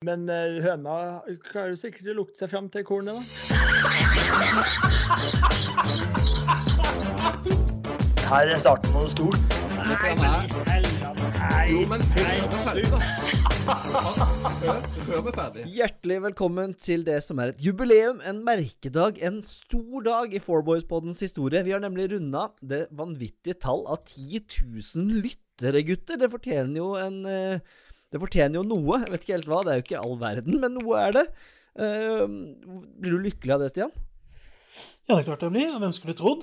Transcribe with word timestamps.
Men 0.00 0.22
eh, 0.32 0.62
høna 0.64 1.20
klarer 1.44 1.74
sikkert 1.76 2.06
å 2.08 2.12
lukte 2.22 2.40
seg 2.40 2.48
fram 2.48 2.70
til 2.72 2.80
kornet, 2.88 3.12
da. 3.12 3.20
Her 8.30 8.48
er 8.48 8.62
starten 8.62 8.94
på 8.94 9.02
noe 9.02 9.10
stort. 9.12 9.36
Nei, 9.90 10.14
men. 10.24 12.00
Hjertelig 15.68 16.18
velkommen 16.30 16.72
til 16.80 17.04
det 17.04 17.18
som 17.26 17.44
er 17.44 17.52
et 17.52 17.60
jubileum, 17.60 18.24
en 18.24 18.40
merkedag, 18.48 19.20
en 19.20 19.44
stor 19.44 20.08
dag 20.08 20.32
i 20.32 20.40
Fourboys-poddens 20.40 21.20
historie. 21.28 21.60
Vi 21.68 21.76
har 21.76 21.84
nemlig 21.84 22.08
runda 22.14 22.48
det 22.64 22.86
vanvittige 22.88 23.60
tall 23.68 23.84
av 23.84 24.00
10 24.08 24.48
000 24.64 25.20
lyttere, 25.28 25.84
gutter. 25.92 26.16
Det 26.24 26.32
fortjener 26.32 26.80
jo 26.80 26.96
en 26.96 27.20
eh, 27.28 27.60
Det 28.10 28.18
fortjener 28.18 28.58
jo 28.58 28.66
noe. 28.66 29.00
Jeg 29.04 29.12
vet 29.12 29.24
ikke 29.24 29.36
helt 29.36 29.50
hva, 29.50 29.60
det 29.66 29.72
er 29.72 29.80
jo 29.80 29.86
ikke 29.86 30.02
all 30.02 30.16
verden, 30.20 30.56
men 30.62 30.74
noe 30.78 31.02
er 31.02 31.14
det. 31.14 31.26
Uh, 31.78 32.24
blir 32.98 33.14
du 33.14 33.26
lykkelig 33.28 33.54
av 33.54 33.62
det, 33.62 33.70
Stian? 33.70 33.92
Ja, 35.06 35.14
det 35.14 35.20
er 35.22 35.28
klart 35.28 35.44
det 35.44 35.52
blir. 35.54 35.70
Og 35.74 35.84
hvem 35.84 35.94
skulle 35.94 36.16
trodd? 36.18 36.42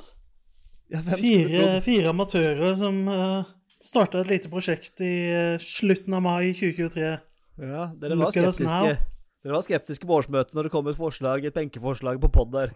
Ja, 0.88 1.02
hvem 1.04 1.20
skulle 1.20 1.44
Fire, 1.44 1.60
trodd? 1.60 1.84
fire 1.84 2.14
amatører 2.14 2.77
som 2.80 3.02
uh, 3.12 3.50
starta 3.84 4.24
et 4.24 4.32
lite 4.32 4.52
prosjekt 4.52 5.04
i 5.04 5.14
uh, 5.27 5.64
slutten 5.64 6.16
av 6.16 6.24
mai 6.24 6.54
2023. 6.55 7.12
Ja, 7.58 7.88
dere 7.98 8.16
var 8.16 8.27
Look 8.30 8.36
skeptiske. 8.38 8.96
Dere 9.44 9.55
var 9.55 9.66
skeptiske 9.66 10.08
på 10.08 10.16
årsmøtet 10.22 10.55
når 10.55 10.68
det 10.68 10.74
kom 10.74 10.88
et 10.91 10.99
forslag, 10.99 11.46
et 11.48 11.55
benkeforslag 11.55 12.22
på 12.24 12.32
pod 12.32 12.54
der. 12.55 12.72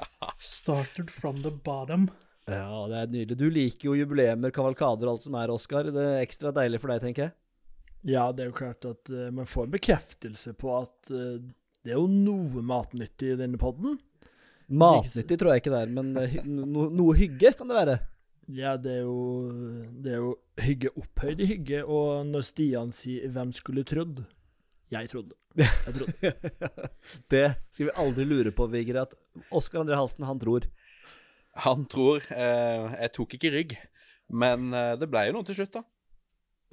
Started 0.38 1.10
from 1.10 1.42
the 1.42 1.50
bottom. 1.50 2.08
Ja, 2.46 2.86
det 2.86 3.00
er 3.00 3.10
nydelig. 3.10 3.38
Du 3.40 3.48
liker 3.50 3.90
jo 3.90 3.96
jubileer, 3.98 4.38
kavalkader 4.54 5.08
og 5.08 5.16
alt 5.16 5.26
som 5.26 5.34
er, 5.38 5.50
Oskar. 5.50 5.90
Det 5.90 6.06
er 6.12 6.22
ekstra 6.22 6.54
deilig 6.54 6.78
for 6.82 6.94
deg, 6.94 7.02
tenker 7.02 7.26
jeg. 7.26 7.34
Ja, 8.06 8.28
det 8.32 8.44
er 8.44 8.50
jo 8.52 8.58
klart 8.58 8.86
at 8.86 9.10
uh, 9.10 9.28
man 9.34 9.48
får 9.50 9.66
en 9.66 9.76
bekreftelse 9.76 10.54
på 10.58 10.72
at 10.78 11.10
uh, 11.10 11.38
det 11.82 11.94
er 11.94 11.98
jo 11.98 12.06
noe 12.10 12.62
matnyttig 12.66 13.32
i 13.34 13.38
denne 13.38 13.58
podden. 13.60 13.98
Matnyttig 14.66 15.38
tror 15.38 15.54
jeg 15.54 15.64
ikke 15.64 15.74
det 15.74 15.82
er, 15.86 15.94
men 15.94 16.12
uh, 16.18 16.36
no 16.46 16.86
noe 16.94 17.16
hygge 17.18 17.54
kan 17.58 17.70
det 17.70 17.78
være. 17.78 17.98
Ja, 18.54 18.76
det 18.78 19.00
er 19.00 19.02
jo, 19.02 19.18
det 20.02 20.12
er 20.14 20.20
jo 20.22 20.32
hygge 20.62 20.92
opphøyd 20.94 21.42
i 21.42 21.50
hygge, 21.50 21.82
og 21.82 22.26
når 22.28 22.46
Stian 22.46 22.92
sier 22.94 23.26
'hvem 23.26 23.50
skulle 23.54 23.82
trodd'? 23.82 24.22
Jeg 24.90 25.10
trodde. 25.10 25.34
Jeg 25.58 25.94
trodde. 25.96 26.32
det 27.32 27.46
skal 27.74 27.88
vi 27.88 27.96
aldri 27.98 28.24
lure 28.24 28.52
på, 28.54 28.68
Vigre, 28.70 29.02
at 29.02 29.16
Oskar 29.50 29.82
André 29.82 29.98
Halsen, 29.98 30.26
han 30.28 30.38
tror. 30.38 30.68
Han 31.64 31.86
tror 31.90 32.22
eh, 32.30 32.94
Jeg 33.00 33.12
tok 33.16 33.34
ikke 33.34 33.52
rygg, 33.54 33.74
men 34.30 34.70
eh, 34.76 34.94
det 35.00 35.08
ble 35.10 35.24
jo 35.26 35.36
noe 35.38 35.48
til 35.48 35.58
slutt, 35.58 35.78
da. 35.78 35.82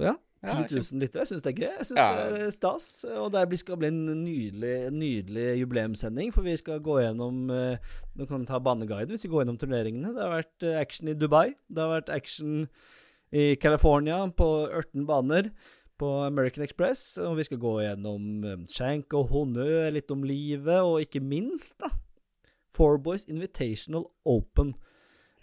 Ja. 0.04 0.14
Ja, 0.44 0.56
10 0.68 0.76
000 0.76 1.00
lyttere. 1.02 1.24
Jeg 1.24 1.28
syns 1.32 1.44
det 1.46 1.52
er 1.54 1.60
gøy. 1.62 1.70
Jeg 1.78 1.86
synes 1.90 2.00
Ja. 2.00 2.30
det 2.34 2.42
er 2.48 2.50
stas. 2.52 2.88
Og 3.18 3.32
det 3.32 3.60
skal 3.60 3.78
bli 3.78 3.88
en 3.88 4.06
nydelig, 4.24 4.92
nydelig 4.92 5.46
jubileumssending, 5.62 6.34
for 6.34 6.42
vi 6.46 6.58
skal 6.60 6.80
gå 6.84 7.00
gjennom 7.02 7.50
eh, 7.50 7.78
Nå 8.16 8.28
kan 8.28 8.42
vi 8.44 8.46
ta 8.50 8.60
baneguiden. 8.60 9.18
Vi 9.18 9.30
går 9.32 9.44
gjennom 9.44 9.58
turneringene. 9.62 10.14
Det 10.14 10.22
har 10.22 10.36
vært 10.36 10.64
eh, 10.68 10.80
action 10.82 11.08
i 11.08 11.14
Dubai. 11.18 11.54
Det 11.70 11.82
har 11.82 11.94
vært 12.02 12.10
action 12.14 12.68
i 13.34 13.56
California 13.56 14.20
på 14.38 14.50
18 14.70 15.06
baner 15.10 15.50
på 15.98 16.10
American 16.28 16.64
Express. 16.64 17.18
Og 17.18 17.38
vi 17.38 17.44
skal 17.48 17.58
gå 17.64 17.80
gjennom 17.82 18.66
Shank 18.70 19.14
og 19.14 19.30
honnør, 19.34 19.92
litt 19.96 20.12
om 20.12 20.24
livet, 20.24 20.82
og 20.84 21.00
ikke 21.02 21.24
minst, 21.24 21.80
da 21.80 21.90
Fourboys 22.74 23.26
Invitational 23.30 24.08
Open. 24.26 24.74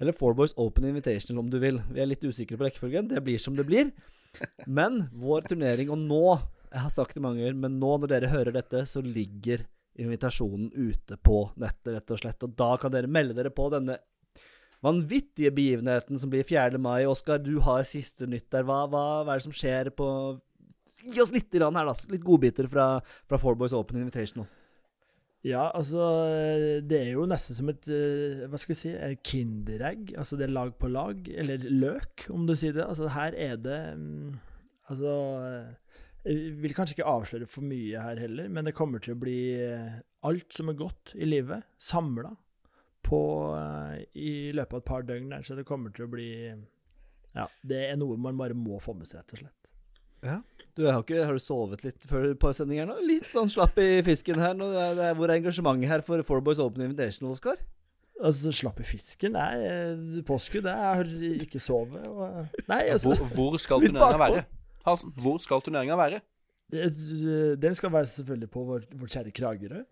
Eller 0.01 0.13
Fourboys 0.17 0.55
Open 0.57 0.85
Invitational, 0.89 1.45
om 1.45 1.51
du 1.51 1.59
vil. 1.63 1.81
Vi 1.93 2.01
er 2.03 2.09
litt 2.11 2.25
usikre 2.25 2.59
på 2.59 2.67
rekkefølgen. 2.67 3.09
Det 3.13 3.23
blir 3.25 3.39
som 3.39 3.57
det 3.59 3.67
blir. 3.69 3.93
Men 4.67 5.05
vår 5.17 5.49
turnering, 5.51 5.91
og 5.93 5.99
nå 5.99 6.25
Jeg 6.71 6.85
har 6.85 6.93
sagt 6.95 7.17
det 7.17 7.23
mange 7.25 7.41
ganger, 7.43 7.57
men 7.59 7.81
nå 7.83 7.97
når 7.99 8.11
dere 8.13 8.29
hører 8.31 8.55
dette, 8.55 8.85
så 8.87 9.01
ligger 9.03 9.65
invitasjonen 9.99 10.69
ute 10.71 11.17
på 11.19 11.41
nettet, 11.59 11.97
rett 11.97 12.13
og 12.15 12.21
slett. 12.21 12.45
Og 12.47 12.53
da 12.55 12.69
kan 12.79 12.93
dere 12.95 13.11
melde 13.11 13.35
dere 13.35 13.51
på 13.51 13.67
denne 13.73 13.97
vanvittige 14.87 15.51
begivenheten 15.51 16.21
som 16.23 16.31
blir 16.31 16.47
4. 16.47 16.79
mai. 16.79 17.09
Oskar, 17.11 17.43
du 17.43 17.59
har 17.67 17.83
siste 17.89 18.29
nytt 18.31 18.47
der. 18.55 18.63
Hva, 18.69 18.85
hva, 18.87 19.03
hva 19.25 19.35
er 19.35 19.43
det 19.43 19.49
som 19.49 19.57
skjer 19.57 19.91
på 19.97 20.07
Gi 21.01 21.17
oss 21.23 21.31
litt 21.33 21.55
her, 21.55 21.65
da. 21.65 21.95
Litt 22.13 22.25
godbiter 22.25 22.67
fra, 22.69 22.87
fra 23.01 23.39
Fourboys 23.41 23.73
Open 23.73 24.03
Invitational. 24.03 24.45
Ja, 25.47 25.71
altså 25.73 26.05
Det 26.85 26.99
er 26.99 27.13
jo 27.15 27.25
nesten 27.29 27.57
som 27.57 27.71
et 27.73 27.87
eh, 27.89 28.43
Hva 28.51 28.61
skal 28.61 28.75
vi 28.75 28.81
si 28.83 28.93
Kinderegg. 29.25 30.13
Altså 30.21 30.37
det 30.37 30.49
er 30.49 30.53
lag 30.57 30.75
på 30.77 30.91
lag. 30.93 31.29
Eller 31.33 31.65
løk, 31.65 32.27
om 32.35 32.45
du 32.49 32.55
sier 32.55 32.77
det. 32.77 32.85
Altså 32.85 33.09
her 33.15 33.37
er 33.37 33.57
det 33.61 33.81
mm, 33.97 34.37
Altså 34.93 35.15
eh, 35.47 35.97
Jeg 36.29 36.53
vil 36.61 36.77
kanskje 36.77 36.99
ikke 36.99 37.09
avsløre 37.09 37.49
for 37.49 37.65
mye 37.65 38.05
her 38.05 38.21
heller, 38.21 38.51
men 38.53 38.69
det 38.69 38.77
kommer 38.77 39.01
til 39.01 39.15
å 39.17 39.21
bli 39.23 39.41
eh, 39.65 40.01
alt 40.29 40.53
som 40.53 40.69
er 40.69 40.77
godt 40.77 41.15
i 41.17 41.25
livet, 41.25 41.65
samla 41.81 42.35
på 43.01 43.21
i 44.13 44.53
løpet 44.53 44.75
av 44.77 44.83
et 44.83 44.87
par 44.91 45.07
døgn 45.09 45.33
der. 45.33 45.47
Så 45.47 45.57
det 45.57 45.65
kommer 45.67 45.91
til 45.97 46.05
å 46.05 46.11
bli 46.13 46.29
Ja, 47.33 47.47
det 47.65 47.81
er 47.89 47.97
noe 47.97 48.19
man 48.21 48.37
bare 48.39 48.55
må 48.55 48.77
få 48.85 48.93
med 48.99 49.09
seg, 49.09 49.23
rett 49.23 49.33
og 49.33 49.41
slett. 49.41 49.71
Du, 50.81 50.87
har, 50.89 51.03
ikke, 51.03 51.25
har 51.29 51.37
du 51.37 51.43
sovet 51.45 51.83
litt 51.85 52.07
før 52.09 52.31
på 52.41 52.53
sending 52.57 52.81
her 52.81 52.89
nå? 52.89 52.97
Litt 53.05 53.27
sånn 53.29 53.51
slapp 53.53 53.77
i 53.83 54.01
fisken 54.07 54.41
her. 54.41 54.55
Nå, 54.57 54.71
det 54.73 54.81
er, 54.81 54.95
det 54.97 55.05
er, 55.11 55.19
hvor 55.19 55.29
er 55.29 55.41
engasjementet 55.43 55.91
her 55.91 56.05
for 56.07 56.25
Fourboys 56.25 56.63
Open 56.65 56.87
Invitational, 56.87 57.35
Oskar? 57.37 57.61
Altså, 58.21 58.53
slapp 58.53 58.81
i 58.81 58.87
fisken? 58.89 59.37
Nei, 59.37 59.53
påske, 59.61 60.25
påskudd. 60.31 60.71
Jeg 60.71 60.97
har 60.97 61.13
ikke 61.45 61.61
sovet. 61.61 62.09
Og, 62.09 62.59
nei, 62.71 62.83
altså 62.95 63.13
Hvor, 63.13 63.31
hvor 63.37 63.61
skal 63.61 63.83
turneringa 63.85 64.21
være? 64.25 64.45
Hansen, 64.87 65.13
hvor 65.21 65.37
skal 65.45 65.65
turneringa 65.65 66.01
være? 66.01 66.21
Den 66.71 67.75
skal 67.75 67.93
være 67.93 68.07
selvfølgelig 68.07 68.51
på 68.51 68.65
vår, 68.65 68.85
vår 68.97 69.13
kjære 69.13 69.33
Kragerø. 69.37 69.85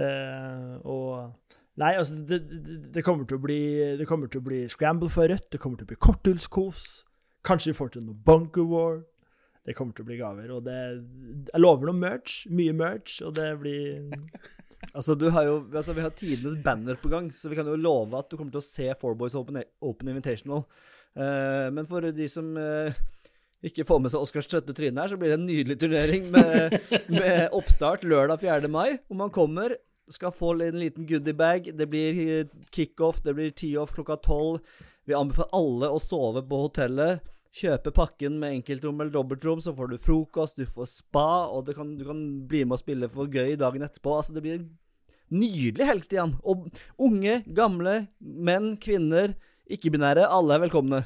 Eh, 0.00 0.74
og 0.88 1.32
Nei, 1.80 1.94
altså, 1.96 2.18
det, 2.28 2.42
det, 2.50 2.74
det 2.92 3.04
kommer 3.04 3.24
til 3.24 3.38
å 3.38 3.40
bli 3.40 3.60
Det 3.96 4.04
kommer 4.08 4.28
til 4.28 4.42
å 4.42 4.44
bli 4.44 4.58
scramble 4.68 5.08
for 5.12 5.30
rødt, 5.30 5.46
det 5.54 5.60
kommer 5.62 5.80
til 5.80 5.86
å 5.88 5.92
bli 5.92 6.00
korthullskos. 6.04 6.82
Kanskje 7.46 7.72
vi 7.72 7.78
får 7.78 7.94
til 7.94 8.04
noe 8.06 8.18
bunker 8.26 8.66
war. 8.68 9.00
Det 9.62 9.76
kommer 9.78 9.94
til 9.94 10.04
å 10.04 10.08
bli 10.08 10.18
gaver. 10.18 10.50
Og 10.56 10.64
det 10.66 10.78
Jeg 11.52 11.62
lover 11.62 11.90
noe 11.90 11.98
merch. 11.98 12.42
Mye 12.50 12.74
merch, 12.74 13.20
og 13.22 13.36
det 13.38 13.48
blir 13.62 14.10
Altså, 14.96 15.14
du 15.14 15.28
har 15.30 15.46
jo, 15.46 15.60
altså, 15.70 15.94
Vi 15.94 16.02
har 16.02 16.14
tidenes 16.18 16.58
banner 16.64 16.98
på 16.98 17.08
gang, 17.12 17.30
så 17.30 17.48
vi 17.48 17.58
kan 17.58 17.68
jo 17.70 17.78
love 17.78 18.18
at 18.18 18.30
du 18.30 18.36
kommer 18.36 18.50
til 18.54 18.62
å 18.62 18.66
se 18.66 18.88
Fourboys 19.00 19.36
Open, 19.38 19.60
Open 19.80 20.10
Invitational. 20.10 20.64
Uh, 21.14 21.70
men 21.70 21.86
for 21.86 22.08
de 22.10 22.26
som 22.28 22.48
uh, 22.56 22.90
ikke 23.62 23.86
får 23.86 24.00
med 24.02 24.12
seg 24.12 24.24
Oskars 24.24 24.48
trøtte 24.50 24.74
tryne 24.74 24.98
her, 24.98 25.12
så 25.12 25.18
blir 25.20 25.30
det 25.30 25.38
en 25.38 25.46
nydelig 25.46 25.78
turnering 25.78 26.26
med, 26.34 26.78
med 27.20 27.54
oppstart 27.54 28.02
lørdag 28.02 28.42
4. 28.42 28.70
mai. 28.72 28.98
Hvor 29.06 29.20
man 29.22 29.30
kommer, 29.34 29.76
skal 30.10 30.34
få 30.34 30.56
en 30.58 30.80
liten 30.82 31.06
goodiebag. 31.06 31.70
Det 31.78 31.86
blir 31.88 32.22
eh, 32.26 32.48
kickoff, 32.74 33.22
det 33.22 33.36
blir 33.38 33.54
tee-off 33.54 33.94
klokka 33.94 34.18
tolv. 34.24 34.58
Vi 35.06 35.14
anbefaler 35.14 35.54
alle 35.54 35.92
å 35.94 36.02
sove 36.02 36.42
på 36.46 36.64
hotellet. 36.66 37.22
Kjøpe 37.52 37.92
pakken 37.92 38.38
med 38.40 38.54
enkeltrom 38.56 39.00
eller 39.02 39.12
dobbeltrom, 39.12 39.60
så 39.60 39.74
får 39.76 39.90
du 39.92 39.98
frokost, 40.00 40.56
du 40.56 40.64
får 40.64 40.86
spa, 40.88 41.24
og 41.52 41.66
det 41.66 41.74
kan, 41.76 41.90
du 41.98 42.04
kan 42.08 42.20
bli 42.48 42.62
med 42.64 42.78
og 42.78 42.80
spille 42.80 43.10
for 43.12 43.28
gøy 43.28 43.58
dagen 43.60 43.84
etterpå. 43.84 44.14
Altså, 44.16 44.32
det 44.32 44.40
blir 44.46 44.54
en 44.60 44.70
nydelig 45.32 45.88
helg, 45.88 46.06
Stian. 46.06 46.32
Og 46.48 46.70
unge, 46.96 47.42
gamle, 47.52 48.06
menn, 48.20 48.70
kvinner, 48.80 49.34
ikke-binære, 49.72 50.24
alle 50.32 50.56
er 50.56 50.64
velkomne. 50.64 51.02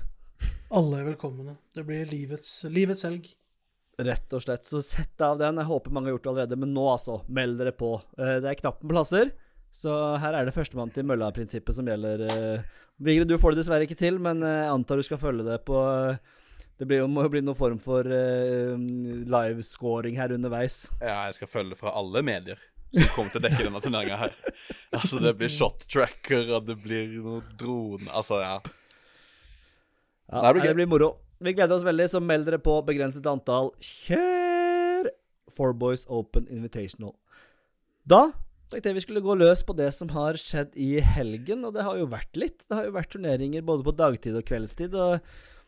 Alle 0.75 1.01
er 1.03 1.09
velkomne. 1.13 1.57
Det 1.75 1.83
blir 1.87 2.07
livets, 2.11 2.55
livets 2.71 3.03
helg. 3.07 3.27
Rett 4.07 4.33
og 4.37 4.43
slett. 4.45 4.67
Så 4.69 4.83
sett 4.85 5.23
av 5.25 5.39
den. 5.41 5.59
Jeg 5.63 5.71
håper 5.71 5.95
mange 5.95 6.11
har 6.11 6.17
gjort 6.17 6.27
det 6.27 6.33
allerede, 6.35 6.59
men 6.63 6.75
nå 6.77 6.87
altså, 6.93 7.21
meld 7.33 7.59
dere 7.59 7.75
på. 7.75 7.95
Eh, 8.19 8.37
Det 8.45 8.51
er 8.53 8.59
knapt 8.63 8.83
med 8.85 8.93
plasser, 8.95 9.31
så 9.75 9.95
her 10.23 10.35
er 10.39 10.47
det 10.47 10.55
førstemann 10.57 10.93
til 10.95 11.07
mølla-prinsippet 11.11 11.75
som 11.79 11.89
gjelder. 11.91 12.27
eh. 12.31 12.83
Vigre, 13.03 13.27
du 13.29 13.35
får 13.37 13.53
det 13.53 13.61
dessverre 13.65 13.85
ikke 13.85 13.99
til, 13.99 14.19
men 14.23 14.43
eh, 14.47 14.63
jeg 14.65 14.73
antar 14.73 14.97
du 15.03 15.07
skal 15.11 15.19
følge 15.21 15.45
det 15.45 15.59
på 15.69 15.79
Det 16.77 16.85
blir 16.89 17.01
jo, 17.01 17.09
må 17.09 17.25
jo 17.25 17.33
bli 17.33 17.41
noen 17.45 17.57
form 17.57 17.79
for 17.81 18.05
uh, 18.05 18.77
livescoring 19.33 20.19
her 20.21 20.35
underveis. 20.37 20.87
Ja, 21.01 21.23
jeg 21.25 21.39
skal 21.39 21.49
følge 21.49 21.79
fra 21.79 21.95
alle 21.97 22.21
medier 22.27 22.61
som 22.95 23.09
kommer 23.15 23.33
til 23.33 23.41
å 23.41 23.45
dekke 23.47 23.65
denne 23.67 23.83
turneringa 23.85 24.19
her. 24.21 24.35
Altså, 24.95 25.21
det 25.21 25.35
blir 25.37 25.51
shot 25.53 25.87
tracker, 25.91 26.47
og 26.57 26.69
det 26.69 26.79
blir 26.81 27.11
noe 27.21 27.43
drone 27.59 28.07
Altså, 28.15 28.39
ja. 28.41 28.57
Ja, 30.31 30.41
Det 30.43 30.53
blir 30.57 30.65
det 30.69 30.77
blir 30.79 30.89
moro. 30.91 31.11
Vi 31.39 31.53
gleder 31.53 31.77
oss 31.77 31.85
veldig, 31.85 32.07
så 32.09 32.23
meld 32.25 32.47
dere 32.49 32.59
på 32.63 32.79
begrenset 32.87 33.27
antall. 33.29 33.73
Kjør! 33.85 35.11
Fourboys 35.53 36.07
Open 36.11 36.49
Invitational. 36.51 37.15
Da 38.09 38.31
tenkte 38.71 38.91
jeg 38.91 38.97
vi 38.97 39.05
skulle 39.05 39.23
gå 39.23 39.37
løs 39.39 39.63
på 39.67 39.77
det 39.79 39.93
som 39.95 40.11
har 40.15 40.39
skjedd 40.41 40.73
i 40.81 40.97
helgen, 41.05 41.63
og 41.67 41.77
det 41.77 41.85
har 41.87 41.99
jo 42.01 42.09
vært 42.11 42.39
litt. 42.39 42.65
Det 42.67 42.79
har 42.79 42.89
jo 42.89 42.97
vært 42.97 43.13
turneringer 43.15 43.67
både 43.67 43.87
på 43.87 43.95
dagtid 43.95 44.39
og 44.39 44.47
kveldstid. 44.49 44.97
Og, 44.99 45.21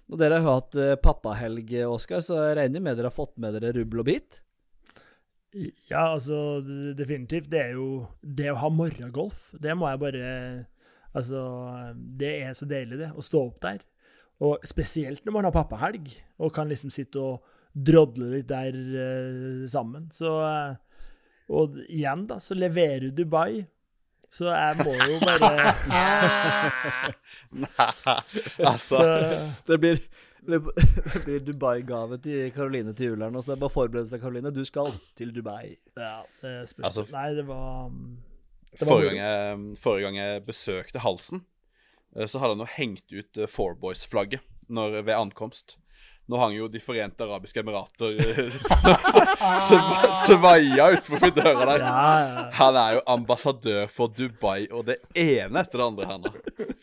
og 0.09 0.21
dere 0.21 0.41
har 0.41 0.61
hatt 0.63 0.77
eh, 0.81 0.97
pappahelg, 1.03 1.73
Oskar, 1.89 2.23
så 2.25 2.41
jeg 2.49 2.59
regner 2.61 2.85
med 2.85 2.97
dere 2.99 3.11
har 3.11 3.17
fått 3.17 3.37
med 3.41 3.57
dere 3.57 3.75
rubbel 3.77 4.03
og 4.03 4.09
bit? 4.09 4.41
Ja, 5.89 6.13
altså 6.13 6.61
definitivt. 6.97 7.49
Det 7.51 7.61
er 7.61 7.77
jo 7.79 8.07
Det 8.21 8.51
å 8.53 8.59
ha 8.61 8.69
morgengolf, 8.69 9.49
det 9.57 9.77
må 9.77 9.89
jeg 9.89 10.03
bare 10.03 10.33
Altså, 11.17 11.41
det 11.97 12.35
er 12.45 12.53
så 12.55 12.67
deilig, 12.69 12.99
det. 13.01 13.09
Å 13.17 13.25
stå 13.25 13.41
opp 13.49 13.63
der. 13.63 13.81
Og 14.45 14.67
spesielt 14.69 15.25
når 15.27 15.35
man 15.35 15.49
har 15.49 15.55
pappahelg, 15.57 16.11
og 16.39 16.53
kan 16.55 16.69
liksom 16.71 16.93
sitte 16.95 17.23
og 17.23 17.47
drodle 17.73 18.29
litt 18.37 18.51
der 18.51 18.77
uh, 18.77 19.65
sammen. 19.71 20.11
Så 20.15 20.29
uh, 20.29 20.77
Og 21.49 21.79
igjen, 21.89 22.27
da, 22.29 22.37
så 22.45 22.55
leverer 22.55 23.09
Dubai. 23.17 23.65
Så 24.31 24.45
jeg 24.53 24.77
må 24.85 24.93
jo 25.09 25.19
bare 25.27 25.73
Nei, 27.53 28.17
altså 28.61 28.99
så, 29.01 29.09
Det 29.67 29.79
blir, 29.81 30.01
det 30.49 30.61
blir 31.25 31.41
Dubai-gave 31.49 32.19
til 32.25 32.51
Karoline 32.55 32.93
til 32.97 33.13
jul 33.13 33.25
her 33.25 33.33
nå, 33.33 33.41
så 33.43 33.53
det 33.53 33.57
er 33.59 33.63
bare 33.65 33.73
å 33.73 33.77
forberede 33.79 34.11
seg, 34.11 34.21
Karoline. 34.23 34.53
Du 34.55 34.61
skal 34.69 34.93
til 35.19 35.33
Dubai. 35.37 35.77
Ja, 35.97 36.19
det. 36.43 36.55
Altså- 36.85 37.07
Nei, 37.13 37.29
det 37.39 37.47
var 37.49 37.89
det 38.69 38.85
var 38.85 38.93
forrige, 38.93 39.15
gang 39.15 39.21
jeg, 39.23 39.77
forrige 39.81 40.05
gang 40.09 40.21
jeg 40.21 40.45
besøkte 40.47 41.01
Halsen, 41.03 41.41
eh, 42.15 42.27
så 42.29 42.39
hadde 42.43 42.55
han 42.59 42.65
jo 42.67 42.73
hengt 42.77 43.17
ut 43.17 43.43
Fourboys-flagget 43.49 44.45
ved 44.69 45.15
ankomst. 45.17 45.79
Nå 46.29 46.37
hang 46.37 46.53
jo 46.53 46.67
De 46.69 46.81
forente 46.83 47.25
arabiske 47.25 47.63
emirater 47.63 48.19
eh, 48.21 48.59
svaia 50.27 50.91
utenfor 50.93 51.33
døra 51.37 51.65
der. 51.71 51.87
Han 52.59 52.77
er 52.77 52.99
jo 52.99 53.05
ambassadør 53.15 53.87
for 53.93 54.13
Dubai 54.13 54.67
og 54.69 54.85
det 54.91 54.99
ene 55.17 55.63
etter 55.65 55.81
det 55.81 55.87
andre 55.87 56.11
her 56.11 56.21
nå. 56.23 56.35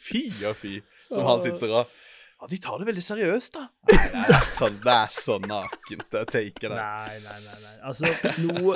Fy 0.01 0.23
og 0.49 0.57
fy. 0.59 0.79
Som 1.13 1.27
han 1.29 1.43
sitter 1.45 1.69
og 1.81 1.93
Ja, 2.35 2.49
de 2.51 2.57
tar 2.59 2.81
det 2.81 2.85
veldig 2.89 3.01
seriøst, 3.05 3.55
da. 3.55 3.61
Nei, 3.87 4.25
det 4.27 4.35
er 4.35 4.43
så, 4.43 4.67
det 4.83 4.91
er 4.91 5.13
så 5.15 5.37
nakent, 5.39 6.01
det 6.11 6.23
taket 6.33 6.65
der. 6.65 6.75
Nei, 6.75 7.15
nei, 7.23 7.37
nei. 7.45 7.55
nei. 7.63 7.75
Altså, 7.87 8.09
nå, 8.43 8.73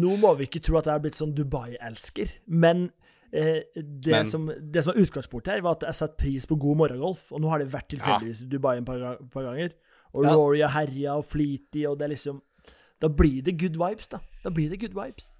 nå 0.00 0.14
må 0.22 0.30
vi 0.38 0.46
ikke 0.48 0.62
tro 0.64 0.78
at 0.80 0.88
jeg 0.88 0.96
er 0.96 1.02
blitt 1.04 1.18
sånn 1.18 1.34
Dubai-elsker, 1.36 2.32
men 2.48 2.86
eh, 3.28 3.66
det, 3.76 4.14
Men- 4.14 4.30
som, 4.32 4.48
det 4.48 4.82
som 4.86 4.94
var 4.94 5.02
utgangspunktet 5.04 5.52
her, 5.58 5.64
var 5.66 5.76
at 5.76 5.84
jeg 5.90 5.98
setter 6.00 6.18
pris 6.24 6.48
på 6.48 6.56
god 6.64 6.80
morgengolf, 6.86 7.26
og 7.36 7.44
nå 7.44 7.52
har 7.52 7.60
det 7.60 7.68
vært 7.74 7.90
tilfeldigvis 7.92 8.46
ja. 8.46 8.50
Dubai 8.56 8.78
en 8.80 8.88
par, 8.88 9.04
par 9.36 9.50
ganger. 9.50 9.76
Og 10.12 10.24
Ja. 10.24 10.34
Rory 10.34 10.60
og 10.62 10.72
Herja 10.74 11.16
og 11.16 11.24
Fleety, 11.24 11.86
og 11.88 11.98
det 11.98 12.04
er 12.04 12.14
liksom 12.16 12.42
Da 13.00 13.08
blir 13.08 13.42
det 13.42 13.58
good 13.58 13.74
vibes, 13.74 14.06
da. 14.06 14.20
Da 14.44 14.50
blir 14.50 14.70
det 14.70 14.78
good 14.78 14.94
vibes. 14.94 15.34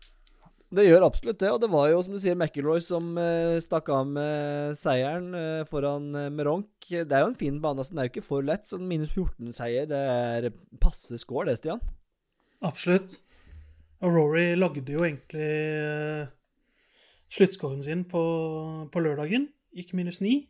Det 0.72 0.86
gjør 0.86 1.04
absolutt 1.04 1.38
det, 1.38 1.50
og 1.52 1.60
det 1.60 1.68
var 1.68 1.90
jo 1.90 1.98
som 2.00 2.14
du 2.14 2.18
sier 2.18 2.34
McIlroy 2.34 2.80
som 2.80 3.10
eh, 3.20 3.58
stakk 3.60 3.90
av 3.92 4.06
med 4.08 4.72
seieren 4.80 5.34
eh, 5.36 5.64
foran 5.68 6.14
eh, 6.16 6.30
Meronk. 6.32 6.70
Det 6.88 7.12
er 7.12 7.26
jo 7.26 7.28
en 7.28 7.36
fin 7.36 7.58
bane, 7.60 7.76
altså, 7.78 7.92
den 7.92 8.00
er 8.00 8.08
jo 8.08 8.12
ikke 8.14 8.24
for 8.24 8.46
lett. 8.46 8.64
Så 8.66 8.80
minus 8.80 9.12
14-seier, 9.12 9.84
det 9.90 10.00
er 10.00 10.48
passe 10.80 11.18
score 11.20 11.50
det, 11.50 11.58
Stian. 11.60 11.82
Absolutt. 12.64 13.18
Og 14.00 14.16
Rory 14.16 14.54
lagde 14.56 14.96
jo 14.96 15.04
egentlig 15.04 15.50
uh, 16.24 16.32
sluttskåren 17.30 17.84
sin 17.84 18.06
på, 18.08 18.22
på 18.90 19.04
lørdagen. 19.04 19.50
Gikk 19.76 19.92
minus 19.98 20.22
ni. 20.24 20.48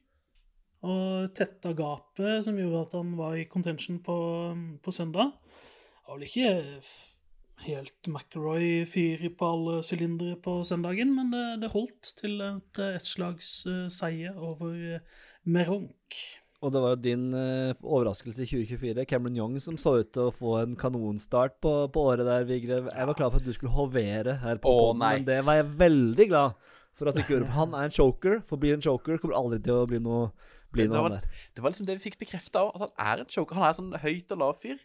Og 0.82 1.30
tetta 1.36 1.72
gapet 1.78 2.42
som 2.46 2.58
gjorde 2.58 2.82
at 2.88 2.98
han 2.98 3.14
var 3.18 3.38
i 3.38 3.46
contention 3.50 4.00
på, 4.02 4.18
på 4.82 4.94
søndag. 4.94 5.32
Det 6.02 6.08
var 6.08 6.18
vel 6.18 6.26
ikke 6.26 6.52
helt 7.62 8.10
McElroy-fyr 8.10 9.28
på 9.38 9.50
alle 9.54 9.78
sylindere 9.86 10.36
på 10.42 10.58
søndagen, 10.66 11.14
men 11.14 11.30
det, 11.30 11.44
det 11.62 11.72
holdt 11.74 12.14
til 12.18 12.40
et 12.42 12.80
ettslagsseier 12.88 14.34
over 14.34 14.74
eh, 14.96 15.26
Meronk. 15.44 16.18
Og 16.62 16.70
det 16.70 16.82
var 16.82 16.92
jo 16.94 17.02
din 17.02 17.24
uh, 17.34 17.74
overraskelse 17.82 18.44
i 18.44 18.46
2024, 18.46 19.04
Cameron 19.10 19.38
Young, 19.38 19.56
som 19.62 19.78
så 19.80 19.96
ut 19.98 20.12
til 20.14 20.28
å 20.28 20.34
få 20.34 20.60
en 20.60 20.76
kanonstart 20.78 21.56
på, 21.62 21.72
på 21.90 22.04
året 22.12 22.26
der, 22.28 22.46
Vigre. 22.46 22.84
Jeg 22.86 23.08
var 23.08 23.18
klar 23.18 23.32
for 23.32 23.42
at 23.42 23.48
du 23.48 23.56
skulle 23.56 23.74
hovere 23.74 24.36
her 24.44 24.60
på 24.62 24.70
oh, 24.70 24.92
poden, 24.92 25.02
men 25.02 25.26
det 25.26 25.40
var 25.46 25.58
jeg 25.58 25.72
veldig 25.80 26.28
glad 26.30 26.70
for 26.94 27.10
at 27.10 27.16
du 27.16 27.22
ikke 27.24 27.34
gjorde. 27.34 27.48
For 27.48 27.58
han 27.58 27.74
er 27.74 27.88
en 27.88 27.96
choker. 27.98 28.38
Forblir 28.46 28.76
en 28.76 28.84
choker. 28.84 29.18
Kommer 29.18 29.40
aldri 29.40 29.58
til 29.64 29.74
å 29.74 29.88
bli 29.90 29.98
noe, 30.04 30.30
bli 30.72 30.82
Det 30.86 30.90
noe 30.90 31.02
var- 31.02 31.14
der. 31.20 31.28
Det 31.54 31.62
var 31.62 31.70
liksom 31.70 31.86
det 31.86 31.98
vi 31.98 32.10
fikk 32.10 32.18
bekrefta 32.18 32.62
òg, 32.66 32.74
at 32.74 32.90
han 32.98 33.16
er 33.18 33.20
en 33.24 33.26
choker. 33.30 33.54
Han 33.54 33.68
er 33.68 33.72
sånn 33.78 34.00
høyt 34.02 34.32
og 34.32 34.38
lav 34.38 34.56
fyr. 34.60 34.78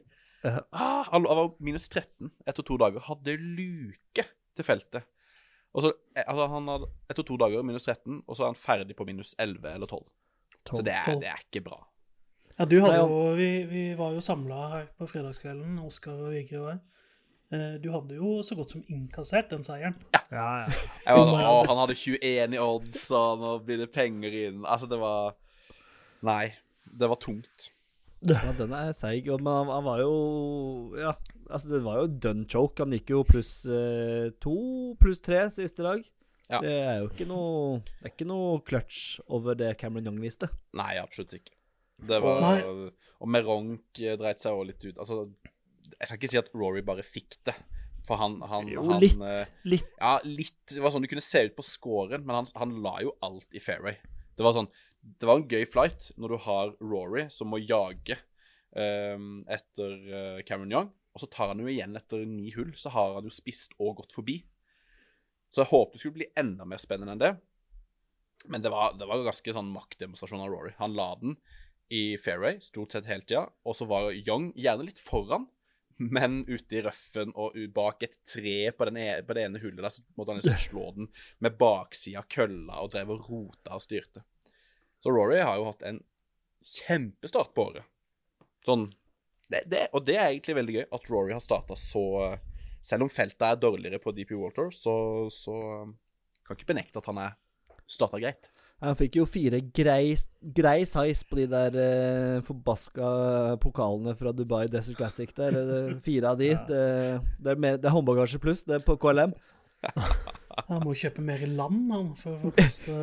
Ja. 0.44 0.60
Ah, 0.72 1.04
han 1.12 1.24
var 1.24 1.54
minus 1.60 1.88
13 1.90 2.32
etter 2.46 2.64
to 2.64 2.78
dager. 2.78 3.00
Hadde 3.00 3.38
luke 3.42 4.26
til 4.56 4.64
feltet. 4.66 5.04
Og 5.74 5.84
så, 5.84 5.92
eh, 6.16 6.24
altså 6.28 6.48
han 6.50 6.68
hadde 6.68 6.88
Etter 7.10 7.24
to 7.24 7.38
dager 7.38 7.64
minus 7.64 7.86
13, 7.86 8.22
og 8.28 8.36
så 8.38 8.44
er 8.44 8.54
han 8.54 8.56
ferdig 8.56 8.96
på 8.96 9.06
minus 9.06 9.36
11 9.40 9.66
eller 9.74 9.86
12. 9.88 10.06
Så 10.68 10.84
det 10.84 10.94
er, 10.94 11.16
det 11.20 11.28
er 11.28 11.42
ikke 11.52 11.64
bra. 11.64 11.88
Ja, 12.60 12.66
du 12.66 12.80
hadde 12.82 12.98
jo, 12.98 13.34
vi, 13.38 13.64
vi 13.70 13.94
var 13.96 14.12
jo 14.16 14.20
samla 14.20 14.70
her 14.72 14.86
på 14.98 15.08
fredagskvelden, 15.08 15.78
Oskar 15.86 16.14
og 16.26 16.32
Vigre 16.34 16.60
og 16.62 16.70
jeg. 16.72 16.80
Eh, 17.54 17.78
Du 17.80 17.92
hadde 17.94 18.16
jo 18.18 18.42
så 18.44 18.56
godt 18.58 18.72
som 18.72 18.84
innkassert 18.90 19.50
den 19.50 19.64
seieren. 19.64 19.96
Ja, 20.32 20.66
ja. 20.66 20.72
Jeg 21.06 21.16
var, 21.16 21.44
å, 21.48 21.68
han 21.70 21.78
hadde 21.78 21.96
21 21.96 22.54
i 22.54 22.60
odds, 22.60 23.12
og 23.16 23.40
nå 23.40 23.52
blir 23.66 23.78
det 23.78 23.92
penger 23.94 24.34
inn. 24.48 24.66
Altså, 24.66 24.90
det 24.90 25.00
var 25.00 25.36
Nei. 26.26 26.54
Det 26.88 27.10
var 27.12 27.20
tungt. 27.22 27.72
Ja, 28.26 28.40
den 28.58 28.72
er 28.74 28.94
seig. 28.98 29.28
Men 29.30 29.46
han, 29.54 29.70
han 29.70 29.84
var 29.86 30.00
jo 30.02 30.14
Ja, 30.98 31.12
altså 31.54 31.70
det 31.76 31.84
var 31.86 32.00
jo 32.02 32.08
done 32.24 32.48
choke. 32.50 32.82
Han 32.82 32.96
gikk 32.96 33.12
jo 33.14 33.24
pluss 33.28 33.52
eh, 33.70 34.32
to, 34.42 34.56
pluss 35.02 35.22
tre 35.22 35.44
siste 35.54 35.86
dag. 35.86 36.02
Ja. 36.48 36.62
Det 36.64 36.72
er 36.80 37.02
jo 37.04 37.10
ikke 37.12 37.26
noe 37.28 37.82
Det 38.00 38.06
er 38.08 38.14
ikke 38.14 38.28
noe 38.30 38.62
clutch 38.66 39.20
over 39.36 39.58
det 39.60 39.74
Cameron 39.82 40.08
Young 40.10 40.22
viste. 40.24 40.48
Nei, 40.80 40.94
absolutt 41.02 41.36
ikke. 41.38 41.54
Det 42.08 42.22
var 42.24 42.42
Nei. 42.42 42.58
Og 43.18 43.30
Meronk 43.34 44.00
eh, 44.02 44.16
dreit 44.22 44.42
seg 44.42 44.56
òg 44.56 44.70
litt 44.72 44.84
ut. 44.86 44.98
Altså, 45.02 45.26
jeg 45.98 46.08
skal 46.08 46.20
ikke 46.22 46.30
si 46.34 46.40
at 46.40 46.52
Rory 46.56 46.84
bare 46.86 47.04
fikk 47.06 47.40
det, 47.50 47.56
for 48.08 48.20
han, 48.22 48.36
han, 48.48 48.68
Jo, 48.70 48.84
han 48.88 49.02
litt. 49.02 49.18
eh, 49.26 49.50
Litt. 49.68 49.88
Ja, 50.00 50.16
litt. 50.26 50.58
Det 50.72 50.82
var 50.84 50.94
sånn 50.94 51.04
du 51.06 51.10
kunne 51.12 51.26
se 51.26 51.42
ut 51.50 51.56
på 51.58 51.66
scoren, 51.66 52.22
men 52.26 52.38
han, 52.38 52.50
han 52.62 52.76
la 52.86 52.96
jo 53.04 53.16
alt 53.26 53.48
i 53.58 53.62
fairway. 53.64 53.98
Det 54.38 54.46
var 54.46 54.54
sånn 54.54 54.70
Det 55.02 55.28
var 55.30 55.40
en 55.40 55.50
gøy 55.50 55.66
flight 55.70 56.12
når 56.18 56.34
du 56.34 56.38
har 56.46 56.74
Rory 56.84 57.28
som 57.34 57.52
må 57.52 57.62
jage 57.62 58.18
um, 58.76 59.44
etter 59.50 59.94
uh, 60.12 60.40
Cameron 60.48 60.74
Young, 60.74 60.90
og 61.14 61.24
så 61.24 61.30
tar 61.34 61.54
han 61.54 61.64
jo 61.64 61.70
igjen 61.72 61.96
etter 61.98 62.26
ni 62.30 62.52
hull, 62.56 62.74
så 62.78 62.92
har 62.94 63.18
han 63.18 63.28
jo 63.28 63.34
spist 63.34 63.76
og 63.82 64.02
gått 64.02 64.16
forbi. 64.16 64.42
Så 65.50 65.64
jeg 65.64 65.72
håpet 65.72 65.96
det 65.96 66.04
skulle 66.04 66.20
bli 66.20 66.32
enda 66.38 66.68
mer 66.68 66.82
spennende 66.82 67.16
enn 67.16 67.24
det. 67.24 67.34
Men 68.52 68.62
det 68.62 68.70
var, 68.70 68.94
det 69.00 69.08
var 69.10 69.24
ganske 69.26 69.54
sånn 69.56 69.72
maktdemonstrasjon 69.74 70.44
av 70.44 70.52
Rory. 70.52 70.76
Han 70.78 70.96
la 70.98 71.10
den 71.20 71.38
i 71.90 72.18
fairway 72.20 72.60
stort 72.62 72.94
sett 72.94 73.08
hele 73.10 73.26
tida, 73.26 73.48
og 73.66 73.78
så 73.78 73.88
var 73.90 74.12
Young 74.12 74.52
gjerne 74.60 74.86
litt 74.90 75.02
foran, 75.02 75.48
men 75.98 76.44
ute 76.46 76.78
i 76.78 76.84
røffen 76.86 77.32
og 77.34 77.58
bak 77.74 78.04
et 78.06 78.20
tre 78.28 78.58
på, 78.76 78.86
den 78.90 79.00
ene, 79.02 79.24
på 79.26 79.34
det 79.34 79.48
ene 79.48 79.62
hullet 79.64 79.82
der, 79.82 79.94
så 79.94 80.04
måtte 80.14 80.34
han 80.34 80.42
liksom 80.42 80.60
slå 80.68 80.90
den 81.00 81.10
med 81.42 81.58
baksida 81.58 82.22
av 82.22 82.28
kølla 82.30 82.84
og 82.84 82.92
drev 82.94 83.16
og 83.16 83.30
rota 83.32 83.80
og 83.80 83.82
styrte. 83.82 84.22
Så 85.08 85.14
Rory 85.16 85.38
har 85.40 85.56
jo 85.56 85.70
hatt 85.70 85.84
en 85.88 86.02
kjempestart 86.68 87.54
på 87.56 87.70
året. 87.70 87.86
Sånn 88.68 88.90
det, 89.48 89.62
det, 89.72 89.86
Og 89.96 90.04
det 90.04 90.18
er 90.20 90.34
egentlig 90.34 90.58
veldig 90.58 90.74
gøy 90.76 90.86
at 90.98 91.06
Rory 91.14 91.32
har 91.32 91.40
starta 91.40 91.78
så 91.80 92.02
Selv 92.84 93.06
om 93.06 93.12
feltet 93.12 93.46
er 93.48 93.60
dårligere 93.62 94.00
på 94.04 94.12
DP 94.16 94.34
Tour, 94.56 94.70
så, 94.76 94.94
så 95.32 95.56
um, 95.88 95.94
kan 96.48 96.56
ikke 96.60 96.68
benekte 96.74 97.00
at 97.00 97.08
han 97.10 97.18
er 97.24 97.34
starta 97.88 98.20
greit. 98.20 98.50
Han 98.84 98.96
fikk 99.00 99.16
jo 99.18 99.26
fire 99.28 99.58
grei, 99.76 100.14
grei 100.56 100.84
size 100.88 101.26
på 101.28 101.40
de 101.40 101.48
der 101.50 101.76
eh, 101.82 102.42
forbaska 102.46 103.08
pokalene 103.64 104.14
fra 104.20 104.32
Dubai 104.36 104.68
Desert 104.72 105.00
Classic 105.00 105.32
der. 105.36 105.58
Eh, 105.58 105.96
Fire 106.06 106.32
av 106.36 106.40
de. 106.40 106.52
Det, 106.70 106.84
det 107.42 107.52
er, 107.56 107.60
mer- 107.64 107.80
det 107.82 107.90
er 107.90 107.96
håndbagasje 107.96 108.40
pluss, 108.44 108.62
det 108.70 108.78
er 108.78 108.86
på 108.86 108.96
KLM. 109.02 109.34
Han 110.68 110.82
må 110.84 110.94
kjøpe 110.98 111.22
mer 111.24 111.44
land 111.48 111.92
han, 111.94 112.08
for 112.20 112.36
å 112.36 112.40
få 112.42 112.52
kaste 112.58 112.94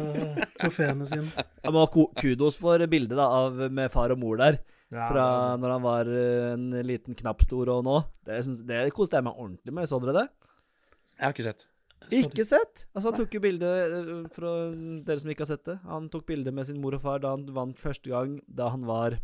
trofeene 0.58 1.06
sine. 1.08 1.44
Jeg 1.62 1.72
må 1.74 1.84
ha 1.84 2.06
kudos 2.20 2.58
for 2.60 2.82
bildet 2.90 3.16
da, 3.18 3.28
av, 3.44 3.60
med 3.72 3.92
far 3.94 4.12
og 4.14 4.20
mor 4.20 4.40
der. 4.40 4.58
Ja, 4.92 5.06
Fra 5.10 5.26
det- 5.54 5.60
når 5.62 5.72
han 5.74 5.84
var 5.84 6.10
eh, 6.12 6.48
en 6.54 6.66
liten 6.86 7.16
knapp 7.18 7.40
stor 7.46 7.70
og 7.72 7.84
nå. 7.86 7.94
Det, 8.26 8.40
syns- 8.46 8.64
det 8.68 8.82
koste 8.94 9.16
jeg 9.18 9.26
meg 9.26 9.38
ordentlig 9.38 9.74
med. 9.78 9.88
Så 9.90 10.00
dere 10.02 10.16
det? 10.18 10.26
Jeg 11.14 11.24
har 11.28 11.32
ikke 11.36 11.46
sett. 11.46 11.64
Sorry. 12.04 12.18
Ikke 12.26 12.44
sett! 12.44 12.82
Altså 12.92 13.08
Han 13.08 13.16
tok 13.16 13.32
jo 13.32 13.40
bilde 13.40 13.68
fra 14.34 14.50
dere 15.06 15.16
som 15.22 15.30
ikke 15.32 15.46
har 15.46 15.52
sett 15.54 15.64
det. 15.70 15.78
Han 15.88 16.10
tok 16.12 16.26
bilde 16.28 16.52
med 16.52 16.66
sin 16.68 16.82
mor 16.82 16.98
og 16.98 17.00
far 17.00 17.22
da 17.22 17.30
han 17.32 17.46
vant 17.56 17.78
første 17.80 18.10
gang 18.12 18.34
da 18.44 18.66
han 18.74 18.84
var 18.84 19.16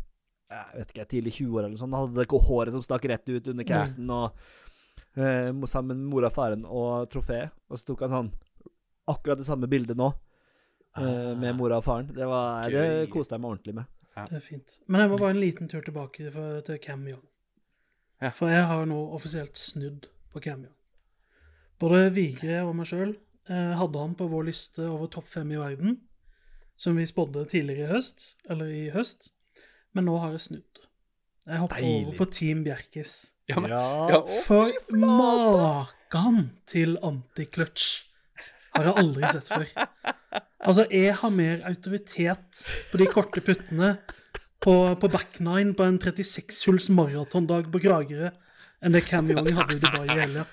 jeg 0.51 0.79
vet 0.81 0.89
ikke, 0.95 1.05
tidlig 1.13 1.31
20 1.37 1.51
år 1.53 1.59
eller 1.61 1.75
noe 1.75 1.79
sånt. 1.83 1.93
Han 1.95 2.09
hadde 2.09 2.25
ikke 2.25 2.41
håret 2.47 2.73
som 2.75 2.81
stakk 2.83 3.05
rett 3.11 3.29
ut 3.29 3.45
under 3.53 3.67
capsen, 3.69 4.09
og 4.11 4.33
eh, 5.17 5.49
sammen 5.69 5.97
med 5.97 6.09
mora 6.11 6.29
og 6.31 6.35
faren 6.35 6.65
og 6.67 7.09
trofeet. 7.11 7.55
Og 7.69 7.79
så 7.79 7.87
tok 7.91 8.05
han 8.05 8.15
sånn 8.15 8.31
akkurat 9.11 9.41
det 9.41 9.47
samme 9.47 9.69
bildet 9.71 9.97
nå, 9.99 10.11
eh, 10.97 11.31
med 11.39 11.57
mora 11.57 11.81
og 11.81 11.87
faren. 11.87 12.11
Det, 12.15 12.27
var, 12.27 12.69
det 12.71 13.09
koste 13.13 13.35
jeg 13.35 13.43
meg 13.43 13.55
ordentlig 13.55 13.77
med. 13.81 13.97
Det 14.15 14.37
er 14.37 14.43
fint. 14.43 14.77
Men 14.91 15.05
jeg 15.05 15.11
må 15.11 15.17
bare 15.21 15.33
en 15.35 15.41
liten 15.41 15.71
tur 15.71 15.83
tilbake 15.85 16.31
for, 16.33 16.61
til 16.67 16.79
Cam 16.83 17.07
Young. 17.07 17.23
Ja. 18.21 18.29
For 18.37 18.51
jeg 18.51 18.67
har 18.69 18.85
nå 18.85 18.99
offisielt 19.15 19.57
snudd 19.57 20.07
på 20.33 20.43
Cam 20.43 20.65
Young. 20.65 20.77
Både 21.81 22.11
Vigre 22.13 22.59
og 22.67 22.75
meg 22.77 22.89
sjøl 22.91 23.15
eh, 23.49 23.71
hadde 23.79 24.01
han 24.03 24.13
på 24.17 24.27
vår 24.29 24.49
liste 24.51 24.85
over 24.85 25.09
topp 25.09 25.29
fem 25.31 25.49
i 25.55 25.57
verden, 25.57 25.95
som 26.77 26.97
vi 26.99 27.07
spådde 27.09 27.47
tidligere 27.49 27.87
i 27.87 27.93
høst, 27.95 28.25
eller 28.49 28.69
i 28.69 28.89
høst. 28.93 29.31
Men 29.95 30.05
nå 30.07 30.19
har 30.21 30.35
jeg 30.35 30.45
snudd. 30.45 30.83
Jeg 31.47 31.61
hopper 31.63 31.81
Deilig. 31.81 32.05
over 32.05 32.19
på 32.19 32.27
Team 32.37 32.61
Bjerkis. 32.67 33.15
Ja, 33.51 33.61
men, 33.63 33.73
Ja, 33.73 33.83
ja, 34.15 34.21
For 34.47 34.71
maken 34.95 36.41
til 36.69 36.97
antikløtsj 37.03 37.89
har 38.75 38.87
jeg 38.87 38.99
aldri 39.03 39.31
sett 39.31 39.51
før. 39.51 39.67
Altså, 40.61 40.85
jeg 40.93 41.15
har 41.19 41.33
mer 41.33 41.63
autoritet 41.67 42.61
på 42.91 42.99
de 43.01 43.07
korte 43.09 43.41
puttene 43.43 43.95
på, 44.61 44.75
på 45.01 45.09
back 45.11 45.39
nine 45.41 45.73
på 45.75 45.87
en 45.87 45.97
36-hulls 45.99 46.91
maratondag 46.93 47.71
på 47.73 47.81
Kragerø 47.81 48.29
enn 48.81 48.95
det 48.95 49.03
Cam 49.05 49.27
Young 49.29 49.49
hadde 49.53 49.75
i 49.77 49.81
Dubai 49.81 50.05
i 50.07 50.15
helga. 50.17 50.45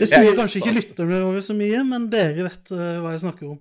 Det 0.00 0.08
sier 0.08 0.36
kanskje 0.36 0.62
ikke 0.62 0.76
lytterne 0.78 1.18
våre 1.26 1.42
så 1.44 1.56
mye, 1.56 1.82
men 1.84 2.06
dere 2.12 2.46
vet 2.46 2.72
eh, 2.72 3.00
hva 3.04 3.12
jeg 3.12 3.22
snakker 3.26 3.50
om. 3.52 3.58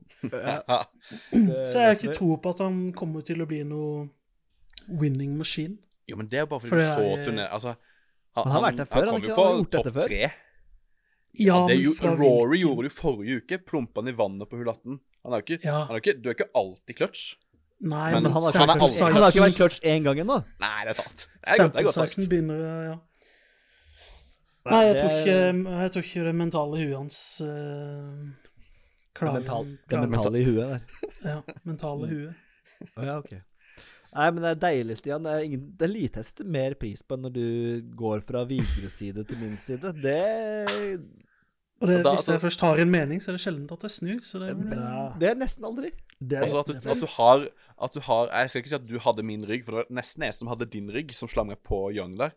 Så 1.67 1.81
jeg 1.81 1.89
har 1.89 1.97
ikke 1.97 2.15
tro 2.15 2.37
på 2.39 2.53
at 2.55 2.61
han 2.63 2.77
kommer 2.95 3.25
til 3.27 3.43
å 3.43 3.49
bli 3.49 3.59
noe 3.67 4.05
winning 4.87 5.35
machine. 5.35 5.75
Jo, 6.07 6.19
men 6.21 6.29
det 6.31 6.43
er 6.43 6.47
bare 6.47 6.63
fordi 6.63 6.71
For 6.71 6.79
du 6.79 6.87
så 6.87 7.27
turné... 7.27 7.49
Altså, 7.49 7.75
Han 8.35 8.51
har 8.51 8.61
vært 8.65 8.77
der 8.81 8.85
før, 8.91 9.05
han 9.05 9.21
kom 9.21 9.29
jo 9.29 9.35
på 9.35 9.43
han 9.45 9.51
har 9.51 9.59
gjort 9.61 9.71
dette 9.71 9.91
topp 9.91 9.99
før. 10.01 10.07
tre. 10.11 10.31
Ja, 11.35 11.55
det 11.67 11.75
men 11.75 11.83
jo, 11.83 11.93
Rory 12.19 12.57
gjorde 12.61 12.83
det 12.85 12.91
jo 12.91 12.95
forrige 12.95 13.41
uke. 13.41 13.57
Plumpa 13.67 14.01
han 14.01 14.07
i 14.07 14.15
vannet 14.15 14.49
på 14.51 14.57
hull 14.59 14.69
18. 14.71 14.99
Han 15.25 15.33
er 15.33 15.41
jo 15.41 15.45
ikke, 15.47 15.63
Ja. 15.65 15.79
han 15.85 15.95
er 15.95 15.99
ikke, 16.03 16.13
du 16.21 16.29
er 16.29 16.33
ikke 16.37 16.49
alltid 16.55 16.95
clutch. 16.99 17.23
Nei, 17.81 18.11
Men 18.13 18.23
Men 18.23 18.31
han 18.31 18.41
har, 18.41 18.51
han 18.55 18.69
er 18.69 18.79
aldri- 18.79 19.03
han 19.03 19.21
har 19.21 19.31
ikke 19.31 19.43
vært 19.45 19.55
clutch 19.59 19.79
én 19.83 20.03
gang 20.03 20.19
ennå. 20.23 20.37
Nei, 20.61 20.83
det 20.85 20.93
er 20.93 20.97
sant. 21.01 21.27
Det 21.43 21.59
er 21.59 21.83
godt, 21.83 21.93
sagt. 21.93 22.29
Begynner, 22.29 22.61
ja. 22.87 22.95
Nei, 24.65 24.79
jeg 24.87 24.95
tror, 24.97 25.09
ikke, 25.19 25.35
jeg 25.81 25.91
tror 25.93 26.05
ikke 26.07 26.23
det 26.25 26.35
mentale 26.35 26.77
huet 26.81 26.95
hans 26.97 27.17
uh, 27.41 28.31
klarer, 29.13 29.33
Mental, 29.41 29.65
det 29.65 29.89
klarer 29.91 30.09
mentale 30.09 30.39
i 30.39 30.45
huet 30.47 30.71
der. 30.71 30.79
Ja, 31.23 31.35
mentale 31.69 32.07
huet. 32.09 32.33
Oh, 32.97 33.03
ja, 33.05 33.17
ok. 33.19 33.35
Nei, 34.15 34.29
men 34.31 34.43
det 34.45 34.51
er 34.53 34.59
deilig, 34.63 34.95
Stian. 35.01 35.23
Det 35.27 35.31
er, 35.35 35.43
ingen, 35.43 35.63
det 35.75 35.85
er 35.89 35.91
lite 35.91 36.21
jeg 36.21 36.25
setter 36.29 36.47
mer 36.55 36.73
pris 36.79 37.01
på 37.03 37.17
enn 37.17 37.25
når 37.27 37.33
du 37.35 37.45
går 37.99 38.21
fra 38.23 38.45
Vigres 38.47 38.93
side 39.01 39.25
til 39.27 39.37
min 39.41 39.57
side. 39.59 39.91
Det, 40.01 40.19
Og 41.81 41.89
det, 41.89 41.97
Og 41.99 42.03
da- 42.05 42.13
hvis 42.15 42.27
jeg 42.31 42.39
først 42.39 42.61
har 42.63 42.79
en 42.79 42.91
mening, 42.91 43.19
så 43.21 43.31
er 43.31 43.35
det 43.35 43.41
sjelden 43.43 43.67
at 43.71 43.81
jeg 43.83 43.91
snur. 43.91 44.19
Så 44.23 44.39
det, 44.39 44.47
Ja. 44.71 45.11
det 45.19 45.29
er 45.29 45.35
nesten 45.35 45.65
aldri. 45.67 45.91
Det 46.23 46.37
er 46.37 46.41
Altså 46.47 46.59
at 46.63 46.67
du, 46.67 46.89
at 46.89 47.01
du 47.01 47.07
har 47.17 47.47
At 47.83 47.91
du 47.93 47.99
har 47.99 48.27
Jeg 48.31 48.49
skal 48.49 48.59
ikke 48.61 48.69
si 48.69 48.75
at 48.75 48.87
du 48.87 48.99
hadde 48.99 49.23
min 49.23 49.43
rygg, 49.43 49.65
for 49.65 49.71
det 49.71 49.77
var 49.89 49.95
nesten 50.01 50.23
jeg 50.23 50.33
som 50.33 50.47
hadde 50.47 50.65
din 50.71 50.87
rygg, 50.89 51.11
som 51.11 51.27
slang 51.27 51.51
på 51.63 51.91
Young 51.93 52.15
der. 52.17 52.29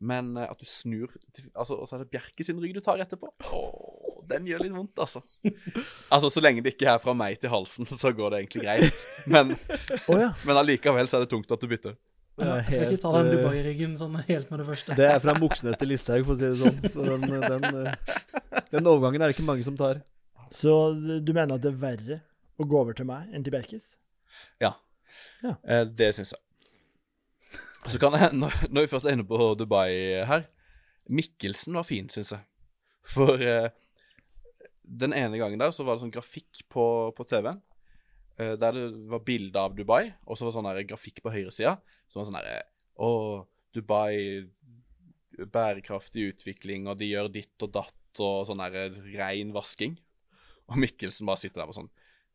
Men 0.00 0.36
eh, 0.36 0.46
at 0.50 0.58
du 0.60 0.64
snur 0.64 1.08
Altså, 1.56 1.74
Og 1.74 1.88
så 1.88 1.96
er 1.96 2.04
det 2.04 2.10
Bjerke 2.12 2.44
sin 2.44 2.60
rygg 2.62 2.74
du 2.74 2.80
tar 2.80 2.98
etterpå. 3.02 3.26
Åh, 3.42 3.85
den 4.30 4.48
gjør 4.48 4.64
litt 4.64 4.74
vondt, 4.74 4.98
altså. 5.02 5.22
Altså, 6.12 6.30
så 6.32 6.42
lenge 6.42 6.64
det 6.64 6.74
ikke 6.74 6.88
er 6.94 7.00
fra 7.02 7.14
meg 7.16 7.38
til 7.42 7.52
halsen, 7.52 7.88
så 7.88 8.12
går 8.16 8.32
det 8.32 8.42
egentlig 8.42 8.64
greit. 8.66 9.06
Men, 9.30 9.54
oh, 10.06 10.18
ja. 10.20 10.32
men 10.46 10.60
allikevel 10.60 11.08
så 11.10 11.18
er 11.18 11.26
det 11.26 11.32
tungt 11.32 11.52
at 11.52 11.62
du 11.62 11.70
bytter. 11.70 11.96
Ja, 12.36 12.58
jeg 12.60 12.66
skal 12.68 12.90
ikke 12.92 13.00
ta 13.00 13.10
den 13.16 13.30
eh, 13.30 13.38
Dubai-ryggen 13.38 13.94
sånn 13.96 14.16
helt 14.26 14.50
med 14.52 14.60
det 14.60 14.66
første. 14.68 14.96
Det 14.98 15.06
er 15.08 15.20
fra 15.24 15.34
Moxnes 15.40 15.78
til 15.80 15.88
Listhaug, 15.88 16.26
for 16.28 16.34
å 16.34 16.40
si 16.40 16.50
det 16.50 16.58
sånn. 16.60 16.80
Så 16.92 17.06
den, 17.06 17.22
den, 17.46 17.78
eh, 17.80 18.64
den 18.74 18.90
overgangen 18.90 19.24
er 19.24 19.32
det 19.32 19.38
ikke 19.38 19.46
mange 19.48 19.64
som 19.64 19.78
tar. 19.78 20.02
Så 20.52 20.74
du 20.96 21.32
mener 21.32 21.56
at 21.56 21.64
det 21.64 21.72
er 21.72 21.78
verre 21.80 22.18
å 22.60 22.66
gå 22.68 22.82
over 22.82 22.96
til 22.96 23.08
meg 23.08 23.32
enn 23.32 23.46
til 23.46 23.56
Bjerkes? 23.56 23.94
Ja. 24.60 24.74
Ja. 25.40 25.56
Eh, 25.64 25.86
det 25.88 26.10
syns 26.18 26.34
jeg. 26.36 26.42
Så 27.86 28.02
kan 28.02 28.18
jeg, 28.18 28.36
når 28.36 28.84
vi 28.84 28.90
først 28.90 29.08
er 29.08 29.16
inne 29.16 29.26
på 29.26 29.54
Dubai 29.56 29.88
her 30.26 30.44
Mikkelsen 31.06 31.76
var 31.78 31.86
fin, 31.86 32.08
syns 32.10 32.32
jeg. 32.34 32.42
For 33.06 33.40
eh, 33.42 33.70
den 34.86 35.12
ene 35.12 35.38
gangen 35.40 35.58
der 35.58 35.72
så 35.74 35.84
var 35.84 35.96
det 35.96 36.04
sånn 36.04 36.14
grafikk 36.14 36.62
på, 36.70 36.84
på 37.16 37.24
TV-en. 37.26 37.60
eh, 38.38 38.54
der 38.60 38.72
det 38.76 38.86
var 39.10 39.20
bilde 39.26 39.58
av 39.58 39.74
Dubai, 39.74 40.12
og 40.26 40.36
så 40.38 40.44
var 40.46 40.52
det 40.52 40.56
sånn 40.60 40.68
der 40.70 40.86
grafikk 40.94 41.22
på 41.24 41.32
høyresida. 41.34 41.76
Som 42.08 42.20
var 42.22 42.28
sånn 42.30 42.38
herre 42.40 42.62
Å, 43.02 43.10
Dubai 43.74 44.46
Bærekraftig 45.36 46.30
utvikling, 46.32 46.86
og 46.88 46.96
de 47.00 47.10
gjør 47.10 47.28
ditt 47.34 47.60
og 47.66 47.72
datt, 47.74 48.20
og 48.24 48.46
sånn 48.48 48.62
der 48.62 48.94
rein 49.18 49.50
vasking. 49.52 49.98
Og 50.70 50.78
Mikkelsen 50.80 51.26
bare 51.28 51.38
sitter 51.42 51.60
der 51.60 51.68
og 51.70 51.76
sånn 51.76 51.90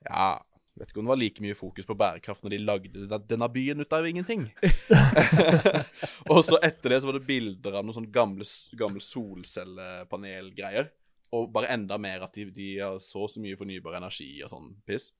Ja, 0.05 0.35
vet 0.77 0.91
ikke 0.93 1.01
om 1.01 1.07
det 1.07 1.11
var 1.11 1.19
like 1.19 1.41
mye 1.43 1.55
fokus 1.57 1.87
på 1.89 1.95
bærekraft 1.99 2.43
når 2.45 2.53
de 2.53 2.59
lagde 2.61 3.07
den- 3.09 3.25
denne 3.27 3.47
byen 3.51 3.81
ut 3.81 3.93
av 3.97 4.05
ingenting. 4.07 4.45
og 6.31 6.39
så 6.45 6.59
etter 6.63 6.93
det 6.93 7.01
så 7.01 7.09
var 7.09 7.17
det 7.19 7.25
bilder 7.27 7.75
av 7.79 7.83
noen 7.85 7.97
sånne 7.97 8.13
gamle, 8.13 8.45
gamle 8.79 9.01
solcellepanelgreier. 9.03 10.91
Og 11.37 11.47
bare 11.53 11.71
enda 11.71 11.97
mer 12.01 12.25
at 12.25 12.35
de, 12.35 12.49
de 12.51 12.73
har 12.79 12.99
så 13.03 13.27
så 13.31 13.41
mye 13.43 13.57
fornybar 13.59 13.95
energi 14.01 14.33
og 14.43 14.51
sånn 14.51 14.73
piss. 14.87 15.11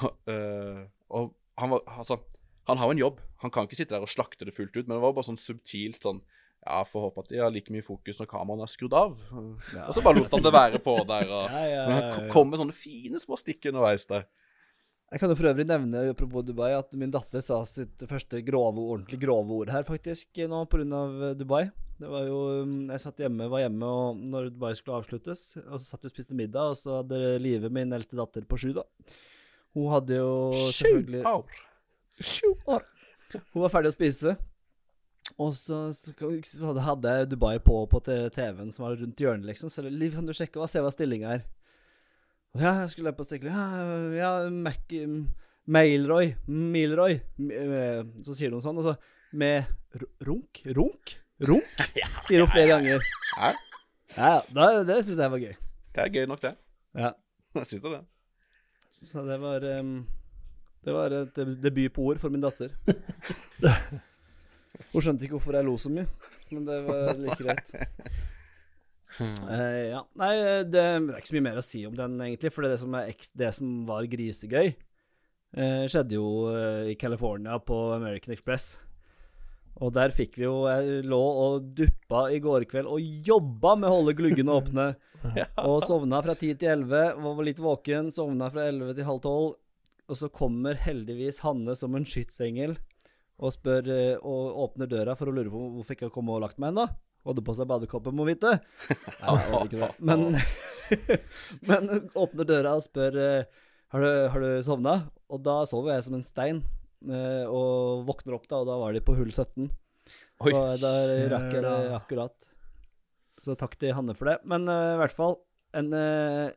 Og, 0.00 0.10
øh, 0.32 0.82
og 1.14 1.32
han 1.60 1.72
var 1.74 1.82
Altså, 1.98 2.20
han 2.70 2.78
har 2.78 2.90
jo 2.90 2.96
en 2.96 3.04
jobb. 3.04 3.22
Han 3.44 3.52
kan 3.54 3.66
ikke 3.66 3.78
sitte 3.78 3.96
der 3.96 4.04
og 4.04 4.10
slakte 4.10 4.46
det 4.46 4.54
fullt 4.56 4.76
ut, 4.76 4.86
men 4.86 4.96
det 4.96 5.02
var 5.02 5.16
bare 5.16 5.30
sånn 5.30 5.40
subtilt 5.40 6.02
sånn 6.06 6.22
Ja, 6.60 6.82
får 6.84 7.06
håpe 7.06 7.22
at 7.22 7.30
de 7.32 7.38
har 7.40 7.52
like 7.54 7.72
mye 7.72 7.84
fokus 7.84 8.18
når 8.20 8.28
kameraene 8.28 8.66
er 8.66 8.70
skrudd 8.70 8.94
av. 8.96 9.14
Og 9.32 9.94
så 9.96 10.02
bare 10.04 10.20
lot 10.20 10.34
han 10.36 10.44
det 10.44 10.52
være 10.52 10.80
på 10.84 10.98
der. 11.08 11.30
Og, 11.30 11.46
Ja, 11.56 11.62
ja, 11.64 11.84
men 11.88 11.96
ja, 11.96 12.10
han 12.18 12.28
kom 12.34 12.50
med 12.52 12.60
sånne 12.60 12.76
fine 12.76 13.22
små 13.22 13.38
stikk 13.40 13.70
underveis 13.70 14.04
der. 14.10 14.26
Jeg 15.10 15.22
kan 15.22 15.32
jo 15.32 15.38
for 15.40 15.50
øvrig 15.50 15.64
nevne 15.66 16.04
apropos 16.12 16.44
Dubai, 16.46 16.70
at 16.76 16.92
min 16.94 17.10
datter 17.10 17.42
sa 17.42 17.64
sitt 17.66 18.04
første 18.06 18.44
grove, 18.46 18.78
ordentlig 18.78 19.18
grove 19.24 19.56
ord 19.56 19.72
her, 19.74 19.82
faktisk, 19.88 20.28
nå 20.46 20.60
pga. 20.70 21.32
Dubai. 21.34 21.64
Det 22.00 22.08
var 22.08 22.22
jo 22.24 22.36
um, 22.64 22.76
Jeg 22.88 23.02
satt 23.02 23.18
hjemme, 23.20 23.48
var 23.52 23.60
hjemme 23.64 23.84
og 23.84 24.20
når 24.32 24.50
Dubai 24.54 24.72
skulle 24.78 25.00
avsluttes, 25.02 25.42
og 25.66 25.76
så 25.76 25.84
satt 25.84 26.06
vi 26.06 26.08
og 26.10 26.14
spiste 26.14 26.36
middag, 26.38 26.72
og 26.72 26.78
så 26.80 27.00
hadde 27.02 27.18
Live, 27.44 27.68
min 27.72 27.92
eldste 27.92 28.16
datter 28.18 28.46
på 28.48 28.56
sju, 28.60 28.70
da 28.78 28.86
Hun 29.76 29.90
hadde 29.92 30.16
jo 30.22 30.30
selvfølgelig 30.72 31.24
år 31.28 31.60
Sju 32.20 32.48
år. 32.68 32.82
Hun 33.54 33.62
var 33.62 33.70
ferdig 33.72 33.88
å 33.92 33.94
spise. 33.94 34.32
Og 35.40 35.54
så, 35.56 35.76
hadde- 36.60 37.12
jeg 37.14 37.28
Dubai 37.30 37.54
på 37.64 37.78
på 37.88 38.00
TV-en 38.04 38.72
som 38.74 38.84
var 38.84 38.96
rundt 39.00 39.16
hjørnet, 39.22 39.46
liksom. 39.48 39.70
Så 39.72 39.84
Liv, 39.88 40.12
kan 40.12 40.26
du 40.26 40.32
sjekke 40.36 40.60
hva, 40.60 40.68
se 40.68 40.82
hva 40.84 40.90
stillinga 40.92 41.30
er? 41.38 41.44
Ja, 42.58 42.72
jeg 42.82 42.90
skulle 42.90 43.12
på 43.14 43.24
stikke 43.24 43.46
Ja, 43.46 43.64
ja 44.16 44.32
Mac, 44.50 44.90
Mailroy, 45.70 46.34
Milroy. 46.50 47.20
Eh, 47.38 48.02
Så 48.26 48.34
sier 48.36 48.50
hun 48.50 48.60
sånn, 48.60 48.76
og 48.82 48.84
så 48.88 48.96
med 49.32 49.64
runk? 50.26 50.60
Runk? 50.76 51.14
Runk? 51.48 51.64
Sier 52.28 52.44
hun 52.44 52.50
flere 52.52 52.68
ganger. 52.74 53.04
Ja, 53.36 53.52
Ja, 54.16 54.32
det 54.84 54.96
syns 55.06 55.20
jeg 55.22 55.30
var 55.32 55.38
gøy. 55.40 55.52
det 55.94 56.02
er 56.04 56.10
gøy 56.16 56.26
nok, 56.28 56.40
det. 56.42 56.54
Ja. 56.98 57.12
Jeg 57.54 57.66
sitter 57.66 57.94
det. 57.96 58.00
Så 59.08 59.22
det 59.26 59.38
var 59.40 59.64
um, 59.80 59.94
Det 60.84 60.92
var 60.94 61.14
et 61.22 61.38
debut 61.62 61.92
på 61.94 62.02
ord 62.10 62.18
for 62.20 62.28
min 62.34 62.42
datter. 62.42 62.74
Hun 64.92 65.02
skjønte 65.04 65.26
ikke 65.26 65.36
hvorfor 65.36 65.56
jeg 65.56 65.66
lo 65.66 65.74
så 65.78 65.90
mye, 65.92 66.06
men 66.50 66.66
det 66.66 66.76
var 66.86 67.10
like 67.18 67.36
greit. 67.42 67.72
Uh, 69.20 69.82
ja. 69.94 70.00
Nei, 70.18 70.30
det, 70.70 70.82
er 70.82 71.18
ikke 71.18 71.30
så 71.30 71.36
mye 71.36 71.46
mer 71.48 71.58
å 71.60 71.64
si 71.66 71.82
om 71.86 71.96
den, 71.98 72.16
egentlig. 72.24 72.52
For 72.54 72.66
det 72.66 72.78
som, 72.82 72.94
er 72.98 73.10
eks- 73.12 73.34
det 73.38 73.50
som 73.58 73.66
var 73.88 74.06
grisegøy, 74.10 74.72
uh, 75.58 75.84
skjedde 75.90 76.16
jo 76.18 76.26
uh, 76.50 76.86
i 76.90 76.96
California 77.00 77.58
på 77.62 77.76
American 77.98 78.34
Express. 78.34 78.72
Og 79.80 79.94
der 79.96 80.12
fikk 80.12 80.34
vi 80.36 80.44
jo 80.44 80.66
Jeg 80.68 81.04
lå 81.08 81.20
og 81.20 81.70
duppa 81.78 82.26
i 82.34 82.40
går 82.42 82.66
kveld 82.68 82.90
og 82.90 83.00
jobba 83.26 83.76
med 83.78 83.88
å 83.88 83.94
holde 84.00 84.16
gluggene 84.18 84.58
åpne. 84.58 84.90
Og 85.68 85.82
sovna 85.84 86.22
fra 86.24 86.32
10 86.32 86.58
til 86.60 86.70
11. 86.88 87.20
Var 87.20 87.42
litt 87.44 87.58
våken. 87.60 88.08
Sovna 88.12 88.48
fra 88.52 88.66
11 88.70 88.94
til 88.96 89.08
halv 89.08 89.20
12. 89.20 89.50
Og 90.10 90.18
så 90.18 90.30
kommer 90.32 90.80
heldigvis 90.80 91.42
Hanne 91.44 91.76
som 91.78 91.94
en 91.94 92.08
skytsengel 92.08 92.76
og 93.40 93.54
spør 93.54 93.86
eh, 93.88 94.16
og 94.20 94.58
åpner 94.66 94.90
døra 94.90 95.14
for 95.16 95.30
å 95.30 95.34
lure 95.34 95.52
på 95.52 95.60
hvorfor 95.76 95.96
ikke 95.96 96.08
jeg 96.08 96.14
kom 96.14 96.28
og 96.32 96.42
lagt 96.44 96.60
meg 96.60 96.74
ennå. 96.74 96.86
Hadde 97.24 97.44
på 97.44 97.54
seg 97.56 97.68
badekoppen, 97.68 98.16
må 98.16 98.26
vite. 98.28 98.58
Nei, 99.20 99.36
jeg 99.36 99.46
hadde 99.52 99.62
ikke 99.68 99.80
det. 99.80 99.90
Men, 100.10 100.26
men 101.68 102.10
åpner 102.16 102.48
døra 102.48 102.74
og 102.76 102.84
spør 102.84 103.16
eh, 103.20 103.64
har 103.94 104.04
du, 104.04 104.10
har 104.34 104.44
du 104.44 104.50
sovna. 104.66 104.96
Og 105.32 105.42
da 105.44 105.60
sover 105.68 105.96
jeg 105.96 106.06
som 106.06 106.18
en 106.18 106.26
stein. 106.26 106.62
Eh, 107.08 107.44
Og 107.48 108.06
våkner 108.08 108.36
opp, 108.36 108.48
da, 108.50 108.62
og 108.62 108.68
da 108.68 108.78
var 108.80 108.96
de 108.96 109.02
på 109.04 109.16
hull 109.18 109.32
17. 109.32 109.68
Oi. 110.40 110.52
Så 110.52 110.62
da 110.80 110.92
rakk 111.34 111.52
jeg 111.54 111.64
det 111.66 111.76
akkurat. 111.96 112.50
Så 113.40 113.56
takk 113.60 113.76
til 113.80 113.94
Hanne 113.96 114.16
for 114.16 114.32
det. 114.32 114.40
Men 114.48 114.68
eh, 114.68 114.94
i 114.96 115.00
hvert 115.00 115.16
fall 115.16 115.38
en 115.76 115.92
eh, 115.96 116.52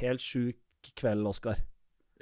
helt 0.00 0.24
sjuk 0.24 0.92
kveld, 0.98 1.26
Oskar. 1.28 1.60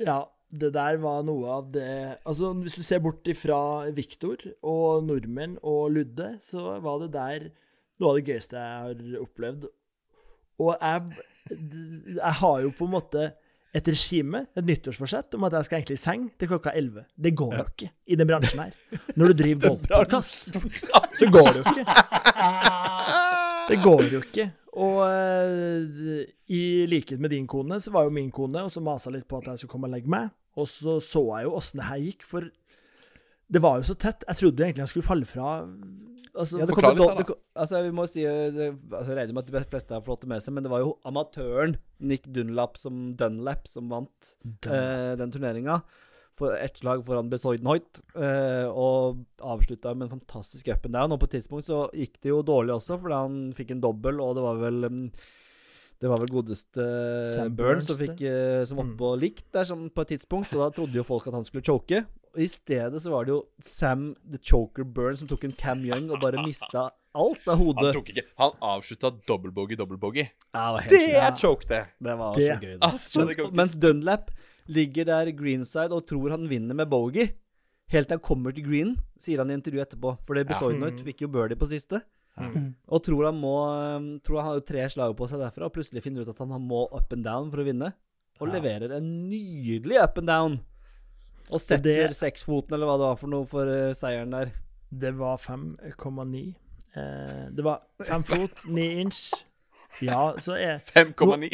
Ja, 0.03 0.25
det 0.51 0.73
der 0.77 0.99
var 1.03 1.25
noe 1.27 1.49
av 1.59 1.71
det 1.75 1.89
Altså, 2.27 2.53
hvis 2.55 2.77
du 2.77 2.83
ser 2.87 3.01
bort 3.03 3.27
ifra 3.29 3.59
Viktor 3.97 4.41
og 4.63 5.07
nordmenn 5.07 5.57
og 5.67 5.91
Ludde, 5.97 6.37
så 6.45 6.79
var 6.85 7.03
det 7.03 7.13
der 7.17 7.49
noe 8.01 8.13
av 8.13 8.21
det 8.21 8.29
gøyeste 8.29 8.61
jeg 8.61 8.85
har 8.85 9.25
opplevd. 9.25 9.67
Og 10.63 10.73
jeg, 10.73 11.27
jeg 12.17 12.35
har 12.41 12.63
jo 12.65 12.73
på 12.77 12.87
en 12.87 12.95
måte 12.95 13.27
et 13.77 13.89
regime, 13.93 14.47
et 14.57 14.65
nyttårsforsett, 14.65 15.35
om 15.37 15.45
at 15.49 15.57
jeg 15.59 15.69
skal 15.69 15.79
egentlig 15.79 15.99
i 15.99 16.01
seng 16.01 16.23
til 16.41 16.49
klokka 16.49 16.73
11. 16.73 17.05
Det 17.13 17.33
går 17.37 17.57
jo 17.59 17.65
ikke 17.67 17.91
i 18.07 18.17
den 18.17 18.31
bransjen 18.31 18.63
her. 18.63 19.03
Når 19.17 19.33
du 19.33 19.43
driver 19.43 19.67
golfpodkast, 19.69 20.47
så 21.21 21.29
går 21.33 21.51
det 21.51 21.61
jo 21.61 21.75
ikke. 21.75 21.87
Det 23.67 23.81
går 23.83 24.03
jo 24.13 24.21
ikke. 24.23 24.45
Og 24.79 25.01
uh, 25.03 26.21
i 26.53 26.61
likhet 26.87 27.19
med 27.19 27.33
din 27.35 27.49
kone, 27.51 27.81
så 27.83 27.91
var 27.91 28.07
jo 28.07 28.13
min 28.15 28.31
kone 28.31 28.63
og 28.63 28.71
så 28.71 28.83
masa 28.85 29.11
litt 29.11 29.27
på 29.27 29.41
at 29.41 29.49
jeg 29.51 29.59
skulle 29.63 29.73
komme 29.73 29.89
og 29.91 29.97
legge 29.97 30.13
meg. 30.13 30.29
Og 30.57 30.69
så 30.71 31.01
så 31.03 31.25
jeg 31.35 31.49
jo 31.49 31.57
åssen 31.59 31.83
det 31.83 31.89
her 31.89 32.05
gikk, 32.05 32.23
for 32.31 32.47
det 33.53 33.63
var 33.63 33.81
jo 33.81 33.89
så 33.91 33.97
tett. 33.99 34.25
Jeg 34.29 34.41
trodde 34.41 34.65
egentlig 34.65 34.85
jeg 34.85 34.93
skulle 34.93 35.09
falle 35.09 35.29
fra. 35.29 35.57
Altså, 36.37 36.59
Ja, 36.61 36.67
Forklar 36.69 36.95
litt 36.99 37.27
da. 37.31 37.35
altså, 37.57 37.83
vi 37.87 37.93
må 37.97 38.05
si 38.11 38.25
eh, 38.29 38.51
det, 38.53 38.67
altså, 38.93 39.13
Jeg 39.13 39.17
regner 39.23 39.33
med 39.39 39.45
at 39.47 39.53
de 39.55 39.71
fleste 39.71 39.95
har 39.97 40.03
fått 40.05 40.21
det 40.27 40.29
med 40.29 40.43
seg, 40.45 40.53
men 40.57 40.67
det 40.67 40.71
var 40.73 40.83
jo 40.85 40.99
amatøren 41.09 41.77
Nick 42.01 42.27
Dunlap 42.29 42.77
som, 42.77 43.07
Dunlap 43.17 43.67
som 43.71 43.89
vant 43.89 44.35
eh, 44.69 45.15
den 45.17 45.33
turneringa. 45.33 45.81
for 46.37 46.53
ett 46.53 46.77
slag 46.77 47.01
foran 47.07 47.31
Besoidenhoit, 47.33 48.03
eh, 48.15 48.67
og 48.69 49.23
avslutta 49.41 49.95
med 49.97 50.11
en 50.11 50.19
fantastisk 50.19 50.69
up 50.69 50.85
and 50.85 50.93
down. 50.93 51.13
Og 51.15 51.21
på 51.23 51.25
et 51.31 51.39
tidspunkt 51.39 51.65
så 51.65 51.87
gikk 51.97 52.19
det 52.21 52.29
jo 52.35 52.43
dårlig 52.45 52.75
også, 52.77 52.99
fordi 53.01 53.17
han 53.17 53.39
fikk 53.57 53.71
en 53.73 53.81
dobbel, 53.81 54.21
og 54.21 54.35
det 54.37 54.45
var 54.45 54.61
vel 54.61 54.85
mm, 54.85 55.07
det 55.97 56.11
var 56.13 56.21
vel 56.21 56.29
godeste 56.29 56.85
Sam 57.33 57.55
Burns 57.57 57.87
som 57.89 57.97
fikk 57.97 58.21
eh, 58.29 58.61
Som 58.69 58.77
var 58.83 59.17
Mm. 59.17 59.21
likt 59.23 59.47
der 59.57 59.65
som 59.65 59.89
på 59.89 60.05
et 60.05 60.13
tidspunkt, 60.13 60.53
og 60.53 60.61
da 60.61 60.69
trodde 60.77 60.93
jo 61.01 61.07
folk 61.09 61.27
at 61.27 61.33
han 61.39 61.45
skulle 61.49 61.65
choke. 61.65 62.05
Og 62.37 62.43
I 62.45 62.49
stedet 62.53 63.01
så 63.01 63.11
var 63.11 63.25
det 63.25 63.33
jo 63.33 63.41
Sam 63.65 64.11
the 64.31 64.39
Choker 64.39 64.85
Burn 64.85 65.17
som 65.17 65.29
tok 65.31 65.45
en 65.49 65.55
Cam 65.57 65.81
Young 65.89 66.11
og 66.13 66.21
bare 66.21 66.43
mista 66.45 66.91
alt 67.17 67.47
av 67.49 67.57
hodet. 67.57 67.87
Han 67.89 67.97
tok 67.97 68.11
ikke 68.13 68.25
Han 68.43 68.51
avslutta 68.61 69.11
double 69.27 69.51
dobbeltogey. 69.77 70.27
Ja, 70.53 70.67
det 70.77 70.83
var 70.83 70.89
Det 70.91 71.15
er 71.17 71.33
choke, 71.41 71.67
det! 71.71 71.87
Det 72.03 72.19
var 72.19 72.35
Det- 72.37 72.51
så 72.51 72.61
gøy. 72.61 72.79
Da. 72.79 72.87
Altså, 72.91 73.25
Men, 73.27 73.55
mens 73.57 73.73
Dunlap 73.75 74.31
ligger 74.69 75.05
der 75.07 75.33
greenside 75.33 75.93
og 75.93 76.07
tror 76.07 76.31
han 76.31 76.47
vinner 76.49 76.75
med 76.75 76.91
bogey, 76.91 77.31
helt 77.89 78.09
til 78.09 78.19
han 78.19 78.21
kommer 78.21 78.53
til 78.55 78.65
green, 78.69 78.97
sier 79.19 79.39
han 79.39 79.51
i 79.51 79.55
intervjuet 79.55 79.89
etterpå. 79.89 80.19
For 80.27 80.35
det 80.35 80.47
Ja. 80.47 80.53
Besoidnoit 80.53 81.01
Mm. 81.01 81.05
fikk 81.07 81.21
jo 81.23 81.29
birdie 81.29 81.57
på 81.57 81.67
siste. 81.67 82.03
Mm. 82.39 82.75
Og 82.89 83.03
tror 83.03 83.25
han 83.25 83.41
må 83.41 83.97
um, 83.97 84.21
Tror 84.21 84.37
han 84.43 84.45
har 84.45 84.55
jo 84.61 84.61
tre 84.61 84.87
slag 84.91 85.17
på 85.17 85.27
seg 85.27 85.39
derfra, 85.41 85.65
og 85.65 85.73
plutselig 85.73 86.03
finner 86.03 86.21
ut 86.21 86.29
at 86.29 86.37
han 86.39 86.49
må 86.69 86.85
up 86.93 87.11
and 87.13 87.25
down 87.25 87.51
for 87.51 87.59
å 87.59 87.65
vinne. 87.65 87.95
Og 88.41 88.49
Ja. 88.49 88.61
leverer 88.61 88.93
en 88.99 89.27
nydelig 89.31 89.97
up 90.03 90.19
and 90.19 90.27
down. 90.27 90.61
Og 91.53 91.63
setter 91.63 92.15
seksfoten, 92.17 92.75
eller 92.75 92.89
hva 92.89 92.97
det 92.99 93.09
var 93.11 93.19
for 93.21 93.33
noe, 93.33 93.47
for 93.51 93.71
uh, 93.71 93.95
seieren 93.97 94.35
der. 94.35 94.55
Det 94.91 95.13
var 95.19 95.39
5,9. 95.43 96.47
Eh, 96.97 97.57
det 97.57 97.65
var 97.65 97.83
fem 98.07 98.25
fot, 98.25 98.65
ni 98.73 98.87
inch. 99.03 99.33
Ja, 100.03 100.33
så 100.39 100.57
er 100.57 100.79
5,9. 100.79 101.51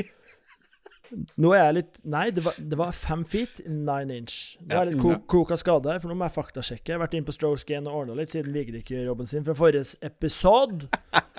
Nå 1.13 1.51
er 1.53 1.67
jeg 1.67 1.75
litt 1.77 1.99
Nei, 2.09 2.31
det 2.33 2.45
var, 2.45 2.57
det 2.57 2.77
var 2.81 2.95
fem 2.97 3.25
feet, 3.29 3.61
nine 3.67 4.17
inch. 4.23 4.37
Nå 4.63 4.77
er 4.77 4.79
jeg 4.79 4.93
litt 4.93 5.03
ko 5.03 5.17
koka 5.35 5.59
skade, 5.61 5.97
for 6.01 6.13
nå 6.13 6.17
må 6.19 6.29
jeg 6.29 6.37
faktasjekke. 6.37 6.87
Jeg 6.89 6.97
har 6.97 7.03
vært 7.03 7.17
inne 7.19 7.29
på 7.29 7.35
Strokes 7.37 7.67
Gain 7.69 7.89
og 7.91 7.99
ordna 8.03 8.17
litt 8.21 8.33
siden 8.35 8.55
Vigre 8.55 8.81
ikke 8.81 8.97
gjør 8.97 9.11
jobben 9.11 9.29
sin 9.29 9.45
fra 9.49 9.57
forrige 9.59 9.99
episode. 10.09 10.89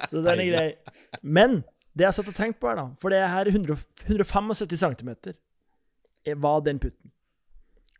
Så 0.09 0.21
den 0.21 0.43
er 0.43 0.51
grei. 0.51 0.67
Men 1.21 1.63
det 1.97 2.07
jeg 2.07 2.17
satt 2.19 2.29
og 2.29 2.37
tenkte 2.37 2.61
på 2.61 2.69
her, 2.69 2.81
da 2.81 2.85
For 3.01 3.13
det 3.13 3.23
her 3.23 3.47
er 3.47 3.53
100, 3.53 3.79
175 4.09 4.77
cm 4.83 5.15
var 6.43 6.61
den 6.65 6.79
putten. 6.79 7.11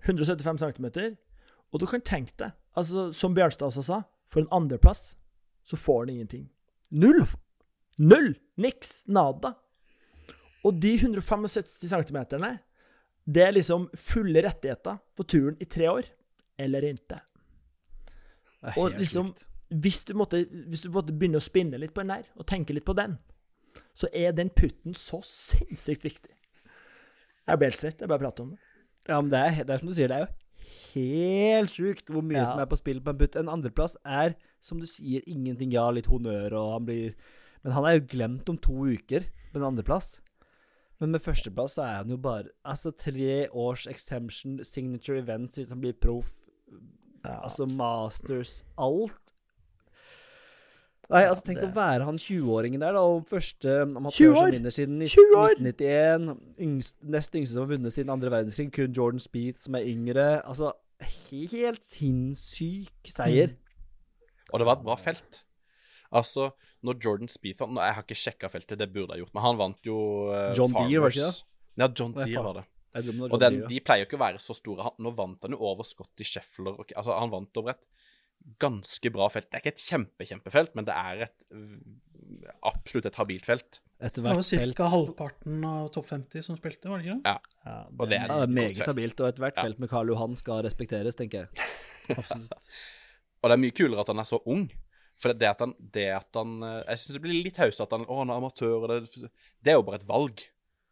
175 0.03 0.61
cm. 0.61 0.87
Og 1.73 1.81
du 1.81 1.87
kan 1.89 2.03
tenke 2.05 2.35
deg, 2.39 2.53
altså 2.77 3.09
som 3.15 3.33
Bjørnstad 3.35 3.71
også 3.71 3.85
sa, 3.85 4.01
for 4.29 4.43
en 4.43 4.51
andreplass 4.53 5.13
så 5.63 5.79
får 5.79 6.03
han 6.03 6.13
ingenting. 6.15 6.47
Null! 6.91 7.23
Null! 7.97 8.33
Niks! 8.61 9.01
Nada. 9.07 9.55
Og 10.63 10.77
de 10.79 10.93
175 10.99 11.87
centimeterne, 11.89 12.57
det 13.25 13.43
er 13.45 13.55
liksom 13.55 13.87
fulle 13.95 14.43
rettigheter 14.43 14.99
for 15.15 15.27
turen 15.27 15.57
i 15.63 15.67
tre 15.67 15.89
år, 15.91 16.07
eller 16.59 16.85
ikke. 16.91 17.19
Og 18.77 18.95
liksom 18.99 19.31
hvis 19.73 20.03
du, 20.05 20.13
måtte, 20.13 20.43
hvis 20.67 20.83
du 20.83 20.91
måtte 20.93 21.13
begynne 21.15 21.39
å 21.39 21.43
spinne 21.43 21.79
litt 21.81 21.93
på 21.95 22.03
den 22.03 22.13
der, 22.13 22.27
og 22.37 22.47
tenke 22.49 22.75
litt 22.75 22.85
på 22.85 22.95
den, 22.97 23.17
så 23.97 24.09
er 24.13 24.35
den 24.35 24.51
putten 24.53 24.93
så 24.97 25.21
sinnssykt 25.25 26.05
viktig. 26.05 26.33
Jeg 27.47 27.59
ble 27.59 27.69
helt 27.69 27.79
svett, 27.79 28.03
jeg 28.03 28.11
bare 28.11 28.21
prater 28.21 28.45
om 28.45 28.53
det. 28.53 28.72
Ja, 29.09 29.19
men 29.21 29.29
det 29.31 29.39
er, 29.39 29.63
det 29.63 29.69
er 29.75 29.79
som 29.83 29.87
du 29.91 29.93
sier, 29.97 30.07
det 30.07 30.17
er 30.17 30.25
jo 30.27 30.33
helt 30.93 31.69
sjukt 31.73 32.09
hvor 32.09 32.23
mye 32.23 32.39
Ja. 32.39 32.45
som 32.45 32.59
er 32.59 32.65
på 32.71 32.77
spill 32.79 33.01
på 33.03 33.09
en 33.13 33.17
putt. 33.19 33.35
En 33.35 33.49
andreplass 33.51 33.97
er, 34.05 34.35
som 34.61 34.79
du 34.79 34.85
sier, 34.87 35.21
ingenting. 35.27 35.71
Ja, 35.73 35.89
litt 35.91 36.07
honnør, 36.07 36.53
og 36.53 36.73
han 36.77 36.85
blir 36.85 37.13
Men 37.63 37.71
han 37.73 37.85
er 37.85 37.93
jo 37.99 38.07
glemt 38.11 38.49
om 38.49 38.57
to 38.57 38.73
uker 38.91 39.23
på 39.53 39.55
en 39.59 39.63
andreplass. 39.63 40.19
Men 40.99 41.11
med 41.11 41.21
førsteplass 41.23 41.75
så 41.77 41.83
er 41.85 41.95
han 42.01 42.09
jo 42.09 42.17
bare 42.17 42.49
Altså 42.65 42.91
tre 42.91 43.47
års 43.49 43.87
exemption, 43.87 44.59
signature 44.63 45.19
events 45.19 45.55
hvis 45.57 45.69
han 45.69 45.79
blir 45.79 45.93
proff, 45.93 46.47
Ja. 47.25 47.39
altså 47.43 47.65
masters, 47.65 48.63
alt. 48.77 49.22
Nei, 51.11 51.23
altså 51.27 51.43
tenk 51.43 51.59
det- 51.59 51.67
å 51.67 51.75
være 51.75 52.05
han 52.07 52.17
20-åringen 52.17 52.79
der, 52.79 52.93
da, 52.95 53.01
og 53.01 53.25
første 53.27 53.85
20 53.85 53.97
amatør 53.97 54.29
år? 54.31 54.35
som 54.35 54.51
vinner 54.55 54.71
siden 54.71 55.01
i 55.01 55.07
1991. 55.09 56.37
Yngst, 56.59 56.95
nest 57.03 57.35
yngste 57.35 57.53
som 57.53 57.65
har 57.67 57.77
vunnet 57.77 57.93
siden 57.93 58.09
andre 58.09 58.31
verdenskrig, 58.31 58.71
kun 58.71 58.93
Jordan 58.93 59.19
Speed 59.19 59.59
som 59.59 59.75
er 59.75 59.83
yngre. 59.89 60.41
Altså, 60.45 60.71
helt 61.03 61.83
sinnssyk 61.83 63.11
seier. 63.11 63.47
Mm. 63.47 63.57
Og 64.53 64.59
det 64.59 64.65
var 64.69 64.77
et 64.77 64.85
bra 64.85 64.95
felt. 64.95 65.43
Altså, 66.13 66.51
når 66.83 66.99
Jordan 67.03 67.27
Speed 67.31 67.57
vant 67.57 67.79
Jeg 67.79 67.95
har 67.97 68.03
ikke 68.03 68.19
sjekka 68.19 68.49
feltet, 68.53 68.77
det 68.77 68.91
burde 68.93 69.15
jeg 69.15 69.23
gjort, 69.23 69.33
men 69.33 69.43
han 69.43 69.57
vant 69.57 69.87
jo 69.87 69.97
uh, 70.29 70.53
John 70.53 70.71
Deere, 70.75 71.01
var 71.01 71.09
det 71.09 71.17
ikke 71.17 71.25
Farmers. 71.25 71.43
Ja, 71.75 71.87
John 71.89 72.13
Deere 72.13 72.43
var 72.43 72.59
det. 72.59 72.65
Det 72.93 73.31
Og 73.33 73.39
den, 73.41 73.55
de 73.65 73.79
pleier 73.81 74.03
jo 74.03 74.05
ikke 74.05 74.19
å 74.19 74.21
være 74.21 74.41
så 74.41 74.53
store. 74.53 74.85
Han, 74.85 74.97
nå 75.01 75.13
vant 75.17 75.41
han 75.41 75.55
jo 75.55 75.57
over 75.65 75.87
Scotty 75.87 76.25
Sheffler. 76.27 76.77
Altså, 76.93 77.15
han 77.17 77.31
vant 77.33 77.57
over 77.57 77.73
et 77.73 77.81
ganske 78.59 79.09
bra 79.13 79.29
felt. 79.31 79.49
Det 79.49 79.57
er 79.59 79.63
ikke 79.63 79.73
et 79.75 79.83
kjempe, 79.87 80.25
kjempefelt, 80.27 80.73
men 80.75 80.85
det 80.87 80.95
er 80.95 81.25
et 81.27 81.45
absolutt 82.65 83.07
et 83.09 83.17
habilt 83.19 83.45
felt. 83.47 83.79
ja. 84.01 84.09
Det 84.13 84.23
var 84.23 84.39
felt. 84.41 84.75
ca. 84.77 84.87
halvparten 84.91 85.63
av 85.67 85.87
topp 85.95 86.09
50 86.09 86.43
som 86.43 86.57
spilte, 86.59 86.89
var 86.91 86.99
det 86.99 87.07
ikke 87.07 87.19
det? 87.23 87.33
Ja, 87.65 87.77
Og 87.97 88.09
det 88.09 88.17
er 88.17 88.27
Ja, 88.27 88.27
det 88.27 88.43
er 88.43 88.43
et 88.43 88.55
meget 88.57 88.85
habilt, 88.87 89.19
og 89.21 89.27
ethvert 89.29 89.55
Ja. 89.57 89.63
felt 89.63 89.79
med 89.79 89.89
Karl 89.89 90.07
Johan 90.11 90.35
skal 90.35 90.63
respekteres, 90.65 91.15
tenker 91.15 91.45
jeg. 91.45 91.69
absolutt. 92.17 92.51
Og 93.41 93.49
det 93.49 93.55
er 93.57 93.63
mye 93.63 93.71
kulere 93.75 93.99
at 94.01 94.07
han 94.07 94.19
er 94.19 94.23
så 94.27 94.41
ung. 94.45 94.69
For 95.21 95.31
det 95.31 95.47
at 95.47 95.59
han, 95.59 95.73
det 95.93 96.07
at 96.11 96.27
han 96.35 96.63
øh, 96.63 96.83
Jeg 96.87 96.97
syns 96.97 97.13
det 97.13 97.21
blir 97.21 97.43
litt 97.45 97.57
haust 97.61 97.79
at 97.79 97.91
han 97.91 98.03
Å, 98.09 98.17
han 98.23 98.29
er 98.33 98.39
amatør, 98.41 98.83
og 98.83 98.89
det, 98.89 99.29
det 99.63 99.71
er 99.71 99.77
jo 99.77 99.83
bare 99.87 100.01
et 100.01 100.07
valg. 100.07 100.41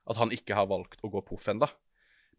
At 0.08 0.18
han 0.18 0.32
ikke 0.32 0.56
har 0.56 0.68
valgt 0.68 1.02
å 1.04 1.10
gå 1.12 1.22
proff 1.26 1.48
ennå. 1.52 1.68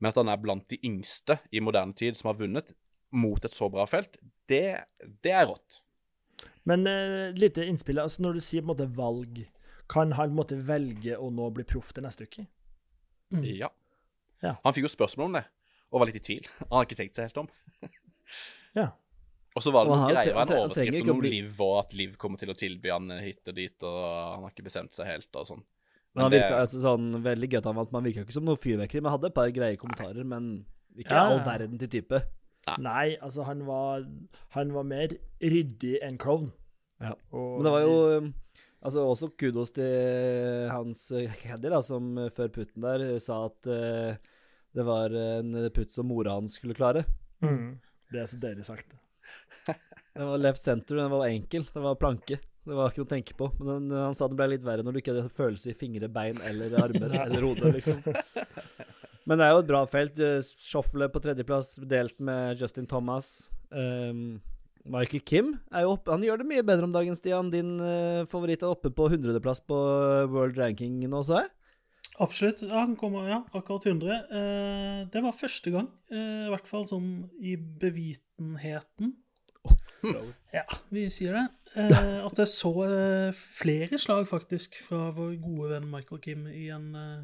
Men 0.00 0.08
at 0.08 0.16
han 0.16 0.28
er 0.28 0.40
blant 0.40 0.68
de 0.70 0.78
yngste 0.84 1.38
i 1.52 1.60
moderne 1.60 1.92
tid 1.94 2.16
som 2.16 2.30
har 2.30 2.38
vunnet 2.38 2.72
mot 3.12 3.44
et 3.44 3.54
så 3.54 3.68
bra 3.72 3.86
felt, 3.88 4.16
det, 4.50 4.82
det 5.24 5.34
er 5.34 5.46
rått. 5.50 5.82
Men 6.68 6.86
uh, 6.86 7.32
lite 7.36 7.66
innspill. 7.66 8.00
altså 8.02 8.22
Når 8.22 8.38
du 8.38 8.44
sier 8.44 8.62
på 8.62 8.70
en 8.70 8.74
måte 8.74 8.88
valg, 8.96 9.42
kan 9.90 10.14
han 10.16 10.30
på 10.30 10.32
en 10.32 10.38
måte 10.38 10.58
velge 10.66 11.18
å 11.18 11.30
nå 11.34 11.50
bli 11.56 11.66
proff 11.68 11.92
til 11.94 12.06
neste 12.06 12.28
uke? 12.28 12.46
Mm. 13.34 13.44
Ja. 13.58 13.68
Ja. 14.42 14.56
Han 14.64 14.74
fikk 14.74 14.88
jo 14.88 14.94
spørsmål 14.94 15.30
om 15.30 15.38
det, 15.38 15.44
og 15.90 16.02
var 16.02 16.10
litt 16.10 16.18
i 16.20 16.24
tvil. 16.24 16.48
Han 16.68 16.80
har 16.80 16.88
ikke 16.88 16.98
tenkt 16.98 17.18
seg 17.18 17.30
helt 17.30 17.44
om. 17.44 17.52
Ja. 18.72 18.86
Og 19.52 19.60
så 19.60 19.68
var 19.68 19.84
det 19.84 19.90
noen 19.92 20.00
han- 20.00 20.14
greier, 20.14 20.32
og 20.32 20.38
en 20.40 20.52
overskrift 20.62 21.02
om 21.02 21.08
noe 21.10 21.20
bli- 21.20 21.30
Liv, 21.34 21.58
og 21.60 21.74
at 21.82 21.90
Liv 21.92 22.14
kommer 22.16 22.40
til 22.40 22.48
å 22.48 22.54
tilby 22.56 22.88
han 22.88 23.10
hit 23.20 23.50
og 23.52 23.58
dit, 23.58 23.84
og 23.84 23.98
han 24.06 24.46
har 24.46 24.54
ikke 24.54 24.64
bestemt 24.64 24.96
seg 24.96 25.10
helt, 25.10 25.28
og 25.36 25.44
sånn. 25.44 25.60
Men 26.14 26.24
han 26.24 26.32
virka 26.32 26.60
altså, 26.62 26.80
sånn, 26.80 27.10
veldig 27.24 27.50
gøy 27.50 27.58
at 27.58 27.68
han 27.68 27.76
vant. 27.76 27.92
Man 27.92 28.06
virka 28.06 28.24
ikke 28.24 28.36
som 28.36 28.46
noe 28.48 28.60
fyrverkeri, 28.60 29.02
men 29.04 29.12
hadde 29.14 29.28
et 29.28 29.36
par 29.36 29.52
greie 29.52 29.76
kommentarer. 29.80 30.24
Men 30.28 30.48
ikke 30.96 31.16
ja. 31.16 31.26
all 31.28 31.40
verden 31.44 31.80
til 31.80 31.90
type. 31.92 32.20
Nei, 32.82 33.16
altså, 33.18 33.46
han 33.48 33.64
var, 33.66 34.04
han 34.54 34.72
var 34.74 34.86
mer 34.86 35.16
ryddig 35.42 35.96
enn 36.04 36.18
klovn. 36.20 36.52
Ja. 37.02 37.16
Og 37.34 37.58
Men 37.58 37.66
det 37.66 37.74
var 37.74 37.82
jo 37.82 37.94
um, 38.22 38.32
Altså 38.82 39.02
også 39.06 39.28
kudos 39.38 39.70
til 39.74 40.68
hans 40.70 41.00
caddy, 41.38 41.68
da, 41.70 41.78
som 41.82 42.16
uh, 42.18 42.28
før 42.34 42.50
putten 42.54 42.82
der 42.82 43.04
uh, 43.12 43.18
sa 43.22 43.44
at 43.46 43.70
uh, 43.70 44.14
det 44.74 44.86
var 44.88 45.12
en 45.14 45.54
putt 45.74 45.92
som 45.94 46.08
mora 46.08 46.34
hans 46.34 46.56
skulle 46.58 46.74
klare. 46.74 47.04
Mm. 47.44 47.76
Det 48.10 48.22
er 48.22 48.30
så 48.30 48.38
deilig 48.42 48.64
sagt. 48.66 48.96
Den 50.16 50.28
var 50.28 50.40
left 50.40 50.60
center, 50.60 50.96
den 50.96 51.12
var 51.12 51.26
enkel. 51.26 51.62
Det 51.72 51.80
var 51.80 51.94
planke. 52.00 52.36
Det 52.62 52.74
var 52.76 52.90
ikke 52.90 53.00
noe 53.00 53.08
å 53.08 53.12
tenke 53.12 53.36
på. 53.36 53.48
Men 53.58 53.70
den, 53.70 53.94
han 53.96 54.16
sa 54.16 54.28
det 54.28 54.36
ble 54.38 54.50
litt 54.52 54.66
verre 54.66 54.84
når 54.84 54.94
du 54.94 55.00
ikke 55.00 55.14
hadde 55.14 55.32
følelse 55.34 55.72
i 55.72 55.78
fingre, 55.78 56.10
bein 56.12 56.40
eller 56.46 56.76
armer 56.82 57.14
eller 57.24 57.46
hode, 57.46 57.72
liksom. 57.78 58.02
Men 59.28 59.38
det 59.38 59.46
er 59.46 59.54
jo 59.54 59.62
et 59.62 59.70
bra 59.70 59.82
felt. 59.90 60.18
Uh, 60.18 60.40
Schoffle 60.42 61.08
på 61.12 61.22
tredjeplass, 61.24 61.76
delt 61.88 62.18
med 62.22 62.60
Justin 62.60 62.88
Thomas. 62.90 63.48
Um, 63.70 64.40
Michael 64.82 65.22
Kim 65.22 65.52
er 65.70 65.84
jo 65.84 65.94
opp, 65.94 66.08
han 66.10 66.24
gjør 66.26 66.40
det 66.42 66.48
mye 66.50 66.64
bedre 66.66 66.88
om 66.88 66.94
dagen, 66.94 67.16
Stian. 67.18 67.52
Din 67.54 67.76
uh, 67.80 68.28
favoritt 68.30 68.64
er 68.64 68.72
oppe 68.72 68.90
på 68.94 69.08
100.-plass 69.12 69.62
på 69.68 69.80
world 70.32 70.58
ranking 70.58 71.00
nå, 71.06 71.22
så 71.26 71.44
jeg. 71.44 71.52
Absolutt. 72.20 72.60
Ja, 72.66 72.82
han 72.82 72.96
kommer, 73.00 73.26
ja, 73.30 73.40
akkurat 73.54 73.86
100. 73.88 74.22
Uh, 74.32 75.02
det 75.12 75.24
var 75.24 75.38
første 75.38 75.72
gang, 75.74 75.90
uh, 76.12 76.48
i 76.48 76.52
hvert 76.52 76.70
fall 76.70 76.88
sånn 76.90 77.12
i 77.40 77.56
bevitenheten. 77.56 79.16
Ja, 80.52 80.64
vi 80.90 81.06
sier 81.12 81.36
det. 81.36 81.44
Eh, 81.78 82.18
at 82.26 82.40
jeg 82.42 82.50
så 82.50 82.72
eh, 82.84 83.42
flere 83.60 83.98
slag, 84.00 84.26
faktisk, 84.28 84.76
fra 84.84 85.10
vår 85.14 85.36
gode 85.42 85.70
venn 85.72 85.88
Michael 85.92 86.20
Kim 86.24 86.48
i 86.50 86.66
en 86.74 86.90
eh, 86.98 87.20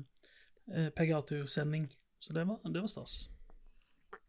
PGA-tursending. 0.96 1.88
Så 2.20 2.32
det 2.36 2.44
var, 2.48 2.58
det 2.64 2.80
var 2.80 2.90
stas. 2.90 3.28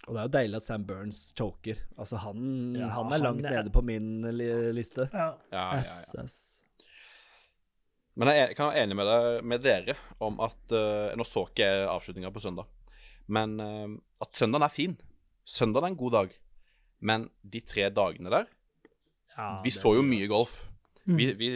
Og 0.07 0.13
det 0.15 0.19
er 0.21 0.27
jo 0.27 0.33
deilig 0.37 0.59
at 0.61 0.65
Sam 0.65 0.85
Burns 0.87 1.17
choker. 1.37 1.79
Altså, 1.97 2.17
han, 2.23 2.75
Ja, 2.77 2.87
han 2.95 3.09
er 3.11 3.17
han 3.17 3.21
langt 3.25 3.45
er- 3.45 3.57
nede 3.57 3.73
på 3.73 3.81
min 3.85 4.21
li 4.37 4.47
liste. 4.73 5.09
Ja. 5.13 5.33
Ja, 5.51 5.65
ja, 5.75 5.83
ja. 6.15 6.27
Men 8.19 8.31
jeg 8.35 8.55
kan 8.57 8.67
være 8.71 8.83
enig 8.83 8.95
med, 8.99 9.07
deg, 9.07 9.43
med 9.47 9.61
dere 9.63 9.95
om 10.19 10.39
at 10.43 10.73
uh, 10.75 11.11
Nå 11.15 11.23
så 11.27 11.45
ikke 11.47 11.63
jeg 11.67 11.85
avslutninga 11.87 12.31
på 12.35 12.41
søndag, 12.43 12.67
men 13.31 13.53
uh, 13.63 13.93
at 14.19 14.35
søndagen 14.35 14.65
er 14.65 14.73
fin. 14.73 14.95
Søndagen 15.47 15.87
er 15.87 15.93
en 15.93 15.99
god 16.01 16.15
dag, 16.17 16.33
men 16.99 17.29
de 17.43 17.61
tre 17.63 17.87
dagene 17.95 18.33
der 18.33 18.49
Ja, 19.37 19.61
Vi 19.63 19.71
så 19.71 19.93
jo 19.95 20.03
mye 20.03 20.27
golf. 20.27 20.65
Mm. 21.05 21.15
Vi, 21.15 21.29
vi, 21.39 21.47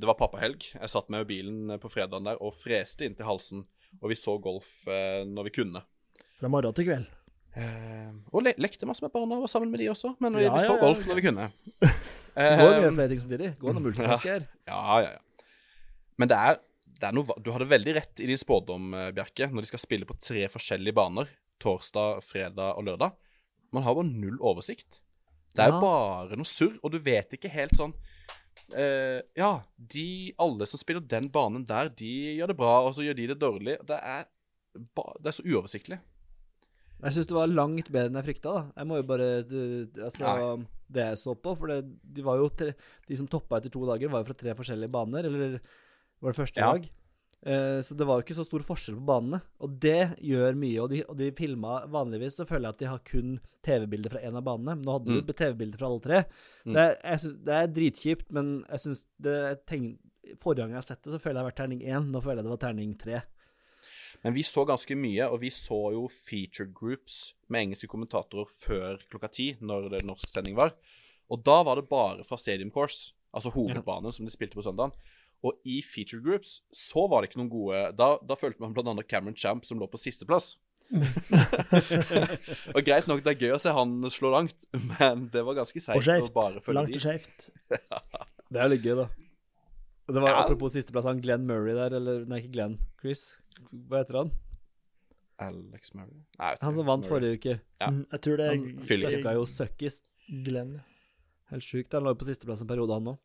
det 0.00 0.08
var 0.08 0.16
pappahelg. 0.18 0.70
Jeg 0.72 0.88
satt 0.90 1.10
med 1.12 1.26
bilen 1.28 1.76
på 1.82 1.90
fredagen 1.92 2.24
der 2.26 2.40
og 2.42 2.54
freste 2.56 3.04
inn 3.04 3.14
til 3.18 3.28
halsen, 3.28 3.66
og 4.02 4.10
vi 4.12 4.18
så 4.18 4.36
golf 4.42 4.70
uh, 4.88 5.22
når 5.28 5.48
vi 5.48 5.54
kunne. 5.60 5.82
Fra 6.36 6.50
morgen 6.52 6.74
til 6.76 6.88
kveld. 6.88 7.06
Eh, 7.56 8.10
og 8.36 8.42
le 8.44 8.52
lekte 8.60 8.84
masse 8.84 9.00
med 9.00 9.12
barna 9.14 9.38
og 9.38 9.46
var 9.46 9.48
sammen 9.48 9.70
med 9.72 9.80
de 9.80 9.86
også, 9.88 10.10
men 10.20 10.34
vi, 10.36 10.42
Ja, 10.44 10.52
vi 10.52 10.60
så 10.60 10.74
ja, 10.74 10.80
golf 10.82 11.00
ja. 11.00 11.08
når 11.08 11.16
vi 11.16 11.24
kunne. 11.24 11.46
Går 12.36 12.58
mye 12.60 12.88
Eh, 12.90 12.90
flere 12.98 13.08
ting 13.08 13.20
samtidig. 13.22 13.50
Gå 13.62 13.72
noe 13.72 13.84
multitask 13.86 14.26
her. 14.28 14.42
ja, 14.68 14.80
ja, 15.00 15.14
ja. 15.14 15.46
Men 16.20 16.28
det 16.28 16.36
er, 16.36 16.58
det 17.00 17.08
er 17.08 17.14
noe 17.16 17.36
Du 17.44 17.48
hadde 17.54 17.68
veldig 17.68 17.94
rett 17.96 18.20
i 18.20 18.28
din 18.28 18.40
spådom, 18.40 18.92
eh, 18.92 19.08
Bjerke, 19.16 19.48
når 19.48 19.64
de 19.64 19.70
skal 19.70 19.80
spille 19.80 20.08
på 20.08 20.18
tre 20.20 20.44
forskjellige 20.52 20.96
baner. 20.96 21.32
Torsdag, 21.64 22.20
fredag 22.28 22.76
og 22.76 22.84
lørdag. 22.90 23.16
Man 23.72 23.86
har 23.86 23.96
bare 23.96 24.10
null 24.10 24.36
oversikt. 24.44 25.00
Det 25.56 25.64
er 25.64 25.72
jo 25.72 25.80
bare 25.80 26.36
noe 26.36 26.48
surr, 26.48 26.76
og 26.84 26.92
du 26.92 26.98
vet 27.00 27.32
ikke 27.32 27.48
helt 27.48 27.72
sånn 27.78 27.96
eh, 28.74 29.20
Ja, 29.36 29.62
de 29.78 30.34
alle 30.38 30.66
som 30.66 30.78
spiller 30.80 31.00
den 31.06 31.28
banen 31.32 31.64
der, 31.66 31.88
de 31.88 32.10
gjør 32.38 32.48
det 32.52 32.56
bra, 32.56 32.74
og 32.86 32.94
så 32.96 33.04
gjør 33.06 33.16
de 33.16 33.26
det 33.32 33.38
dårlig. 33.42 33.78
Det 33.86 33.98
er, 34.02 34.24
det 34.74 35.26
er 35.32 35.36
så 35.38 35.44
uoversiktlig. 35.46 35.98
Jeg 37.02 37.12
syns 37.12 37.26
det 37.28 37.36
var 37.36 37.50
langt 37.52 37.90
bedre 37.92 38.08
enn 38.08 38.16
jeg 38.22 38.24
frykta. 38.30 38.52
da. 38.56 38.62
Jeg 38.80 38.86
må 38.88 38.96
jo 38.96 39.02
bare 39.02 39.42
du- 39.44 40.02
Altså, 40.02 40.66
det 40.88 41.02
jeg 41.04 41.18
så 41.20 41.34
på 41.36 41.52
For 41.58 41.66
det, 41.68 41.84
de 42.14 42.22
var 42.22 42.36
jo 42.38 42.48
tre, 42.48 42.72
De 43.06 43.16
som 43.16 43.26
toppa 43.28 43.58
etter 43.58 43.70
to 43.70 43.84
dager, 43.84 44.08
var 44.08 44.22
jo 44.24 44.28
fra 44.30 44.34
tre 44.34 44.54
forskjellige 44.54 44.90
baner. 44.90 45.26
Eller 45.26 45.60
var 46.22 46.32
det 46.32 46.38
første 46.40 46.56
Ja. 46.60 46.72
lag? 46.72 46.88
Eh, 47.44 47.80
så 47.84 47.94
det 47.94 48.06
var 48.08 48.18
jo 48.18 48.24
ikke 48.24 48.34
så 48.38 48.44
stor 48.46 48.62
forskjell 48.66 48.96
på 48.98 49.06
banene. 49.06 49.42
Og 49.60 49.76
det 49.82 50.16
gjør 50.24 50.56
mye. 50.58 50.80
Og 50.82 50.88
de, 50.90 51.02
og 51.06 51.16
de 51.18 51.28
filma 51.36 51.86
Vanligvis 51.86 52.36
så 52.40 52.46
føler 52.48 52.68
jeg 52.70 52.74
at 52.74 52.78
de 52.78 52.88
har 52.90 53.02
kun 53.06 53.36
TV-bilder 53.66 54.10
fra 54.16 54.20
én 54.24 54.34
av 54.38 54.42
banene. 54.46 54.74
Men 54.76 54.82
nå 54.86 54.92
hadde 54.96 55.06
de 55.12 55.20
Mm. 55.20 55.26
jo 55.26 55.32
TV-bilder 55.32 55.78
fra 55.78 55.86
alle 55.86 56.00
tre. 56.00 56.24
Så 56.64 56.72
Mm. 56.72 56.74
jeg, 56.80 56.96
jeg 57.04 57.18
synes, 57.20 57.36
det 57.44 57.54
er 57.54 57.66
dritkjipt, 57.66 58.32
men 58.32 58.64
jeg 58.70 58.78
syns 58.80 59.06
Forrige 60.42 60.58
gang 60.64 60.70
jeg 60.74 60.80
har 60.80 60.82
sett 60.82 61.02
det, 61.04 61.12
så 61.14 61.20
føler 61.22 61.34
jeg 61.34 61.34
det 61.36 61.42
har 61.44 61.50
vært 61.52 61.60
terning 61.60 61.80
én. 61.86 62.10
Nå 62.10 62.20
føler 62.20 62.40
jeg 62.42 62.44
det 62.48 62.50
var 62.50 62.62
terning 62.64 62.94
tre. 62.98 63.22
Men 64.24 64.34
vi 64.34 64.42
så 64.42 64.64
ganske 64.66 64.96
mye, 64.98 65.28
og 65.30 65.38
vi 65.40 65.50
så 65.54 65.92
jo 65.94 66.08
featured 66.10 66.72
groups 66.74 67.34
med 67.48 67.62
engelske 67.68 67.86
kommentatorer 67.86 68.48
før 68.50 68.98
klokka 69.08 69.30
ti, 69.30 69.46
når 69.60 69.90
det 69.92 70.00
norsk 70.08 70.26
sending 70.28 70.56
var. 70.56 70.72
Og 71.30 71.44
da 71.44 71.62
var 71.62 71.76
det 71.76 71.88
bare 71.88 72.24
fra 72.24 72.36
Stadium 72.36 72.72
Course, 72.72 73.12
altså 73.32 73.52
hovedbanen 73.54 74.10
som 74.12 74.26
de 74.26 74.32
spilte 74.34 74.56
på 74.58 74.64
søndagen. 74.66 74.90
Og 75.44 75.58
i 75.68 75.80
feature 75.84 76.22
groups 76.24 76.62
så 76.74 77.06
var 77.10 77.20
det 77.22 77.30
ikke 77.30 77.40
noen 77.42 77.50
gode 77.52 77.80
Da, 77.98 78.16
da 78.24 78.34
følte 78.38 78.60
man 78.64 78.72
annet 78.76 79.08
Cameron 79.08 79.36
Champ, 79.36 79.64
som 79.68 79.78
lå 79.78 79.86
på 79.90 79.98
sisteplass. 80.00 80.54
og 82.74 82.82
greit 82.86 83.08
nok, 83.10 83.22
det 83.26 83.32
er 83.34 83.40
gøy 83.46 83.54
å 83.56 83.60
se 83.60 83.72
han 83.74 83.94
slå 84.12 84.30
langt, 84.34 84.66
men 84.72 85.26
det 85.34 85.42
var 85.46 85.58
ganske 85.58 85.82
seigt 85.82 86.04
skjevt. 86.06 86.30
Langt 86.76 86.94
og 86.94 87.02
skjevt. 87.02 87.48
Det 87.66 88.60
er 88.62 88.70
litt 88.70 88.84
gøy, 88.86 88.94
da. 89.02 89.06
Det 90.06 90.22
var 90.22 90.30
Ja. 90.30 90.42
Apropos 90.44 90.72
sisteplass, 90.76 91.04
han 91.08 91.18
Glenn 91.20 91.46
Murray 91.48 91.74
der, 91.74 91.96
eller 91.98 92.24
Nei, 92.30 92.38
ikke 92.44 92.52
Glenn. 92.54 92.76
Chris. 93.02 93.24
Hva 93.72 94.04
heter 94.04 94.20
han? 94.20 94.30
Alex 95.42 95.90
Murray 95.94 96.22
Nei, 96.38 96.52
Han 96.62 96.74
som 96.76 96.86
vant 96.86 97.02
Murray. 97.04 97.10
forrige 97.10 97.38
uke. 97.40 97.54
Ja. 97.80 97.88
Mm, 97.90 98.06
Jeg 98.12 98.20
tror 98.24 98.36
det 98.40 98.46
Han 98.48 98.86
søkka 98.86 99.32
jo 99.34 99.42
søkkis. 99.50 99.98
Glenn. 100.46 100.76
Helt 101.50 101.62
sjukt. 101.66 101.92
Han 101.92 102.02
lå 102.06 102.14
jo 102.14 102.20
på 102.22 102.28
sisteplass 102.30 102.62
en 102.62 102.70
periode, 102.70 102.94
han 102.94 103.10
òg. 103.12 103.18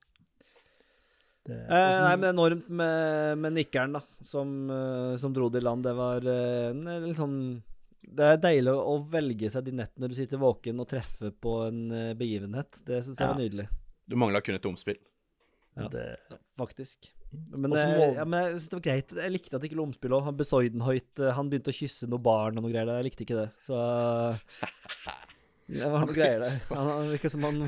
Det, 1.48 1.56
Eh, 1.58 2.00
nei, 2.06 2.16
men 2.22 2.30
enormt 2.36 2.68
med, 2.70 3.38
med 3.42 3.54
nikkeren, 3.56 3.96
da, 3.98 4.02
som, 4.24 4.52
eh, 4.70 5.16
som 5.18 5.34
dro 5.34 5.48
det 5.50 5.64
i 5.64 5.66
land. 5.66 5.84
Det 5.88 5.94
var 5.98 6.22
eh, 6.30 6.68
en, 6.70 6.84
en 6.88 7.08
litt 7.08 7.18
sånn 7.18 7.38
Det 8.06 8.28
er 8.28 8.38
deilig 8.44 8.74
å, 8.78 8.98
velge 9.10 9.50
seg 9.50 9.64
de 9.66 9.72
nettene 9.80 10.10
du 10.12 10.14
sitter 10.18 10.38
våken 10.42 10.80
og 10.84 10.88
treffer 10.92 11.32
på 11.34 11.56
en 11.70 11.80
eh, 11.92 12.12
begivenhet. 12.20 12.78
Det 12.86 13.02
syns 13.06 13.18
jeg 13.18 13.26
Ja. 13.26 13.32
var 13.34 13.42
nydelig, 13.42 13.68
Du 14.06 14.16
mangla 14.22 14.42
kun 14.46 14.56
et 14.60 14.66
omspill. 14.70 15.00
Ja. 15.78 15.88
det, 15.88 16.06
faktisk. 16.60 17.10
Men, 17.56 17.72
Og 17.72 17.78
eh, 17.80 17.98
må- 17.98 18.14
ja, 18.18 18.26
men 18.28 18.44
jeg 18.44 18.56
synes 18.60 18.70
det 18.70 18.78
var 18.78 18.86
greit. 18.90 19.12
Jeg 19.24 19.32
likte 19.32 19.56
at 19.56 19.62
det 19.64 19.70
ikke 19.72 19.78
lå 19.80 19.86
omspill 19.88 20.12
òg. 20.18 20.26
Han 20.26 20.36
Besoidenhoit 20.38 21.20
eh, 21.24 21.32
Han 21.38 21.50
begynte 21.50 21.72
å 21.72 21.78
kysse 21.78 22.10
noen 22.12 22.22
barn 22.26 22.58
og 22.60 22.66
noe 22.66 22.74
greier 22.74 22.86
der. 22.90 23.00
Jeg 23.02 23.08
likte 23.10 23.24
ikke 23.26 23.38
det. 23.40 23.50
Så 23.64 23.78
Det 25.72 25.88
var 25.88 26.04
noe 26.06 26.14
greier 26.16 26.44
der. 26.44 26.58
Han, 26.74 26.90
han 26.92 27.10
virka 27.14 27.32
som 27.32 27.46
han 27.48 27.62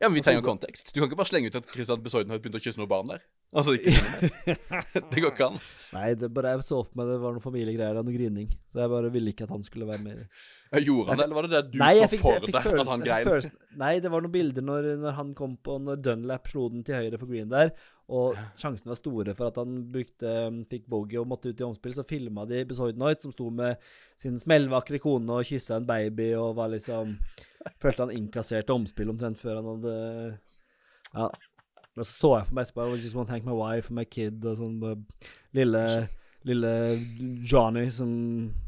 Ja, 0.00 0.08
men 0.10 0.16
vi 0.18 0.22
trenger 0.24 0.44
kontekst. 0.44 0.90
Du 0.92 1.00
kan 1.00 1.08
ikke 1.08 1.18
bare 1.18 1.30
slenge 1.30 1.48
ut 1.48 1.56
at 1.56 1.68
Christian 1.72 2.02
Besoiden 2.04 2.32
har 2.34 2.40
begynt 2.42 2.58
å 2.58 2.62
kysse 2.62 2.80
noen 2.80 2.90
barn 2.90 3.08
der. 3.14 3.22
Altså, 3.56 3.76
ikke. 3.78 4.56
Det 5.12 5.22
går 5.22 5.30
ikke 5.30 5.48
an. 5.48 5.56
Nei, 5.94 6.10
det 6.18 6.28
bare 6.34 6.52
jeg 6.56 6.66
så 6.66 6.82
for 6.84 6.98
meg 6.98 7.08
det 7.08 7.16
var 7.22 7.36
noen 7.36 7.44
familiegreier 7.44 8.00
og 8.00 8.04
noe 8.08 8.16
grining. 8.16 8.50
Så 8.74 8.82
jeg 8.82 8.92
bare 8.92 9.12
ville 9.14 9.32
ikke 9.32 9.46
at 9.46 9.54
han 9.54 9.64
skulle 9.64 9.88
være 9.88 10.04
med. 10.04 10.26
Jeg 10.74 10.88
Gjorde 10.88 11.12
han 11.12 11.20
det, 11.20 11.24
eller 11.24 11.38
var 11.38 11.46
det 11.46 11.52
det 11.54 11.62
du 11.72 11.78
Nei, 11.78 11.92
så 11.96 12.08
fikk, 12.10 12.22
for 12.26 12.46
deg 12.50 12.56
at 12.56 12.88
han 12.90 13.04
grein? 13.06 13.28
følelsen 13.28 13.52
Nei, 13.78 13.92
det 14.02 14.10
var 14.10 14.24
noen 14.24 14.32
bilder 14.34 14.64
når, 14.66 14.88
når 14.98 15.14
han 15.14 15.28
kom 15.38 15.52
på 15.62 15.76
Når 15.78 16.00
Dunlap 16.02 16.50
slo 16.50 16.64
den 16.72 16.82
til 16.84 16.98
høyre 16.98 17.20
for 17.20 17.30
green 17.30 17.52
der, 17.52 17.70
og 18.06 18.36
sjansene 18.54 18.92
var 18.92 18.98
store 19.00 19.34
for 19.34 19.48
at 19.48 19.56
han 19.58 19.80
brukte 19.90 20.34
fikk 20.70 20.84
bogey 20.90 21.18
og 21.18 21.26
måtte 21.26 21.50
ut 21.50 21.60
i 21.60 21.66
omspill, 21.66 21.94
så 21.96 22.04
filma 22.06 22.44
de 22.46 22.62
Besoidnoit, 22.68 23.22
som 23.22 23.32
sto 23.34 23.48
med 23.50 23.82
sin 24.20 24.38
smellvakre 24.38 25.00
kone 25.02 25.40
og 25.40 25.48
kyssa 25.48 25.80
en 25.80 25.88
baby 25.88 26.30
og 26.38 26.54
var 26.60 26.70
liksom 26.74 27.16
Følte 27.82 28.04
han 28.04 28.14
innkasserte 28.14 28.70
omspill 28.70 29.10
omtrent 29.10 29.40
før 29.42 29.58
han 29.58 29.70
hadde 29.72 29.96
Ja. 31.16 31.30
Og 31.96 32.04
så 32.04 32.12
så 32.12 32.30
jeg 32.36 32.46
for 32.46 32.54
meg 32.58 32.66
etterpå 32.66 32.86
I 32.92 33.00
just 33.00 33.16
want 33.16 33.26
to 33.26 33.32
thank 33.32 33.46
my 33.48 33.56
wife 33.56 33.90
and 33.90 33.96
my 33.98 34.04
kid 34.04 34.44
og 34.44 34.58
sånn. 34.60 34.78
Lille 35.56 35.82
Lille 36.46 36.72
Johnny 37.42 37.88
som 37.90 38.10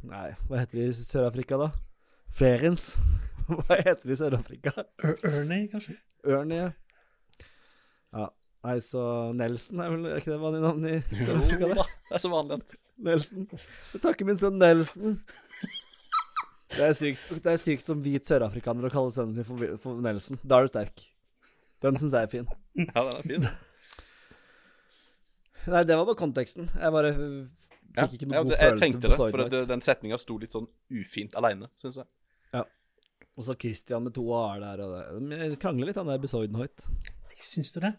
Nei, 0.09 0.33
hva 0.49 0.65
heter 0.65 0.81
de 0.81 0.89
i 0.89 0.97
Sør-Afrika, 0.97 1.61
da? 1.61 1.71
Ferens. 2.35 2.91
Hva 3.49 3.79
heter 3.79 4.03
de 4.03 4.13
i 4.13 4.19
Sør-Afrika? 4.19 4.73
Er 4.99 5.15
Ernie, 5.25 5.69
kanskje? 5.71 5.95
Ernie. 6.27 6.73
Ja. 8.13 8.27
Så 8.85 9.03
Nelson 9.39 9.81
er 9.81 9.93
vel 9.93 10.07
er 10.11 10.21
ikke 10.21 10.33
det 10.33 10.41
vanlig 10.43 10.63
navn 10.65 10.87
i 10.89 10.97
Jo 11.61 11.69
da, 11.79 11.85
det 11.85 12.17
er 12.19 12.23
så 12.23 12.31
vanlig. 12.33 12.59
Nelson. 12.99 13.47
Jeg 13.95 14.03
takker 14.03 14.27
min 14.27 14.39
sønn 14.39 14.59
Nelson. 14.59 15.21
Det 16.75 16.83
er 16.85 16.97
sykt 16.99 17.31
Det 17.45 17.53
er 17.53 17.61
sykt 17.63 17.87
som 17.87 18.03
hvit 18.05 18.27
sørafrikaner 18.29 18.89
å 18.89 18.93
kalle 18.93 19.15
sønnen 19.15 19.37
sin 19.37 19.47
for, 19.47 19.63
for 19.83 20.03
Nelson. 20.05 20.41
Da 20.43 20.59
er 20.59 20.67
du 20.67 20.73
sterk. 20.73 21.07
Den 21.85 21.99
syns 22.01 22.17
jeg 22.17 22.27
er 22.27 22.33
fin. 22.33 22.51
Ja, 22.79 23.05
den 23.07 23.15
er 23.15 23.25
fin. 23.31 23.49
Nei, 25.69 25.85
det 25.85 25.97
var 26.01 26.09
bare 26.09 26.19
konteksten. 26.19 26.69
Jeg 26.73 26.95
bare 26.95 27.13
fikk 27.15 28.19
ikke 28.19 28.29
noen 28.29 28.37
ja, 28.39 28.43
god 28.43 28.53
følelse 28.55 28.69
jeg 28.69 28.81
tenkte 28.83 29.05
på 29.05 29.13
det, 29.13 29.19
for 29.21 29.53
det, 29.53 29.63
den 29.71 29.85
setninga 29.85 30.19
sto 30.21 30.37
litt 30.41 30.55
sånn 30.55 30.69
ufint 30.95 31.37
aleine, 31.39 31.71
syns 31.81 32.01
jeg. 32.01 32.11
Ja. 32.57 32.65
Og 33.39 33.47
så 33.47 33.57
Christian 33.59 34.07
med 34.07 34.15
to 34.17 34.25
a-er 34.35 34.65
der, 34.65 34.83
og 34.85 35.31
det 35.31 35.51
De 35.55 35.59
krangler 35.61 35.91
litt, 35.91 35.99
han 36.01 36.11
der 36.11 36.23
Besoidenhoit. 36.23 36.87
Syns 37.39 37.71
du 37.75 37.81
det? 37.85 37.95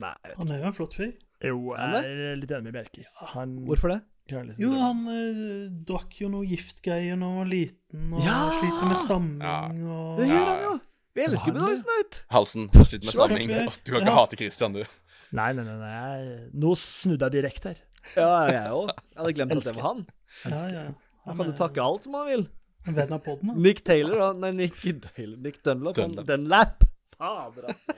Nei, 0.00 0.14
jeg 0.24 0.30
vet 0.30 0.38
Han 0.38 0.50
er 0.50 0.58
jo 0.58 0.66
en 0.66 0.72
flott 0.72 0.94
fyr. 0.94 1.12
Jo, 1.42 1.58
Han 1.76 1.92
jeg 1.98 2.16
er 2.32 2.36
litt 2.36 2.50
enig 2.50 2.64
med 2.70 2.72
Bjerkis. 2.74 3.12
Han 3.34 3.56
Hvorfor 3.66 3.88
det? 3.96 4.00
Liksom 4.32 4.60
Jo, 4.62 4.70
det. 4.70 4.80
han 4.80 5.00
eh, 5.12 5.68
drakk 5.84 6.14
jo 6.22 6.28
noe 6.32 6.46
giftgreier 6.46 7.18
da 7.18 7.26
han 7.26 7.38
var 7.42 7.48
liten, 7.50 8.12
og 8.14 8.22
Ja! 8.24 8.36
sliter 8.60 8.88
med 8.88 8.96
stamming 8.98 9.42
Ja. 9.42 9.56
og 9.66 10.18
Det 10.20 10.28
gjør 10.30 10.46
han 10.46 10.62
jo! 10.62 10.80
Vi 11.14 11.22
elsker 11.26 11.52
han 11.52 11.54
det? 11.58 11.66
Besoidenhoit! 11.68 12.20
Halsen 12.30 12.68
har 12.72 12.84
sliter 12.84 13.04
med 13.04 13.12
stamming. 13.12 13.48
Du 13.48 13.92
kan 13.92 14.00
ikke 14.00 14.06
Ja. 14.06 14.14
hate 14.16 14.36
Christian, 14.40 14.72
du. 14.72 14.84
Nei, 15.32 15.52
nei, 15.52 15.64
nei. 15.64 15.76
nei. 15.76 16.48
Nå 16.54 16.72
snudde 16.76 17.28
jeg 17.28 17.32
direkte 17.42 17.68
her. 17.74 17.78
Ja, 18.16 18.46
jeg 18.48 18.70
òg. 18.72 18.88
Jeg 18.88 19.18
hadde 19.20 19.32
glemt 19.34 19.56
at 19.56 19.64
det 19.64 19.74
var 19.76 19.82
han. 19.90 20.06
Ja, 20.46 20.62
ja. 20.72 20.84
Han 21.26 21.36
kan 21.36 21.46
jo 21.46 21.52
takke 21.52 21.82
alt 21.84 22.04
som 22.04 22.14
han 22.14 22.26
vil. 22.26 22.48
En 22.86 22.94
venn 22.94 23.12
av 23.12 23.20
podden, 23.22 23.46
da. 23.52 23.54
Nick 23.54 23.84
Taylor 23.84 24.18
da. 24.18 24.32
Nei, 24.32 24.50
Nick 24.52 24.74
Taylor 24.80 25.36
Nick 25.38 25.62
Dunlop. 25.62 25.96
han- 25.96 26.14
Dunlap. 26.16 26.26
Dunlap. 26.26 26.84
Fader, 27.18 27.68
altså. 27.68 27.92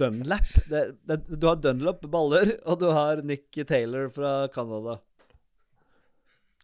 Dunlap. 0.00 0.48
Det, 0.70 0.82
det, 1.08 1.18
du 1.36 1.46
har 1.48 1.60
Dunlop 1.60 2.04
baller, 2.12 2.56
og 2.66 2.80
du 2.80 2.88
har 2.94 3.22
Nick 3.26 3.56
Taylor 3.68 4.08
fra 4.14 4.48
Canada. 4.54 4.98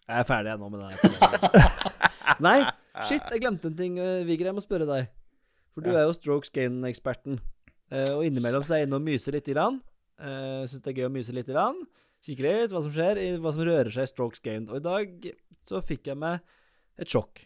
Jeg 0.09 0.23
er 0.23 0.29
ferdig 0.29 0.55
jeg 0.55 0.61
nå 0.62 0.71
med 0.73 0.81
det 0.81 0.91
her. 0.95 1.99
Nei, 2.47 2.59
shit, 3.05 3.25
jeg 3.29 3.43
glemte 3.43 3.69
en 3.69 3.77
ting, 3.77 3.99
eh, 4.01 4.25
Vigre. 4.27 4.49
Jeg 4.49 4.57
må 4.57 4.64
spørre 4.64 4.88
deg. 4.88 5.11
For 5.75 5.85
du 5.85 5.93
er 5.93 6.07
jo 6.07 6.14
strokes 6.17 6.53
gain-eksperten. 6.55 7.38
Eh, 7.93 8.11
og 8.14 8.25
innimellom 8.27 8.64
så 8.64 8.77
er 8.77 8.83
jeg 8.83 8.88
inne 8.88 9.01
og 9.01 9.05
myser 9.05 9.37
lite 9.37 9.53
grann. 9.55 9.81
Uh, 10.19 10.64
Syns 10.67 10.83
det 10.83 10.91
er 10.91 10.97
gøy 11.03 11.07
å 11.07 11.14
myse 11.14 11.35
lite 11.35 11.55
grann. 11.55 11.77
Kikke 12.27 12.43
litt 12.43 12.73
hva 12.75 12.81
som 12.83 12.95
skjer, 12.95 13.21
hva 13.38 13.53
som 13.55 13.62
rører 13.62 13.93
seg 13.95 14.09
i 14.09 14.11
strokes 14.11 14.43
gain. 14.43 14.67
Og 14.67 14.81
i 14.81 14.85
dag 14.85 15.29
så 15.69 15.83
fikk 15.85 16.11
jeg 16.11 16.19
meg 16.19 16.41
et 16.99 17.12
sjokk. 17.12 17.45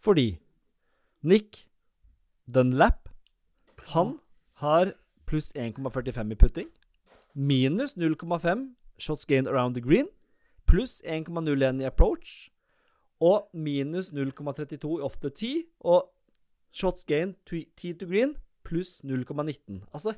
Fordi 0.00 0.32
Nick 1.28 1.66
Dunlap, 2.50 3.06
han 3.92 4.16
har 4.60 4.94
pluss 5.26 5.52
1,45 5.52 6.32
i 6.32 6.36
putting. 6.36 6.68
Minus 7.34 7.96
0,5 7.96 8.74
shots 8.98 9.24
gained 9.24 9.48
around 9.48 9.74
the 9.74 9.80
green. 9.80 10.08
Pluss 10.66 11.00
1,01 11.04 11.82
i 11.82 11.88
approach. 11.88 12.50
Og 13.20 13.48
minus 13.52 14.12
0,32 14.12 14.98
i 14.98 15.02
off 15.02 15.18
the 15.20 15.30
tee. 15.30 15.64
Og 15.80 16.08
shots 16.72 17.04
gained 17.04 17.34
tee 17.46 17.94
to 17.94 18.06
green 18.06 18.36
pluss 18.64 19.00
0,19. 19.04 19.80
Altså 19.92 20.14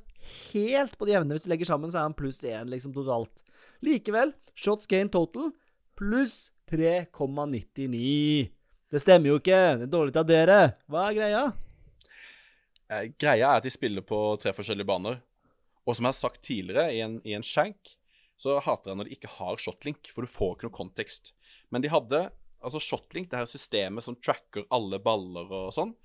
helt 0.53 0.99
på 0.99 1.07
det 1.07 1.15
jevne. 1.15 1.35
Hvis 1.35 1.47
du 1.47 1.53
legger 1.53 1.67
sammen, 1.67 1.91
så 1.91 1.99
er 1.99 2.09
han 2.11 2.17
pluss 2.19 2.43
1 2.45 2.71
liksom 2.71 2.95
totalt. 2.95 3.45
Likevel, 3.83 4.35
shots 4.55 4.87
gained 4.87 5.13
total 5.13 5.53
pluss 5.99 6.51
3,99. 6.71 8.51
Det 8.93 9.01
stemmer 9.01 9.33
jo 9.33 9.41
ikke. 9.41 9.61
Det 9.81 9.89
er 9.89 9.93
dårlig 9.93 10.17
av 10.17 10.29
dere. 10.29 10.61
Hva 10.91 11.09
er 11.09 11.17
greia? 11.17 11.45
Eh, 12.93 13.09
greia 13.17 13.49
er 13.49 13.61
at 13.61 13.67
de 13.67 13.73
spiller 13.73 14.05
på 14.05 14.19
tre 14.43 14.53
forskjellige 14.57 14.89
baner. 14.89 15.21
Og 15.87 15.97
som 15.97 16.07
jeg 16.07 16.13
har 16.13 16.19
sagt 16.19 16.45
tidligere, 16.47 16.93
i 16.93 17.01
en, 17.05 17.19
i 17.25 17.35
en 17.37 17.47
shank, 17.47 17.97
så 18.39 18.59
hater 18.63 18.93
jeg 18.93 18.99
når 18.99 19.09
de 19.09 19.17
ikke 19.17 19.33
har 19.39 19.61
shotlink, 19.61 20.11
for 20.13 20.27
du 20.27 20.31
får 20.31 20.57
ikke 20.57 20.69
noe 20.69 20.81
kontekst. 20.83 21.33
Men 21.73 21.85
de 21.85 21.93
hadde 21.93 22.29
Altså 22.63 22.79
Shotlink, 22.79 23.27
det 23.27 23.41
her 23.41 23.49
systemet 23.51 24.05
som 24.07 24.15
tracker 24.23 24.69
alle 24.71 25.01
baller 25.03 25.49
og 25.51 25.73
sånn, 25.75 25.97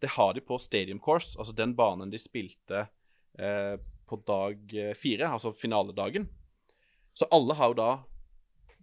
det 0.00 0.14
har 0.14 0.30
de 0.32 0.40
på 0.44 0.56
Stadium 0.60 0.96
Course, 0.96 1.34
altså 1.36 1.52
den 1.56 1.74
banen 1.76 2.08
de 2.12 2.20
spilte 2.20 2.86
eh, 3.36 3.74
på 4.08 4.18
dag 4.28 4.72
eh, 4.72 4.94
fire, 4.96 5.28
altså 5.36 5.52
finaledagen. 5.52 6.24
Så 7.16 7.28
alle 7.32 7.56
har 7.60 7.72
jo 7.72 7.78
da 7.82 7.90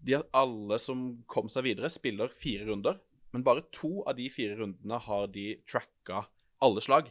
de 0.03 0.19
Alle 0.35 0.77
som 0.83 1.23
kom 1.31 1.47
seg 1.49 1.63
videre, 1.63 1.87
spiller 1.89 2.29
fire 2.35 2.65
runder. 2.67 2.97
Men 3.31 3.45
bare 3.45 3.63
to 3.71 4.03
av 4.03 4.17
de 4.17 4.25
fire 4.29 4.57
rundene 4.59 4.97
har 4.99 5.29
de 5.31 5.45
tracka 5.69 6.25
alle 6.61 6.83
slag. 6.83 7.07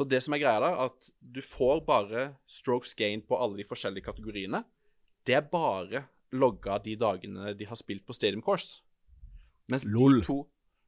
Så 0.00 0.06
det 0.08 0.22
som 0.24 0.32
er 0.32 0.40
greia 0.40 0.60
der, 0.62 0.78
at 0.86 1.10
du 1.20 1.42
får 1.44 1.82
bare 1.84 2.30
strokes 2.48 2.94
gain 2.96 3.20
på 3.20 3.36
alle 3.36 3.58
de 3.60 3.66
forskjellige 3.68 4.06
kategoriene. 4.06 4.62
Det 5.28 5.34
er 5.36 5.50
bare 5.52 6.06
logga 6.32 6.78
de 6.80 6.94
dagene 6.96 7.52
de 7.52 7.66
har 7.68 7.76
spilt 7.76 8.06
på 8.08 8.16
Stadium 8.16 8.40
Course. 8.40 8.80
Mens 9.68 9.84
Lol. 9.84 10.22
to 10.24 10.38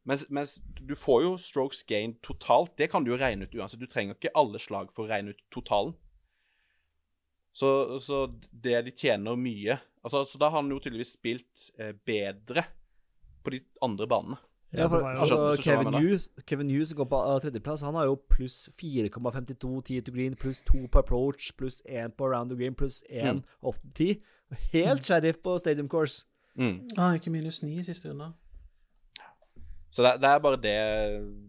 mens, 0.09 0.25
mens 0.33 0.55
du 0.81 0.95
får 0.97 1.27
jo 1.27 1.35
strokes 1.37 1.83
gain 1.85 2.15
totalt. 2.25 2.73
Det 2.81 2.89
kan 2.89 3.05
du 3.05 3.13
jo 3.13 3.21
regne 3.21 3.45
ut 3.45 3.59
uansett. 3.59 3.83
Du 3.85 3.91
trenger 3.91 4.17
ikke 4.17 4.33
alle 4.33 4.61
slag 4.63 4.95
for 4.97 5.05
å 5.05 5.13
regne 5.13 5.37
ut 5.37 5.45
totalen. 5.53 5.93
Så, 7.53 7.69
så 8.01 8.25
det 8.49 8.81
de 8.87 8.95
tjener 8.97 9.37
mye 9.37 9.75
altså, 10.01 10.23
Så 10.25 10.39
da 10.41 10.49
har 10.49 10.63
han 10.63 10.71
jo 10.73 10.79
tydeligvis 10.81 11.19
spilt 11.19 11.67
eh, 11.77 11.93
bedre 11.93 12.65
på 13.45 13.53
de 13.53 13.61
andre 13.85 14.09
banene. 14.09 14.41
Ja, 14.75 14.87
for, 14.89 15.01
ja, 15.01 15.21
altså, 15.21 15.63
Kevin 15.63 15.95
Hughes, 15.95 16.31
Kevin 16.49 16.71
Hughes 16.71 16.89
som 16.89 16.97
går 16.97 17.05
på 17.05 17.19
uh, 17.35 17.39
tredjeplass, 17.41 17.83
han 17.83 17.95
har 17.95 18.05
jo 18.09 18.15
pluss 18.31 18.69
4,52 18.81 19.83
10 19.83 20.01
to 20.07 20.13
green, 20.13 20.35
pluss 20.35 20.63
2 20.73 20.87
på 20.93 20.99
approach, 20.99 21.51
pluss 21.59 21.83
1 21.87 22.15
på 22.17 22.25
round 22.33 22.51
the 22.51 22.57
green, 22.57 22.75
pluss 22.75 23.03
1 23.11 23.35
Mm. 23.35 23.43
off 23.63 23.79
the 23.81 23.91
tee. 23.95 24.23
Helt 24.73 25.05
sheriff 25.05 25.37
på 25.45 25.59
stadium 25.59 25.89
course. 25.89 26.25
Mm. 26.57 26.89
Ah, 26.99 27.13
ikke 27.15 27.31
minus 27.31 27.63
ni 27.63 27.79
i 27.79 27.83
siste 27.83 28.09
runde. 28.11 28.33
Så 29.93 30.03
det, 30.03 30.15
det 30.23 30.29
er 30.29 30.39
bare 30.41 30.57
det, 30.57 30.77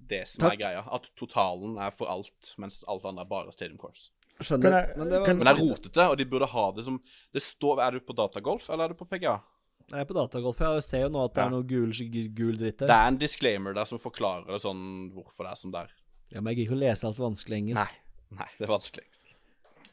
det 0.09 0.27
som 0.27 0.43
Takk. 0.43 0.53
er 0.53 0.57
greia. 0.65 0.81
At 0.95 1.07
totalen 1.15 1.77
er 1.79 1.91
for 1.95 2.05
alt, 2.11 2.55
mens 2.59 2.81
alt 2.91 3.05
andre 3.07 3.23
er 3.23 3.29
bare 3.29 3.51
Stadium 3.55 3.77
Course. 3.79 4.09
Skjønner. 4.41 4.69
Jeg- 4.81 4.97
men 4.97 5.07
det 5.07 5.19
var, 5.19 5.25
kan- 5.25 5.37
Men 5.37 5.47
det 5.47 5.53
er 5.53 5.61
rotete, 5.63 6.09
og 6.09 6.17
de 6.17 6.25
burde 6.25 6.45
ha 6.51 6.71
det 6.75 6.83
som 6.83 7.01
Det 7.33 7.41
står 7.41 7.79
Er 7.79 7.91
du 7.91 7.99
på 7.99 8.13
datagolf, 8.13 8.69
eller 8.69 8.83
er 8.83 8.87
du 8.87 8.93
på 8.95 9.05
PGA? 9.05 9.37
Jeg 9.93 10.03
er 10.03 10.07
på 10.09 10.15
datagolf. 10.17 10.61
Jeg 10.63 10.83
ser 10.85 11.03
jo 11.05 11.11
nå 11.13 11.25
at 11.27 11.33
det 11.35 11.41
Ja. 11.43 11.45
er 11.47 11.53
noe 11.53 11.67
gul, 11.69 11.91
gul 12.35 12.57
dritt 12.57 12.81
Det 12.83 12.89
er 12.89 13.07
en 13.07 13.17
disclaimer 13.21 13.73
der 13.77 13.85
som 13.89 13.99
forklarer 14.01 14.47
det 14.51 14.61
sånn 14.63 15.11
hvorfor 15.13 15.45
det 15.47 15.51
er 15.53 15.59
som 15.61 15.71
det 15.71 15.83
er. 15.85 15.93
Ja, 16.33 16.41
men 16.41 16.51
jeg 16.53 16.63
gidder 16.63 16.73
ikke 16.73 16.79
å 16.79 16.83
lese 16.87 17.07
alt 17.07 17.21
vanskelig 17.21 17.59
engelsk. 17.61 17.77
Nei. 17.77 18.37
Nei, 18.39 18.49
det 18.57 18.65
er 18.67 18.73
vanskelig. 18.73 19.05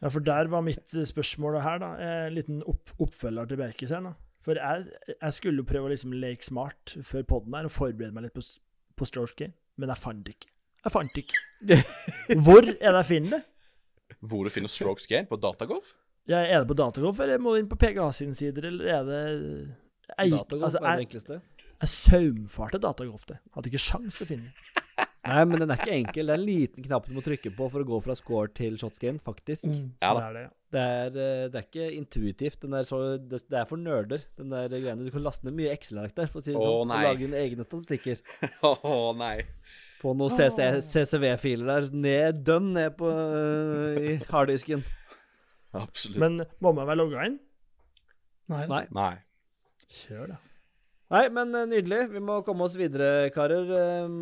Ja, 0.01 0.09
for 0.09 0.21
der 0.25 0.49
var 0.49 0.63
mitt 0.65 0.95
eh, 0.97 1.05
spørsmål 1.05 1.61
her, 1.61 1.79
da. 1.83 1.91
En 2.01 2.35
liten 2.35 2.63
opp, 2.65 2.95
oppfølger 2.99 3.49
til 3.51 3.61
Bjerkes 3.61 3.91
her, 3.93 4.01
da. 4.01 4.15
For 4.41 4.57
jeg, 4.57 4.87
jeg 5.21 5.33
skulle 5.37 5.61
jo 5.61 5.69
prøve 5.69 5.91
å 5.91 5.93
liksom 5.93 6.15
leke 6.17 6.43
smart 6.47 6.95
før 7.05 7.27
poden 7.29 7.53
her 7.59 7.69
og 7.69 7.75
forberede 7.75 8.15
meg 8.17 8.25
litt 8.25 8.35
på, 8.39 8.41
på 8.97 9.05
stroke 9.05 9.53
men 9.81 9.89
jeg 9.93 10.01
fant 10.01 10.25
det 10.25 10.35
ikke. 10.37 10.49
Jeg 10.85 10.93
fant 10.93 11.15
det 11.17 11.23
ikke. 11.25 11.77
Hvor 12.45 12.65
er 12.65 12.73
det 12.93 13.01
jeg 13.01 13.09
finner 13.11 13.37
det? 13.37 14.17
Hvor 14.21 14.45
du 14.45 14.51
finner 14.53 14.69
strokes 14.73 15.07
gain 15.09 15.29
på 15.29 15.39
datagolf? 15.41 15.95
Ja, 16.29 16.43
er 16.45 16.61
det 16.63 16.69
på 16.69 16.77
Datagolf, 16.77 17.19
eller 17.25 17.41
må 17.43 17.55
du 17.55 17.63
inn 17.63 17.69
på 17.71 17.79
PGA 17.81 18.11
sine 18.15 18.37
sider, 18.39 18.67
eller 18.69 18.91
er 18.93 19.07
det 19.09 19.21
jeg, 20.11 20.31
gikk, 20.31 20.39
Datagolf 20.39 20.69
altså, 20.69 20.81
er 20.81 20.87
det 20.87 20.93
jeg, 20.93 21.09
enkleste. 21.09 21.41
jeg 21.81 21.93
saumfarte 21.95 22.83
Datagolf, 22.83 23.27
det. 23.31 23.41
Hadde 23.57 23.73
ikke 23.73 23.83
sjans 23.83 24.19
til 24.19 24.27
å 24.27 24.31
finne. 24.35 24.55
Nei, 25.31 25.43
men 25.45 25.61
den 25.61 25.73
er 25.73 25.81
ikke 25.81 25.93
enkel. 25.93 26.31
Det 26.31 26.33
er 26.33 26.41
en 26.41 26.47
liten 26.47 26.87
knapp 26.87 27.09
du 27.09 27.13
må 27.13 27.23
trykke 27.25 27.53
på 27.53 27.67
for 27.73 27.85
å 27.85 27.87
gå 27.87 27.99
fra 28.07 28.17
score 28.17 28.49
til 28.57 28.79
shots 28.81 29.03
game, 29.03 29.21
faktisk. 29.23 29.67
Mm. 29.69 29.93
Ja 30.01 30.15
Det 30.17 30.23
er 30.25 30.33
det, 30.37 30.45
ja. 30.47 30.55
Det 30.71 30.83
er, 30.87 31.07
eh, 31.19 31.45
det 31.51 31.59
er 31.59 31.67
ikke 31.67 31.87
intuitivt. 31.97 32.61
Den 32.63 32.77
er 32.79 32.87
så, 32.87 33.01
det, 33.19 33.43
det 33.51 33.59
er 33.61 33.69
for 33.69 33.81
nerder, 33.81 34.25
den 34.41 34.55
der 34.55 34.71
greiene. 34.73 35.05
Du 35.05 35.13
kan 35.13 35.25
laste 35.27 35.47
ned 35.49 35.59
mye 35.59 35.75
Excel-ark 35.75 36.15
der, 36.17 36.31
for 36.31 36.41
å 36.41 36.45
si 36.47 36.55
det 36.55 36.63
sånn. 36.63 36.95
Og 36.95 37.05
lage 37.05 37.25
dine 37.25 37.41
egne 37.43 37.67
statistikker. 37.67 38.23
Å 38.71 38.97
nei. 39.19 39.37
Få 40.01 40.15
noen 40.17 40.33
CC 40.33 40.71
CCV-filer 40.87 41.69
der. 41.69 41.91
Ned, 41.93 42.41
dønn 42.47 42.71
ned 42.79 42.95
på 42.97 43.11
uh, 43.11 43.99
i 44.01 44.15
harddisken. 44.31 44.87
Absolutt. 45.77 46.21
Men 46.23 46.47
må 46.63 46.73
man 46.73 46.89
være 46.89 47.03
logga 47.03 47.27
inn? 47.29 47.37
Nei. 48.51 48.65
Nei. 48.71 48.85
Nei. 48.97 49.13
Kjør, 49.91 50.29
da. 50.35 50.39
Nei, 51.11 51.25
men 51.35 51.55
eh, 51.59 51.67
nydelig. 51.71 52.05
Vi 52.13 52.23
må 52.23 52.41
komme 52.47 52.67
oss 52.69 52.77
videre, 52.79 53.31
karer. 53.35 53.73
Eh, 53.81 54.15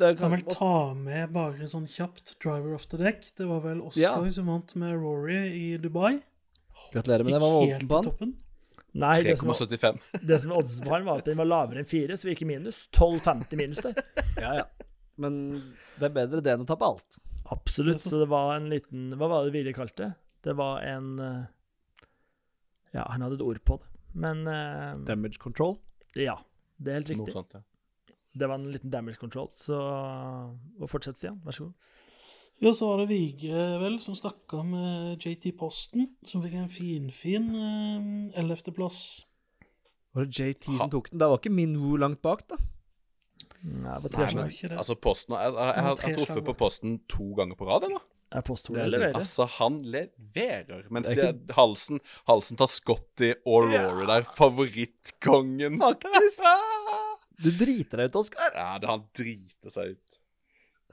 Det 0.00 0.12
Kan 0.18 0.30
kan 0.30 0.34
vel 0.36 0.42
ta 0.54 0.94
med 0.94 1.32
bare 1.34 1.66
sånn 1.68 1.88
kjapt 1.90 2.36
driver 2.42 2.74
of 2.76 2.84
the 2.92 2.96
deck. 3.00 3.24
Det 3.36 3.46
var 3.48 3.60
vel 3.64 3.80
Oscar 3.82 4.00
Ja. 4.24 4.30
som 4.30 4.46
vant 4.46 4.74
med 4.76 4.94
Rory 5.00 5.40
i 5.50 5.64
Dubai. 5.82 6.20
Gratulerer 6.92 7.24
med 7.24 7.32
det. 7.34 7.40
Hva 7.40 7.48
var 7.50 7.64
oddsen 7.66 7.88
på 7.88 7.96
han? 7.98 8.04
toppen. 8.04 8.34
Nei, 8.94 9.16
det 9.22 9.36
som, 9.38 9.48
var, 9.48 9.54
3,75. 9.54 9.98
det 10.28 10.38
som 10.42 10.50
var 10.50 10.62
oddsen 10.62 10.84
på 10.86 10.94
han, 10.94 11.04
var 11.06 11.18
at 11.22 11.28
den 11.30 11.36
var 11.38 11.46
lavere 11.50 11.82
enn 11.82 11.86
4, 11.90 12.16
så 12.18 12.26
vi 12.28 12.32
gikk 12.34 12.42
i 12.46 12.48
minus. 12.52 12.78
12,50 12.96 13.56
minus 13.60 13.82
der. 13.84 13.98
Ja, 14.40 14.54
ja. 14.62 14.64
Men 15.20 15.34
det 16.00 16.06
er 16.08 16.14
bedre 16.16 16.40
det 16.40 16.54
enn 16.54 16.62
å 16.64 16.68
tape 16.70 16.86
alt. 16.86 17.18
Absolutt. 17.50 18.00
Så- 18.00 18.18
det 18.22 18.28
var 18.30 18.54
en 18.56 18.70
liten 18.70 19.10
Hva 19.18 19.28
var 19.28 19.44
det 19.44 19.52
Vilje 19.58 19.74
kalte 19.76 20.04
det? 20.06 20.12
Det 20.46 20.54
var 20.56 20.80
en 20.86 21.10
eh, 21.18 21.42
Ja, 22.94 23.04
han 23.10 23.20
hadde 23.26 23.36
et 23.40 23.44
ord 23.44 23.58
på 23.66 23.76
det. 23.82 23.89
Men 24.14 24.46
uh, 24.48 24.94
Damage 25.06 25.38
control. 25.38 25.76
ja, 26.18 26.36
det 26.80 26.90
er 26.92 27.00
helt 27.00 27.10
Noe 27.14 27.26
riktig. 27.26 27.34
sånt, 27.36 27.54
ja. 27.54 27.60
Det 28.32 28.46
var 28.46 28.60
en 28.60 28.70
liten 28.70 28.90
damage 28.90 29.18
control. 29.18 29.48
Så 29.58 29.74
og 29.76 30.86
fortsett, 30.90 31.16
Stian. 31.18 31.40
Vær 31.44 31.52
så 31.56 31.64
god. 31.66 31.74
Ja, 32.60 32.70
så 32.76 32.90
var 32.90 33.00
det 33.02 33.08
Vige, 33.08 33.56
vel, 33.80 33.96
som 34.04 34.14
snakka 34.14 34.58
om 34.60 34.74
med 34.74 35.24
JT 35.24 35.54
Posten, 35.58 36.10
som 36.28 36.42
fikk 36.44 36.54
en 36.60 36.68
finfin 36.68 37.46
ellevteplass. 38.36 38.98
Var 40.14 40.26
det 40.28 40.38
JT 40.42 40.66
som 40.76 40.90
tok 40.92 41.08
den? 41.10 41.18
Da 41.22 41.28
var 41.32 41.40
ikke 41.40 41.52
min 41.54 41.76
Wu 41.80 41.96
langt 41.96 42.20
bak, 42.22 42.44
da. 42.50 42.58
Nei, 43.62 43.96
det 44.02 44.04
var 44.04 44.04
Nei, 44.04 44.12
tre 44.12 44.26
men, 44.36 44.50
slag. 44.52 44.76
altså, 44.78 44.94
posten 44.96 45.34
Jeg, 45.36 45.50
jeg, 45.52 45.56
jeg, 45.60 45.74
jeg 45.76 45.84
har 45.84 45.96
truffet 46.20 46.44
på 46.46 46.54
posten 46.60 46.94
to 47.12 47.26
ganger 47.36 47.56
på 47.60 47.66
rad, 47.68 47.84
eller? 47.88 48.04
Er 48.30 48.44
posthodet 48.46 48.78
Det 48.78 48.86
er 48.86 48.92
leverer? 48.94 49.16
Altså, 49.18 49.46
han 49.58 49.80
leverer. 49.82 50.84
Mens 50.94 51.08
Det 51.08 51.16
det 51.18 51.24
er 51.24 51.32
er 51.34 51.56
halsen, 51.56 51.98
halsen 52.30 52.60
tar 52.60 52.70
Scotty 52.70 53.32
og 53.42 53.66
Rory 53.72 54.06
der. 54.06 54.26
Favorittkongen. 54.38 55.80
Faktisk. 55.82 56.46
Du 57.40 57.48
driter 57.56 58.02
deg 58.02 58.10
ut, 58.10 58.16
Oskar. 58.20 58.50
Ja, 58.52 58.74
det, 58.76 58.84
han 58.90 59.06
driter 59.16 59.72
seg 59.72 59.94
ut. 59.94 60.18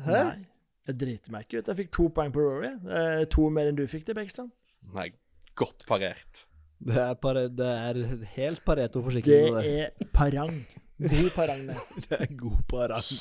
Hæ? 0.05 0.19
Nei. 0.29 0.45
Jeg 0.87 0.95
driter 1.01 1.33
meg 1.33 1.43
ikke 1.43 1.59
ut. 1.59 1.67
Jeg 1.73 1.77
fikk 1.81 1.89
to 1.97 2.05
poeng 2.15 2.31
på 2.31 2.39
Rory. 2.45 2.69
Eh, 2.87 3.23
to 3.33 3.49
mer 3.51 3.67
enn 3.67 3.75
du 3.75 3.83
fikk 3.91 4.05
til, 4.07 4.15
Bekkstrand. 4.15 4.53
Nei, 4.95 5.09
godt 5.59 5.83
parert. 5.89 6.45
Det 6.87 6.95
er, 7.01 7.17
pare, 7.19 7.47
det 7.51 7.67
er 7.67 7.99
helt 8.37 8.61
Det 8.61 8.63
Pareto-forsikring. 8.69 9.57
Det, 9.57 9.65
det 9.65 10.07
er 10.07 10.11
parang. 10.15 10.53
God 11.03 11.29
parang, 11.35 11.67
det. 11.67 11.77
det 12.07 12.21
er 12.21 12.31
god 12.39 12.63
parang. 12.71 13.11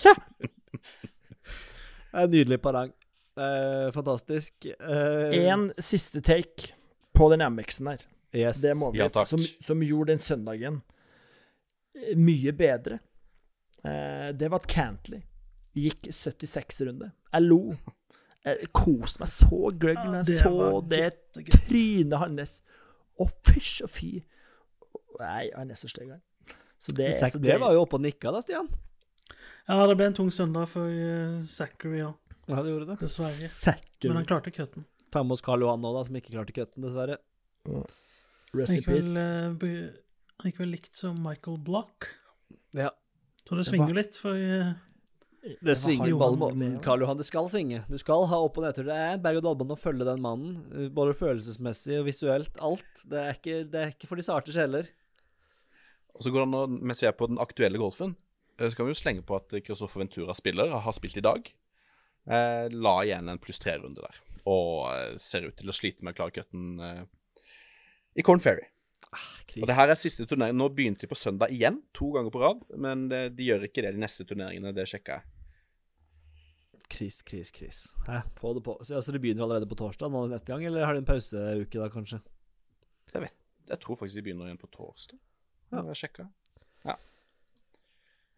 Det 2.17 2.23
er 2.23 2.29
en 2.31 2.31
nydelig 2.33 2.61
parang. 2.65 2.93
Eh, 3.37 3.93
fantastisk. 3.93 4.67
Eh, 4.67 5.49
En 5.53 5.69
siste 5.79 6.21
take 6.25 6.73
på 7.17 7.31
den 7.33 7.45
MX-en 7.53 7.87
her. 7.93 8.05
yes. 8.35 8.61
Det 8.61 8.75
må 8.77 8.91
vi. 8.93 8.99
Ja, 8.99 9.09
takk. 9.09 9.29
som, 9.29 9.41
som 9.41 9.83
gjorde 9.83 10.13
den 10.15 10.19
søndagen 10.25 10.83
eh, 11.95 12.17
mye 12.17 12.53
bedre. 12.53 12.99
Eh, 13.85 14.33
det 14.37 14.51
var 14.51 14.61
at 14.63 14.69
Cantley 14.69 15.23
gikk 15.77 16.09
76-runde. 16.13 17.11
Jeg 17.33 17.43
lo. 17.45 17.75
Jeg 18.47 18.69
koste 18.73 19.21
meg 19.21 19.29
så 19.33 19.71
gløgg 19.75 19.99
når 20.07 20.21
jeg 20.23 20.39
så 20.41 20.81
det 20.89 21.09
trynet 21.67 22.19
hans. 22.23 22.61
Å, 23.19 23.27
fysj 23.49 23.83
og 23.85 23.91
fy. 23.91 24.11
Nei, 25.21 25.47
han 25.57 25.73
er 25.73 25.79
så 25.81 25.89
stygg, 25.91 26.13
han. 26.15 26.23
Så 26.79 26.93
det, 26.93 27.09
Zach, 27.17 27.33
så 27.33 27.41
Bre 27.41 27.57
var 27.61 27.73
jo 27.73 27.83
oppe 27.87 27.97
og 27.99 28.05
nikka 28.05 28.31
da, 28.35 28.43
Stian. 28.45 28.69
Ja, 29.67 29.81
det 29.89 29.97
ble 29.99 30.07
en 30.11 30.15
tung 30.15 30.29
søndag 30.31 30.69
for 30.71 30.87
uh, 30.87 31.41
Zachary 31.51 32.03
òg, 32.07 32.15
Ja, 32.49 32.63
det 32.63 32.71
gjorde 32.73 32.87
det. 32.93 32.99
dessverre. 33.03 33.49
Sækker. 33.51 34.09
Men 34.11 34.17
han 34.21 34.27
klarte 34.29 34.53
cutten. 34.55 34.85
Ta 35.11 35.23
med 35.23 35.33
oss 35.37 35.43
Karl 35.43 35.61
Johan 35.65 35.81
nå, 35.83 35.93
da, 35.97 36.05
som 36.07 36.15
ikke 36.19 36.33
klarte 36.35 36.53
cutten, 36.55 36.83
dessverre. 36.87 37.19
Rest 38.55 38.71
Han 38.71 38.77
in 38.79 38.85
peace. 38.87 39.07
eh, 39.19 39.93
han 40.41 40.51
gikk 40.53 40.59
vel 40.61 40.71
likt 40.75 40.95
som 40.95 41.17
Michael 41.23 41.59
Block. 41.59 42.11
Ja. 42.77 42.91
Så 43.47 43.57
det 43.59 43.67
svinger 43.67 43.89
jo 43.93 43.97
litt, 43.99 44.19
for 44.21 44.35
eh, 44.37 44.75
Det 45.63 45.77
svinger 45.79 46.09
Johan 46.11 46.39
ballen 46.39 46.59
med 46.59 46.77
på. 46.79 46.83
Karl 46.85 47.01
Johan, 47.05 47.17
det 47.19 47.27
skal 47.29 47.49
svinge. 47.49 47.85
Du 47.89 47.97
skal 47.99 48.27
ha 48.31 48.39
opp- 48.43 48.59
og 48.59 48.65
nedtur. 48.67 48.85
Det 48.89 48.95
er 48.95 49.15
en 49.17 49.23
berg-og-dal-bane 49.23 49.75
å 49.77 49.81
følge 49.81 50.05
den 50.09 50.23
mannen. 50.23 50.57
eh, 50.75 50.89
Både 50.89 51.15
følelsesmessig 51.19 51.99
og 52.01 52.07
visuelt. 52.11 52.55
Alt. 52.61 53.03
Det 53.07 53.19
er 53.23 53.35
ikke, 53.39 53.59
det 53.71 53.83
er 53.83 53.93
ikke 53.95 54.09
for 54.11 54.17
de 54.17 54.23
sarte 54.27 54.53
sjeler. 54.55 54.89
Og 56.17 56.23
så 56.25 56.31
går 56.33 56.43
det 56.45 56.49
an 56.49 56.59
å, 56.63 56.67
mens 56.81 57.03
vi 57.03 57.07
er 57.11 57.13
på 57.13 57.29
den 57.29 57.39
aktuelle 57.39 57.79
golfen, 57.79 58.17
eh, 58.59 58.69
så 58.71 58.77
kan 58.77 58.87
vi 58.87 58.95
jo 58.95 59.03
slenge 59.03 59.23
på 59.27 59.37
at 59.37 59.51
Christoffer 59.65 60.01
Ventura 60.05 60.35
spiller, 60.35 60.71
har 60.81 60.93
spilt 60.97 61.17
i 61.19 61.25
dag. 61.25 61.53
Eh, 62.27 62.69
la 62.75 62.95
igjen 63.05 63.29
en 63.31 63.39
pluss 63.39 63.61
tre-runde 63.63 64.03
der, 64.03 64.17
og 64.51 64.89
eh, 64.91 65.13
ser 65.23 65.47
ut 65.47 65.55
til 65.59 65.71
å 65.71 65.75
slite 65.77 66.03
med 66.07 66.17
å 66.17 66.19
klare 66.19 66.35
cutten 66.35 66.81
eh, 66.83 67.05
i 68.19 68.25
Corn 68.27 68.43
Ferry. 68.43 68.67
Og 69.57 69.69
det 69.71 69.77
her 69.79 69.89
er 69.89 69.97
siste 69.97 70.27
turnering. 70.29 70.57
Nå 70.59 70.67
begynte 70.75 71.07
de 71.07 71.09
på 71.09 71.17
søndag 71.17 71.55
igjen, 71.55 71.79
to 71.97 72.11
ganger 72.17 72.35
på 72.35 72.43
rad, 72.43 72.65
men 72.77 73.07
det, 73.13 73.23
de 73.39 73.47
gjør 73.47 73.69
ikke 73.69 73.87
det 73.87 73.95
de 73.95 74.03
neste 74.03 74.27
turneringene, 74.29 74.75
det 74.77 74.89
sjekka 74.91 75.21
jeg. 75.21 75.33
Kris, 76.93 77.23
kris, 77.27 77.51
kris. 77.55 77.79
Hæ, 78.07 78.21
få 78.39 78.53
det 78.59 78.63
på. 78.67 78.77
Så, 78.83 78.99
altså, 78.99 79.15
det 79.15 79.23
begynner 79.23 79.47
allerede 79.47 79.71
på 79.71 79.79
torsdag 79.79 80.13
nå 80.13 80.27
neste 80.31 80.51
gang, 80.51 80.67
eller 80.67 80.87
har 80.87 80.95
de 80.95 81.03
en 81.03 81.09
pauseuke 81.09 81.81
da, 81.81 81.89
kanskje? 81.91 82.21
Jeg 83.15 83.81
tror 83.83 83.99
faktisk 83.99 84.19
de 84.19 84.27
begynner 84.27 84.51
igjen 84.51 84.61
på 84.61 84.71
torsdag. 84.75 85.19
Ja. 85.71 85.81
Ja. 85.81 85.87
Jeg 85.89 86.03
sjekka. 86.03 86.29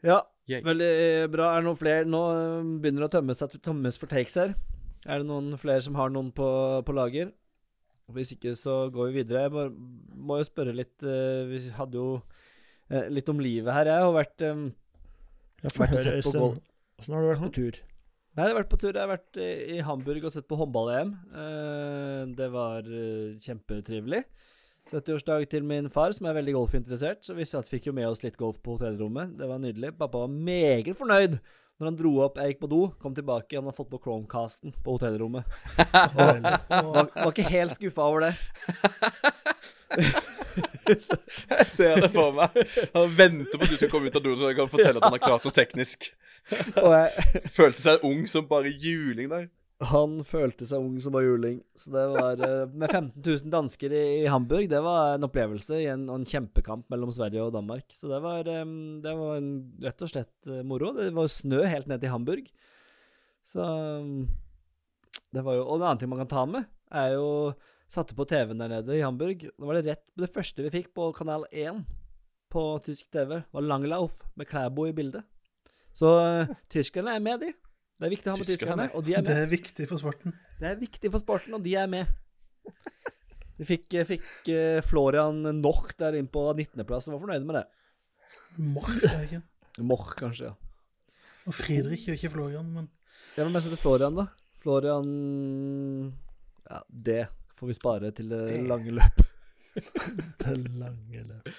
Ja, 0.07 0.20
Yay. 0.48 0.62
veldig 0.64 0.92
bra. 1.32 1.50
Er 1.52 1.61
det 1.61 1.68
noen 1.68 1.78
flere 1.78 2.08
Nå 2.08 2.22
eh, 2.32 2.70
begynner 2.80 3.04
det 3.04 3.11
å 3.11 3.14
tømmes, 3.18 3.42
at 3.44 3.56
tømmes 3.64 4.00
for 4.00 4.11
takes 4.11 4.38
her. 4.40 4.54
Er 5.04 5.20
det 5.20 5.28
noen 5.28 5.52
flere 5.61 5.84
som 5.84 5.98
har 5.98 6.11
noen 6.12 6.30
på, 6.34 6.48
på 6.84 6.96
lager? 6.96 7.34
Hvis 8.16 8.32
ikke, 8.32 8.54
så 8.56 8.87
går 8.92 9.11
vi 9.11 9.20
videre. 9.20 9.44
Jeg 9.44 9.52
må, 9.52 9.66
må 10.30 10.38
jo 10.40 10.46
spørre 10.48 10.72
litt 10.76 11.04
eh, 11.04 11.44
Vi 11.50 11.61
hadde 11.76 12.00
jo 12.00 12.08
eh, 12.88 13.11
litt 13.12 13.28
om 13.28 13.42
livet 13.44 13.74
her. 13.76 13.92
Jeg 13.92 14.06
har 14.06 14.16
vært 14.16 14.46
eh, 14.48 14.64
på 15.68 15.88
Øystein. 15.92 16.58
Åssen 16.98 17.14
har 17.14 17.22
du 17.22 17.30
vært 17.30 17.44
på 17.44 17.54
tur? 17.54 17.76
Nei, 18.38 18.46
jeg 18.46 18.52
har 18.54 18.58
vært 18.61 18.70
på 18.72 18.78
tur. 18.80 18.92
Jeg 18.94 19.02
har 19.02 19.11
vært 19.12 19.38
eh, 19.42 19.62
i 19.76 19.78
Hamburg 19.84 20.24
og 20.28 20.32
sett 20.34 20.48
på 20.48 20.58
håndball-EM. 20.61 21.12
Eh, 21.44 22.20
det 22.38 22.48
var 22.54 22.87
eh, 22.87 23.37
kjempetrivelig. 23.42 24.24
70-årsdag 24.92 25.46
til 25.53 25.64
min 25.68 25.88
far, 25.92 26.12
som 26.16 26.27
er 26.29 26.37
veldig 26.38 26.55
golfinteressert. 26.57 27.22
Så 27.27 27.37
vi 27.37 27.46
satt, 27.48 27.68
fikk 27.70 27.88
jo 27.90 27.94
med 27.96 28.09
oss 28.09 28.24
litt 28.24 28.38
golf 28.40 28.59
på 28.64 28.77
hotellrommet. 28.77 29.37
Det 29.38 29.48
var 29.51 29.61
nydelig. 29.62 29.94
Pappa 29.98 30.24
var 30.24 30.33
meget 30.33 30.96
fornøyd 30.98 31.38
når 31.79 31.90
han 31.90 31.98
dro 31.98 32.12
opp. 32.24 32.38
Jeg 32.40 32.55
gikk 32.55 32.62
på 32.64 32.70
do, 32.72 32.81
kom 33.03 33.14
tilbake, 33.14 33.55
han 33.59 33.68
hadde 33.68 33.79
fått 33.79 33.90
på 33.92 34.01
Chromecasten 34.03 34.74
på 34.85 34.96
hotellrommet. 34.96 35.46
Og, 36.18 36.48
Var, 36.94 37.12
var 37.14 37.31
ikke 37.31 37.51
helt 37.53 37.77
skuffa 37.79 38.09
over 38.09 38.27
det. 38.27 38.33
Jeg 40.88 41.68
ser 41.70 42.01
det 42.03 42.11
for 42.14 42.35
meg. 42.35 42.57
Han 42.96 43.12
venter 43.18 43.55
på 43.55 43.66
at 43.66 43.70
du 43.70 43.79
skal 43.79 43.92
komme 43.92 44.11
ut 44.11 44.18
av 44.18 44.24
doen, 44.24 44.38
så 44.40 44.51
jeg 44.51 44.59
kan 44.59 44.72
fortelle 44.72 44.98
at 44.98 45.07
han 45.07 45.14
har 45.18 45.22
klart 45.22 45.46
noe 45.46 45.55
teknisk. 45.55 46.11
Følte 46.48 47.83
seg 47.83 48.05
ung 48.09 48.24
som 48.31 48.48
bare 48.51 48.72
juling 48.72 49.31
der. 49.31 49.48
Han 49.79 50.17
følte 50.27 50.67
seg 50.67 50.83
ung 50.83 50.97
som 50.99 51.14
bare 51.14 51.29
juling. 51.29 51.59
Så 51.79 51.93
det 51.95 52.05
var 52.11 52.41
eh, 52.43 52.71
Med 52.73 52.91
15 52.91 53.23
000 53.23 53.53
dansker 53.53 53.93
i, 53.95 54.03
i 54.25 54.31
Hamburg, 54.31 54.67
det 54.71 54.81
var 54.83 55.14
en 55.14 55.27
opplevelse 55.29 55.79
i 55.85 55.87
en, 55.93 56.09
en 56.11 56.27
kjempekamp 56.27 56.88
mellom 56.91 57.12
Sverige 57.14 57.45
og 57.45 57.55
Danmark. 57.55 57.87
Så 57.95 58.11
det 58.11 58.19
var, 58.25 58.43
eh, 58.51 58.64
det 59.05 59.14
var 59.21 59.38
en, 59.38 59.53
rett 59.85 60.03
og 60.03 60.11
slett 60.11 60.51
eh, 60.51 60.64
moro. 60.67 60.91
Det 60.97 61.12
var 61.14 61.31
snø 61.31 61.62
helt 61.71 61.87
ned 61.91 62.03
til 62.03 62.11
Hamburg. 62.11 62.51
Så 63.47 63.64
det 65.33 65.45
var 65.45 65.55
jo 65.57 65.62
Og 65.62 65.79
en 65.79 65.85
annen 65.87 66.01
ting 66.03 66.11
man 66.11 66.21
kan 66.21 66.33
ta 66.33 66.43
med, 66.49 66.67
er 66.93 67.14
jo 67.14 67.29
Satte 67.88 68.12
på 68.12 68.27
TV-en 68.29 68.59
der 68.61 68.69
nede 68.69 68.99
i 68.99 69.01
Hamburg. 69.01 69.47
Da 69.49 69.64
var 69.64 69.79
det 69.79 69.87
rett 69.87 70.03
Det 70.19 70.29
første 70.29 70.67
vi 70.67 70.75
fikk 70.75 70.91
på 70.93 71.07
kanal 71.17 71.47
1 71.49 71.87
på 72.53 72.64
tysk 72.85 73.09
TV, 73.14 73.38
var 73.49 73.64
Langlauf 73.64 74.19
med 74.37 74.49
Klæbo 74.51 74.85
i 74.88 74.93
bildet. 74.93 75.25
Så 75.97 76.11
tyskerne 76.69 77.14
er 77.17 77.25
med, 77.25 77.41
de. 77.47 77.55
Det 77.98 78.06
er 78.06 78.12
viktig 78.14 78.30
å 78.30 78.34
ha 78.34 78.38
med 78.38 78.46
Tyskerne 78.46 78.72
er 78.74 78.80
med. 78.84 78.92
og 78.94 79.04
de 79.08 79.14
er 79.18 79.24
det 79.26 79.37
er 79.42 79.48
viktig 79.50 79.87
for 79.90 79.98
sporten. 80.00 80.34
Det 80.61 80.68
er 80.70 80.76
viktig 80.78 81.11
for 81.11 81.18
sporten, 81.22 81.54
og 81.58 81.64
de 81.64 81.74
er 81.80 81.88
med. 81.90 82.06
Vi 83.58 83.66
fikk, 83.66 83.96
fikk 84.06 84.48
eh, 84.54 84.78
Florian 84.87 85.40
Noch 85.58 85.88
der 85.98 86.14
inn 86.14 86.28
på 86.30 86.44
19.-plass 86.54 87.08
og 87.11 87.16
var 87.16 87.24
fornøyd 87.24 87.46
med 87.48 87.58
det. 87.58 87.64
Moch, 88.62 88.92
er 89.02 89.16
det 89.16 89.24
ikke? 89.26 89.40
Moch, 89.88 90.12
kanskje, 90.18 90.52
ja. 90.52 90.54
Og 91.48 91.56
Friedrich, 91.56 92.04
og 92.11 92.14
ikke 92.18 92.30
Florian, 92.37 92.68
men 92.74 92.87
Ja, 93.37 93.42
Hvem 93.42 93.50
er 93.50 93.58
det 93.58 93.62
som 93.64 93.72
heter 93.72 93.82
Florian, 93.82 94.18
da? 94.18 94.26
Florian 94.62 95.11
Ja, 96.68 96.80
det 97.08 97.20
får 97.58 97.66
vi 97.72 97.76
spare 97.78 98.11
til 98.14 98.28
det 98.30 98.44
Det. 98.52 98.61
lange 98.68 98.94
løp. 98.94 99.24
Det 100.42 100.54
lange 100.78 101.24
løp. 101.32 101.50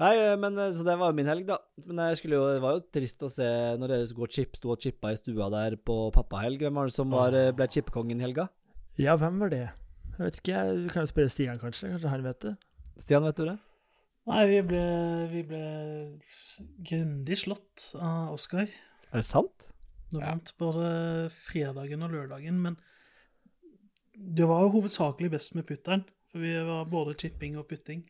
Nei, 0.00 0.14
eh, 0.18 0.34
men 0.40 0.58
eh, 0.58 0.72
Så 0.74 0.82
det 0.86 0.96
var 0.98 1.12
jo 1.12 1.16
min 1.16 1.30
helg, 1.30 1.46
da. 1.46 1.60
Men 1.86 2.02
jeg 2.10 2.18
skulle 2.18 2.38
jo, 2.40 2.46
det 2.50 2.62
var 2.64 2.76
jo 2.76 2.84
trist 2.94 3.22
å 3.22 3.30
se 3.30 3.46
når 3.78 3.92
dere 3.92 4.08
skulle 4.08 4.26
gå 4.26 4.34
chip, 4.36 4.56
sto 4.58 4.72
og 4.74 4.82
chippa 4.82 5.12
i 5.14 5.18
stua 5.18 5.50
der 5.54 5.76
på 5.78 5.98
pappahelg. 6.14 6.64
Hvem 6.64 6.80
var 6.80 6.90
det 6.90 6.96
som 6.96 7.14
var, 7.14 7.36
eh, 7.38 7.52
ble 7.54 7.68
chipkongen 7.70 8.22
i 8.22 8.26
helga? 8.26 8.48
Ja, 8.98 9.14
hvem 9.18 9.38
var 9.42 9.52
det? 9.54 9.68
Jeg 10.14 10.18
vet 10.18 10.40
ikke, 10.40 10.54
jeg 10.54 10.82
Du 10.82 10.88
kan 10.94 11.06
jo 11.06 11.12
spørre 11.12 11.30
Stian, 11.30 11.60
kanskje. 11.62 11.92
Kanskje 11.94 12.10
han 12.10 12.26
vet 12.26 12.40
det? 12.40 12.56
Stian, 13.02 13.26
vet 13.26 13.38
du 13.38 13.44
det? 13.50 13.58
Nei, 14.24 14.42
vi 14.48 14.60
ble, 14.64 14.84
vi 15.28 15.42
ble 15.44 15.64
grundig 16.88 17.38
slått 17.42 17.90
av 18.00 18.32
Oskar. 18.32 18.70
Er 19.10 19.20
det 19.20 19.26
sant? 19.28 19.70
Ja. 20.14 20.30
vant 20.30 20.52
både 20.60 21.30
fredagen 21.32 22.04
og 22.06 22.12
lørdagen, 22.14 22.60
men 22.62 22.76
det 24.14 24.46
var 24.46 24.62
jo 24.62 24.76
hovedsakelig 24.76 25.32
best 25.32 25.56
med 25.58 25.66
putteren. 25.66 26.04
For 26.30 26.42
vi 26.42 26.54
var 26.66 26.86
både 26.90 27.16
chipping 27.18 27.58
og 27.58 27.66
putting. 27.68 28.04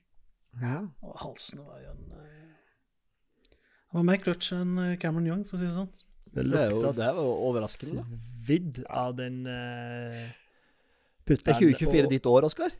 Ja. 0.62 0.79
Og 1.03 1.19
halsen 1.23 1.64
var 1.64 1.81
jo 1.83 1.90
en 1.95 2.14
eh, 2.21 2.55
Han 3.90 4.01
var 4.01 4.07
mer 4.12 4.23
clutch 4.23 4.53
enn 4.55 4.79
eh, 4.79 4.95
Cameron 5.03 5.27
Young, 5.31 5.45
for 5.49 5.59
å 5.59 5.62
si 5.62 5.69
det 5.69 5.75
sånn. 5.77 5.90
Det 6.35 6.47
Det 6.51 6.62
er 6.62 6.73
jo, 6.73 6.81
lukta 6.83 6.95
det 6.99 7.09
er 7.09 7.19
jo 7.19 7.27
overraskende, 7.49 8.07
svidd 8.45 8.81
av 8.90 9.14
den 9.19 9.45
uh, 9.47 10.25
Det 11.27 11.38
er 11.38 11.61
2024 11.61 12.11
ditt 12.11 12.27
år, 12.27 12.49
Oskar. 12.51 12.75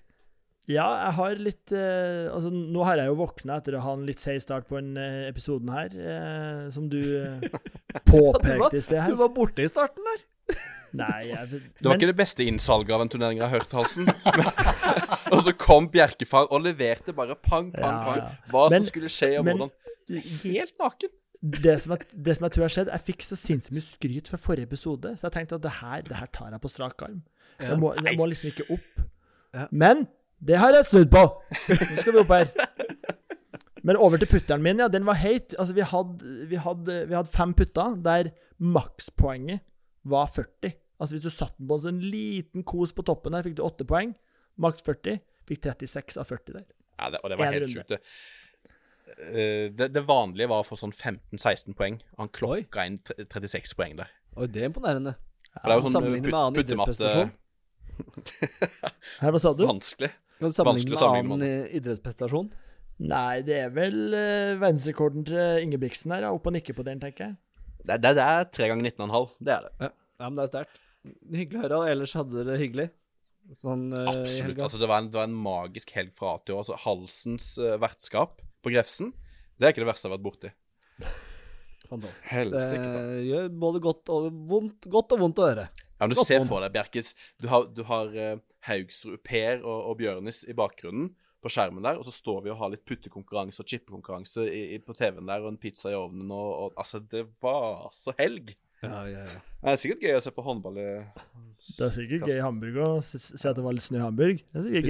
Ja, 0.71 0.87
jeg 1.05 1.13
har 1.19 1.41
litt 1.45 1.73
eh, 1.77 2.31
Altså, 2.33 2.49
nå 2.51 2.85
har 2.89 3.01
jeg 3.01 3.11
jo 3.11 3.19
våkna 3.19 3.59
etter 3.61 3.77
å 3.77 3.83
ha 3.85 3.97
en 3.99 4.07
litt 4.09 4.23
seig 4.23 4.41
start 4.41 4.69
på 4.71 4.79
den 4.79 4.95
eh, 5.01 5.27
episoden 5.29 5.73
her, 5.75 5.93
eh, 5.93 6.63
som 6.73 6.87
du 6.93 7.01
eh, 7.21 7.45
påpekte 8.09 8.79
i 8.79 8.85
sted 8.85 9.03
her. 9.03 9.13
Du 9.13 9.21
var 9.21 9.35
borte 9.37 9.65
i 9.65 9.69
starten 9.69 10.07
der. 10.09 10.25
Nei, 10.95 11.25
jeg, 11.27 11.61
Det 11.81 11.89
var 11.89 11.99
ikke 11.99 12.13
det 12.13 12.17
beste 12.17 12.45
innsalget 12.47 12.95
av 12.95 13.03
en 13.03 13.11
turnering 13.11 13.41
jeg 13.41 13.49
har 13.49 13.59
hørt, 13.59 13.73
Halsen. 13.75 14.07
og 15.37 15.43
så 15.47 15.53
kom 15.59 15.89
Bjerkefar 15.93 16.49
og 16.51 16.63
leverte 16.65 17.13
bare 17.17 17.35
pang, 17.37 17.71
pang, 17.75 17.99
pang. 18.07 18.23
Hva 18.51 18.69
Men- 18.71 18.83
som 18.83 18.89
skulle 18.93 19.11
skje, 19.13 19.39
og 19.39 19.45
men- 19.45 19.57
hvordan. 19.57 19.71
Helt 20.45 20.75
naken. 20.81 21.13
det, 21.65 21.75
som 21.81 21.93
jeg, 21.93 22.07
det 22.25 22.37
som 22.37 22.45
jeg 22.45 22.53
tror 22.53 22.63
har 22.65 22.73
skjedd 22.73 22.89
Jeg 22.93 23.01
fikk 23.05 23.23
så 23.25 23.37
sinnssykt 23.37 23.73
mye 23.77 23.85
skryt 23.85 24.29
fra 24.33 24.39
forrige 24.41 24.65
episode, 24.69 25.11
så 25.19 25.27
jeg 25.29 25.33
tenkte 25.33 25.55
at 25.59 25.63
det 25.63 25.73
her, 25.81 26.03
det 26.03 26.17
her 26.17 26.27
tar 26.33 26.51
jeg 26.51 26.61
på 26.61 26.69
strak 26.73 27.03
arm. 27.05 27.23
Jeg 27.61 27.79
må, 27.81 27.95
jeg 27.95 28.17
må 28.19 28.27
liksom 28.31 28.49
ikke 28.53 28.67
opp. 28.79 29.69
Men 29.71 30.07
det 30.45 30.59
har 30.59 30.73
jeg 30.73 30.87
snudd 30.87 31.11
på! 31.13 31.25
Nå 31.69 31.97
skal 32.01 32.13
vi 32.13 32.19
opp 32.25 32.33
her. 32.33 32.49
Men 33.85 33.97
over 34.01 34.17
til 34.17 34.29
putteren 34.29 34.63
min, 34.65 34.79
ja. 34.81 34.89
Den 34.89 35.05
var 35.05 35.15
heit. 35.21 35.55
Altså, 35.61 35.75
vi 35.77 35.85
hadde, 35.85 36.47
vi 36.49 36.57
hadde, 36.57 36.95
vi 37.09 37.15
hadde 37.15 37.29
fem 37.33 37.53
putter 37.55 37.97
der 38.03 38.31
makspoenget 38.59 39.61
var 40.05 40.27
40. 40.33 40.73
Altså, 41.01 41.15
hvis 41.17 41.25
du 41.25 41.31
satte 41.33 41.59
den 41.59 41.69
på 41.69 41.77
en 41.79 41.85
sånn 41.85 42.01
liten 42.01 42.65
kos 42.65 42.93
på 42.97 43.05
toppen 43.05 43.33
der, 43.37 43.45
fikk 43.45 43.57
du 43.59 43.65
åtte 43.67 43.85
poeng. 43.89 44.15
Maks 44.61 44.85
40. 44.87 45.21
Fikk 45.49 45.63
36 45.67 46.19
av 46.21 46.31
40 46.31 46.57
der. 46.59 46.67
Ja, 46.99 47.11
det, 47.11 47.21
og 47.23 47.31
det 47.31 47.39
var 47.39 47.47
En 47.51 47.57
helt 47.59 47.73
sjukt. 47.73 47.89
det. 47.91 48.01
Eh, 49.15 49.71
Det, 49.75 49.91
det 49.93 50.03
vanlige 50.07 50.49
var 50.51 50.63
å 50.63 50.67
få 50.67 50.79
sånn 50.79 50.95
15-16 50.95 51.75
poeng. 51.79 52.01
Han 52.19 52.31
klokka 52.33 52.87
inn 52.89 53.01
36 53.05 53.75
poeng 53.79 53.97
der. 54.01 54.13
Oi, 54.37 54.47
det 54.51 54.65
er 54.65 54.71
imponerende. 54.71 55.17
For 55.55 55.71
det 55.71 55.75
er 55.75 55.81
jo 55.83 55.95
sånn 55.95 56.11
med 56.11 56.29
annen 56.35 56.61
idrettsprestasjon. 56.63 57.33
Her, 59.23 59.31
hva 59.31 59.39
sa 59.39 59.53
du? 59.55 59.67
Vanskelig. 59.69 60.11
Kan 60.41 60.51
du 60.51 60.63
Vanskelig 60.67 60.99
sammenligne 60.99 61.29
med 61.29 61.35
annen 61.39 61.67
eh, 61.69 61.77
idrettsprestasjon? 61.79 62.49
Nei, 63.05 63.43
det 63.47 63.57
er 63.59 63.71
vel 63.75 63.97
uh, 64.15 64.55
verdensrekorden 64.61 65.25
til 65.27 65.65
Ingebrigtsen 65.65 66.13
her, 66.15 66.29
ja. 66.29 66.33
Opp 66.35 66.47
og 66.47 66.55
nikke 66.55 66.75
på 66.77 66.85
den, 66.87 67.01
tenker 67.03 67.25
jeg. 67.27 67.37
Det, 67.85 67.97
det, 68.03 68.13
det 68.19 68.25
er 68.25 68.45
tre 68.55 68.69
ganger 68.71 68.87
19,5. 68.91 69.33
Det 69.43 69.55
er 69.55 69.65
det. 69.67 69.73
Ja, 69.83 69.89
ja 70.23 70.29
men 70.29 70.39
det 70.39 70.45
er 70.45 70.51
sterkt. 70.53 70.83
Hyggelig 71.35 71.59
å 71.59 71.65
høre. 71.65 71.81
Og 71.81 71.91
ellers 71.91 72.15
hadde 72.19 72.37
dere 72.39 72.53
det 72.53 72.61
hyggelig? 72.63 72.87
Sånn 73.61 73.91
eh, 73.93 74.09
Absolutt. 74.09 74.63
Altså, 74.65 74.81
det, 74.81 74.89
var 74.89 75.03
en, 75.03 75.11
det 75.13 75.19
var 75.19 75.29
en 75.29 75.37
magisk 75.37 75.93
helg 75.97 76.15
fra 76.17 76.35
A 76.35 76.43
til 76.43 76.57
Å. 76.57 76.63
Altså, 76.63 76.79
Halsens 76.87 77.51
uh, 77.61 77.75
vertskap 77.83 78.41
på 78.65 78.73
Grefsen, 78.73 79.13
det 79.59 79.69
er 79.69 79.75
ikke 79.75 79.85
det 79.85 79.91
verste 79.91 80.09
jeg 80.09 80.13
har 80.13 80.17
vært 80.17 80.27
borti. 80.27 80.53
Fantastisk. 81.91 82.29
Helsike. 82.31 82.87
Det 82.95 83.27
gjør 83.29 83.51
både 83.67 83.83
godt 83.85 84.15
og 84.15 84.31
vondt, 84.49 84.89
godt 84.91 85.13
og 85.15 85.27
vondt 85.27 85.43
å 85.43 85.51
høre. 85.51 85.67
Ja, 85.85 86.07
men 86.07 86.15
du 86.15 86.19
Godt 86.19 86.31
ser 86.31 86.41
vondt. 86.41 86.51
for 86.51 86.65
deg, 86.65 86.73
Bjerkis 86.75 87.13
Du 87.39 87.47
har, 87.53 87.69
du 87.71 87.85
har 87.87 88.17
uh, 88.17 88.41
Haugsrud, 88.67 89.21
Per 89.27 89.61
og, 89.61 89.91
og 89.91 90.01
Bjørnis 90.01 90.43
i 90.49 90.57
bakgrunnen 90.57 91.13
på 91.45 91.53
skjermen 91.53 91.85
der, 91.85 91.99
og 92.01 92.07
så 92.09 92.15
står 92.15 92.47
vi 92.47 92.53
og 92.55 92.59
har 92.63 92.71
litt 92.73 92.87
puttekonkurranse 92.89 93.61
og 93.61 93.69
chippekonkurranse 93.69 94.47
på 94.87 94.95
TV-en 94.97 95.29
der, 95.29 95.43
og 95.45 95.53
en 95.53 95.61
pizza 95.61 95.93
i 95.93 95.99
ovnen, 95.99 96.31
og, 96.33 96.53
og 96.57 96.79
altså, 96.81 97.03
det 97.13 97.27
var 97.45 97.91
så 97.93 98.15
helg. 98.17 98.55
Ja, 98.91 99.03
ja, 99.11 99.25
ja. 99.25 99.41
Det 99.65 99.73
er 99.73 99.81
sikkert 99.81 100.03
gøy 100.05 100.17
å 100.19 100.21
se 100.21 100.31
på 100.37 100.43
håndball 100.45 100.77
i 100.77 100.87
Det 101.65 101.87
er 101.87 101.93
sikkert 101.95 102.27
gøy 102.29 102.35
i 102.37 102.43
Hamburg 102.45 102.75
òg. 102.85 102.97
si 103.07 103.49
at 103.49 103.57
det 103.57 103.65
var 103.65 103.73
litt 103.77 103.85
snø 103.87 103.97
i 103.99 104.05
Hamburg. 104.05 104.43
Det 104.45 104.61
er 104.61 104.65
sikkert 104.69 104.85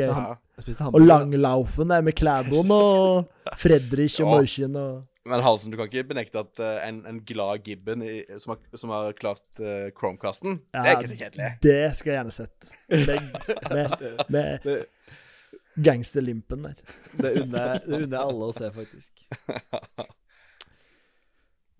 Spiste 0.64 0.82
gøy. 0.82 0.86
Ja. 0.88 0.90
Og 0.90 1.04
langlaufen 1.04 1.92
der 1.94 2.02
med 2.06 2.16
Klæboen 2.18 2.72
og 2.74 3.28
Fredrich 3.62 4.18
og 4.20 4.26
Ja. 4.26 4.30
Morchen 4.34 4.76
og 4.80 5.04
Men 5.24 5.40
Halsen, 5.40 5.72
du 5.72 5.78
kan 5.78 5.86
ikke 5.88 6.04
benekte 6.10 6.42
at 6.42 6.60
uh, 6.60 6.82
en, 6.88 6.98
en 7.08 7.20
glad 7.24 7.62
Gibben 7.64 8.02
i, 8.04 8.24
som, 8.36 8.52
har, 8.52 8.58
som 8.76 8.90
har 8.92 9.14
klart 9.16 9.46
uh, 9.62 9.88
Chromecasten, 9.96 10.58
det 10.74 10.82
er 10.82 10.98
ikke 10.98 11.12
så 11.14 11.16
kjedelig. 11.22 11.46
Det 11.64 11.78
skal 11.96 12.10
jeg 12.10 12.18
gjerne 12.18 12.34
sett. 12.34 12.74
Med, 12.90 13.22
med, 13.70 14.20
med 14.28 14.84
gangsterlimpen 15.86 16.66
der. 16.68 16.76
Det 17.16 17.32
unner 17.40 17.80
jeg 17.88 18.20
alle 18.20 18.50
å 18.50 18.52
se, 18.52 18.68
faktisk. 18.74 19.24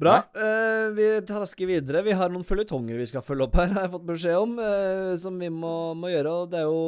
Bra. 0.05 0.19
Uh, 0.37 0.93
vi 0.93 1.07
trasker 1.25 1.69
videre. 1.71 2.03
Vi 2.05 2.13
har 2.13 2.29
noen 2.29 2.45
føljetonger 2.45 2.99
vi 3.01 3.07
skal 3.09 3.25
følge 3.25 3.47
opp 3.47 3.55
her, 3.57 3.71
har 3.73 3.87
jeg 3.87 3.93
fått 3.95 4.11
beskjed 4.11 4.37
om, 4.37 4.59
Uh, 4.61 5.15
som 5.17 5.39
vi 5.41 5.49
må, 5.49 5.95
må 5.97 6.11
gjøre. 6.13 6.33
Og 6.43 6.51
det 6.53 6.61
er 6.61 6.67
jo 6.69 6.83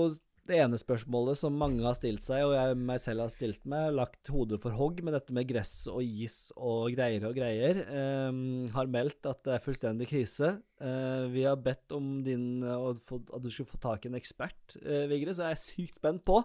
det 0.47 0.59
ene 0.61 0.79
spørsmålet 0.79 1.41
som 1.41 1.57
mange 1.59 1.81
har 1.83 1.97
stilt 1.97 2.21
seg, 2.23 2.45
og 2.45 2.53
jeg 2.55 2.77
meg 2.77 3.01
selv 3.03 3.25
har 3.25 3.33
stilt 3.33 3.65
meg, 3.67 3.89
lagt 3.97 4.29
hodet 4.31 4.61
for 4.63 4.77
hogg 4.77 5.01
med 5.07 5.17
dette 5.17 5.33
med 5.35 5.49
gress 5.49 5.73
og 5.89 6.05
gis 6.05 6.37
og 6.55 6.93
greier 6.93 7.25
og 7.31 7.35
greier. 7.41 7.81
Uh, 7.89 8.69
har 8.77 8.93
meldt 8.93 9.33
at 9.33 9.41
det 9.49 9.57
er 9.57 9.65
fullstendig 9.65 10.11
krise. 10.13 10.53
Vi 11.33 11.49
har 11.49 11.57
bedt 11.57 11.97
om 11.97 12.19
din, 12.21 12.61
at 12.69 13.01
du 13.01 13.49
skulle 13.49 13.71
få 13.71 13.81
tak 13.81 14.05
i 14.05 14.11
en 14.11 14.21
ekspert, 14.21 14.77
Vigre, 15.09 15.33
så 15.33 15.49
jeg 15.49 15.57
er 15.57 15.63
sykt 15.65 15.97
spent 16.03 16.27
på 16.29 16.43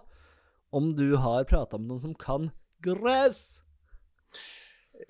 om 0.72 0.88
du 0.96 1.18
har 1.20 1.44
prata 1.44 1.76
med 1.76 1.92
noen 1.92 2.06
som 2.08 2.16
kan 2.16 2.48
gress. 2.80 3.60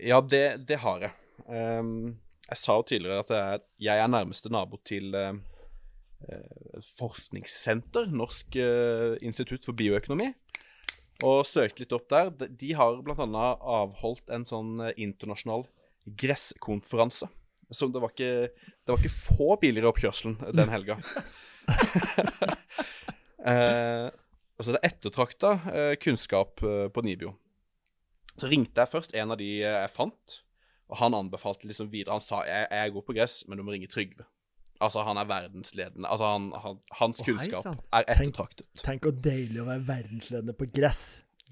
Ja, 0.02 0.18
det, 0.18 0.66
det 0.66 0.82
har 0.82 1.06
jeg. 1.06 1.21
Ehm, 1.48 2.18
jeg 2.48 2.58
sa 2.58 2.76
jo 2.78 2.84
tidligere 2.86 3.24
at 3.24 3.32
jeg 3.32 3.62
jeg 3.88 4.02
er 4.02 4.10
nærmeste 4.10 4.50
nabo 4.52 4.78
til 4.84 5.14
eh, 5.16 5.34
forskningssenter, 6.98 8.06
Norsk 8.14 8.56
uh, 8.60 9.16
institutt 9.24 9.66
for 9.66 9.76
bioøkonomi, 9.78 10.28
og 11.26 11.46
søkte 11.46 11.82
litt 11.82 11.94
opp 11.94 12.08
der. 12.10 12.30
De, 12.46 12.72
har 12.78 13.00
bl.a. 13.02 13.44
avholdt 13.78 14.30
en 14.34 14.46
sånn 14.48 14.76
internasjonal 14.94 15.66
gresskonferanse. 16.06 17.28
Så 17.72 17.88
det 17.88 18.02
var 18.02 18.12
ikke, 18.12 18.50
det 18.52 18.92
var 18.92 19.00
ikke 19.00 19.14
få 19.14 19.56
biler 19.62 19.86
i 19.86 19.90
oppkjørselen 19.90 20.38
den 20.54 20.72
helga. 20.72 20.98
uh, 23.42 24.08
altså, 24.58 24.70
det 24.70 24.78
er 24.78 24.88
ettertrakta 24.90 25.54
uh, 25.66 25.92
kunnskap 26.02 26.62
på 26.62 27.06
Nibio. 27.06 27.36
Så 28.38 28.48
ringte 28.50 28.82
jeg 28.82 28.94
først 28.94 29.14
en 29.18 29.34
av 29.34 29.38
de 29.40 29.50
jeg 29.60 29.92
fant, 29.92 30.42
og 30.90 30.98
han 31.00 31.14
anbefalte 31.16 31.68
liksom 31.68 31.90
videre. 31.92 32.16
Han 32.18 32.24
sa 32.24 32.42
jeg, 32.48 32.66
jeg 32.70 32.86
er 32.86 32.94
god 32.94 33.04
på 33.08 33.16
gress, 33.16 33.42
men 33.48 33.58
du 33.58 33.66
må 33.66 33.74
ringe 33.74 33.90
Trygve. 33.90 34.26
Altså, 34.82 35.04
han 35.06 35.16
er 35.20 35.28
verdensledende. 35.30 36.08
Altså, 36.08 36.26
han, 36.26 36.48
han, 36.64 36.80
hans 36.98 37.20
oh, 37.22 37.28
kunnskap 37.28 37.68
er 37.94 38.08
ettertraktet. 38.10 38.66
Tenk 38.82 39.06
hvor 39.06 39.14
deilig 39.24 39.62
å 39.62 39.68
være 39.68 39.84
verdensledende 39.86 40.56
på 40.58 40.66
gress. 40.74 41.04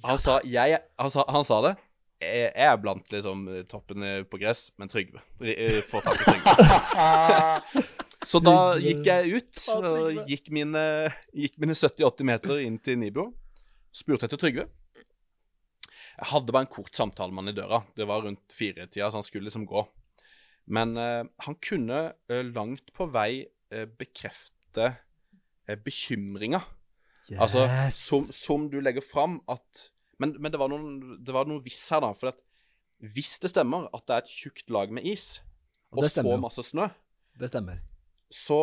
Han 0.04 0.18
sa, 0.18 0.40
jeg, 0.48 0.80
han 0.98 1.12
sa, 1.12 1.24
han 1.28 1.46
sa 1.46 1.60
det. 1.68 1.76
Jeg, 2.20 2.50
jeg 2.50 2.66
er 2.66 2.80
blant 2.80 3.12
liksom 3.14 3.46
toppene 3.70 4.12
på 4.28 4.40
gress, 4.42 4.66
men 4.80 4.90
Trygve. 4.92 5.22
Eh, 5.40 5.78
Få 5.86 6.02
tak 6.04 6.20
i 6.20 6.26
Trygve. 6.26 7.86
Så 8.30 8.42
da 8.44 8.74
gikk 8.76 9.06
jeg 9.08 9.38
ut 9.38 9.62
og 9.78 10.26
gikk 10.28 10.50
mine, 10.52 10.82
gikk 11.32 11.54
mine 11.62 11.76
70-80 11.76 12.26
meter 12.28 12.60
inn 12.60 12.76
til 12.82 12.98
Nibio. 13.00 13.30
Spurte 13.96 14.28
etter 14.28 14.40
Trygve. 14.40 14.66
Jeg 16.20 16.28
hadde 16.34 16.52
bare 16.52 16.66
en 16.66 16.74
kort 16.74 16.92
samtale 16.96 17.32
med 17.32 17.46
han 17.46 17.52
i 17.54 17.56
døra. 17.56 17.80
Det 17.96 18.06
var 18.08 18.22
rundt 18.26 18.52
firetida, 18.52 19.08
så 19.08 19.20
han 19.20 19.24
skulle 19.26 19.48
liksom 19.48 19.64
gå. 19.68 19.84
Men 20.70 20.92
eh, 21.00 21.24
han 21.46 21.56
kunne 21.64 22.02
eh, 22.30 22.42
langt 22.52 22.92
på 22.96 23.06
vei 23.10 23.46
eh, 23.72 23.86
bekrefte 23.98 24.90
eh, 25.66 25.78
bekymringa. 25.80 26.60
Altså, 27.38 27.64
som, 27.94 28.26
som 28.34 28.64
du 28.72 28.80
legger 28.82 29.04
fram 29.06 29.38
at 29.48 29.88
Men, 30.20 30.34
men 30.42 30.50
det 30.52 30.58
var 30.60 30.68
noen, 30.68 31.16
det 31.24 31.32
var 31.32 31.46
noe 31.48 31.62
viss 31.64 31.78
her, 31.94 32.02
da. 32.04 32.10
For 32.12 32.28
at 32.34 32.40
hvis 33.14 33.38
det 33.40 33.48
stemmer 33.54 33.86
at 33.96 34.02
det 34.04 34.16
er 34.18 34.24
et 34.26 34.32
tjukt 34.34 34.68
lag 34.74 34.90
med 34.92 35.06
is, 35.08 35.38
Og 35.94 36.02
og, 36.02 36.10
så 36.12 36.36
masse 36.36 36.60
snø, 36.68 36.90
Det 37.40 37.48
stemmer. 37.48 37.78
så, 38.28 38.58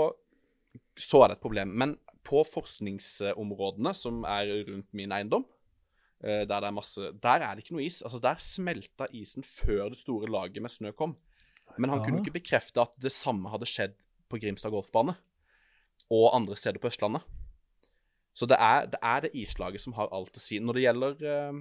så 0.93 1.23
er 1.23 1.31
det 1.31 1.37
et 1.39 1.41
problem. 1.47 1.73
Men 1.73 1.95
på 2.27 2.43
forskningsområdene 2.45 3.93
som 3.97 4.21
er 4.29 4.51
rundt 4.67 4.93
min 4.93 5.15
eiendom, 5.15 5.47
der 6.21 6.45
det 6.49 6.63
er 6.67 6.73
masse 6.73 7.11
Der 7.21 7.43
er 7.45 7.55
det 7.55 7.63
ikke 7.63 7.75
noe 7.77 7.85
is. 7.85 8.01
Altså, 8.01 8.17
der 8.19 8.39
smelta 8.41 9.05
isen 9.13 9.43
før 9.45 9.89
det 9.93 9.97
store 9.99 10.29
laget 10.31 10.61
med 10.61 10.69
snø 10.73 10.91
kom. 10.97 11.15
Men 11.77 11.89
han 11.91 11.99
Ja. 11.99 12.05
kunne 12.07 12.23
ikke 12.23 12.39
bekrefte 12.39 12.81
at 12.81 12.93
det 13.01 13.11
samme 13.11 13.49
hadde 13.53 13.65
skjedd 13.69 13.93
på 14.29 14.39
Grimstad 14.41 14.71
golfbane 14.73 15.13
og 16.09 16.35
andre 16.35 16.55
steder 16.55 16.79
på 16.81 16.87
Østlandet. 16.89 17.21
Så 18.33 18.45
det 18.49 18.57
er 18.59 18.85
det, 18.85 18.99
er 19.01 19.19
det 19.21 19.31
islaget 19.33 19.81
som 19.81 19.93
har 19.93 20.09
alt 20.13 20.35
å 20.37 20.39
si. 20.41 20.57
Når 20.59 20.73
det 20.73 20.83
gjelder 20.83 21.13
uh, 21.25 21.59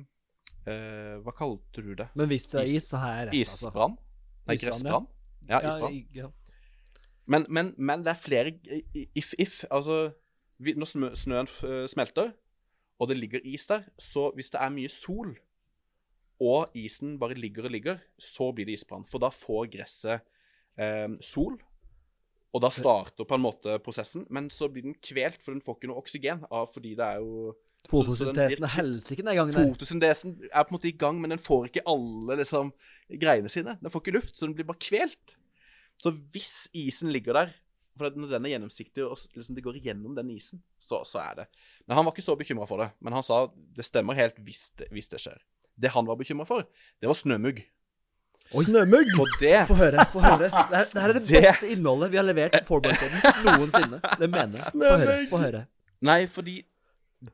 uh, 0.68 1.14
Hva 1.24 1.32
kalte 1.36 1.82
du 1.84 1.94
det? 1.94 2.08
Men 2.14 2.28
hvis 2.28 2.46
det 2.52 2.60
er 2.60 2.64
Is- 2.64 2.76
is, 2.76 2.88
så 2.90 2.96
har 3.00 3.14
jeg 3.18 3.26
rett, 3.28 3.38
altså. 3.40 3.68
Isbrann? 3.68 3.96
Nei, 4.46 4.56
gressbrann? 4.56 5.06
Ja, 5.48 5.60
isbrann. 5.60 5.96
ja. 6.14 6.28
Men, 7.26 7.46
men, 7.48 7.74
men 7.76 8.04
det 8.04 8.12
er 8.12 8.20
flere 8.22 8.52
if-if. 9.16 9.64
Altså, 9.70 10.12
vi, 10.58 10.72
når 10.78 10.86
snø, 10.86 11.08
snøen 11.18 11.48
eh, 11.66 11.86
smelter, 11.90 12.32
og 12.96 13.10
det 13.10 13.18
ligger 13.18 13.44
is 13.44 13.66
der, 13.68 13.84
så 14.00 14.30
hvis 14.36 14.50
det 14.54 14.60
er 14.62 14.72
mye 14.72 14.92
sol, 14.92 15.34
og 16.42 16.72
isen 16.76 17.16
bare 17.20 17.36
ligger 17.36 17.68
og 17.68 17.72
ligger, 17.72 18.00
så 18.20 18.50
blir 18.52 18.68
det 18.68 18.76
isbrann. 18.76 19.06
For 19.08 19.22
da 19.22 19.30
får 19.32 19.70
gresset 19.72 20.24
eh, 20.80 21.08
sol, 21.24 21.56
og 22.52 22.62
da 22.64 22.70
starter 22.72 23.28
på 23.28 23.36
en 23.36 23.44
måte 23.44 23.78
prosessen. 23.84 24.26
Men 24.32 24.48
så 24.52 24.68
blir 24.72 24.84
den 24.84 24.96
kvelt, 25.00 25.40
for 25.44 25.52
den 25.52 25.64
får 25.64 25.78
ikke 25.78 25.90
noe 25.90 26.02
oksygen, 26.02 26.44
av, 26.50 26.68
fordi 26.72 26.94
det 26.98 27.06
er 27.06 27.24
jo 27.24 27.54
Fotosyntesen 27.86 28.64
er 28.66 28.72
helsike 28.74 29.22
den 29.22 29.36
gangen. 29.38 29.54
Fotosyntesen 29.54 30.32
er 30.48 30.64
på 30.66 30.72
en 30.72 30.74
måte 30.74 30.88
i 30.90 30.96
gang, 30.98 31.20
men 31.22 31.30
den 31.30 31.42
får 31.42 31.68
ikke 31.68 31.84
alle 31.86 32.38
liksom, 32.40 32.72
greiene 33.22 33.52
sine. 33.52 33.76
Den 33.78 33.92
får 33.92 34.02
ikke 34.02 34.16
luft, 34.16 34.34
så 34.34 34.48
den 34.48 34.56
blir 34.58 34.66
bare 34.66 34.82
kvelt. 34.82 35.36
Så 36.02 36.10
hvis 36.34 36.66
isen 36.76 37.12
ligger 37.14 37.38
der 37.38 37.52
For 37.96 38.12
når 38.12 38.32
den 38.34 38.44
er 38.48 38.52
gjennomsiktig 38.54 39.04
og 39.06 39.16
liksom, 39.36 39.54
det 39.56 39.62
går 39.64 39.78
igjennom 39.80 40.14
den 40.18 40.30
isen, 40.34 40.60
så, 40.82 41.00
så 41.08 41.20
er 41.22 41.34
det 41.42 41.46
Men 41.86 41.96
han 41.96 42.04
var 42.04 42.12
ikke 42.12 42.24
så 42.26 42.34
bekymra 42.36 42.66
for 42.68 42.82
det. 42.84 42.90
Men 43.00 43.16
han 43.16 43.24
sa 43.24 43.46
det 43.76 43.86
stemmer 43.88 44.14
helt 44.18 44.36
hvis 44.44 44.66
det, 44.76 44.90
hvis 44.92 45.08
det 45.12 45.20
skjer. 45.22 45.40
Det 45.76 45.90
han 45.92 46.06
var 46.08 46.16
bekymra 46.20 46.44
for, 46.48 46.64
det 47.00 47.08
var 47.08 47.16
snømugg. 47.16 47.62
Snømugg! 48.52 49.08
Og 49.20 49.26
det 49.40 49.64
Få 49.68 49.74
høre. 49.74 50.04
få 50.12 50.20
høre. 50.22 50.46
Det 50.46 50.52
her, 50.54 50.84
det 50.92 51.02
her 51.02 51.08
er 51.10 51.16
det 51.18 51.22
Det- 51.28 51.42
beste 51.42 51.70
innholdet 51.74 52.12
vi 52.12 52.16
har 52.20 52.26
levert 52.28 52.54
på 52.60 52.64
Forboy-koden 52.76 53.58
noensinne. 53.58 53.98
Det 54.20 54.28
mener 54.30 54.60
jeg. 54.60 54.72
Få 54.72 54.96
høre. 55.02 55.16
Få 55.32 55.40
høre. 55.42 55.62
Nei, 56.06 56.20
fordi 56.30 56.56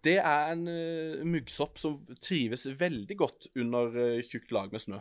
det 0.06 0.14
er 0.22 0.52
en 0.54 0.62
uh, 0.70 1.22
muggsopp 1.26 1.76
som 1.82 1.98
trives 2.22 2.64
veldig 2.80 3.16
godt 3.18 3.48
under 3.58 3.90
uh, 3.92 4.20
tjukt 4.24 4.54
lag 4.54 4.70
med 4.72 4.80
snø. 4.80 5.00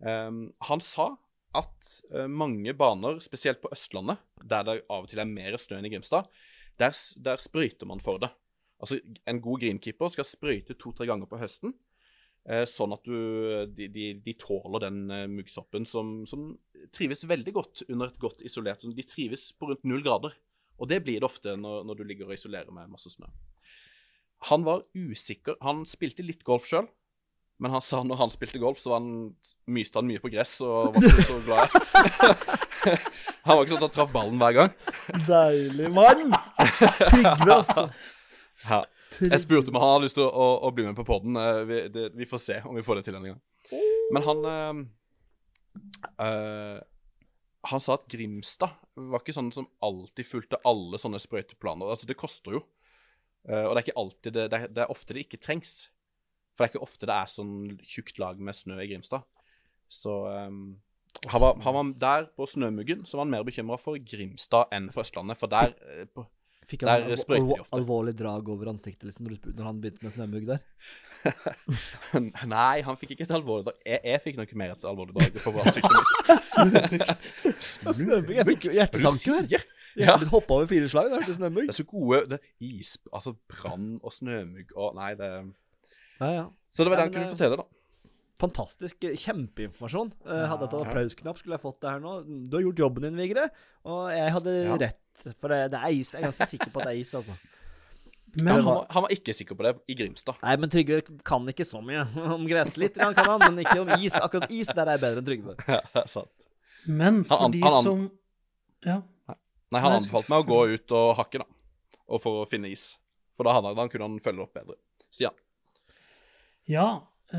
Um, 0.00 0.46
han 0.66 0.80
sa 0.82 1.10
at 1.56 1.90
uh, 2.14 2.26
mange 2.30 2.74
baner, 2.78 3.18
spesielt 3.22 3.60
på 3.62 3.70
Østlandet, 3.74 4.20
der 4.42 4.66
det 4.66 4.76
av 4.86 5.04
og 5.04 5.10
til 5.10 5.22
er 5.22 5.28
mer 5.28 5.56
snø 5.58 5.78
enn 5.78 5.88
i 5.88 5.92
Grimstad, 5.92 6.28
der, 6.80 6.94
der 7.20 7.42
sprøyter 7.42 7.88
man 7.90 8.02
for 8.02 8.20
det. 8.22 8.30
Altså, 8.80 9.00
En 9.28 9.40
god 9.44 9.60
greenkeeper 9.60 10.12
skal 10.12 10.28
sprøyte 10.28 10.76
to-tre 10.78 11.08
ganger 11.10 11.28
på 11.28 11.40
høsten, 11.40 11.74
eh, 12.48 12.64
sånn 12.68 12.94
at 12.96 13.04
du, 13.04 13.16
de, 13.76 13.90
de, 13.92 14.06
de 14.24 14.36
tåler 14.40 14.86
den 14.86 15.02
eh, 15.12 15.26
muggsoppen 15.28 15.84
som, 15.88 16.22
som 16.30 16.54
trives 16.96 17.26
veldig 17.28 17.54
godt 17.56 17.84
under 17.88 18.08
et 18.08 18.22
godt 18.22 18.40
isolert 18.46 18.86
De 18.86 19.04
trives 19.04 19.50
på 19.52 19.68
rundt 19.68 19.84
null 19.84 20.04
grader. 20.06 20.36
Og 20.80 20.88
det 20.88 21.02
blir 21.04 21.20
det 21.20 21.28
ofte 21.28 21.58
når, 21.60 21.84
når 21.84 21.98
du 21.98 22.06
ligger 22.08 22.30
og 22.30 22.38
isolerer 22.38 22.72
med 22.72 22.88
masse 22.88 23.12
snø. 23.12 23.28
Han 24.48 24.64
var 24.64 24.86
usikker. 24.96 25.58
Han 25.60 25.84
spilte 25.84 26.24
litt 26.24 26.46
golf 26.46 26.64
sjøl, 26.70 26.88
men 27.60 27.74
han 27.74 27.82
sa 27.84 28.00
når 28.06 28.22
han 28.22 28.32
spilte 28.32 28.60
golf, 28.62 28.78
så 28.80 28.94
var 28.94 29.02
han, 29.02 29.34
myste 29.68 30.00
han 30.00 30.08
mye 30.08 30.22
på 30.22 30.30
gress 30.32 30.54
og 30.64 30.94
var 30.94 31.08
ikke 31.10 31.26
så 31.28 31.36
glad. 31.44 31.74
han 33.44 33.52
var 33.52 33.60
ikke 33.60 33.74
sånn 33.74 33.82
at 33.82 33.84
han 33.84 33.94
traff 33.98 34.14
ballen 34.14 34.40
hver 34.40 34.56
gang. 34.56 34.72
Deilig 35.26 35.90
mann! 35.92 36.32
Trygve, 36.56 37.58
altså. 37.58 37.86
Ja. 38.64 38.80
Jeg 39.20 39.42
spurte 39.42 39.72
om 39.72 39.78
han 39.80 39.92
hadde 39.92 40.06
lyst 40.06 40.16
til 40.16 40.24
å, 40.24 40.30
å, 40.30 40.48
å 40.68 40.72
bli 40.72 40.86
med 40.86 40.96
på 40.96 41.04
poden. 41.04 41.36
Vi, 41.68 41.82
vi 42.16 42.28
får 42.28 42.42
se 42.46 42.58
om 42.68 42.78
vi 42.78 42.84
får 42.86 43.00
det 43.00 43.08
til 43.08 43.18
en 43.18 43.28
gang. 43.32 43.40
Men 44.14 44.24
han 44.26 44.44
øh, 44.50 44.80
øh, 46.24 46.78
Han 47.70 47.82
sa 47.82 47.98
at 47.98 48.08
Grimstad 48.10 48.72
var 48.96 49.22
ikke 49.22 49.36
sånn 49.36 49.52
som 49.54 49.68
alltid 49.84 50.26
fulgte 50.26 50.60
alle 50.64 50.98
sånne 51.00 51.20
sprøyteplaner. 51.22 51.92
Altså, 51.92 52.08
det 52.08 52.18
koster 52.20 52.56
jo. 52.56 52.64
Eh, 53.48 53.64
og 53.64 53.74
det 53.74 53.80
er 53.80 53.86
ikke 53.86 54.00
alltid 54.00 54.36
det, 54.36 54.46
det, 54.52 54.60
det 54.76 54.84
er 54.84 54.92
ofte 54.92 55.16
det 55.16 55.26
ikke 55.26 55.40
trengs. 55.40 55.90
For 56.60 56.66
det 56.66 56.74
er 56.74 56.74
ikke 56.74 56.84
ofte 56.84 57.08
det 57.08 57.14
er 57.16 57.28
sånn 57.32 57.52
tjukt 57.88 58.18
lag 58.20 58.40
med 58.44 58.52
snø 58.52 58.74
i 58.84 58.88
Grimstad. 58.90 59.22
Så 59.88 60.12
um, 60.28 60.58
han, 61.24 61.40
var, 61.40 61.56
han 61.64 61.74
var 61.74 61.94
der 62.02 62.26
på 62.36 62.44
Snømuggen, 62.46 63.06
så 63.08 63.16
var 63.16 63.24
han 63.24 63.32
mer 63.32 63.46
bekymra 63.48 63.78
for 63.80 63.96
Grimstad 63.96 64.68
enn 64.76 64.90
for 64.92 65.00
Østlandet. 65.06 65.40
For 65.40 65.48
der 65.48 65.72
eh, 65.88 66.04
på, 66.04 66.26
Fikk 66.68 66.84
han 66.84 67.06
der 67.08 67.16
sprøyter 67.16 67.48
de 67.48 67.64
ofte. 67.64 67.78
alvorlig 67.80 68.12
drag 68.18 68.52
over 68.52 68.68
ansiktet 68.74 69.08
liksom, 69.08 69.26
når, 69.26 69.40
du 69.56 69.62
han 69.64 69.80
begynte 69.80 70.04
med 70.04 70.12
snømugg 70.12 70.44
der? 70.52 70.60
Nei, 72.52 72.82
han 72.86 73.00
fikk 73.00 73.16
ikke 73.16 73.26
et 73.30 73.34
alvorlig 73.40 73.70
drag. 73.70 73.80
Jeg, 73.88 74.04
jeg 74.12 74.22
fikk 74.26 74.38
nok 74.42 74.52
mer 74.60 74.76
et 74.76 74.86
alvorlig 74.92 75.16
drag 75.16 75.40
på 75.40 75.54
ansiktet 75.64 75.96
mitt. 75.96 77.16
Snømugg? 77.64 78.34
Jeg 78.36 78.50
fikk 78.52 78.68
er 78.68 78.68
du 78.68 78.76
hjertesanker. 78.82 79.54
Jeg 79.56 79.66
Ja. 79.98 80.14
blitt 80.20 80.30
hoppa 80.30 80.60
over 80.60 80.68
fire 80.70 80.86
slag. 80.92 81.08
Det 81.10 81.18
hørtes 81.18 81.40
snømugg. 81.40 81.66
Det 81.66 81.74
er 81.74 81.80
så 81.80 81.88
gode 81.88 82.20
det, 82.30 82.38
is, 82.62 82.92
Altså 83.10 83.32
brann 83.50 83.96
og 84.04 84.14
snømugg 84.14 84.70
og 84.76 84.94
Nei, 85.00 85.16
det 85.18 85.30
Ja, 86.20 86.30
ja. 86.36 86.46
Så 86.70 86.84
det 86.84 86.90
var 86.92 87.00
det 87.00 87.06
han 87.08 87.14
kunne 87.14 87.28
eh, 87.30 87.34
fortelle, 87.34 87.56
da. 87.56 87.66
Fantastisk. 88.40 89.04
eh, 89.04 89.16
Kjempeinformasjon. 89.20 90.12
Eh, 90.24 90.44
hadde 90.48 90.64
jeg 90.66 90.72
tatt 90.72 90.86
applausknapp, 90.86 91.38
skulle 91.40 91.56
jeg 91.58 91.64
fått 91.64 91.80
det 91.82 91.90
her 91.94 92.00
nå. 92.04 92.12
Du 92.48 92.56
har 92.56 92.62
gjort 92.68 92.78
jobben 92.84 93.02
din, 93.08 93.16
Vigre. 93.20 93.48
Og 93.84 94.10
jeg 94.14 94.32
hadde 94.36 94.54
Ja. 94.64 94.76
rett. 94.80 95.34
For 95.36 95.48
det, 95.52 95.70
det 95.74 95.80
er 95.80 95.90
is. 95.92 96.12
Jeg 96.14 96.22
er 96.22 96.30
ganske 96.30 96.46
sikker 96.48 96.70
på 96.72 96.80
at 96.80 96.86
det 96.88 96.94
er 96.94 97.00
is, 97.02 97.10
altså. 97.14 97.34
Ja, 98.38 98.52
han, 98.54 98.62
var, 98.64 98.86
han 98.94 99.02
var 99.02 99.10
ikke 99.10 99.34
sikker 99.34 99.56
på 99.58 99.64
det 99.66 99.72
i 99.90 99.94
Grimstad. 99.98 100.36
Nei, 100.44 100.52
men 100.62 100.70
Trygve 100.70 101.00
kan 101.26 101.48
ikke 101.50 101.66
så 101.66 101.80
mye 101.82 102.04
om 102.36 102.46
gress. 102.46 102.76
Litt 102.78 102.94
kan 102.94 103.12
han, 103.18 103.42
men 103.50 103.64
ikke 103.64 103.80
om 103.82 103.90
is. 103.98 104.14
Akkurat 104.14 104.48
is, 104.54 104.70
der 104.70 104.86
er 104.86 104.96
jeg 104.96 105.02
bedre 105.02 105.18
enn 105.24 105.26
Trygve. 105.26 105.56
Ja, 105.68 105.80
det 105.92 106.04
er 106.04 106.08
sant. 106.12 106.30
Men 106.86 107.24
for 107.28 107.42
Han- 107.42 107.50
de 107.52 107.60
han- 107.66 107.82
som 107.84 108.10
Ja. 108.86 109.00
Nei, 109.70 109.80
han 109.84 109.92
anbefalte 109.98 110.30
meg 110.32 110.40
å 110.42 110.48
gå 110.48 110.60
ut 110.74 110.92
og 110.96 111.16
hakke, 111.18 111.38
da. 111.42 111.44
Og 112.08 112.22
for 112.22 112.40
å 112.44 112.48
finne 112.48 112.70
is. 112.72 112.96
For 113.36 113.44
da, 113.46 113.52
hadde, 113.58 113.74
han- 113.76 113.88
kunne 113.92 114.08
han 114.08 114.16
følge 114.22 114.42
opp 114.46 114.54
bedre. 114.54 114.78
Stian. 115.10 115.34
Ja, 115.34 115.39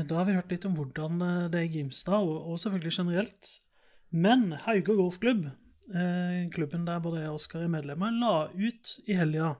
da 0.08 0.20
har 0.20 0.28
vi 0.28 0.36
hørt 0.36 0.52
litt 0.52 0.64
om 0.68 0.76
hvordan 0.76 1.20
eh, 1.24 1.48
det 1.52 1.60
er 1.60 1.66
i 1.66 1.72
Grimstad, 1.74 2.24
og, 2.24 2.54
selvfølgelig 2.60 2.94
generelt. 2.96 3.50
Men 4.12 4.52
Hauge 4.64 4.96
golfklubb, 4.96 5.46
eh, 5.92 6.38
klubben 6.52 6.86
der 6.88 7.02
både 7.04 7.22
jeg 7.22 7.32
og 7.32 7.40
Oskar 7.40 7.64
er 7.64 7.72
medlemmer, 7.72 8.12
la 8.12 8.46
ut 8.52 8.96
i 9.06 9.16
helga 9.16 9.54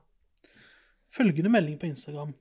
følgende 1.13 1.53
melding 1.53 1.79
på 1.81 1.91
Instagram. 1.91 2.33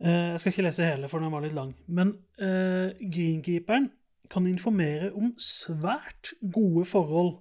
Eh, 0.00 0.30
jeg 0.32 0.40
skal 0.40 0.52
ikke 0.52 0.66
lese 0.68 0.88
hele, 0.88 1.10
for 1.10 1.20
den 1.20 1.32
var 1.32 1.44
litt 1.44 1.56
lang. 1.56 1.74
Men 1.86 2.14
uh, 2.40 2.94
greenkeeperen 2.96 3.90
kan 4.30 4.46
informere 4.46 5.10
om 5.16 5.32
svært 5.40 6.32
gode 6.54 6.84
forhold 6.88 7.38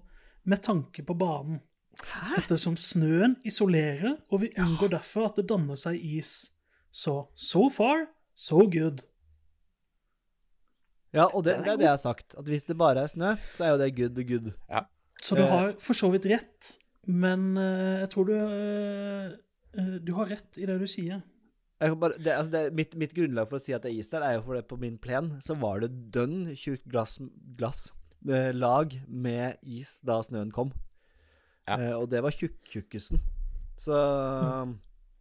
med 0.48 0.64
tanke 0.66 1.04
på 1.04 1.16
banen. 1.16 1.62
Hæ? 2.04 2.42
Ettersom 2.42 2.78
snøen 2.78 3.38
isolerer, 3.46 4.18
og 4.32 4.42
vi 4.42 4.52
unngår 4.60 4.96
derfor 4.96 5.30
at 5.30 5.40
det 5.40 5.48
danner 5.50 5.80
seg 5.80 6.00
is. 6.02 6.52
Så 6.98 7.14
so 7.38 7.68
far, 7.74 8.08
so 8.34 8.64
good. 8.74 9.04
Ja, 11.16 11.28
og 11.32 11.44
det, 11.46 11.54
det 11.64 11.72
er 11.72 11.80
det 11.80 11.86
jeg 11.88 11.94
har 11.94 12.02
sagt. 12.02 12.34
At 12.38 12.50
hvis 12.50 12.66
det 12.68 12.78
bare 12.80 13.04
er 13.06 13.12
snø, 13.12 13.36
så 13.58 13.66
er 13.68 13.74
jo 13.76 13.80
det 13.82 13.92
good 13.98 14.20
good. 14.28 14.50
Så 15.22 15.38
du 15.38 15.42
Eh. 15.44 15.50
har 15.50 15.72
for 15.82 15.98
så 15.98 16.10
vidt 16.14 16.26
rett, 16.30 16.72
men 17.08 17.56
eh, 17.58 18.00
jeg 18.04 18.10
tror 18.14 18.28
du 18.28 18.34
eh, 18.36 20.00
Du 20.06 20.12
har 20.18 20.30
rett 20.30 20.58
i 20.58 20.66
det 20.70 20.80
du 20.82 20.88
sier. 20.90 21.22
Jeg 21.80 21.94
bare, 22.02 22.18
det, 22.18 22.34
altså 22.34 22.52
det, 22.52 22.62
mitt, 22.74 22.96
mitt 22.98 23.14
grunnlag 23.14 23.48
for 23.50 23.60
å 23.60 23.62
si 23.62 23.74
at 23.76 23.84
det 23.86 23.92
er 23.92 24.00
is 24.02 24.10
der, 24.10 24.24
er 24.26 24.40
jo 24.40 24.46
fordi 24.48 24.64
på 24.66 24.80
min 24.82 24.98
plen 24.98 25.36
så 25.46 25.54
var 25.62 25.84
det 25.84 25.92
dønn 26.14 26.48
tjukt 26.58 26.82
glass, 26.90 27.20
glass 27.58 27.92
med 28.26 28.56
lag 28.58 28.96
med 29.08 29.60
is 29.62 30.00
da 30.02 30.18
snøen 30.26 30.50
kom. 30.52 30.72
Ja. 31.68 31.78
Eh, 31.78 31.94
og 32.00 32.10
det 32.10 32.24
var 32.26 32.34
tjukk-tjukkusen. 32.34 33.22
Så 33.78 33.94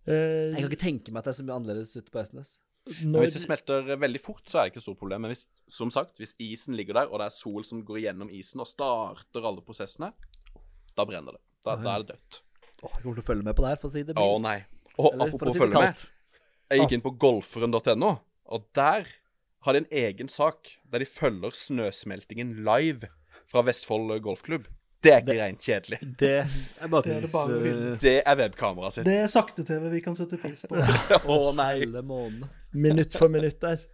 Eh, 0.07 0.55
jeg 0.55 0.63
kan 0.63 0.71
ikke 0.71 0.85
tenke 0.85 1.13
meg 1.13 1.23
at 1.23 1.29
det 1.29 1.35
er 1.35 1.39
så 1.41 1.47
mye 1.47 1.59
annerledes 1.59 1.95
ute 1.97 2.13
på 2.15 2.23
Østnes. 2.23 2.57
Når, 2.87 3.25
hvis 3.25 3.35
det 3.35 3.43
smelter 3.43 3.89
veldig 3.99 4.21
fort, 4.23 4.45
så 4.47 4.61
er 4.61 4.67
det 4.67 4.75
ikke 4.75 4.83
et 4.85 4.87
stort 4.87 5.01
problem. 5.01 5.25
Men 5.25 5.33
hvis, 5.33 5.43
som 5.75 5.91
sagt, 5.91 6.21
hvis 6.23 6.37
isen 6.39 6.77
ligger 6.79 7.01
der, 7.01 7.11
og 7.11 7.19
det 7.19 7.27
er 7.27 7.35
sol 7.35 7.67
som 7.67 7.83
går 7.87 8.05
gjennom 8.05 8.31
isen 8.31 8.63
og 8.63 8.71
starter 8.71 9.49
alle 9.49 9.65
prosessene, 9.67 10.13
da 10.97 11.07
brenner 11.09 11.35
det. 11.35 11.43
Da, 11.67 11.75
da 11.83 11.97
er 11.97 12.05
det 12.05 12.15
dødt. 12.15 12.41
Åh, 12.77 12.93
jeg 12.93 13.03
kommer 13.03 13.19
til 13.19 13.25
å 13.25 13.27
følge 13.27 13.49
med 13.49 13.59
på 13.59 13.65
det 13.65 13.73
her, 13.73 13.81
for 13.83 13.91
å 13.91 13.95
si 13.97 14.05
det 14.07 14.15
Å 14.15 14.29
nei. 14.45 14.57
Og 14.97 15.11
Eller, 15.11 15.27
apropos 15.27 15.57
si 15.57 15.63
følge 15.65 15.83
med. 15.83 16.07
Jeg 16.71 16.83
gikk 16.83 16.97
inn 16.97 17.05
på 17.05 17.15
golferen.no, 17.27 18.13
og 18.55 18.71
der 18.79 19.11
har 19.67 19.75
de 19.75 19.83
en 19.83 19.91
egen 19.91 20.31
sak 20.31 20.77
der 20.87 21.03
de 21.03 21.09
følger 21.11 21.55
snøsmeltingen 21.59 22.55
live 22.67 23.11
fra 23.51 23.65
Vestfold 23.67 24.15
golfklubb. 24.23 24.71
Det 25.05 25.13
er 25.13 25.21
ikke 25.23 25.37
rent 25.39 25.67
kjedelig. 25.67 25.99
Det 26.19 26.31
er 26.41 26.47
Det 26.89 27.13
er 27.13 27.21
det 27.21 27.31
bakgrunns... 27.33 27.67
hylle. 27.67 27.91
øh, 27.93 27.99
Det 28.03 28.15
er 28.23 28.39
webkameraet 28.41 28.97
sitt. 28.97 29.05
Det 29.07 29.19
er 29.23 29.29
sakte-TV 29.31 29.91
vi 29.93 30.01
kan 30.03 30.17
sette 30.19 30.39
pris 30.41 30.65
på. 30.67 30.81
Å 31.37 31.37
nei. 31.55 31.85
alle 31.85 32.03
minutt 32.73 33.15
for 33.19 33.29
minutt 33.33 33.61
der. 33.63 33.85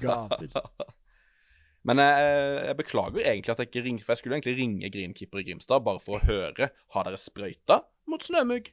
Gaper. 0.00 0.50
Men 1.86 2.00
jeg, 2.02 2.22
jeg 2.66 2.76
beklager 2.80 3.22
egentlig 3.22 3.52
at 3.54 3.60
jeg 3.62 3.70
ikke 3.70 3.84
ringte, 3.84 4.04
for 4.06 4.14
jeg 4.14 4.22
skulle 4.22 4.38
egentlig 4.38 4.56
ringe 4.58 4.90
Greenkeeper 4.90 5.42
i 5.42 5.46
Grimstad 5.46 5.84
bare 5.86 6.02
for 6.02 6.18
å 6.18 6.24
høre 6.26 6.70
har 6.94 7.06
dere 7.06 7.20
sprøyta 7.20 7.80
mot 8.10 8.22
snømugg. 8.26 8.72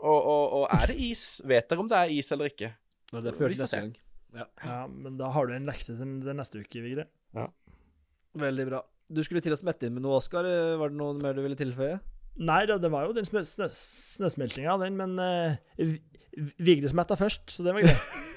Og, 0.00 0.16
og, 0.16 0.44
og 0.60 0.64
er 0.76 0.90
det 0.92 0.96
is? 1.00 1.26
Vet 1.44 1.68
dere 1.70 1.84
om 1.84 1.88
det 1.92 2.00
er 2.00 2.12
is 2.16 2.32
eller 2.32 2.52
ikke? 2.52 2.72
Det 3.12 3.32
får 3.36 3.44
vi 3.46 3.54
Vi 3.54 3.60
neste 3.60 3.80
gang. 3.82 3.94
Ja, 4.36 4.80
men 4.88 5.16
da 5.20 5.30
har 5.32 5.48
du 5.48 5.54
en 5.56 5.68
lekse 5.68 5.94
til 5.96 6.36
neste 6.36 6.60
uke, 6.64 6.82
Vigre. 6.84 7.06
Veldig 8.36 8.66
bra. 8.68 8.82
Du 9.06 9.22
skulle 9.22 9.42
til 9.44 9.54
å 9.54 9.58
smette 9.58 9.86
inn 9.86 9.94
med 9.94 10.02
noe, 10.02 10.18
Oskar. 10.18 10.46
Var 10.80 10.90
det 10.90 10.98
noe 10.98 11.14
mer 11.20 11.36
du 11.36 11.42
ville 11.44 11.58
tilføye? 11.58 11.98
Nei 12.36 12.62
det 12.68 12.90
var 12.92 13.06
jo 13.06 13.14
den 13.16 13.24
snø, 13.24 13.40
snø, 13.48 13.68
snøsmeltinga, 13.72 14.74
den, 14.82 14.98
men 14.98 15.14
uh, 15.16 15.94
Vigre 16.60 16.90
smetta 16.92 17.16
først, 17.16 17.46
så 17.48 17.64
det 17.64 17.72
var 17.72 17.86
greit. 17.86 18.02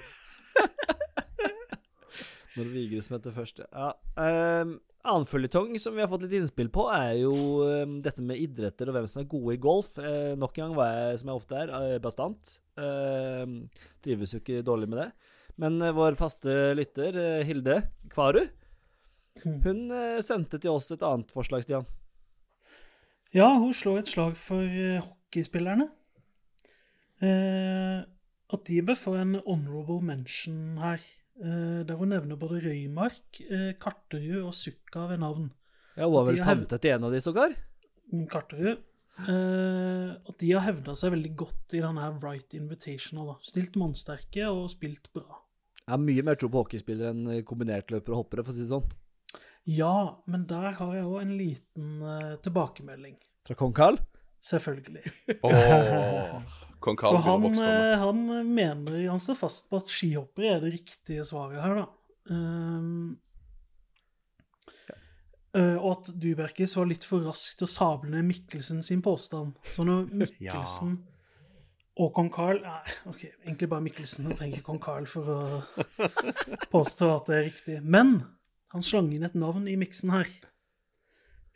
Når 2.57 2.69
Vigre 2.71 3.01
smetter 3.03 3.35
først, 3.35 3.59
ja. 3.65 3.89
Um, 4.15 4.77
annen 5.07 5.27
føljetong 5.27 5.73
som 5.81 5.97
vi 5.97 6.03
har 6.03 6.09
fått 6.11 6.23
litt 6.25 6.37
innspill 6.39 6.71
på, 6.73 6.87
er 6.95 7.17
jo 7.21 7.33
um, 7.65 7.97
dette 8.05 8.23
med 8.23 8.39
idretter 8.39 8.89
og 8.89 8.97
hvem 8.97 9.09
som 9.09 9.21
er 9.23 9.29
gode 9.31 9.57
i 9.57 9.61
golf. 9.61 9.97
Uh, 9.99 10.35
nok 10.39 10.57
en 10.57 10.65
gang 10.67 10.77
var 10.79 10.93
jeg, 10.95 11.19
som 11.21 11.31
jeg 11.31 11.41
ofte 11.43 11.59
er, 11.59 11.73
uh, 11.75 11.97
bastant. 12.03 12.55
Uh, 12.79 13.45
trives 14.05 14.35
jo 14.35 14.41
ikke 14.43 14.63
dårlig 14.65 14.89
med 14.91 15.03
det. 15.03 15.09
Men 15.59 15.79
eh, 15.83 15.95
vår 15.95 16.17
faste 16.19 16.53
lytter, 16.77 17.17
eh, 17.19 17.45
Hilde 17.47 17.81
Kvarud, 18.13 18.51
hun 19.43 19.91
eh, 19.91 20.19
sendte 20.25 20.59
til 20.61 20.73
oss 20.73 20.91
et 20.93 21.03
annet 21.05 21.31
forslag, 21.33 21.63
Stian. 21.65 21.87
Ja, 23.35 23.51
hun 23.61 23.73
slår 23.77 24.01
et 24.01 24.11
slag 24.11 24.37
for 24.39 24.65
eh, 24.65 25.01
hockeyspillerne. 25.03 25.89
Eh, 27.21 28.01
at 28.49 28.65
de 28.65 28.81
bør 28.81 28.97
få 28.97 29.15
en 29.19 29.37
honorable 29.45 30.01
mention 30.01 30.77
her. 30.81 31.03
Eh, 31.39 31.81
der 31.87 31.95
hun 31.99 32.09
nevner 32.11 32.39
både 32.39 32.61
Røymark, 32.65 33.41
eh, 33.45 33.73
Karterud 33.79 34.47
og 34.49 34.53
Sukka 34.57 35.05
ved 35.11 35.21
navn. 35.21 35.51
Ja, 35.95 36.05
Hun 36.07 36.13
var 36.13 36.31
vel 36.31 36.43
tante 36.43 36.79
til 36.79 36.95
en 36.95 37.03
av 37.03 37.11
de, 37.13 37.21
sågar? 37.21 37.53
Mm, 38.11 38.25
Karterud. 38.31 38.81
Eh, 39.19 40.15
at 40.15 40.37
de 40.39 40.51
har 40.53 40.63
hevda 40.63 40.95
seg 40.95 41.11
veldig 41.11 41.33
godt 41.35 41.75
i 41.75 41.81
denne 41.83 42.05
Wright 42.07 42.23
Right 42.23 42.53
Invitational. 42.55 43.33
da. 43.33 43.35
Stilt 43.43 43.75
mannsterke 43.75 44.47
og 44.47 44.69
spilt 44.71 45.11
bra. 45.13 45.43
Jeg 45.83 45.91
har 45.91 46.01
mye 46.03 46.23
mer 46.23 46.37
tro 46.39 46.49
på 46.51 46.63
hockeyspillere 46.63 47.11
enn 47.13 47.27
eh, 47.33 47.43
kombinertløpere 47.43 48.15
og 48.15 48.23
hoppere, 48.23 48.45
for 48.45 48.53
å 48.53 48.55
si 48.55 48.63
det 48.63 48.71
sånn. 48.71 48.89
Ja, 49.69 50.21
men 50.25 50.47
der 50.49 50.71
har 50.79 50.93
jeg 50.95 51.05
òg 51.05 51.19
en 51.21 51.35
liten 51.37 51.89
uh, 52.01 52.35
tilbakemelding. 52.45 53.17
Fra 53.45 53.57
kong 53.59 53.75
Karl? 53.77 53.99
Selvfølgelig. 54.41 55.03
Oh, 55.45 56.39
Kong 56.79 56.95
Karl 56.95 57.17
For 57.17 57.25
han, 57.25 57.41
vokse 57.43 57.59
på 57.59 57.67
meg. 57.67 57.89
eh, 57.91 57.99
han 57.99 58.21
mener 58.47 58.99
Han 59.11 59.19
står 59.19 59.35
fast 59.35 59.65
på 59.69 59.81
at 59.81 59.89
skihoppere 59.91 60.53
er 60.55 60.61
det 60.63 60.71
riktige 60.77 61.25
svaret 61.27 61.59
her, 61.59 61.81
da. 61.81 61.85
Um, 62.31 63.17
eh, 65.57 65.75
og 65.75 65.89
at 65.97 66.11
Duberkis 66.23 66.77
var 66.77 66.87
litt 66.87 67.03
for 67.07 67.27
rask 67.27 67.59
til 67.59 67.67
å 67.67 67.71
sable 67.73 68.13
ned 68.13 68.29
Mikkelsen 68.29 68.79
sin 68.85 69.03
påstand. 69.05 69.59
Så 69.75 69.83
når 69.87 70.07
Mikkelsen 70.23 70.97
og 71.99 72.13
kong 72.15 72.29
Carl 72.31 72.61
Nei, 72.63 72.97
OK, 73.11 73.25
egentlig 73.43 73.67
bare 73.73 73.83
Mikkelsen. 73.83 74.29
Jeg 74.31 74.39
trenger 74.39 74.61
ikke 74.61 74.69
kong 74.71 74.79
Carl 74.87 75.07
for 75.11 75.33
å 75.35 75.39
påstå 76.75 77.09
at 77.17 77.27
det 77.27 77.41
er 77.41 77.47
riktig. 77.49 77.79
Men 77.83 78.21
han 78.73 78.83
slang 78.85 79.09
inn 79.15 79.25
et 79.25 79.35
navn 79.37 79.67
i 79.69 79.75
miksen 79.79 80.11
her. 80.13 80.27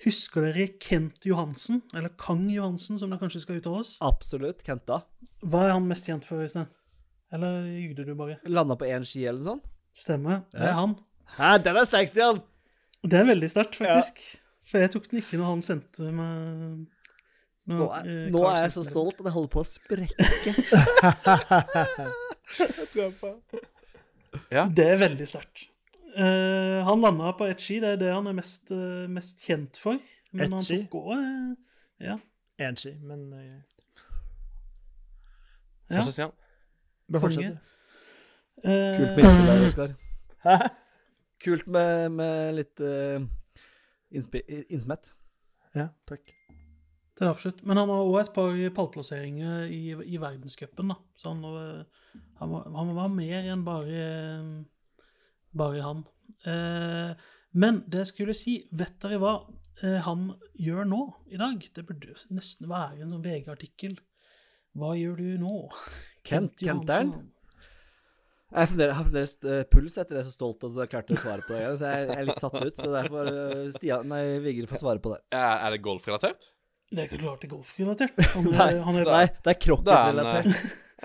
Husker 0.04 0.42
dere 0.50 0.68
Kent 0.82 1.26
Johansen? 1.28 1.82
Eller 1.94 2.10
Kang 2.20 2.48
Johansen, 2.52 2.98
som 3.00 3.10
det 3.14 3.20
kanskje 3.22 3.42
skal 3.44 3.60
uttales? 3.62 3.90
Absolutt. 4.04 4.64
Kenta. 4.66 4.98
Hva 5.46 5.60
er 5.68 5.72
han 5.76 5.88
mest 5.88 6.06
kjent 6.10 6.26
for, 6.28 6.38
Øystein? 6.44 6.68
Eller 7.34 7.52
jugde 7.70 8.06
du 8.08 8.14
bare? 8.18 8.36
Landa 8.50 8.76
på 8.78 8.86
én 8.90 9.06
ski 9.08 9.22
eller 9.26 9.40
noe 9.40 9.50
sånt? 9.54 9.66
Stemmer. 9.94 10.38
Det 10.52 10.68
er 10.68 10.74
han. 10.78 10.96
Hæ, 11.38 11.48
den 11.66 11.76
er 11.80 11.86
sterk, 11.88 12.08
Stian! 12.10 12.38
Det 13.04 13.18
er 13.20 13.26
veldig 13.30 13.50
sterkt, 13.52 13.76
faktisk. 13.80 14.16
For 14.70 14.78
jeg 14.82 14.90
tok 14.94 15.06
den 15.12 15.20
ikke 15.22 15.38
når 15.40 15.48
han 15.50 15.62
sendte 15.66 16.02
meg 16.16 16.30
Nå, 17.64 17.74
Nå 17.78 17.86
er, 17.96 18.04
eh, 18.12 18.30
nå 18.32 18.40
er 18.50 18.58
jeg 18.66 18.72
så 18.74 18.82
stolt 18.84 19.18
at 19.22 19.26
jeg 19.30 19.36
holder 19.38 19.52
på 19.54 19.62
å 19.62 19.70
sprekke. 19.70 20.20
ja. 24.58 24.64
Det 24.68 24.84
er 24.84 24.98
veldig 25.00 25.28
sterkt. 25.30 25.73
Eh, 26.16 26.86
han 26.86 27.02
landa 27.02 27.34
på 27.34 27.46
ett 27.50 27.62
ski, 27.62 27.80
det 27.82 27.96
er 27.96 28.02
det 28.02 28.12
han 28.14 28.28
er 28.30 28.36
mest, 28.38 28.70
uh, 28.72 29.10
mest 29.10 29.42
kjent 29.48 29.80
for. 29.82 29.98
Men 30.32 30.46
et 30.46 30.52
han 30.54 30.66
ski? 30.66 30.78
tok 30.86 31.14
òg 31.14 31.22
Ja. 32.04 32.20
Én 32.62 32.78
ski, 32.78 32.94
men 33.02 33.34
uh, 33.34 33.42
ja. 35.90 36.02
Så, 36.02 36.12
så, 36.12 36.30
Bare 37.12 37.22
fortsett. 37.22 37.58
Du. 37.58 38.70
Eh, 38.70 38.98
Kult 38.98 39.18
med 39.18 39.24
innspill 39.24 39.48
der, 39.50 39.66
Oskar. 39.68 39.96
Hæ? 40.46 40.58
Kult 41.44 41.68
med, 41.68 42.10
med 42.10 42.54
litt 42.56 42.80
uh, 42.80 43.26
innsmett. 44.14 45.12
Ja, 45.76 45.90
takk. 46.08 46.30
Det 47.14 47.26
er 47.26 47.30
absolutt. 47.30 47.62
Men 47.66 47.78
han 47.82 47.92
har 47.92 48.06
òg 48.06 48.20
et 48.22 48.32
par 48.34 48.54
pallplasseringer 48.78 49.66
i, 49.66 49.82
i 49.92 50.22
verdenscupen, 50.22 50.94
da. 50.94 50.98
Så 51.18 51.34
han, 51.34 51.44
han, 52.40 52.54
var, 52.54 52.70
han 52.78 52.96
var 52.96 53.12
mer 53.14 53.50
enn 53.52 53.66
bare, 53.66 54.06
bare 55.58 55.84
han. 55.86 56.04
Eh, 56.50 57.28
men 57.54 57.84
det 57.92 58.04
jeg 58.04 58.12
skulle 58.14 58.36
si, 58.38 58.56
vet 58.74 58.96
dere 59.04 59.20
hva 59.22 59.34
eh, 59.84 60.00
han 60.06 60.32
gjør 60.60 60.88
nå 60.90 61.02
i 61.34 61.40
dag? 61.42 61.62
Det 61.76 61.86
burde 61.88 62.16
nesten 62.34 62.70
være 62.72 63.04
en 63.04 63.14
sånn 63.14 63.26
VG-artikkel. 63.26 63.98
Hva 64.78 64.96
gjør 64.98 65.20
du 65.22 65.28
nå? 65.44 65.60
Kent- 66.28 66.56
Kent 66.58 66.66
Johansen. 66.66 67.14
Jeg 68.54 68.60
har 68.62 68.70
fremdeles, 68.70 69.38
har 69.42 69.54
eh, 69.58 69.64
puls 69.72 69.96
etter 69.98 70.14
det, 70.14 70.20
jeg 70.20 70.28
er 70.28 70.30
så 70.30 70.36
stolt 70.36 70.66
at 70.68 70.76
jeg 70.84 70.92
klarte 70.92 71.16
å 71.16 71.22
svare 71.24 71.46
på 71.48 71.56
det. 71.58 71.62
Så 71.82 71.90
jeg, 71.90 72.08
jeg 72.10 72.18
er 72.22 72.28
litt 72.30 72.42
satt 72.44 72.58
ut. 72.62 72.78
Så 72.78 72.90
derfor 72.94 73.30
Stian, 73.80 74.10
nei, 74.12 74.24
Vigre 74.46 74.70
får 74.70 74.84
svare 74.84 75.02
på 75.02 75.14
det. 75.16 75.24
Er, 75.34 75.56
er 75.66 75.74
det 75.74 75.82
golfrelatert? 75.86 76.50
Det 76.94 77.02
er 77.02 77.08
ikke 77.10 77.22
klart 77.24 77.42
det 77.42 77.48
er 77.48 77.54
golfrelatert. 77.56 78.20
Han 78.36 78.50
Nei, 78.54 78.72
han 78.86 79.00
er, 79.02 79.08
Nei, 79.10 79.26
det 79.34 79.54
er 79.56 79.58
er 79.58 79.58
eh, 79.58 80.04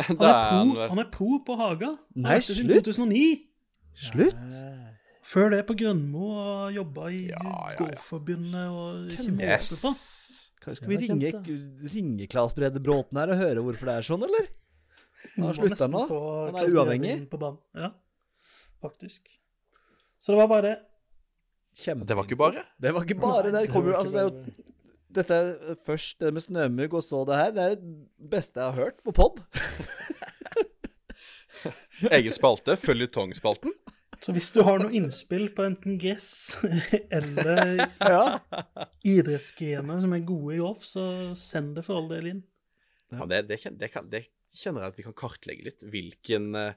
han 0.08 0.20
er, 0.20 0.34
er 0.84 0.90
han 0.92 1.00
er 1.02 1.08
pro 1.10 1.38
på 1.46 1.56
Haga. 1.58 1.94
Nei, 2.14 2.36
har 2.36 2.44
slutt. 2.44 2.84
2009. 2.84 3.47
Slutt! 3.98 4.58
Før 5.28 5.50
det 5.52 5.64
på 5.68 5.74
Grønmo 5.76 6.30
og 6.40 6.76
jobba 6.76 7.10
i 7.12 7.24
Ja, 7.28 7.40
ja, 7.42 7.56
ja. 7.74 7.78
Golfforbundet 7.82 8.70
og 8.72 9.10
ikke 9.12 9.34
måte 9.34 9.80
på. 9.82 9.90
Skal 10.78 10.90
vi 10.90 10.98
ringe, 11.02 11.32
ringe 11.92 12.28
Klas 12.30 12.54
Brede 12.56 12.80
Bråten 12.84 13.18
her 13.20 13.32
og 13.34 13.40
høre 13.40 13.64
hvorfor 13.64 13.88
det 13.88 13.96
er 13.98 14.06
sånn, 14.08 14.24
eller? 14.26 14.48
Han 15.34 15.48
har 15.48 15.58
slutta 15.58 15.88
nå. 15.90 16.04
Han 16.08 16.60
er 16.62 16.74
uavhengig. 16.76 17.14
inn 17.16 17.26
På 17.30 17.40
banen. 17.40 17.60
Ja, 17.76 17.90
faktisk. 18.84 19.28
Så 20.18 20.32
det 20.34 20.40
var 20.42 20.50
bare 20.50 20.66
det. 20.68 20.76
Kjempe. 21.78 22.08
Det 22.08 22.16
var 22.18 22.28
ikke 22.28 22.40
bare. 22.40 22.64
Det 22.80 22.94
var 22.94 23.06
ikke 23.06 23.20
bare 23.20 23.50
det. 23.50 23.64
Det 23.66 23.72
kommer 23.72 23.94
jo 23.94 24.00
altså, 24.00 24.14
det 24.14 24.22
er 24.22 24.30
jo 24.30 24.66
Dette 25.18 25.36
er 25.40 25.76
først 25.86 26.18
det 26.20 26.30
med 26.36 26.44
snømugg, 26.44 26.94
og 26.94 27.02
så 27.02 27.22
det 27.28 27.36
her. 27.40 27.52
Det 27.56 27.62
er 27.64 27.76
det 27.76 28.30
beste 28.30 28.60
jeg 28.60 28.72
har 28.72 28.76
hørt 28.84 28.98
på 29.04 29.14
pod. 29.16 29.40
Egen 32.18 32.34
spalte. 32.34 32.76
Føljetongspalten. 32.80 33.72
Så 34.18 34.32
hvis 34.34 34.48
du 34.50 34.64
har 34.66 34.80
noe 34.82 34.90
innspill 34.98 35.46
på 35.54 35.62
enten 35.68 35.98
gress 36.02 36.56
eller 37.18 37.84
Ja. 38.02 38.40
idrettsgrener 39.06 40.00
som 40.02 40.14
er 40.16 40.24
gode 40.26 40.56
i 40.56 40.60
golf, 40.62 40.82
så 40.86 41.04
send 41.38 41.76
det 41.78 41.84
for 41.86 42.00
all 42.00 42.08
del 42.10 42.26
inn. 42.32 42.40
Ja, 43.14 43.24
det, 43.30 43.44
det, 43.48 43.60
det, 43.78 43.90
kan, 43.94 44.08
det 44.10 44.24
kjenner 44.58 44.84
jeg 44.84 44.92
at 44.94 44.98
vi 44.98 45.06
kan 45.06 45.16
kartlegge 45.16 45.68
litt. 45.70 45.84
Hvilken 45.86 46.50
eh, 46.58 46.74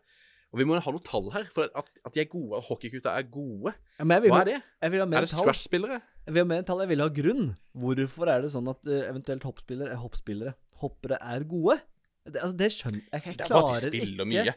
Og 0.54 0.60
vi 0.62 0.68
må 0.70 0.78
ha 0.78 0.94
noen 0.94 1.04
tall 1.08 1.32
her. 1.34 1.50
For 1.56 1.68
at, 1.76 1.90
at 2.06 2.14
de 2.16 2.22
er 2.24 2.30
gode, 2.32 2.60
at 2.62 2.70
hockeygutta 2.70 3.14
er 3.18 3.28
gode, 3.32 3.74
Ja, 3.98 4.06
Men 4.06 4.18
jeg 4.20 4.28
vil, 4.28 4.36
hva 4.36 4.42
er 4.46 4.50
det? 4.52 4.60
jeg 4.86 4.94
vil 4.94 5.04
ha 5.04 5.08
Er 5.10 5.26
det 5.28 5.34
scratch-spillere? 5.34 6.02
Jeg 6.28 6.36
vil 6.36 6.44
ha 6.46 6.50
mer 6.54 6.66
tall. 6.68 6.84
Jeg 6.86 6.92
vil 6.94 7.04
ha 7.04 7.10
grunn. 7.18 7.48
Hvorfor 7.74 8.30
er 8.32 8.46
det 8.46 8.52
sånn 8.54 8.70
at 8.72 8.86
eh, 8.92 9.08
eventuelt 9.10 9.48
hoppspillere, 9.50 9.96
er 9.96 10.04
hoppspillere 10.04 10.54
hoppere 10.82 11.18
er 11.22 11.44
gode? 11.46 11.76
Det, 12.26 12.38
altså, 12.38 12.56
det 12.58 12.70
skjønner 12.76 13.02
jeg. 13.02 13.10
Jeg 13.12 13.38
Det 13.38 13.46
er 13.46 13.50
bare 13.50 13.62
at 13.62 13.70
de 13.70 13.76
klarer 13.76 13.84
spiller 13.88 14.26
ikke 14.26 14.32
mye. 14.32 14.56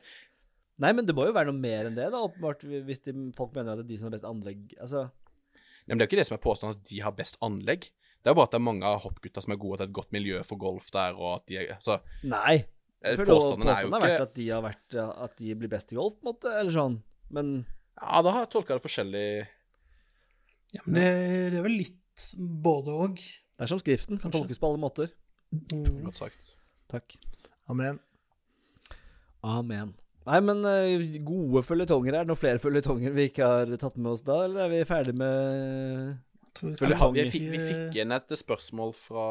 Nei, 0.85 0.91
men 0.99 1.07
det 1.07 1.15
må 1.15 1.29
jo 1.29 1.35
være 1.37 1.53
noe 1.53 1.63
mer 1.63 1.89
enn 1.89 1.97
det, 1.97 2.09
da, 2.11 2.21
åpenbart. 2.27 2.65
Hvis 2.89 3.05
de, 3.07 3.15
folk 3.37 3.55
mener 3.55 3.75
at 3.75 3.83
det 3.83 3.87
er 3.87 3.93
de 3.93 3.99
som 4.01 4.09
har 4.09 4.17
best 4.17 4.27
anlegg 4.27 4.73
Altså 4.83 5.05
Nei, 5.85 5.93
men 5.93 6.01
det 6.01 6.05
er 6.05 6.07
jo 6.07 6.11
ikke 6.11 6.21
det 6.23 6.27
som 6.31 6.37
er 6.39 6.43
påstanden 6.45 6.79
at 6.79 6.87
de 6.89 7.01
har 7.05 7.13
best 7.17 7.37
anlegg. 7.45 7.91
Det 8.25 8.31
er 8.31 8.33
jo 8.33 8.39
bare 8.39 8.49
at 8.49 8.55
det 8.55 8.59
er 8.59 8.65
mange 8.65 8.89
av 8.89 9.03
hoppgutta 9.05 9.43
som 9.45 9.53
er 9.53 9.59
gode 9.61 9.77
til 9.79 9.87
et 9.91 9.97
godt 9.99 10.15
miljø 10.17 10.39
for 10.49 10.61
golf 10.61 10.87
der, 10.95 11.19
og 11.19 11.43
at 11.43 11.45
de 11.51 11.59
er 11.61 11.75
Så 11.85 11.99
Nei. 12.25 12.55
eh, 13.05 13.19
føler 13.19 13.29
påstanden 13.29 13.69
er 13.69 13.83
jo 13.83 13.91
ikke 13.91 14.01
har 14.01 14.07
vært 14.07 14.25
at 14.25 14.33
de 14.39 14.47
har 14.49 14.65
vært 14.65 14.97
At 15.27 15.37
de 15.37 15.57
blir 15.61 15.73
best 15.75 15.93
i 15.93 15.99
golf, 15.99 16.17
på 16.17 16.25
en 16.25 16.31
måte, 16.33 16.55
eller 16.57 16.73
sånn. 16.73 16.97
Men 17.37 17.53
Ja, 18.01 18.23
da 18.25 18.33
har 18.33 18.47
jeg 18.47 18.53
tolka 18.57 18.79
det 18.79 18.85
forskjellig. 18.87 19.27
Ja, 20.75 20.83
men 20.87 20.97
det, 20.97 21.13
det 21.53 21.61
er 21.61 21.67
vel 21.69 21.79
litt 21.83 22.25
både 22.65 22.97
òg. 23.05 23.21
det 23.21 23.67
er 23.69 23.71
som 23.71 23.83
skriften. 23.83 24.19
Kan 24.23 24.33
tolkes 24.35 24.59
på 24.59 24.73
alle 24.73 24.81
måter. 24.83 25.13
Mm. 25.53 26.01
Godt 26.09 26.19
sagt. 26.19 26.55
Takk. 26.91 27.15
Amen. 27.71 28.01
Amen. 29.45 29.95
Nei, 30.25 30.41
men 30.41 30.65
eh, 30.69 31.19
gode 31.25 31.61
følgetonger. 31.65 32.15
Er 32.15 32.25
det 32.25 32.33
noen 32.33 32.41
flere 32.41 32.61
følgetonger 32.61 33.13
vi 33.13 33.29
ikke 33.29 33.49
har 33.49 33.75
tatt 33.81 33.99
med 33.99 34.15
oss 34.15 34.25
da, 34.25 34.39
eller 34.47 34.65
er 34.65 34.73
vi 34.73 34.81
ferdig 34.89 35.15
med 35.21 36.17
føljetonger? 36.81 37.29
Vi, 37.29 37.43
vi, 37.53 37.61
fikk, 37.61 37.99
inn 38.01 38.15
et 38.17 38.35
spørsmål 38.41 38.95
fra 38.97 39.29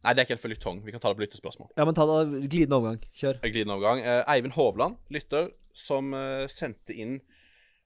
Nei, 0.00 0.14
det 0.16 0.22
er 0.22 0.24
ikke 0.24 0.36
en 0.38 0.40
føljetong. 0.40 0.78
Vi 0.80 0.92
kan 0.94 1.00
ta 1.02 1.10
det 1.12 1.18
på 1.18 1.24
lyttespørsmål. 1.26 1.68
Ja, 1.76 1.84
men 1.84 1.96
ta 1.96 2.06
det 2.08 2.46
glidende 2.46 2.78
overgang. 2.78 3.02
Kjør. 3.20 3.40
Glidende 3.44 3.74
overgang. 3.76 3.98
Eh, 4.00 4.22
Eivind 4.32 4.54
Hovland, 4.56 4.96
lytter, 5.12 5.50
som 5.76 6.14
eh, 6.16 6.46
sendte 6.48 6.96
inn 6.96 7.18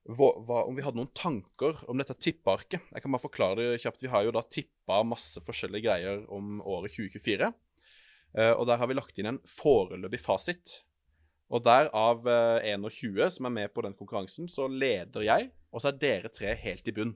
hva, 0.04 0.28
hva, 0.46 0.60
om 0.68 0.76
vi 0.76 0.84
hadde 0.84 1.00
noen 1.00 1.10
tanker 1.16 1.80
om 1.90 1.98
dette 1.98 2.14
tippearket. 2.14 2.86
Jeg 2.94 3.02
kan 3.02 3.14
bare 3.16 3.24
forklare 3.24 3.58
det 3.58 3.82
kjapt. 3.82 4.04
Vi 4.04 4.12
har 4.12 4.26
jo 4.26 4.34
da 4.36 4.44
tippa 4.46 5.00
masse 5.02 5.42
forskjellige 5.42 5.88
greier 5.88 6.22
om 6.30 6.60
året 6.62 6.94
2024. 6.94 7.50
Eh, 8.34 8.52
og 8.52 8.66
der 8.68 8.80
har 8.80 8.90
vi 8.90 8.96
lagt 8.98 9.18
inn 9.18 9.30
en 9.30 9.42
foreløpig 9.48 10.20
fasit. 10.22 10.80
Og 11.54 11.62
der 11.64 11.90
av 11.94 12.26
eh, 12.28 12.72
21 12.74 13.20
som 13.36 13.48
er 13.48 13.54
med 13.54 13.74
på 13.74 13.84
den 13.84 13.94
konkurransen, 13.96 14.48
så 14.50 14.66
leder 14.70 15.26
jeg, 15.26 15.52
og 15.70 15.82
så 15.82 15.90
er 15.90 16.00
dere 16.00 16.32
tre 16.32 16.54
helt 16.58 16.88
i 16.88 16.94
bunn. 16.96 17.14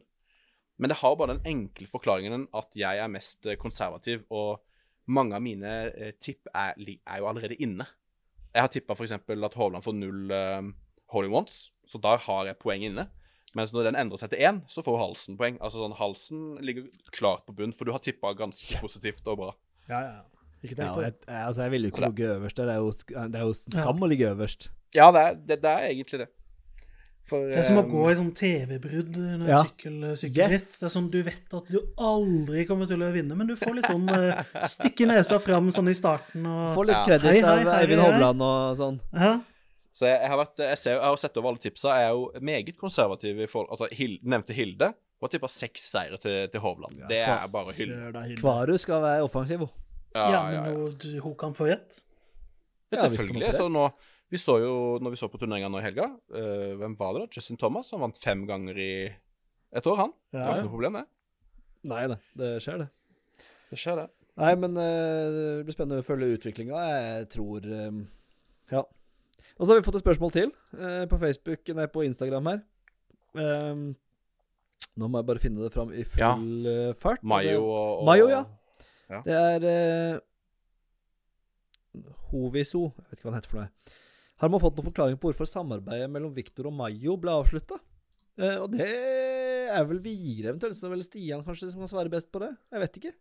Men 0.79 0.93
det 0.93 1.01
har 1.01 1.17
bare 1.19 1.35
den 1.35 1.47
enkle 1.49 1.89
forklaringen 1.91 2.47
at 2.55 2.77
jeg 2.79 3.03
er 3.03 3.11
mest 3.11 3.47
eh, 3.47 3.59
konservativ, 3.59 4.23
og 4.31 4.63
mange 5.11 5.35
av 5.35 5.43
mine 5.43 5.73
eh, 5.91 6.15
tipp 6.21 6.51
er, 6.55 6.77
er 6.79 7.23
jo 7.23 7.31
allerede 7.31 7.59
inne. 7.59 7.89
Jeg 8.55 8.65
har 8.65 8.71
tippa 8.73 8.95
f.eks. 8.95 9.17
at 9.19 9.59
Hovland 9.59 9.85
får 9.85 9.95
null 9.95 10.33
uh, 10.33 10.65
hole 11.13 11.29
ones, 11.31 11.69
så 11.87 12.01
da 12.01 12.15
har 12.25 12.47
jeg 12.49 12.59
poeng 12.63 12.87
inne. 12.87 13.05
Mens 13.57 13.75
når 13.75 13.91
den 13.91 13.99
endrer 14.01 14.21
seg 14.21 14.33
til 14.33 14.45
én, 14.45 14.63
så 14.73 14.83
får 14.85 14.99
Halsen 15.01 15.37
poeng. 15.41 15.59
Altså 15.65 15.83
sånn, 15.83 15.97
Halsen 15.99 16.47
ligger 16.65 16.89
klart 17.13 17.45
på 17.47 17.55
bunn, 17.59 17.75
for 17.77 17.89
du 17.89 17.93
har 17.95 18.03
tippa 18.05 18.33
ganske 18.39 18.81
positivt 18.83 19.29
og 19.29 19.41
bra. 19.43 19.53
Ja, 19.89 20.01
ja. 20.01 20.38
Ikke 20.65 20.75
tenk 20.75 20.95
på 20.95 21.03
det. 21.05 21.13
jeg, 21.13 21.15
jeg- 21.29 21.45
altså, 21.47 21.63
jeg 21.63 21.71
ville 21.71 21.89
jo 21.89 21.93
ikke 21.95 22.07
ligge 22.09 22.33
øverst. 22.39 22.57
Det 22.57 22.69
er 22.69 22.81
jo, 22.83 22.91
det 23.29 23.39
er 23.39 23.47
jo 23.47 23.53
skam 23.55 24.03
å 24.03 24.09
ligge 24.11 24.33
øverst. 24.35 24.69
Ja, 24.95 25.11
det 25.13 25.21
er, 25.23 25.35
det, 25.35 25.57
det 25.63 25.71
er 25.71 25.89
egentlig 25.93 26.19
det. 26.25 26.29
For 27.29 27.45
Det 27.45 27.59
er 27.61 27.63
som 27.67 27.77
å 27.77 27.83
eh, 27.85 27.91
gå 27.93 28.03
i 28.09 28.15
sånn 28.17 28.31
TV-brudd 28.35 29.17
under 29.21 29.49
Ja. 29.51 29.59
sykkel, 29.67 29.97
sykkelritt. 30.17 30.55
Yes. 30.65 30.79
Det 30.81 30.87
er 30.89 30.93
sånn 30.95 31.11
du 31.13 31.19
vet 31.23 31.55
at 31.59 31.67
du 31.69 31.77
aldri 32.01 32.65
kommer 32.67 32.89
til 32.89 33.03
å 33.05 33.11
vinne, 33.13 33.37
men 33.37 33.47
du 33.51 33.55
får 33.61 33.75
litt 33.77 33.85
sånn 33.91 34.09
uh, 34.09 34.41
stikke 34.65 35.05
nesa 35.11 35.37
fram 35.45 35.69
sånn 35.75 35.91
i 35.93 35.95
starten 35.99 36.47
og 36.49 36.73
Får 36.75 36.87
litt 36.89 36.97
Ja. 36.97 37.05
kreditt 37.05 37.29
Hei, 37.29 37.43
hei, 37.45 37.67
av 37.67 37.75
Eivind. 37.83 38.01
Hovland 38.01 38.41
og 38.49 38.77
sånn. 38.81 39.01
ja. 39.13 39.35
Så 39.99 40.07
jeg, 40.07 40.21
jeg 40.23 40.31
har 40.31 40.39
vært, 40.39 40.57
jeg, 40.63 40.79
ser, 40.79 40.91
jeg 40.95 41.03
har 41.03 41.17
sett 41.19 41.37
over 41.41 41.49
alle 41.51 41.59
tipsa. 41.59 41.95
Jeg 41.99 42.07
er 42.07 42.13
jo 42.15 42.41
meget 42.41 42.77
konservativ 42.79 43.41
i 43.43 43.47
forhold 43.51 43.73
Altså, 43.75 43.89
Hil, 43.99 44.13
nevnte 44.23 44.55
Hilde. 44.55 44.93
Hun 45.19 45.27
har 45.27 45.33
tippa 45.33 45.49
seks 45.51 45.89
seire 45.91 46.17
til, 46.23 46.47
til 46.53 46.61
Hovland. 46.63 47.01
det 47.11 47.19
er 47.27 47.49
bare 47.51 47.73
hyll. 47.75 47.91
Hilde. 47.91 48.37
Kvaru 48.39 48.77
skal 48.79 49.03
være 49.03 49.25
offensiv, 49.27 49.59
hun. 49.67 49.69
Ja, 50.15 50.27
ja, 50.31 50.43
ja, 50.53 50.61
men 50.63 50.71
ja. 50.73 50.77
hun- 50.79 50.99
du- 50.99 51.21
hun 51.21 51.35
kan 51.37 51.55
få 51.55 51.67
rett. 51.69 52.01
Ja, 52.91 53.03
Ja, 53.03 53.09
selvfølgelig. 53.09 53.53
så 53.55 53.69
nå, 53.69 53.93
vi 54.31 54.37
så 54.39 54.59
jo, 54.61 54.99
når 55.01 55.11
vi 55.11 55.17
så 55.21 55.29
på 55.29 55.39
turneringa 55.39 55.69
nå 55.69 55.79
i 55.79 55.83
helga, 55.85 56.07
uh, 56.33 56.77
hvem 56.81 56.97
var 56.99 57.13
det 57.15 57.21
da? 57.23 57.29
Justin 57.37 57.57
Thomas. 57.61 57.91
Han 57.93 58.01
vant 58.01 58.17
fem 58.19 58.47
ganger 58.47 58.77
i 58.79 58.93
et 59.73 59.87
år, 59.87 59.97
han. 59.97 60.13
Det 60.33 60.41
var 60.41 60.55
ikke 60.57 60.65
noe 60.69 60.73
problem, 60.77 60.93
det. 60.95 61.07
Nei, 61.85 62.07
da, 62.09 62.17
det 62.37 62.63
skjer, 62.65 62.79
det. 62.79 62.89
Det 63.71 63.79
skjer, 63.79 63.97
det. 63.97 64.09
Nei, 64.39 64.55
men 64.55 64.77
uh, 64.77 65.29
det 65.35 65.65
blir 65.67 65.75
spennende 65.77 66.01
å 66.03 66.07
følge 66.07 66.39
utviklinga. 66.39 66.83
Jeg 66.95 67.29
tror 67.35 67.65
eh, 67.67 67.91
Ja. 68.73 68.83
Og 69.59 69.67
så 69.67 69.73
har 69.73 69.81
vi 69.81 69.87
fått 69.87 69.97
et 69.99 70.05
spørsmål 70.05 70.33
til 70.33 70.53
uh, 70.79 71.05
på 71.11 71.19
Facebook, 71.19 71.69
nei, 71.75 71.87
på 71.91 72.05
Instagram 72.07 72.47
her. 72.47 72.61
Um, 73.35 73.97
nå 74.99 75.09
må 75.09 75.19
jeg 75.21 75.27
bare 75.29 75.43
finne 75.43 75.63
det 75.63 75.73
fram 75.75 75.93
i 75.93 76.05
full 76.05 76.65
ja. 76.67 76.93
fart. 76.99 77.23
Mayo 77.23 77.61
og, 77.65 78.01
og 78.01 78.07
Mayo, 78.09 78.29
ja. 78.33 78.45
Ja. 79.09 79.23
Det 79.25 79.37
er 79.37 79.67
eh, 79.69 80.19
Hoviso, 82.31 82.91
jeg 82.93 83.07
vet 83.09 83.19
ikke 83.19 83.29
hva 83.29 83.33
han 83.33 83.41
heter 83.41 83.53
for 83.53 83.63
noe. 83.63 83.97
Har 84.39 84.51
man 84.53 84.63
fått 84.63 84.77
noen 84.79 84.87
forklaring 84.87 85.19
på 85.19 85.31
hvorfor 85.31 85.49
samarbeidet 85.51 86.11
mellom 86.13 86.35
Victor 86.37 86.69
og 86.71 86.77
Mayo 86.79 87.17
ble 87.19 87.33
avslutta? 87.35 87.81
Eh, 88.39 88.59
og 88.61 88.71
det 88.77 88.87
er 88.89 89.87
vel 89.89 90.03
Vigre 90.05 90.53
eventuelt, 90.53 90.79
så 90.79 90.87
er 90.87 90.95
vel 90.95 91.07
Stian 91.07 91.43
kanskje 91.47 91.73
som 91.73 91.83
kan 91.83 91.91
svare 91.91 92.13
best 92.13 92.31
på 92.33 92.43
det? 92.45 92.53
Jeg 92.71 92.85
vet 92.85 93.01
ikke. 93.01 93.15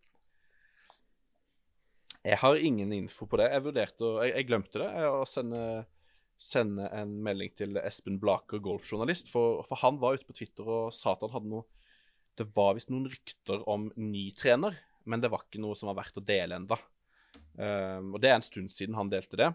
Jeg 2.28 2.38
har 2.42 2.60
ingen 2.60 2.92
info 2.92 3.26
på 3.30 3.38
det. 3.40 3.48
Jeg 3.52 3.64
vurderte 3.64 4.04
å 4.04 4.12
Jeg, 4.22 4.34
jeg 4.36 4.48
glemte 4.50 4.82
det. 4.82 4.88
Jeg, 4.90 5.10
å 5.10 5.26
sende, 5.28 5.62
sende 6.38 6.88
en 6.94 7.16
melding 7.24 7.54
til 7.56 7.80
Espen 7.82 8.18
Blaker, 8.22 8.62
golfjournalist. 8.62 9.30
For, 9.32 9.62
for 9.68 9.80
han 9.82 10.00
var 10.02 10.18
ute 10.18 10.28
på 10.28 10.36
Twitter 10.36 10.68
og 10.68 10.94
sa 10.94 11.14
at 11.14 11.24
han 11.26 11.34
hadde 11.34 11.52
noe 11.54 11.66
Det 12.38 12.46
var 12.54 12.76
visst 12.76 12.92
noen 12.92 13.08
rykter 13.10 13.64
om 13.70 13.88
ny 13.96 14.28
trener, 14.38 14.76
men 15.08 15.22
det 15.24 15.30
var 15.32 15.42
ikke 15.46 15.60
noe 15.64 15.76
som 15.78 15.88
var 15.90 15.98
verdt 16.02 16.20
å 16.20 16.24
dele 16.28 16.58
enda. 16.60 16.76
Um, 17.58 18.12
og 18.14 18.20
det 18.22 18.30
er 18.30 18.36
en 18.38 18.44
stund 18.46 18.70
siden 18.70 18.94
han 18.98 19.10
delte 19.10 19.38
det. 19.40 19.48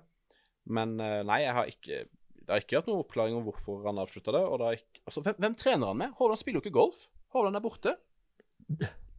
Men 0.68 0.98
uh, 1.00 1.22
nei, 1.28 1.44
jeg 1.46 1.56
har 1.56 1.70
ikke 1.72 2.02
det 2.44 2.52
har 2.52 2.60
ikke 2.60 2.76
hatt 2.82 2.88
noen 2.92 3.00
oppklaring 3.06 3.38
om 3.38 3.46
hvorfor 3.48 3.86
han 3.88 4.02
avslutta 4.04 4.34
det. 4.36 4.42
Og 4.44 4.58
det 4.60 4.72
ikke, 4.82 5.00
altså, 5.08 5.22
hvem, 5.24 5.38
hvem 5.46 5.54
trener 5.62 5.88
han 5.94 6.00
med? 6.02 6.12
Hovland 6.20 6.42
spiller 6.42 6.60
jo 6.60 6.66
ikke 6.66 6.76
golf. 6.76 7.06
Hovland 7.32 7.56
er 7.56 7.64
borte. 7.64 7.94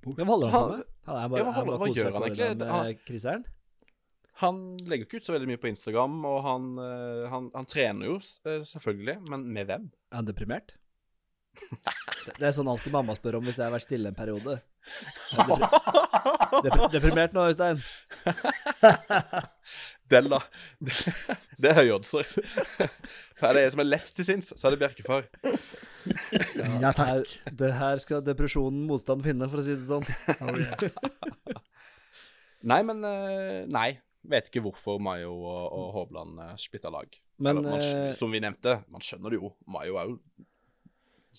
Hvem 0.04 0.28
holder 0.28 0.50
han 0.52 0.60
på 0.68 0.74
med? 0.74 0.82
Han 1.08 1.16
er 1.22 1.28
bare, 1.32 1.38
Ja, 1.40 1.44
holder- 1.46 1.54
han 1.56 1.66
bare 1.70 1.78
hva 1.80 1.88
gjør 1.96 2.12
han 2.12 2.26
egentlig? 2.28 2.68
Han- 2.68 2.86
eh. 3.40 3.50
Han 4.42 4.56
legger 4.90 5.06
ikke 5.06 5.20
ut 5.22 5.26
så 5.28 5.32
veldig 5.36 5.46
mye 5.52 5.60
på 5.62 5.68
Instagram, 5.70 6.14
og 6.26 6.38
han, 6.42 6.64
eh, 6.82 7.24
han, 7.30 7.44
han 7.54 7.68
trener 7.70 8.08
jo 8.10 8.16
selvfølgelig, 8.20 9.14
men 9.30 9.44
med 9.56 9.68
hvem? 9.70 9.84
Er 10.10 10.16
han 10.20 10.26
deprimert? 10.28 10.74
Det 12.38 12.46
er 12.48 12.54
sånn 12.56 12.70
alltid 12.70 12.94
mamma 12.94 13.14
spør 13.16 13.38
om 13.38 13.44
hvis 13.46 13.58
jeg 13.60 13.66
har 13.66 13.74
vært 13.74 13.86
stille 13.88 14.10
en 14.10 14.16
periode. 14.18 14.58
Er 16.64 16.88
Deprimert 16.92 17.34
nå, 17.34 17.46
Øystein? 17.50 17.80
Den 20.12 20.28
da. 20.30 20.40
Det, 20.84 20.94
det 21.58 21.70
er 21.70 21.78
høye 21.80 21.94
oddser. 21.96 22.28
Er 23.40 23.56
det 23.56 23.64
en 23.64 23.72
som 23.74 23.82
er 23.82 23.88
lett 23.88 24.10
til 24.16 24.26
sinns, 24.26 24.52
så 24.52 24.68
er 24.68 24.74
det 24.74 24.80
Bjerkefar. 24.82 25.26
Ja, 26.80 26.92
takk. 26.92 27.08
Her, 27.08 27.52
det 27.60 27.70
her 27.80 28.00
skal 28.02 28.24
depresjonen 28.24 28.84
motstand 28.88 29.24
finne, 29.26 29.48
for 29.50 29.62
å 29.62 29.66
si 29.66 29.74
det 29.74 29.88
sånn. 29.88 30.06
Oh, 30.44 30.60
yes. 30.60 31.62
Nei, 32.64 32.80
men 32.86 33.04
eh, 33.08 33.62
Nei. 33.72 33.90
Vet 34.24 34.48
ikke 34.48 34.62
hvorfor 34.64 34.96
Mayo 35.04 35.34
og, 35.36 35.64
og 35.76 35.88
Hovland 35.98 36.38
uh, 36.40 36.52
splitta 36.56 36.88
lag. 36.92 37.10
Men 37.36 37.58
Eller, 37.58 37.74
man, 37.74 37.82
eh, 38.08 38.12
som 38.16 38.32
vi 38.32 38.40
nevnte, 38.40 38.78
man 38.88 39.04
skjønner 39.04 39.34
det 39.34 39.40
jo. 39.42 39.50
Mayo 39.68 39.98
er 40.00 40.08
jo 40.08 40.14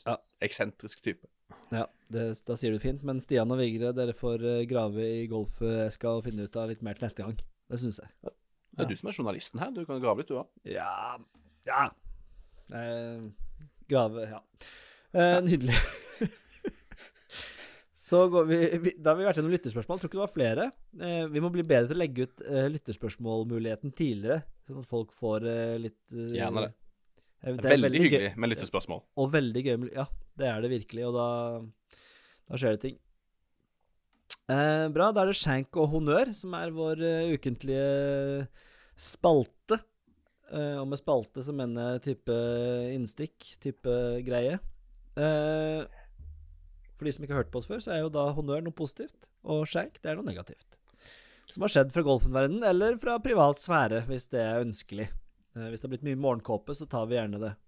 Ja. 0.04 0.18
eksentrisk 0.44 1.02
type. 1.06 1.28
ja, 1.72 1.86
det, 2.12 2.26
da 2.48 2.56
sier 2.60 2.76
du 2.76 2.80
fint. 2.84 3.04
Men 3.08 3.22
Stian 3.24 3.52
og 3.54 3.60
Vigre, 3.62 3.94
dere 3.96 4.14
får 4.18 4.44
eh, 4.44 4.66
grave 4.70 5.06
i 5.22 5.28
golfeska 5.32 6.18
og 6.18 6.26
finne 6.28 6.46
ut 6.50 6.56
av 6.60 6.70
litt 6.74 6.84
mer 6.86 6.98
til 7.00 7.08
neste 7.08 7.24
gang. 7.24 7.38
Det 7.72 7.80
syns 7.82 8.02
jeg. 8.04 8.12
Det 8.76 8.84
er 8.84 8.90
du 8.92 8.96
som 9.00 9.10
er 9.10 9.16
journalisten 9.16 9.62
her. 9.64 9.72
Du 9.72 9.86
kan 9.88 10.02
grave 10.04 10.22
litt, 10.22 10.28
du 10.34 10.40
òg. 10.42 10.50
Ja 10.68 11.16
Ja. 11.66 11.88
Eh, 12.76 13.24
grave 13.90 14.28
Ja. 14.30 14.42
Eh, 15.16 15.40
nydelig. 15.46 15.78
Så 18.06 18.28
går 18.30 18.46
vi, 18.46 18.58
vi 18.84 18.92
Da 19.02 19.14
har 19.14 19.18
vi 19.18 19.26
vært 19.26 19.40
gjennom 19.40 19.54
lytterspørsmål. 19.56 19.98
Tror 20.02 20.10
ikke 20.12 20.20
det 20.20 20.26
var 20.26 20.34
flere. 20.34 20.66
Eh, 21.02 21.24
vi 21.32 21.42
må 21.42 21.50
bli 21.54 21.64
bedre 21.66 21.88
til 21.90 21.98
å 21.98 22.02
legge 22.04 22.28
ut 22.28 22.44
eh, 22.46 22.68
lytterspørsmålmuligheten 22.76 23.94
tidligere, 23.98 24.44
sånn 24.68 24.82
at 24.84 24.90
folk 24.90 25.14
får 25.16 25.48
eh, 25.50 25.78
litt 25.88 26.02
eh, 26.14 26.36
Gjerne 26.38 26.68
det. 26.68 26.74
Eh, 27.46 27.56
Det 27.56 27.70
veldig, 27.72 27.92
gøy- 27.94 28.04
hyggelig 28.10 28.34
med 28.42 28.52
lyttespørsmål. 28.56 29.02
Og 29.22 29.32
veldig 29.32 29.64
gøy 29.70 29.76
med 29.84 29.94
Ja, 29.96 30.06
det 30.38 30.48
er 30.52 30.62
det 30.66 30.72
virkelig, 30.74 31.06
og 31.08 31.14
da, 31.16 31.28
da 32.50 32.58
skjer 32.60 32.76
det 32.76 32.82
ting. 32.88 32.98
Eh, 34.50 34.88
bra. 34.94 35.12
Da 35.16 35.24
er 35.24 35.32
det 35.32 35.38
Shank 35.40 35.76
og 35.82 35.90
honnør 35.94 36.34
som 36.38 36.54
er 36.58 36.74
vår 36.76 37.02
uh, 37.02 37.34
ukentlige 37.34 38.48
spalte. 38.96 39.80
eh, 40.52 40.78
og 40.80 40.88
med 40.88 41.00
spalte 41.02 41.42
så 41.44 41.54
mener 41.56 41.96
jeg 41.96 42.04
type 42.12 42.36
innstikk, 42.94 43.56
type 43.64 43.96
greie. 44.28 44.60
Eh, 45.18 45.82
for 46.96 47.08
de 47.08 47.12
som 47.12 47.26
ikke 47.26 47.34
har 47.34 47.42
hørt 47.44 47.52
på 47.52 47.60
oss 47.60 47.68
før, 47.68 47.82
så 47.82 47.92
er 47.96 48.04
jo 48.06 48.12
da 48.14 48.28
honnør 48.38 48.62
noe 48.64 48.76
positivt, 48.76 49.26
og 49.44 49.66
skjenk 49.68 49.98
det 50.02 50.12
er 50.12 50.16
noe 50.20 50.28
negativt. 50.30 50.78
Som 51.50 51.66
har 51.66 51.74
skjedd 51.74 51.92
fra 51.92 52.06
golfenverdenen, 52.06 52.64
eller 52.64 52.96
fra 53.02 53.18
privat 53.20 53.60
sfære, 53.60 54.06
hvis 54.08 54.30
det 54.32 54.40
er 54.46 54.62
ønskelig. 54.64 55.10
Eh, 55.56 55.70
hvis 55.72 55.82
det 55.82 55.88
har 55.88 55.94
blitt 55.96 56.08
mye 56.08 56.20
morgenkåpe, 56.20 56.76
så 56.76 56.88
tar 56.90 57.08
vi 57.10 57.20
gjerne 57.20 57.42
det. 57.44 57.54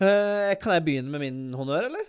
Eh, 0.00 0.54
kan 0.56 0.72
jeg 0.72 0.84
begynne 0.86 1.12
med 1.12 1.20
min 1.20 1.40
honnør, 1.52 1.90
eller? 1.90 2.06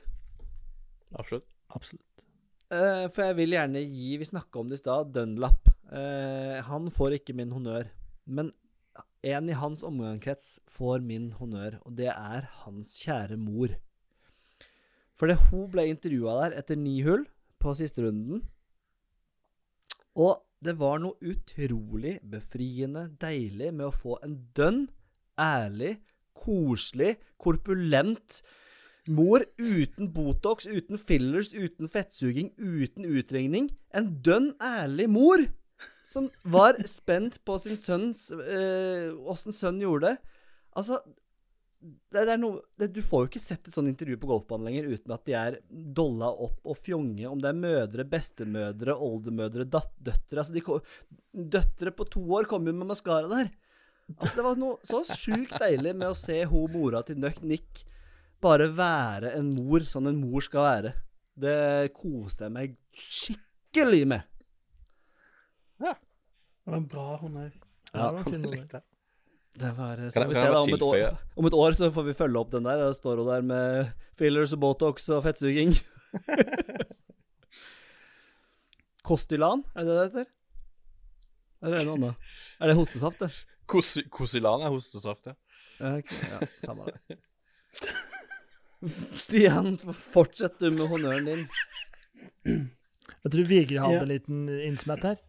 Absolutt. 1.20 1.50
Absolutt. 1.76 2.24
Eh, 2.72 3.08
for 3.12 3.26
jeg 3.26 3.36
vil 3.36 3.52
gjerne 3.58 3.82
gi 3.84 4.14
Vi 4.16 4.28
snakka 4.30 4.62
om 4.62 4.70
det 4.72 4.78
i 4.80 4.80
stad. 4.80 5.10
Dunlap. 5.12 5.68
Eh, 5.92 6.62
han 6.64 6.88
får 6.96 7.18
ikke 7.18 7.36
min 7.36 7.52
honnør. 7.52 7.90
Men 8.24 8.54
en 9.28 9.50
i 9.52 9.58
hans 9.60 9.84
omgangskrets 9.84 10.62
får 10.72 11.04
min 11.06 11.34
honnør, 11.38 11.82
og 11.86 11.98
det 12.00 12.10
er 12.14 12.48
hans 12.64 12.96
kjære 13.04 13.38
mor. 13.38 13.76
Fordi 15.20 15.36
hun 15.50 15.68
ble 15.74 15.86
intervjua 15.92 16.38
der 16.40 16.56
etter 16.62 16.80
ni 16.80 17.02
hull 17.06 17.28
på 17.62 17.76
siste 17.78 18.08
runden. 18.08 18.42
Og 20.18 20.40
det 20.62 20.78
var 20.78 21.00
noe 21.02 21.18
utrolig 21.26 22.20
befriende 22.32 23.08
deilig 23.22 23.72
med 23.74 23.88
å 23.88 23.96
få 23.96 24.18
en 24.26 24.36
dønn, 24.58 24.84
ærlig, 25.42 25.96
koselig, 26.38 27.16
korpulent 27.42 28.42
mor 29.10 29.42
uten 29.58 30.12
Botox, 30.14 30.68
uten 30.70 31.02
fillers, 31.02 31.54
uten 31.58 31.90
fettsuging, 31.90 32.52
uten 32.58 33.08
utregning. 33.10 33.72
En 33.90 34.12
dønn 34.22 34.52
ærlig 34.62 35.10
mor 35.10 35.42
som 36.06 36.30
var 36.44 36.78
spent 36.86 37.40
på 37.48 37.58
sin 37.64 37.80
sønns 37.80 38.28
Åssen 38.32 39.56
sønnen 39.56 39.82
gjorde 39.82 40.12
det. 40.12 40.18
Altså 40.78 41.02
det, 41.82 42.22
det 42.28 42.34
er 42.36 42.40
noe, 42.42 42.62
det, 42.78 42.92
Du 42.94 43.02
får 43.06 43.24
jo 43.24 43.30
ikke 43.32 43.42
sett 43.42 43.68
et 43.68 43.76
sånt 43.76 43.90
intervju 43.90 44.20
på 44.22 44.30
golfbanen 44.30 44.70
lenger 44.70 44.90
uten 44.92 45.14
at 45.16 45.24
de 45.26 45.36
er 45.38 45.58
dolla 45.70 46.30
opp 46.30 46.60
og 46.70 46.78
fjonge. 46.78 47.26
Om 47.30 47.42
det 47.42 47.50
er 47.50 47.58
mødre, 47.58 48.06
bestemødre, 48.12 48.96
oldemødre, 48.96 49.66
døtre 49.66 50.44
altså 50.44 50.54
de, 50.54 50.64
Døtre 51.58 51.94
på 51.96 52.06
to 52.12 52.24
år 52.38 52.50
kommer 52.50 52.72
jo 52.72 52.82
med 52.82 52.92
maskara 52.92 53.30
der. 53.32 53.54
Altså 54.18 54.36
Det 54.38 54.46
var 54.46 54.60
noe 54.60 54.78
så 54.86 55.02
sjukt 55.08 55.56
deilig 55.62 55.96
med 55.96 56.12
å 56.12 56.18
se 56.18 56.38
ho 56.52 56.66
mora 56.72 57.02
til 57.08 57.22
Nøk 57.22 57.42
Nick 57.48 57.86
bare 58.42 58.72
være 58.74 59.36
en 59.38 59.52
mor 59.54 59.86
sånn 59.88 60.10
en 60.10 60.22
mor 60.22 60.44
skal 60.46 60.66
være. 60.66 60.94
Det 61.42 61.94
koste 61.96 62.48
jeg 62.48 62.56
meg 62.56 62.78
skikkelig 63.08 64.06
med. 64.14 64.26
Ja. 65.82 65.94
Det 65.96 66.74
var 66.74 66.80
en 66.82 66.88
bra 66.90 67.06
òg. 67.18 67.38
Ja, 67.92 68.08
det 68.08 68.16
var 68.18 68.26
fin 68.28 68.46
honnør. 68.46 68.82
Det 69.60 69.72
var, 69.78 70.00
eh, 70.00 70.12
Kan 70.16 70.30
vi 70.30 70.34
kan 70.36 70.44
ser 70.46 70.52
da, 70.54 70.60
om, 70.62 70.74
et 70.74 70.82
år, 70.82 71.18
om 71.38 71.46
et 71.50 71.54
år 71.54 71.72
så 71.76 71.90
får 71.92 72.06
vi 72.08 72.14
følge 72.16 72.40
opp 72.40 72.52
den 72.54 72.64
der. 72.64 72.78
Da 72.80 72.94
står 72.96 73.18
hun 73.20 73.28
der 73.28 73.42
med 73.42 73.90
fillers 74.18 74.54
og 74.56 74.60
botox 74.64 75.10
og 75.12 75.24
fettsuging. 75.26 75.74
Kostilan, 79.08 79.64
er 79.76 79.86
det 79.88 79.96
det 79.98 80.04
heter? 80.06 80.28
Eller 81.62 81.76
er 81.78 81.82
det 81.82 81.88
noe 81.90 81.98
annet? 82.00 82.16
Er 82.62 82.72
det 82.72 82.78
hostesaft, 82.78 83.20
det? 83.26 83.32
Kos- 83.70 84.04
Kosilan 84.14 84.64
er 84.66 84.72
hostesaft, 84.74 85.28
ja. 85.32 85.36
Ja, 85.82 85.96
ja, 86.00 86.40
samme 86.62 86.86
det. 86.90 87.18
Stian, 89.22 89.76
fortsett 90.14 90.60
du 90.62 90.70
med 90.74 90.88
honnøren 90.90 91.26
din. 91.28 91.44
Jeg 92.46 93.34
tror 93.34 93.50
Vigre 93.50 93.82
hadde 93.84 93.98
Ja. 94.00 94.02
en 94.06 94.10
liten 94.14 94.40
innsmett 94.70 95.04
her. 95.06 95.20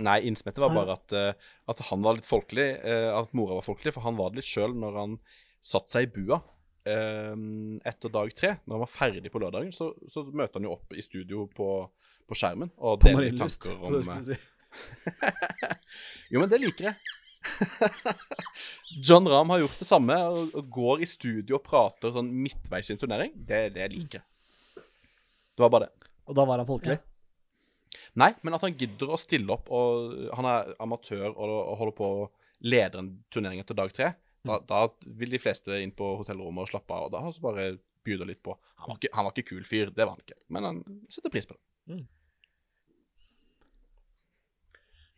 Nei, 0.00 0.20
innsmettet 0.28 0.62
var 0.62 0.72
bare 0.74 0.94
at, 0.98 1.12
eh, 1.12 1.50
at 1.68 1.82
han 1.90 2.02
var 2.02 2.16
litt 2.16 2.28
folkelig. 2.28 2.68
eh, 2.84 3.10
at 3.14 3.34
mora 3.36 3.58
var 3.58 3.66
folkelig, 3.66 3.92
for 3.96 4.06
han 4.06 4.16
var 4.16 4.30
det 4.30 4.40
litt 4.40 4.48
sjøl 4.50 4.74
når 4.78 4.98
han 5.00 5.18
satte 5.60 5.92
seg 5.92 6.06
i 6.08 6.12
bua 6.14 6.40
eh, 6.88 7.34
etter 7.90 8.12
dag 8.12 8.32
tre. 8.36 8.54
Når 8.64 8.76
han 8.76 8.84
var 8.86 8.92
ferdig 8.94 9.32
på 9.32 9.42
lørdagen, 9.42 9.72
så, 9.72 9.90
så 10.08 10.24
møter 10.30 10.60
han 10.60 10.68
jo 10.68 10.76
opp 10.78 10.94
i 10.96 11.04
studio 11.04 11.48
på, 11.54 11.70
på 12.28 12.38
skjermen 12.38 12.72
og 12.78 13.00
På 13.02 13.10
deler 13.10 13.28
litt 13.28 13.40
tanker 13.40 13.76
om 13.76 14.24
si. 14.26 14.38
Jo, 16.32 16.40
men 16.40 16.48
det 16.52 16.60
liker 16.62 16.92
jeg. 16.92 17.16
John 19.06 19.26
Rahm 19.28 19.50
har 19.50 19.62
gjort 19.62 19.78
det 19.80 19.88
samme 19.88 20.16
og, 20.28 20.50
og 20.54 20.68
går 20.72 21.04
i 21.04 21.08
studio 21.08 21.56
og 21.58 21.64
prater 21.66 22.12
sånn 22.14 22.30
midtveis 22.30 22.90
i 22.90 22.94
en 22.94 23.00
turnering. 23.00 23.32
Det, 23.34 23.62
det 23.74 23.88
liker 23.94 24.20
jeg. 24.20 24.84
Det 25.56 25.64
var 25.64 25.72
bare 25.72 25.88
det. 25.88 26.10
Og 26.30 26.36
da 26.38 26.44
var 26.46 26.62
han 26.62 26.68
folkelig? 26.68 27.00
Nei, 28.20 28.30
men 28.42 28.56
at 28.56 28.64
han 28.66 28.76
gidder 28.78 29.12
å 29.12 29.18
stille 29.20 29.52
opp, 29.54 29.70
og 29.74 30.14
han 30.38 30.48
er 30.48 30.74
amatør 30.82 31.28
og, 31.30 31.54
og 31.58 31.78
holder 31.80 31.96
på 31.98 32.10
å 32.10 32.26
lede 32.60 33.00
en 33.00 33.12
turnering 33.32 33.62
etter 33.62 33.78
dag 33.78 33.92
tre, 33.94 34.12
da, 34.46 34.58
da 34.64 34.86
vil 35.20 35.32
de 35.34 35.40
fleste 35.40 35.78
inn 35.82 35.92
på 35.96 36.14
hotellrommet 36.20 36.64
og 36.64 36.72
slappe 36.72 36.96
av, 36.96 37.08
og 37.08 37.14
da 37.14 37.22
har 37.24 37.34
så 37.36 37.44
bare 37.44 37.72
byr 38.06 38.24
litt 38.28 38.42
på. 38.44 38.54
Han 38.84 38.94
var, 38.94 39.00
ikke, 39.00 39.12
han 39.16 39.26
var 39.26 39.34
ikke 39.34 39.50
kul 39.52 39.66
fyr, 39.68 39.92
det 39.92 40.06
var 40.06 40.14
han 40.14 40.24
ikke, 40.24 40.38
men 40.48 40.68
han 40.68 40.82
setter 41.12 41.32
pris 41.32 41.48
på 41.48 41.56
det. 41.56 42.00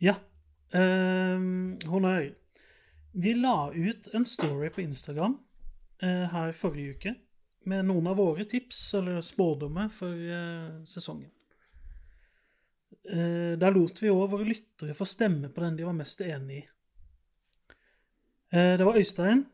Ja. 0.03 0.17
Um, 0.73 1.77
honnør. 1.87 2.33
Vi 3.13 3.35
la 3.37 3.71
ut 3.71 4.09
en 4.17 4.25
story 4.27 4.71
på 4.73 4.83
Instagram 4.83 5.37
uh, 6.03 6.25
her 6.33 6.57
forrige 6.59 6.97
uke 6.97 7.13
med 7.69 7.87
noen 7.87 8.09
av 8.11 8.19
våre 8.19 8.47
tips 8.49 8.81
eller 8.99 9.21
spådommer 9.23 9.93
for 9.95 10.11
uh, 10.11 10.81
sesongen. 10.89 11.31
Eh, 13.03 13.55
der 13.59 13.75
lot 13.75 14.03
vi 14.03 14.13
òg 14.13 14.31
våre 14.31 14.47
lyttere 14.47 14.95
få 14.97 15.07
stemme 15.09 15.51
på 15.53 15.65
den 15.65 15.79
de 15.79 15.89
var 15.89 15.97
mest 15.97 16.21
enig 16.25 16.61
i. 16.61 16.63
Eh, 18.53 18.77
det 18.79 18.87
var 18.87 18.99
Øystein 19.01 19.47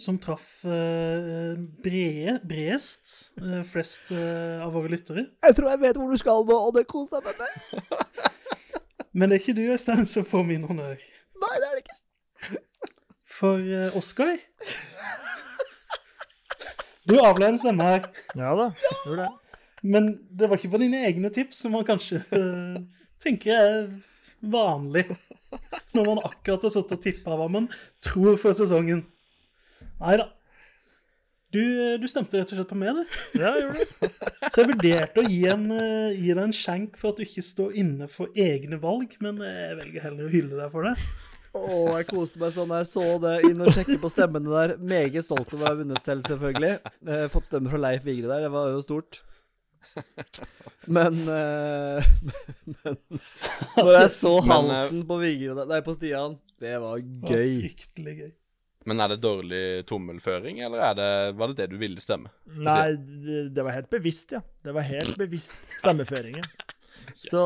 som 0.00 0.18
traff 0.18 0.64
eh, 0.64 1.58
brede, 1.84 2.38
bredest 2.48 3.32
eh, 3.40 3.62
flest 3.68 4.10
eh, 4.14 4.62
av 4.64 4.72
våre 4.74 4.90
lyttere. 4.92 5.26
Jeg 5.44 5.56
tror 5.58 5.72
jeg 5.72 5.82
vet 5.82 5.98
hvor 6.00 6.12
du 6.12 6.20
skal 6.20 6.46
nå, 6.48 6.56
og 6.56 6.74
det 6.76 6.86
koser 6.90 7.20
jeg 7.20 7.26
meg 7.26 7.42
med. 7.42 8.30
Men 9.16 9.30
det 9.30 9.36
er 9.36 9.42
ikke 9.42 9.56
du, 9.58 9.64
Øystein, 9.74 10.06
som 10.06 10.26
får 10.28 10.46
min 10.46 10.64
honnør. 10.68 10.96
Nei, 11.42 11.52
det 11.58 11.68
er 11.68 11.76
det 11.76 11.84
ikke. 11.84 12.00
For 13.40 13.62
Oskar 13.96 14.34
Du 17.08 17.14
avla 17.18 17.48
en 17.48 17.58
stemme 17.58 17.86
her, 17.86 18.10
Ja 18.36 18.50
da, 18.58 18.66
gjorde 19.04 19.24
det. 19.24 19.49
Men 19.82 20.12
det 20.30 20.48
var 20.48 20.58
ikke 20.60 20.72
på 20.74 20.82
dine 20.82 21.04
egne 21.08 21.30
tips, 21.34 21.62
som 21.64 21.76
man 21.76 21.86
kanskje 21.88 22.20
eh, 22.36 22.80
tenker 23.22 23.56
er 23.56 23.86
vanlig 24.40 25.06
når 25.96 26.04
man 26.06 26.20
akkurat 26.24 26.66
har 26.66 26.72
sittet 26.72 26.98
og 26.98 27.04
tippa 27.04 27.38
hva 27.38 27.48
man 27.52 27.70
tror 28.04 28.38
for 28.40 28.56
sesongen. 28.56 29.04
Nei 30.00 30.18
da. 30.20 30.30
Du, 31.50 31.58
eh, 31.58 31.96
du 31.98 32.06
stemte 32.06 32.38
rett 32.38 32.52
og 32.52 32.60
slett 32.60 32.70
på 32.70 32.78
meg, 32.78 32.94
du. 32.94 33.16
Ja, 33.40 33.56
jeg 33.58 33.64
gjorde 33.64 33.86
det. 33.88 34.50
Så 34.52 34.62
jeg 34.62 34.68
vurderte 34.70 35.24
å 35.24 35.26
gi, 35.26 35.40
en, 35.50 35.64
eh, 35.74 36.12
gi 36.14 36.30
deg 36.30 36.44
en 36.44 36.54
skjenk 36.54 37.00
for 37.00 37.10
at 37.10 37.18
du 37.18 37.24
ikke 37.26 37.42
står 37.42 37.74
inne 37.82 38.06
for 38.12 38.30
egne 38.38 38.78
valg, 38.82 39.16
men 39.24 39.42
jeg 39.42 39.80
velger 39.80 40.06
heller 40.06 40.28
å 40.28 40.32
hylle 40.36 40.60
deg 40.60 40.70
for 40.76 40.86
det. 40.86 40.94
Å, 41.50 41.64
jeg 41.98 42.06
koste 42.12 42.38
meg 42.38 42.52
sånn 42.54 42.70
da 42.70 42.78
jeg 42.78 42.90
så 42.92 43.04
det 43.24 43.32
inn 43.48 43.64
og 43.64 43.72
sjekke 43.74 43.96
på 43.98 44.12
stemmene 44.12 44.52
der. 44.52 44.76
Meget 44.78 45.26
stolt 45.26 45.50
over 45.50 45.66
å 45.66 45.72
ha 45.72 45.78
vunnet 45.80 46.04
selv, 46.04 46.22
selvfølgelig. 46.30 46.92
Eh, 47.10 47.26
fått 47.32 47.50
stemme 47.50 47.72
fra 47.72 47.82
Leif 47.82 48.06
Vigre 48.06 48.30
der, 48.30 48.46
det 48.46 48.52
var 48.54 48.70
jo 48.70 48.84
stort. 48.86 49.18
Men, 50.90 51.14
uh, 51.28 52.02
men 52.82 52.96
Når 53.76 53.90
jeg 53.94 54.10
så 54.16 54.32
Men, 54.40 54.70
eh, 54.70 54.78
halsen 54.80 55.02
på 55.06 55.18
Vigre 55.20 55.66
Nei, 55.68 55.80
på 55.86 55.94
Stian, 55.94 56.38
det 56.60 56.72
var 56.82 56.98
gøy. 56.98 57.52
Fryktelig 57.66 58.14
gøy. 58.16 58.30
Men 58.88 59.04
er 59.04 59.12
det 59.12 59.20
dårlig 59.20 59.62
tommelføring, 59.88 60.62
eller 60.64 60.82
er 60.88 60.94
det, 60.96 61.10
var 61.36 61.52
det 61.52 61.58
det 61.58 61.66
du 61.74 61.76
ville 61.80 62.00
stemme? 62.00 62.32
Nei, 62.48 62.94
det, 62.96 63.42
det 63.54 63.64
var 63.64 63.76
helt 63.76 63.90
bevisst, 63.92 64.32
ja. 64.32 64.40
Det 64.64 64.72
var 64.76 64.86
helt 64.88 65.18
bevisst 65.20 65.76
stemmeføringen. 65.78 66.48
Så 67.20 67.40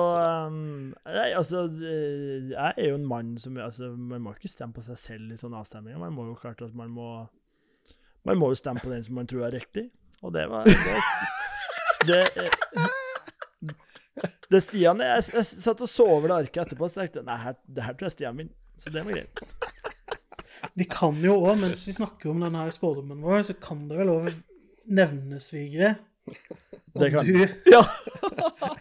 um, 0.47 0.92
Nei, 1.07 1.30
altså 1.34 1.64
eh, 1.66 2.51
Jeg 2.51 2.72
er 2.76 2.88
jo 2.88 2.99
en 2.99 3.07
mann 3.07 3.34
som 3.38 3.57
altså, 3.59 3.90
Man 3.97 4.22
må 4.22 4.34
ikke 4.34 4.51
stemme 4.51 4.74
på 4.74 4.82
seg 4.86 4.99
selv 4.99 5.34
i 5.34 5.38
sånne 5.38 5.61
avstemninger. 5.62 5.99
Man 6.01 6.14
må 6.14 6.28
jo 6.30 6.36
klart 6.38 6.62
at 6.62 6.74
man 6.76 6.92
må 6.95 7.09
Man 8.26 8.38
må 8.40 8.51
jo 8.53 8.59
stemme 8.59 8.82
på 8.82 8.92
den 8.92 9.05
som 9.05 9.18
man 9.18 9.30
tror 9.30 9.49
er 9.49 9.57
riktig. 9.59 9.88
Og 10.22 10.34
det 10.34 10.47
var 10.51 10.68
Det, 10.68 10.99
det, 12.07 12.22
det 14.50 14.61
Stian 14.62 15.00
jeg, 15.02 15.24
jeg 15.34 15.44
satt 15.48 15.80
og 15.84 15.90
så 15.90 16.07
over 16.16 16.30
det 16.30 16.36
arket 16.44 16.62
etterpå 16.66 16.86
og 16.88 16.94
tenkte 16.94 17.22
Nei, 17.26 17.36
her, 17.42 17.57
det 17.66 17.86
her 17.86 17.96
tror 17.96 18.09
jeg 18.11 18.14
Stian 18.16 18.38
vinner. 18.40 18.55
Så 18.78 18.90
det 18.94 19.05
var 19.07 19.16
greit. 19.16 19.55
Vi 20.78 20.86
kan 20.90 21.18
jo 21.22 21.34
òg, 21.44 21.59
mens 21.61 21.82
vi 21.88 21.94
snakker 21.96 22.30
om 22.32 22.42
denne 22.44 22.64
spådommen 22.74 23.20
vår, 23.24 23.42
så 23.50 23.55
kan 23.61 23.84
det 23.90 23.98
vel 24.00 24.11
òg 24.12 24.28
nevnes, 24.84 25.46
Vigre 25.55 25.94
Det 26.94 27.11
kan 27.14 27.26
Du 27.26 27.42
Ja. 27.70 27.82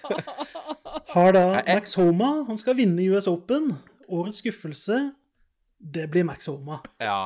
har 1.14 1.34
da 1.36 1.44
Max 1.68 1.96
Homa. 2.00 2.30
Han 2.48 2.58
skal 2.58 2.78
vinne 2.78 3.04
US 3.14 3.28
Open. 3.28 3.74
Årets 4.08 4.40
skuffelse, 4.44 5.12
det 5.80 6.08
blir 6.14 6.24
Max 6.28 6.48
Homa. 6.52 6.80
Ja. 7.02 7.26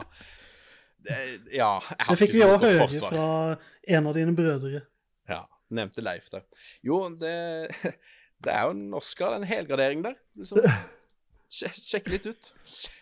Det, 1.03 1.15
ja 1.53 1.71
jeg 1.79 2.05
har 2.07 2.15
Det 2.15 2.19
fikk 2.19 2.33
ikke 2.33 2.41
vi 2.41 2.47
òg 2.47 2.65
høre 2.65 2.79
forsvar. 2.85 3.13
fra 3.13 3.27
en 3.97 4.09
av 4.09 4.17
dine 4.17 4.33
brødre. 4.35 4.81
Ja, 5.29 5.41
nevnte 5.73 6.03
Leif 6.05 6.29
der. 6.33 6.43
Jo, 6.85 7.01
det, 7.19 7.33
det 8.43 8.53
er 8.53 8.67
jo 8.67 8.75
en 8.75 8.93
Oscar, 8.97 9.35
en 9.37 9.47
helgradering 9.47 10.03
der. 10.05 10.15
Liksom. 10.39 10.63
Sje- 11.57 11.71
Sjekke 11.79 12.11
litt 12.11 12.25
ut. 12.27 12.49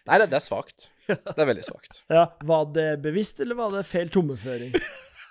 Nei, 0.05 0.20
det, 0.22 0.30
det 0.34 0.38
er 0.39 0.45
svakt. 0.45 0.89
Det 1.07 1.38
er 1.38 1.49
veldig 1.49 1.66
svakt. 1.66 2.03
Ja, 2.13 2.28
Var 2.45 2.68
det 2.76 2.88
bevisst, 3.05 3.39
eller 3.41 3.57
var 3.57 3.74
det 3.74 3.86
feil 3.89 4.11
tommeføring? 4.13 4.76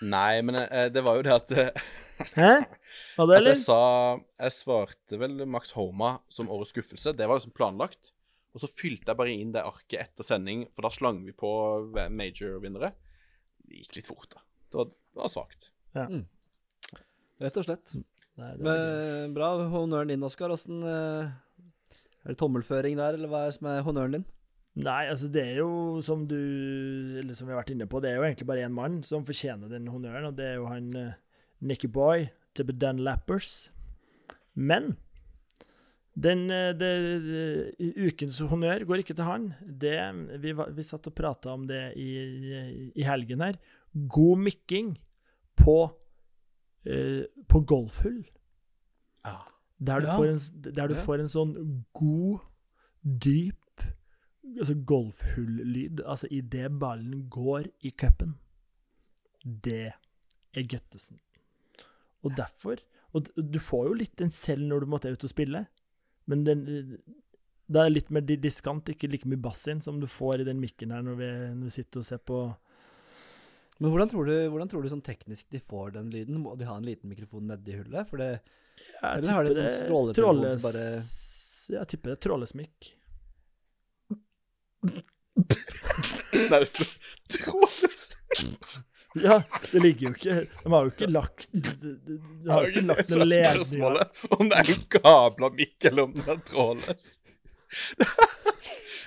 Nei, 0.04 0.40
men 0.44 0.58
eh, 0.64 0.88
det 0.92 1.00
var 1.06 1.16
jo 1.20 1.22
det 1.24 1.32
at, 1.34 1.52
eh, 1.54 1.84
Hæ? 2.34 2.48
Var 3.16 3.28
det, 3.30 3.36
eller? 3.38 3.38
at 3.38 3.52
jeg 3.54 3.60
sa 3.62 3.78
Jeg 4.42 4.52
svarte 4.56 5.18
vel 5.22 5.38
Max 5.50 5.70
Homa 5.78 6.16
som 6.30 6.50
årets 6.52 6.74
skuffelse. 6.74 7.14
Det 7.16 7.26
var 7.30 7.38
liksom 7.38 7.54
planlagt. 7.56 8.10
Og 8.54 8.62
så 8.62 8.68
fylte 8.70 9.10
jeg 9.10 9.18
bare 9.18 9.32
inn 9.34 9.54
det 9.54 9.62
arket 9.66 9.96
etter 10.04 10.26
sending, 10.26 10.66
for 10.74 10.86
da 10.86 10.90
slang 10.94 11.22
vi 11.26 11.32
på 11.34 11.48
major-vinnere. 12.14 12.92
Det 13.66 13.80
gikk 13.80 13.96
litt 13.98 14.10
fort, 14.10 14.28
da. 14.34 14.42
Det 14.70 14.78
var, 14.78 14.90
det 14.92 15.22
var 15.24 15.32
svakt. 15.32 15.70
Rett 17.42 17.58
og 17.58 17.66
slett. 17.66 17.94
Nei, 18.38 18.52
det. 18.58 18.62
Men, 18.66 19.34
bra. 19.34 19.54
Honnøren 19.72 20.12
din, 20.12 20.26
Oskar. 20.26 20.52
Åssen 20.54 20.82
eh, 20.86 21.32
Er 22.24 22.32
det 22.32 22.38
tommelføring 22.40 22.98
der, 23.00 23.18
eller 23.18 23.30
hva 23.30 23.44
er 23.44 23.52
det 23.52 23.58
som 23.58 23.70
er 23.70 23.84
honnøren 23.86 24.18
din? 24.18 24.26
Nei, 24.74 25.04
altså 25.06 25.28
det 25.30 25.42
er 25.52 25.60
jo 25.60 26.00
som 26.02 26.24
du 26.26 26.34
Eller 27.20 27.36
som 27.38 27.46
vi 27.46 27.54
har 27.54 27.60
vært 27.60 27.70
inne 27.76 27.86
på, 27.86 28.00
det 28.02 28.10
er 28.10 28.18
jo 28.18 28.24
egentlig 28.26 28.48
bare 28.48 28.64
én 28.66 28.74
mann 28.74 29.04
som 29.06 29.26
fortjener 29.26 29.70
den 29.70 29.86
honnøren, 29.86 30.26
og 30.26 30.34
det 30.38 30.48
er 30.48 30.56
jo 30.58 30.66
han 30.66 30.88
uh, 30.98 31.12
Nicky 31.62 31.86
Boy 31.86 32.26
til 32.58 32.72
Dunlappers. 32.74 33.70
Men 34.54 34.96
den 36.14 36.46
eh, 36.50 36.70
det, 36.78 36.90
det, 37.24 37.92
ukens 38.06 38.38
honnør 38.50 38.84
går 38.86 39.02
ikke 39.02 39.16
til 39.18 39.26
han. 39.26 39.48
Det, 39.62 39.94
vi, 40.42 40.54
vi 40.54 40.86
satt 40.86 41.08
og 41.10 41.16
prata 41.16 41.54
om 41.54 41.66
det 41.66 41.88
i, 41.98 42.10
i 42.94 43.06
helgen 43.06 43.42
her. 43.42 43.58
God 43.94 44.42
mikking 44.46 44.94
på, 45.58 45.78
eh, 46.86 47.24
på 47.48 47.60
golfhull. 47.66 48.24
Ja. 49.24 49.36
Der 49.80 50.00
du, 50.00 50.06
Ja. 50.06 50.16
får, 50.16 50.24
en, 50.26 50.72
der 50.74 50.86
du 50.88 50.94
Ja. 50.94 51.00
får 51.04 51.20
en 51.20 51.28
sånn 51.28 51.84
god, 51.94 52.40
dyp 53.04 53.60
altså 54.58 54.74
golfhull-lyd, 54.86 56.00
altså 56.06 56.28
idet 56.30 56.78
ballen 56.78 57.28
går 57.30 57.64
i 57.82 57.90
cupen. 57.90 58.34
Det 59.44 59.92
er 60.54 60.62
Guttesen. 60.62 61.18
Og 62.22 62.36
derfor 62.36 62.76
Og 63.14 63.26
du 63.52 63.58
får 63.60 63.84
jo 63.88 63.92
litt 63.94 64.16
den 64.18 64.30
selv 64.30 64.62
når 64.66 64.80
du 64.80 64.86
måtte 64.86 65.12
ut 65.12 65.22
og 65.24 65.30
spille, 65.30 65.66
men 66.26 66.44
den 66.44 66.64
det 67.70 67.80
er 67.80 67.88
litt 67.88 68.10
mer 68.10 68.20
diskant, 68.20 68.84
ikke 68.88 69.08
like 69.08 69.24
mye 69.28 69.40
bass 69.40 69.68
inn 69.68 69.80
som 69.80 70.00
du 70.00 70.06
får 70.06 70.40
i 70.40 70.44
den 70.44 70.58
mikken 70.60 70.90
her 70.90 71.00
når 71.00 71.14
vi, 71.16 71.28
når 71.54 71.62
vi 71.64 71.70
sitter 71.70 72.00
og 72.00 72.04
ser 72.04 72.18
på 72.18 72.56
Men 73.82 73.90
hvordan 73.90 74.10
tror, 74.12 74.28
du, 74.28 74.34
hvordan 74.52 74.68
tror 74.70 74.82
du 74.84 74.88
sånn 74.92 75.02
teknisk 75.04 75.48
de 75.50 75.58
får 75.60 75.94
den 75.96 76.10
lyden? 76.14 76.38
Må 76.44 76.54
de 76.58 76.66
ha 76.68 76.76
en 76.78 76.86
liten 76.86 77.10
mikrofon 77.10 77.48
nedi 77.50 77.74
hullet? 77.80 78.06
For 78.10 78.22
det 78.22 78.28
Jeg 78.34 79.18
Eller 79.18 79.32
har 79.34 79.44
de 79.44 79.50
en 79.50 79.58
sånn 79.58 79.74
stråletelefon 79.80 80.44
som 80.52 80.62
bare- 80.68 81.04
Jeg 81.74 81.88
tipper 81.90 82.12
det 82.12 82.16
er 82.18 82.22
trådløs 82.28 82.54
mikk. 82.54 82.90
Nei, 84.84 85.02
det 86.60 86.60
er 86.60 86.66
trådløst. 87.34 88.16
Ja, 89.14 89.36
det 89.70 89.78
ligger 89.82 90.08
jo 90.08 90.14
ikke 90.16 90.34
De 90.64 90.70
har 90.72 90.86
jo 90.88 90.90
ikke 90.90 91.06
lagt 91.06 91.44
De, 91.54 91.92
har 92.50 92.64
jo 92.66 92.72
ikke 92.72 92.82
lagt 92.88 93.12
noe 93.12 93.26
ledninger 93.30 93.60
spørsmålet 93.60 94.24
om 94.34 94.48
det 94.50 94.56
er 94.58 94.70
en 94.74 94.80
kabla 94.96 95.50
mikk, 95.54 95.76
eller 95.90 96.08
om 96.08 96.16
den 96.16 96.32
er 96.34 96.40
trådløs. 96.50 97.06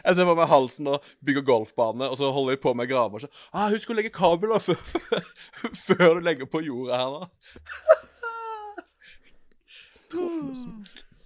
Jeg 0.04 0.16
ser 0.20 0.28
for 0.30 0.38
meg 0.39 0.50
Halsen 0.52 0.88
og 0.91 1.06
bygger 1.26 1.45
golfbane, 1.48 2.10
og 2.12 2.18
så 2.20 2.30
holder 2.36 2.56
de 2.58 2.62
på 2.64 2.74
med 2.78 2.88
å 2.88 2.91
grave. 2.93 3.20
Og 3.20 3.26
så, 3.26 3.32
ah, 3.54 3.70
husk 3.74 3.89
å 3.93 3.98
legge 3.98 4.14
kabler 4.16 4.60
før, 4.68 4.78
før 5.88 6.20
du 6.20 6.26
legger 6.28 6.50
på 6.52 6.62
jorda 6.66 7.02
her 7.02 7.10
nå. 7.18 7.30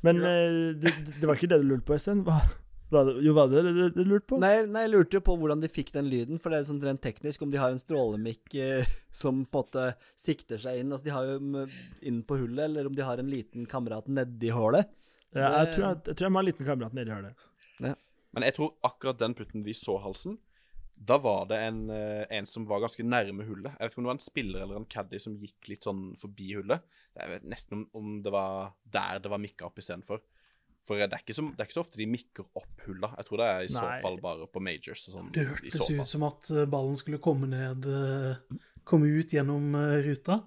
Men 0.02 0.18
eh, 0.26 0.74
det, 0.82 0.92
det 1.20 1.28
var 1.30 1.38
ikke 1.38 1.52
det 1.52 1.62
du 1.62 1.68
lurte 1.70 1.86
på, 1.86 1.94
Øystein? 1.98 2.24
Hva- 2.26 2.42
Var 2.92 3.06
det, 3.08 3.12
jo, 3.24 3.32
var 3.38 3.48
det 3.48 3.62
det 3.64 3.72
du, 3.78 3.84
du 3.96 4.02
lurte 4.04 4.28
på? 4.34 4.38
Nei, 4.42 4.66
nei, 4.68 4.82
jeg 4.88 4.92
lurte 4.92 5.16
jo 5.16 5.22
på 5.24 5.36
hvordan 5.40 5.62
de 5.64 5.70
fikk 5.72 5.94
den 5.96 6.10
lyden, 6.12 6.42
for 6.44 6.52
det 6.52 6.58
er 6.60 6.66
sånn 6.68 6.82
rent 6.84 7.00
teknisk, 7.06 7.46
om 7.46 7.52
de 7.54 7.60
har 7.62 7.72
en 7.72 7.80
strålemikk 7.80 8.56
eh, 8.60 8.90
som 9.16 9.46
på 9.46 9.62
en 9.62 9.68
måte 9.70 9.86
sikter 10.20 10.60
seg 10.60 10.82
inn. 10.82 10.92
Altså, 10.92 11.08
de 11.08 11.14
har 11.16 11.30
jo 11.30 11.68
inn 12.10 12.18
på 12.28 12.40
hullet, 12.42 12.66
eller 12.66 12.90
om 12.90 12.98
de 12.98 13.06
har 13.08 13.22
en 13.22 13.30
liten 13.32 13.64
kamerat 13.72 14.10
nedi 14.12 14.52
hullet. 14.52 14.90
Ja, 15.32 15.54
jeg, 15.62 15.70
tror 15.78 15.86
jeg, 15.86 16.02
jeg 16.10 16.18
tror 16.20 16.28
jeg 16.28 16.34
må 16.36 16.42
ha 16.42 16.44
en 16.44 16.50
liten 16.50 16.68
kamerat 16.68 16.98
nedi 16.98 17.14
hullet. 17.16 17.48
det. 17.80 17.94
Men 18.34 18.44
jeg 18.48 18.56
tror 18.58 18.76
akkurat 18.88 19.20
den 19.20 19.36
putten 19.38 19.64
vi 19.66 19.74
så 19.76 19.98
Halsen, 20.04 20.38
da 21.02 21.18
var 21.18 21.48
det 21.50 21.58
en, 21.66 21.80
eh, 21.90 22.26
en 22.38 22.46
som 22.46 22.68
var 22.70 22.84
ganske 22.84 23.04
nærme 23.04 23.44
hullet. 23.48 23.72
Jeg 23.74 23.80
vet 23.88 23.92
ikke 23.94 24.02
om 24.02 24.06
det 24.06 24.12
var 24.12 24.20
en 24.20 24.26
spiller 24.28 24.62
eller 24.62 24.78
en 24.78 24.86
caddy 24.86 25.20
som 25.20 25.38
gikk 25.42 25.72
litt 25.72 25.88
sånn 25.88 26.04
forbi 26.22 26.52
hullet. 26.60 26.84
Jeg 27.18 27.32
vet 27.32 27.48
nesten 27.50 27.80
om, 27.80 27.88
om 27.98 28.12
det 28.24 28.32
var 28.36 28.74
der 28.94 29.20
det 29.24 29.32
var 29.34 29.42
mikka 29.42 29.66
opp 29.68 29.82
istedenfor. 29.82 30.22
For 30.86 30.98
det 30.98 31.14
er, 31.14 31.34
så, 31.34 31.44
det 31.54 31.60
er 31.62 31.68
ikke 31.68 31.78
så 31.78 31.84
ofte 31.84 32.00
de 32.00 32.08
mikker 32.10 32.46
opp 32.58 32.86
hulla. 32.88 33.12
Jeg 33.20 33.28
tror 33.28 33.42
det 33.42 33.48
er 33.54 33.66
i 33.66 33.70
så 33.70 33.84
fall 34.02 34.16
bare 34.22 34.48
på 34.50 34.62
majors. 34.66 35.04
Sånn, 35.14 35.28
Det 35.34 35.44
i 35.44 35.50
hørtes 35.50 35.76
så 35.78 35.86
fall. 35.86 36.00
ut 36.02 36.10
som 36.10 36.24
at 36.26 36.50
eh, 36.54 36.66
ballen 36.66 36.98
skulle 36.98 37.20
komme 37.22 37.50
ned 37.52 37.86
eh, 37.86 38.60
Komme 38.84 39.12
ut 39.14 39.30
gjennom 39.30 39.76
ruta. 40.02 40.40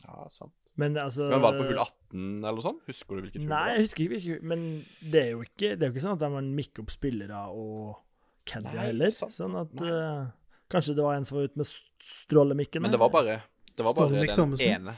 Ja, 0.00 0.22
sant. 0.32 0.65
Men 0.76 0.96
altså 1.00 1.24
Men 1.30 1.40
var 1.40 1.54
det 1.56 1.62
på 1.62 1.68
hull 1.70 1.78
18 1.80 2.24
eller 2.44 2.56
noe 2.58 2.64
sånt? 2.64 2.82
Husker 2.88 3.16
du 3.16 3.24
hvilket 3.24 3.40
hull 3.40 3.48
Nei, 3.48 3.60
det 3.64 3.76
jeg 3.76 3.86
husker 3.86 4.16
ikke. 4.18 4.38
Men 4.52 4.64
det 5.00 5.22
er 5.22 5.30
jo 5.32 5.44
ikke, 5.46 5.70
det 5.72 5.86
er 5.86 5.88
jo 5.88 5.94
ikke 5.94 6.04
sånn 6.04 6.18
at 6.18 6.34
man 6.34 6.50
mikker 6.58 6.84
opp 6.84 6.92
spillere 6.92 7.40
og 7.48 7.94
caddier 8.46 8.82
heller. 8.90 9.12
sant. 9.14 9.36
Sånn 9.36 9.56
at 9.58 9.72
eh, 9.82 10.26
Kanskje 10.72 10.96
det 10.98 11.04
var 11.06 11.14
en 11.16 11.24
som 11.26 11.38
var 11.38 11.48
ute 11.48 11.60
med 11.62 11.68
strålemikken. 12.02 12.82
Men 12.82 12.92
det 12.92 12.98
var 13.00 13.12
bare, 13.14 13.40
det 13.72 13.84
var 13.86 13.94
bare 13.96 14.18
den 14.18 14.32
Thomasen. 14.34 14.72
ene 14.80 14.96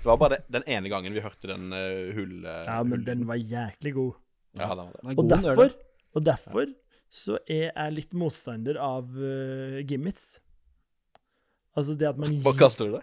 Det 0.00 0.06
var 0.06 0.16
bare 0.20 0.38
den 0.48 0.64
ene 0.70 0.88
gangen 0.88 1.12
vi 1.12 1.20
hørte 1.20 1.50
den 1.50 1.72
uh, 1.74 2.12
hull... 2.16 2.36
Uh, 2.46 2.62
Ja, 2.64 2.76
men 2.86 3.00
hull- 3.00 3.08
den 3.08 3.24
var 3.28 3.36
jæklig 3.36 3.92
god. 3.98 4.20
Ja, 4.56 4.68
den 4.74 4.86
var 4.86 4.94
det. 5.02 5.16
Og 5.18 5.28
derfor, 5.28 5.74
og 6.14 6.24
derfor 6.24 6.70
så 7.10 7.36
er 7.50 7.66
jeg 7.74 7.96
litt 7.98 8.14
motstander 8.16 8.78
av 8.80 9.10
uh, 9.18 9.82
gimmits. 9.84 10.38
Altså 11.76 11.94
det 11.98 12.08
at 12.08 12.18
man 12.18 12.32
gir 12.38 12.56
kalte 12.58 12.86
du 12.86 12.94
det? 12.96 13.02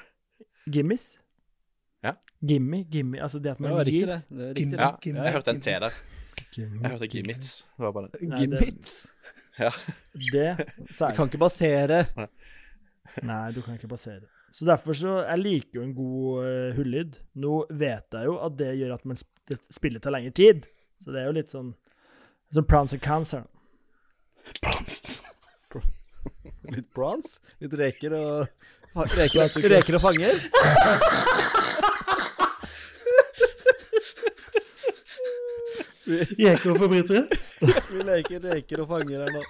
Gimmis? 0.72 1.18
Ja. 2.04 2.14
Gimme, 2.48 2.84
gimme. 2.92 3.22
Altså 3.22 3.40
det 3.40 3.52
at 3.52 3.58
Det 3.58 3.66
man 3.66 3.78
riktig, 3.80 3.94
gir 4.00 4.06
det. 4.12 4.22
det 4.30 4.48
riktig, 4.58 4.78
Ja, 4.80 4.92
det. 4.92 5.02
Gimme, 5.06 5.24
jeg 5.26 5.34
hørte 5.34 5.50
en 5.56 5.62
T 5.62 5.70
gimme. 5.72 5.80
der. 5.80 5.94
Jeg 6.58 6.92
hørte 6.92 7.08
gimmits. 7.08 7.50
Det 7.78 7.84
var 7.86 7.92
bare 7.96 8.10
det. 8.14 8.22
Gimmits. 8.40 8.96
Ja. 9.60 9.72
Det 10.14 10.50
sa 10.96 11.08
jeg. 11.10 11.16
Du 11.16 11.18
kan 11.18 11.28
ikke 11.32 11.42
basere 11.42 12.02
Nei, 13.24 13.52
du 13.52 13.62
kan 13.66 13.74
ikke 13.80 13.88
basere. 13.90 14.22
Så 14.54 14.66
derfor 14.66 14.94
så 14.94 15.16
Jeg 15.26 15.40
liker 15.40 15.80
jo 15.80 15.84
en 15.84 15.96
god 15.96 16.44
uh, 16.46 16.76
hullyd. 16.78 17.18
Nå 17.36 17.66
vet 17.72 18.14
jeg 18.14 18.26
jo 18.30 18.38
at 18.46 18.58
det 18.60 18.70
gjør 18.78 18.94
at 19.00 19.06
man 19.06 19.18
sp 19.18 19.58
spiller 19.72 20.00
til 20.04 20.12
lengre 20.14 20.32
tid. 20.36 20.66
Så 21.02 21.12
det 21.14 21.22
er 21.22 21.26
jo 21.32 21.36
litt 21.40 21.50
sånn 21.50 21.74
Som 22.54 22.66
pros 22.66 22.94
and 22.94 23.02
cancer. 23.02 23.44
her. 24.64 25.82
litt 26.76 26.90
bronze. 26.94 27.40
Litt 27.62 27.74
reker 27.80 28.14
og 28.18 28.48
Reker, 28.98 29.70
reker 29.70 29.96
og 30.00 30.02
fanger. 30.02 30.40
Vi, 36.08 36.18
Jeker 36.40 36.72
og 36.72 36.78
forbrytere. 36.80 37.26
vi 37.92 38.04
leker 38.08 38.44
reker 38.48 38.84
og 38.84 38.88
fanger 38.94 39.26
her 39.26 39.34
nå. 39.36 39.42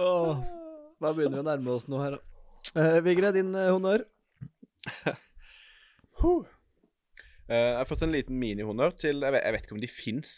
Åh, 0.00 0.36
Da 1.00 1.12
begynner 1.16 1.38
vi 1.38 1.42
å 1.42 1.46
nærme 1.46 1.74
oss 1.74 1.86
noe 1.88 2.02
her. 2.04 2.16
da. 2.18 2.20
Uh, 2.76 2.98
Vigre, 3.04 3.32
din 3.34 3.54
uh, 3.56 3.70
honnør. 3.72 4.04
uh, 5.08 6.44
jeg 7.48 7.78
har 7.80 7.88
fått 7.88 8.04
en 8.06 8.12
liten 8.14 8.36
minihonnør 8.38 8.92
til 9.00 9.24
Jeg 9.24 9.32
vet, 9.34 9.42
jeg 9.46 9.54
vet 9.56 9.64
ikke 9.66 9.76
om 9.78 9.82
de 9.82 9.90
fins. 9.90 10.34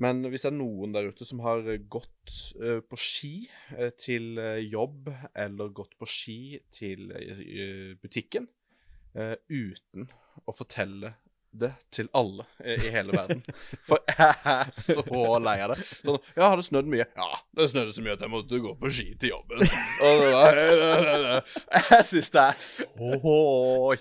Men 0.00 0.22
hvis 0.32 0.46
det 0.46 0.50
er 0.50 0.56
noen 0.56 0.94
der 0.94 1.10
ute 1.12 1.26
som 1.28 1.42
har 1.44 1.66
gått 1.92 2.36
eh, 2.62 2.80
på 2.80 2.98
ski 3.00 3.34
eh, 3.76 3.90
til 4.00 4.38
eh, 4.40 4.62
jobb, 4.64 5.10
eller 5.36 5.74
gått 5.76 5.96
på 6.00 6.08
ski 6.08 6.40
til 6.74 7.10
butikken, 8.00 8.48
uten 9.10 10.04
å 10.46 10.52
fortelle 10.54 11.16
det 11.50 11.72
til 11.90 12.06
alle 12.14 12.44
i 12.62 12.92
hele 12.94 13.10
verden. 13.10 13.40
For 13.88 13.98
jeg 14.06 14.36
er 14.52 14.70
så 14.70 15.02
lei 15.42 15.56
av 15.64 15.72
det. 15.74 15.86
Sånn, 15.98 16.20
ja, 16.36 16.44
har 16.44 16.60
det 16.60 16.66
snødd 16.68 16.92
mye? 16.92 17.08
Ja, 17.18 17.40
det 17.58 17.66
snødde 17.72 17.96
så 17.96 18.04
mye 18.06 18.14
at 18.14 18.22
jeg 18.22 18.32
måtte 18.36 18.62
gå 18.62 18.76
på 18.78 18.92
ski 18.94 19.08
til 19.18 19.34
jobben. 19.34 19.66
Var, 19.98 20.60
jeg 21.74 22.06
syns 22.06 22.30
det 22.36 22.44
er 22.44 22.62
så 22.62 22.86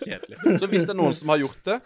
kjedelig. 0.03 0.43
Så 0.61 0.69
hvis 0.69 0.85
det 0.85 0.93
er 0.93 1.01
noen 1.01 1.17
som 1.17 1.33
har 1.33 1.41
gjort 1.41 1.65
det 1.65 1.79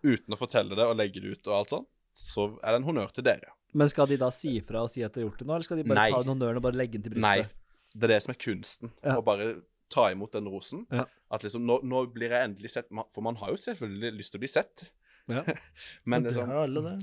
uten 0.00 0.32
å 0.32 0.40
fortelle 0.40 0.80
det 0.80 0.88
og 0.88 0.96
legge 0.98 1.20
det 1.20 1.36
ut 1.36 1.52
og 1.52 1.58
alt 1.60 1.76
sånn, 1.76 1.86
så 2.16 2.50
er 2.60 2.74
det 2.74 2.82
en 2.82 2.88
honnør 2.90 3.12
til 3.16 3.26
dere. 3.26 3.52
Men 3.72 3.88
skal 3.88 4.08
de 4.10 4.18
da 4.20 4.28
si 4.34 4.58
fra 4.64 4.84
og 4.84 4.90
si 4.92 5.04
at 5.04 5.14
de 5.14 5.22
har 5.22 5.30
gjort 5.30 5.40
det 5.40 5.48
nå, 5.48 5.54
eller 5.56 5.66
skal 5.66 5.80
de 5.80 5.84
bare 5.88 6.00
Nei. 6.00 6.08
ta 6.12 6.22
den 6.24 6.32
honnøren 6.34 6.60
og 6.60 6.64
bare 6.66 6.76
legge 6.76 6.98
den 6.98 7.06
til 7.06 7.14
brystet? 7.14 7.52
Nei, 7.54 7.92
det 7.94 8.08
er 8.08 8.12
det 8.12 8.18
som 8.24 8.34
er 8.34 8.40
kunsten. 8.44 8.92
Ja. 9.00 9.16
Å 9.16 9.24
bare 9.24 9.48
ta 9.92 10.08
imot 10.12 10.36
den 10.36 10.50
rosen. 10.52 10.84
Ja. 10.92 11.06
At 11.32 11.44
liksom, 11.46 11.64
nå, 11.68 11.78
nå 11.88 12.04
blir 12.12 12.32
jeg 12.32 12.50
endelig 12.50 12.72
sett. 12.74 12.92
For 13.14 13.24
man 13.24 13.38
har 13.40 13.52
jo 13.54 13.60
selvfølgelig 13.60 14.12
lyst 14.18 14.34
til 14.34 14.40
å 14.40 14.44
bli 14.44 14.52
sett. 14.52 14.86
Ja. 15.32 15.44
Men 16.08 16.24
det 16.24 16.32
er 16.32 16.40
sånn 16.40 16.54
alle 16.56 16.84
det. 16.84 16.94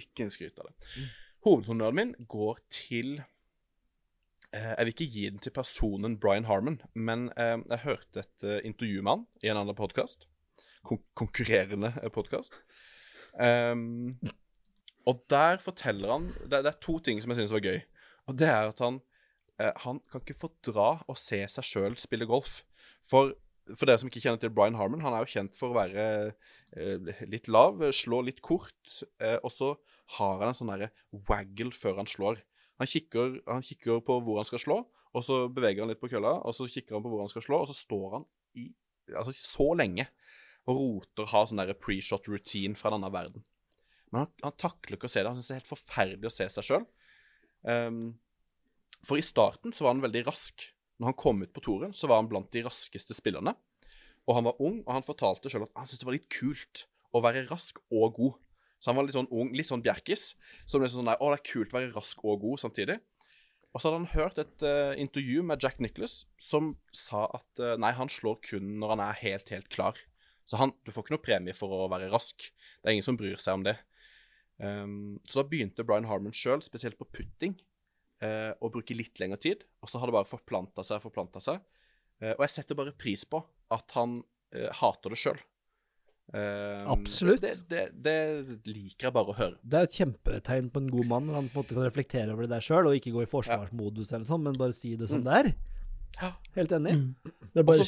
ikke 0.00 0.26
en 0.26 0.32
skryt 0.34 0.60
av 0.60 0.70
det. 0.70 1.04
Hovedhonnøren 1.46 1.96
min 1.96 2.10
går 2.28 2.58
til 2.72 3.14
eh, 4.52 4.72
Jeg 4.74 4.82
vil 4.82 4.92
ikke 4.92 5.10
gi 5.14 5.22
den 5.30 5.40
til 5.40 5.54
personen 5.56 6.18
Brian 6.20 6.48
Harmon, 6.50 6.76
men 6.92 7.30
eh, 7.32 7.54
jeg 7.70 7.84
hørte 7.86 8.24
et 8.26 8.44
eh, 8.44 8.58
intervju 8.68 9.00
med 9.06 9.14
han 9.14 9.22
i 9.40 9.52
en 9.52 9.62
annen 9.62 9.78
podkast. 9.78 10.26
Kon 10.84 11.00
konkurrerende 11.16 11.94
podkast. 12.12 12.58
Um, 13.40 14.18
og 15.10 15.22
der 15.32 15.60
forteller 15.62 16.12
han 16.14 16.26
det, 16.44 16.62
det 16.62 16.70
er 16.70 16.82
to 16.82 16.98
ting 17.02 17.20
som 17.22 17.32
jeg 17.32 17.42
synes 17.42 17.54
var 17.56 17.64
gøy. 17.64 17.78
Og 18.30 18.36
det 18.38 18.48
er 18.50 18.70
at 18.70 18.82
han 18.84 19.00
eh, 19.58 19.72
Han 19.84 20.00
kan 20.10 20.22
ikke 20.22 20.38
fordra 20.38 20.90
å 21.10 21.16
se 21.18 21.40
seg 21.50 21.66
sjøl 21.66 21.96
spille 21.98 22.28
golf. 22.30 22.60
For, 23.06 23.32
for 23.72 23.88
dere 23.88 24.00
som 24.02 24.10
ikke 24.10 24.22
kjenner 24.22 24.42
til 24.42 24.52
Brian 24.54 24.78
Harmon, 24.78 25.02
han 25.04 25.16
er 25.16 25.24
jo 25.24 25.32
kjent 25.34 25.58
for 25.58 25.72
å 25.72 25.78
være 25.80 26.04
eh, 26.76 27.24
litt 27.26 27.50
lav, 27.50 27.82
slå 27.96 28.22
litt 28.28 28.42
kort, 28.44 29.02
eh, 29.22 29.38
og 29.42 29.50
så 29.54 29.74
har 30.18 30.40
han 30.40 30.52
en 30.52 30.58
sånn 30.58 30.72
derre 30.72 30.92
waggle 31.28 31.74
før 31.76 32.00
han 32.02 32.10
slår. 32.10 32.42
Han 32.80 32.88
kikker, 32.88 33.40
han 33.48 33.66
kikker 33.66 34.02
på 34.06 34.20
hvor 34.24 34.40
han 34.40 34.48
skal 34.48 34.62
slå, 34.62 34.78
og 35.10 35.26
så 35.26 35.42
beveger 35.52 35.82
han 35.82 35.90
litt 35.90 36.00
på 36.02 36.10
kølla, 36.12 36.36
og 36.46 36.54
så 36.56 36.68
kikker 36.70 36.96
han 36.96 37.04
på 37.04 37.12
hvor 37.12 37.24
han 37.24 37.32
skal 37.32 37.44
slå, 37.44 37.62
og 37.62 37.70
så 37.70 37.76
står 37.76 38.06
han 38.14 38.28
i 38.58 38.70
altså 39.10 39.34
så 39.34 39.72
lenge 39.74 40.06
og 40.68 40.76
roter, 40.76 41.26
har 41.32 41.48
sånn 41.50 41.62
pre-shot 41.82 42.28
routine 42.30 42.78
fra 42.78 42.92
denne 42.94 43.10
verden. 43.12 43.42
Men 44.10 44.24
han, 44.24 44.34
han 44.42 44.58
takler 44.58 44.98
ikke 44.98 45.08
å 45.08 45.12
se 45.12 45.22
det. 45.22 45.30
Han 45.30 45.38
syns 45.38 45.50
det 45.50 45.56
er 45.56 45.62
helt 45.62 45.70
forferdelig 45.70 46.30
å 46.30 46.34
se 46.34 46.48
seg 46.56 46.66
sjøl. 46.66 46.84
for 49.06 49.20
i 49.20 49.24
starten 49.24 49.72
så 49.72 49.84
var 49.84 49.94
han 49.94 50.04
veldig 50.04 50.26
rask. 50.26 50.66
Når 51.00 51.12
han 51.12 51.20
kom 51.22 51.42
ut 51.42 51.52
på 51.56 51.62
toren, 51.64 51.92
så 51.96 52.10
var 52.10 52.20
han 52.20 52.28
blant 52.28 52.50
de 52.52 52.64
raskeste 52.66 53.16
spillerne. 53.16 53.54
Og 54.28 54.36
han 54.36 54.46
var 54.46 54.60
ung, 54.60 54.82
og 54.84 54.92
han 54.92 55.06
fortalte 55.06 55.50
sjøl 55.50 55.64
at 55.64 55.76
han 55.78 55.88
syntes 55.88 56.02
det 56.02 56.08
var 56.10 56.18
litt 56.18 56.32
kult 56.32 56.84
å 57.16 57.22
være 57.24 57.46
rask 57.48 57.80
og 57.88 58.18
god. 58.18 58.36
Så 58.80 58.90
han 58.90 58.98
var 58.98 59.06
litt 59.06 59.16
sånn 59.16 59.30
ung, 59.32 59.52
litt 59.56 59.68
sånn 59.68 59.84
bjerkis. 59.84 60.34
Som 60.68 60.84
liksom 60.84 61.02
sånn 61.02 61.10
der, 61.12 61.20
Å, 61.20 61.32
det 61.32 61.40
er 61.40 61.48
kult 61.52 61.72
å 61.72 61.78
være 61.78 61.94
rask 61.94 62.22
og 62.24 62.44
god 62.44 62.62
samtidig. 62.62 62.98
Og 63.70 63.78
så 63.78 63.86
hadde 63.86 64.00
han 64.00 64.12
hørt 64.16 64.40
et 64.42 64.64
uh, 64.66 64.92
intervju 64.98 65.44
med 65.46 65.62
Jack 65.62 65.78
Nicholas 65.78 66.24
som 66.42 66.72
sa 66.96 67.28
at 67.36 67.62
uh, 67.62 67.76
nei, 67.78 67.92
han 67.94 68.10
slår 68.10 68.40
kun 68.42 68.72
når 68.82 68.96
han 68.96 69.02
er 69.04 69.20
helt, 69.20 69.52
helt 69.54 69.68
klar. 69.70 70.00
Så 70.48 70.58
han, 70.58 70.74
du 70.82 70.90
får 70.90 71.06
ikke 71.06 71.14
noe 71.14 71.22
premie 71.22 71.54
for 71.54 71.70
å 71.76 71.90
være 71.92 72.10
rask. 72.10 72.48
Det 72.50 72.90
er 72.90 72.96
ingen 72.96 73.06
som 73.06 73.18
bryr 73.20 73.38
seg 73.38 73.60
om 73.60 73.66
det. 73.68 73.76
Um, 74.60 75.18
så 75.24 75.40
da 75.40 75.48
begynte 75.48 75.84
Brian 75.88 76.08
Harmon 76.08 76.34
sjøl, 76.36 76.60
spesielt 76.64 76.98
på 77.00 77.08
putting, 77.08 77.54
uh, 78.24 78.52
å 78.60 78.68
bruke 78.72 78.96
litt 78.96 79.16
lengre 79.22 79.40
tid. 79.40 79.64
Og 79.80 79.88
så 79.88 80.00
har 80.00 80.10
det 80.10 80.16
bare 80.18 80.28
forplanta 80.28 80.84
seg 80.84 81.00
og 81.00 81.06
forplanta 81.08 81.42
seg. 81.44 81.62
og 82.20 82.42
jeg 82.44 82.52
setter 82.52 82.76
bare 82.76 82.92
pris 82.92 83.22
på 83.24 83.38
at 83.72 83.94
han 83.96 84.18
hater 84.76 85.08
det 85.14 85.16
sjøl. 85.16 85.38
Absolutt. 86.92 87.40
Det, 87.40 87.54
det, 87.70 87.84
det, 88.04 88.58
liker 88.68 89.06
jeg 89.08 89.14
bare 89.16 89.32
å 89.32 89.36
høre. 89.38 89.56
Det 89.64 89.78
er 89.78 89.88
et 89.88 89.96
kjempetegn 89.96 90.68
på 90.74 90.82
en 90.82 90.90
god 90.92 91.08
mann 91.08 91.30
når 91.30 91.38
han 91.38 91.48
på 91.48 91.56
en 91.56 91.62
måte 91.62 91.78
kan 91.78 91.86
reflektere 91.86 92.34
over 92.34 92.44
det 92.44 92.52
der 92.52 92.66
sjøl, 92.66 92.90
og 92.90 92.98
ikke 92.98 93.14
gå 93.16 93.24
i 93.24 93.30
forsvarsmodus 93.30 94.12
eller 94.12 94.28
sånn, 94.28 94.44
men 94.44 94.58
bare 94.60 94.76
si 94.76 94.92
det 95.00 95.08
som 95.08 95.24
Mm. 95.24 95.30
det 95.30 95.38
er. 95.40 95.50
Ja. 96.20 96.30
Helt 96.58 96.76
enig. 96.76 96.92
Mm. 96.98 97.08
Det 97.24 97.56
er 97.56 97.64
Og 97.64 97.66
bare 97.72 97.86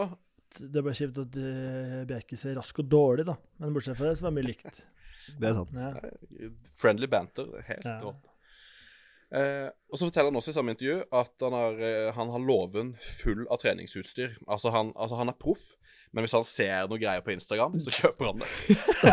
han 0.00 0.16
kjipt 0.56 0.72
det 0.74 0.82
ble 0.86 0.94
kjipt 0.96 1.18
at 1.22 1.36
uh, 1.40 2.04
Bjerke 2.08 2.38
ser 2.40 2.56
rask 2.58 2.78
og 2.82 2.88
dårlig, 2.92 3.26
da. 3.28 3.36
Men 3.62 3.76
bortsett 3.76 3.98
fra 3.98 4.08
det, 4.10 4.16
så 4.18 4.26
var 4.26 4.34
det 4.34 4.38
mye 4.40 4.50
likt. 4.52 4.84
Det 5.40 5.48
er 5.48 5.56
sant. 5.56 5.72
Ja. 5.74 6.50
Friendly 6.78 7.08
banter. 7.10 7.48
Helt 7.66 7.84
Ja. 7.88 7.96
rått. 8.04 8.28
Eh, 9.34 9.66
og 9.90 9.98
så 9.98 10.06
forteller 10.06 10.30
han 10.30 10.38
også 10.38 10.52
i 10.52 10.54
samme 10.54 10.70
intervju 10.76 11.00
at 11.18 11.42
han 11.42 11.54
har, 11.56 11.80
eh, 11.82 12.12
han 12.14 12.28
har 12.30 12.44
låven 12.46 12.92
full 13.02 13.42
av 13.50 13.58
treningsutstyr. 13.58 14.36
Altså 14.46 14.70
han, 14.70 14.92
altså 14.94 15.18
han 15.18 15.32
er 15.32 15.34
proff, 15.34 15.64
men 16.14 16.22
hvis 16.22 16.36
han 16.36 16.46
ser 16.46 16.86
noe 16.86 17.00
greier 17.02 17.24
på 17.26 17.34
Instagram, 17.34 17.74
så 17.82 17.90
kjøper 17.90 18.30
han 18.30 18.44
det. 18.44 18.50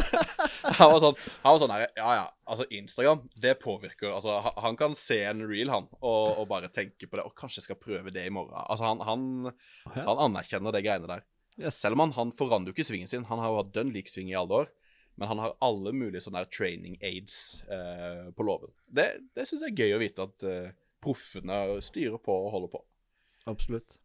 han 0.78 0.94
var 0.94 1.02
sånn, 1.02 1.18
han 1.42 1.50
var 1.56 1.62
sånn 1.64 1.74
her, 1.74 1.88
Ja, 1.98 2.14
ja, 2.20 2.28
altså 2.46 2.70
Instagram, 2.70 3.26
det 3.42 3.58
påvirker. 3.64 4.14
Altså, 4.14 4.38
han, 4.62 4.78
kan 4.78 4.94
se 4.98 5.18
en 5.26 5.42
reel, 5.50 5.74
han, 5.74 5.90
og, 5.98 6.38
og 6.44 6.48
bare 6.54 6.70
tenke 6.70 7.10
på 7.10 7.18
det. 7.18 7.26
Og 7.26 7.34
kanskje 7.34 7.64
jeg 7.64 7.72
skal 7.72 7.82
prøve 7.82 8.14
det 8.14 8.28
i 8.30 8.34
morgen. 8.34 8.54
Altså, 8.68 8.86
han, 8.94 9.02
han, 9.10 9.98
han 9.98 10.26
anerkjenner 10.30 10.78
det 10.78 10.86
greiene 10.86 11.10
der. 11.10 11.26
Selv 11.72 12.00
om 12.00 12.12
han, 12.16 12.32
forandrer 12.36 12.72
jo 12.72 12.78
ikke 12.78 12.88
svingen 12.88 13.10
sin. 13.10 13.26
Han 13.30 13.42
har 13.42 13.52
jo 13.52 13.60
hatt 13.62 13.74
dønn 13.76 13.94
lik 13.94 14.10
sving 14.10 14.32
i 14.32 14.38
alle 14.38 14.64
år. 14.64 14.72
Men 15.16 15.30
han 15.30 15.42
har 15.44 15.58
alle 15.62 15.92
mulige 15.94 16.24
sånne 16.26 16.42
her 16.42 16.50
training 16.50 16.96
aids 17.06 17.36
eh, 17.70 18.32
på 18.34 18.46
låven. 18.48 18.72
Det, 18.90 19.06
det 19.38 19.46
syns 19.46 19.62
jeg 19.62 19.76
er 19.76 19.84
gøy 19.84 19.98
å 19.98 20.02
vite 20.02 20.26
at 20.26 20.46
eh, 20.50 20.72
proffene 21.04 21.60
styrer 21.86 22.18
på 22.18 22.34
og 22.34 22.50
holder 22.56 22.72
på. 22.74 22.82
Absolutt. 23.52 24.00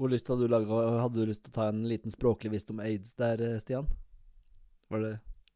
Hvor 0.00 0.08
lyst 0.08 0.30
hadde 0.32 0.46
du 0.46 0.52
laget, 0.54 0.72
hadde 0.72 1.20
du 1.20 1.28
lyst 1.28 1.44
til 1.44 1.52
å 1.52 1.58
ta 1.58 1.66
en 1.68 1.84
liten 1.88 2.14
språklig 2.14 2.54
visdom 2.54 2.80
om 2.80 2.86
aids 2.86 3.12
der, 3.20 3.44
eh, 3.44 3.60
Stian? 3.60 3.90
Var 4.88 5.04
det 5.04 5.12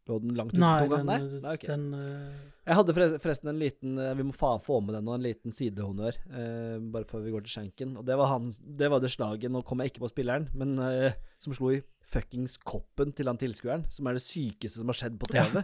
Lå 0.07 0.19
den 0.23 0.37
langt 0.39 0.53
ute 0.55 0.61
tunga? 0.61 0.99
den, 1.01 1.09
Nei? 1.09 1.19
Nei, 1.43 1.55
ok. 1.57 1.65
den 1.67 1.87
uh... 1.95 2.53
Jeg 2.67 2.79
hadde 2.79 2.95
forresten- 3.23 3.51
en 3.51 3.59
liten 3.63 3.99
eh, 4.03 4.13
Vi 4.19 4.25
må 4.27 4.35
faen 4.35 4.63
få 4.63 4.81
med 4.83 4.97
den 4.97 5.05
nå, 5.07 5.15
en 5.15 5.23
liten 5.27 5.55
sidehonnør, 5.55 6.17
uh, 6.31 6.77
bare 6.95 7.07
før 7.11 7.25
vi 7.25 7.35
går 7.35 7.45
til 7.47 7.55
skjenken. 7.57 7.93
Og 7.99 8.07
det 8.07 8.17
var, 8.19 8.31
han, 8.33 8.49
det 8.81 8.91
var 8.91 9.03
det 9.03 9.11
slaget 9.15 9.53
Nå 9.55 9.63
kom 9.67 9.83
jeg 9.83 9.93
ikke 9.93 10.03
på 10.07 10.11
spilleren, 10.11 10.49
men 10.59 10.75
uh, 10.83 11.11
som 11.43 11.55
slo 11.55 11.73
i 11.75 11.83
fuckings 12.07 12.57
koppen 12.67 13.15
til 13.19 13.31
han 13.31 13.39
tilskueren. 13.39 13.87
Som 13.95 14.07
er 14.11 14.19
det 14.19 14.25
sykeste 14.27 14.79
som 14.81 14.91
har 14.95 14.99
skjedd 14.99 15.19
på 15.23 15.31
TV. 15.35 15.63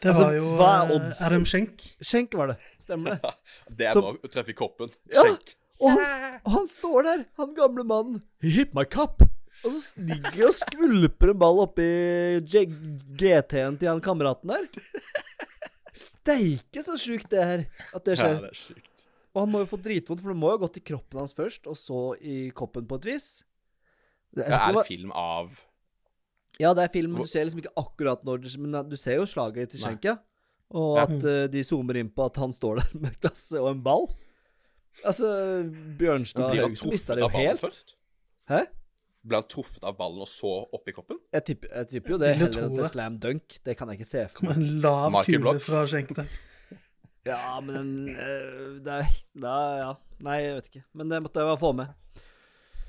Det 0.00 0.08
Altså, 0.08 0.24
var 0.24 0.32
jo 0.32 0.52
hva 0.56 0.68
er? 0.88 1.10
Adam 1.26 1.42
Schenk. 1.44 1.82
Skjenk 2.00 2.32
var 2.40 2.54
det. 2.54 2.54
Stemmer 2.80 3.18
det. 3.20 3.32
Det 3.68 3.88
er 3.90 3.96
som, 3.96 4.06
bra 4.06 4.16
å 4.16 4.30
treffe 4.32 4.54
i 4.54 4.56
koppen. 4.56 4.92
Ja. 5.12 5.26
Og 5.80 5.92
han, 5.92 6.38
og 6.40 6.54
han 6.54 6.68
står 6.70 7.04
der, 7.04 7.26
han 7.40 7.52
gamle 7.56 7.84
mannen. 7.84 8.22
He 8.40 8.52
hit 8.54 8.72
my 8.76 8.86
cup. 8.88 9.20
Og 9.64 9.72
så 9.74 10.00
ligger 10.00 10.46
og 10.48 10.54
skvulper 10.56 11.32
en 11.34 11.40
ball 11.42 11.58
oppi 11.66 11.86
GT-en 12.48 13.76
til 13.80 13.90
han 13.90 14.00
kameraten 14.04 14.52
der. 14.54 14.68
Steike 15.96 16.84
så 16.86 16.96
sjukt 17.00 17.28
det 17.32 17.44
her, 17.44 17.64
at 17.94 18.06
det 18.06 18.16
skjer. 18.18 18.36
Ja, 18.38 18.44
det 18.46 18.52
er 18.54 18.60
sykt. 18.60 19.06
Og 19.34 19.44
han 19.44 19.52
må 19.52 19.60
jo 19.62 19.68
få 19.70 19.78
dritvondt, 19.82 20.22
for 20.22 20.32
det 20.32 20.38
må 20.40 20.50
jo 20.50 20.56
ha 20.56 20.62
gått 20.64 20.80
i 20.80 20.84
kroppen 20.90 21.20
hans 21.22 21.34
først, 21.36 21.68
og 21.70 21.76
så 21.78 22.00
i 22.18 22.38
koppen 22.56 22.86
på 22.90 22.98
et 23.02 23.10
vis. 23.12 23.28
Det, 24.34 24.46
er 24.46 24.72
det 24.74 24.86
film 24.86 25.10
av 25.16 25.58
ja, 26.60 26.74
det 26.76 26.84
er 26.84 26.90
film, 26.92 27.14
men 27.14 27.24
du 27.24 27.30
ser 27.30 27.46
liksom 27.46 27.62
ikke 27.62 27.72
akkurat 27.80 28.20
når 28.26 28.42
det 28.44 28.50
Men 28.60 28.74
du 28.90 28.96
ser 29.00 29.16
jo 29.16 29.24
slaget 29.26 29.72
til 29.72 29.80
ja. 30.04 30.18
Og 30.70 30.98
Ja. 30.98 31.04
at 31.06 31.24
eh, 31.24 31.46
de 31.50 31.62
zoomer 31.66 31.96
inn 31.96 32.10
på 32.12 32.26
at 32.28 32.36
han 32.36 32.52
står 32.52 32.78
der 32.82 32.90
med 33.00 33.14
et 33.14 33.20
glass 33.24 33.46
og 33.56 33.70
en 33.72 33.80
ball. 33.82 34.04
Altså, 35.06 35.30
Bjørnstad 35.98 36.52
Haugsen 36.60 36.92
mista 36.92 37.16
det 37.16 37.24
jo 37.24 37.30
helt. 37.32 37.62
først? 37.62 37.96
Hæ? 38.50 38.66
Ble 39.20 39.36
han 39.36 39.48
truffet 39.52 39.82
av 39.84 39.96
ballen 39.98 40.22
og 40.24 40.28
så 40.32 40.50
oppi 40.72 40.94
koppen? 40.96 41.18
Jeg 41.34 41.44
tipper, 41.50 41.72
jeg 41.76 41.88
tipper 41.90 42.14
jo 42.14 42.18
det 42.22 42.30
heller 42.38 42.62
enn 42.62 42.70
at 42.70 42.76
det 42.78 42.84
er 42.86 42.92
slam 42.94 43.18
dunk. 43.20 43.58
Det 43.66 43.74
kan 43.76 43.90
jeg 43.92 44.00
ikke 44.00 44.08
se 44.08 44.22
for 44.30 44.40
Kom 44.40 44.48
meg. 44.48 44.60
en 44.62 44.78
lav 44.80 45.18
kule 45.26 45.56
fra 45.60 45.82
Schenk. 45.90 46.14
Ja, 47.28 47.58
men 47.60 47.90
eh, 48.14 48.78
det 48.80 48.94
er 49.02 49.10
da, 49.36 49.56
Ja. 49.82 49.90
Nei, 50.24 50.38
jeg 50.44 50.54
vet 50.56 50.70
ikke. 50.70 50.84
Men 50.96 51.12
det 51.12 51.18
måtte 51.24 51.40
jeg 51.40 51.48
bare 51.48 51.60
få 51.60 51.72
med. 51.76 51.92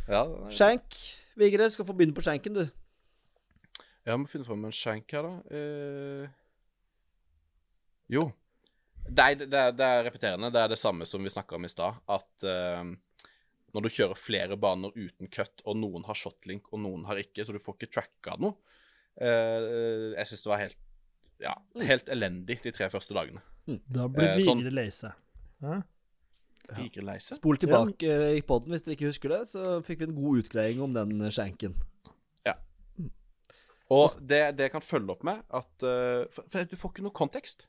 Ja. 0.08 0.24
Skjenk. 0.52 0.96
Vigre, 1.40 1.68
skal 1.72 1.88
få 1.88 1.96
begynne 1.96 2.16
på 2.16 2.24
skjenken, 2.26 2.56
du. 2.56 2.66
Ja, 4.08 4.16
må 4.18 4.28
finne 4.32 4.48
fram 4.48 4.64
en 4.68 4.74
skjenk 4.76 5.12
her, 5.16 5.28
da. 5.28 5.34
Eh... 5.56 6.30
Jo. 8.12 8.26
Nei, 9.08 9.34
det, 9.40 9.48
det, 9.52 9.60
er, 9.60 9.72
det 9.76 9.88
er 9.88 10.04
repeterende. 10.08 10.52
Det 10.52 10.60
er 10.64 10.72
det 10.74 10.80
samme 10.80 11.08
som 11.08 11.24
vi 11.24 11.32
snakka 11.32 11.56
om 11.56 11.68
i 11.68 11.72
stad. 11.72 12.00
At 12.12 12.44
eh, 12.48 12.92
når 13.74 13.86
du 13.86 13.90
kjører 13.94 14.20
flere 14.20 14.58
baner 14.60 14.92
uten 14.96 15.30
cut, 15.32 15.62
og 15.66 15.78
noen 15.80 16.04
har 16.08 16.18
shotlink 16.18 16.68
og 16.74 16.82
noen 16.84 17.06
har 17.08 17.20
ikke, 17.22 17.46
så 17.46 17.56
du 17.56 17.60
får 17.64 17.78
ikke 17.78 17.92
tracka 17.96 18.36
noe 18.42 18.58
eh, 19.22 20.12
Jeg 20.18 20.28
syns 20.32 20.44
det 20.46 20.52
var 20.52 20.64
helt 20.66 20.80
ja, 21.42 21.56
helt 21.88 22.10
elendig 22.14 22.60
de 22.62 22.72
tre 22.76 22.86
første 22.94 23.16
dagene. 23.18 23.42
Da 23.90 24.08
blir 24.12 24.28
Eh, 24.30 24.44
sånn- 24.46 24.60
Vigre 24.62 24.76
lei 24.78 24.90
seg. 24.94 25.16
Vigre 26.78 27.04
lei. 27.04 27.16
Spol 27.20 27.58
tilbake 27.58 28.06
ja. 28.06 28.28
i 28.38 28.44
poden 28.46 28.72
hvis 28.72 28.84
dere 28.86 28.94
ikke 28.96 29.10
husker 29.10 29.34
det, 29.34 29.40
så 29.50 29.80
fikk 29.86 30.04
vi 30.04 30.08
en 30.12 30.16
god 30.20 30.44
utgreiing 30.44 30.84
om 30.86 30.94
den 30.94 31.32
skjenken. 31.34 31.74
Ja. 32.46 32.54
Og 33.92 34.16
det, 34.22 34.56
det 34.56 34.70
jeg 34.70 34.74
kan 34.76 34.86
følge 34.86 35.16
opp 35.16 35.26
med 35.28 35.42
at 35.50 35.84
uh, 35.84 36.30
for, 36.32 36.46
for 36.48 36.70
du 36.70 36.78
får 36.80 36.94
ikke 36.94 37.08
noe 37.08 37.18
kontekst. 37.18 37.66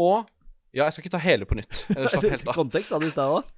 Og 0.00 0.30
Ja, 0.72 0.86
jeg 0.88 0.94
skal 0.94 1.04
ikke 1.04 1.12
ta 1.12 1.20
hele 1.20 1.44
på 1.44 1.56
nytt. 1.58 1.82
Kontekst 2.56 2.94
hadde 2.94 3.04
du 3.04 3.10
i 3.10 3.12
stad 3.12 3.28
òg. 3.28 3.50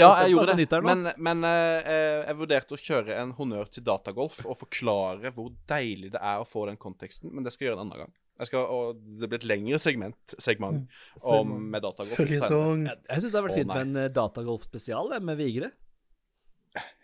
Ja, 0.00 0.08
jeg 0.22 0.32
gjorde 0.32 0.54
det. 0.56 0.78
Men, 0.86 1.02
men 1.20 1.44
eh, 1.44 2.22
jeg 2.30 2.38
vurderte 2.38 2.76
å 2.76 2.80
kjøre 2.80 3.18
en 3.20 3.34
honnør 3.36 3.68
til 3.74 3.84
datagolf 3.84 4.38
og 4.48 4.56
forklare 4.62 5.34
hvor 5.36 5.50
deilig 5.68 6.14
det 6.14 6.22
er 6.24 6.40
å 6.40 6.46
få 6.48 6.64
den 6.70 6.78
konteksten, 6.80 7.28
men 7.36 7.44
det 7.44 7.52
skal 7.52 7.66
jeg 7.66 7.72
gjøre 7.74 7.82
en 7.82 7.84
annen 7.90 8.04
gang. 8.06 8.14
Jeg 8.40 8.48
skal, 8.48 8.64
og 8.72 9.02
det 9.20 9.28
blir 9.28 9.38
et 9.42 9.44
lengre 9.50 9.78
segment, 9.78 10.16
segment 10.40 10.88
om 11.20 11.52
med 11.74 11.84
datagolf. 11.84 12.16
Føljetong. 12.16 12.86
Jeg, 12.88 13.02
jeg 13.10 13.20
syns 13.26 13.30
det 13.34 13.38
har 13.38 13.46
vært 13.50 13.58
fint 13.60 13.68
med 13.74 13.84
en 13.84 14.00
eh, 14.06 14.08
datagolf-spesial 14.16 15.12
med 15.28 15.38
Vigre. 15.44 15.68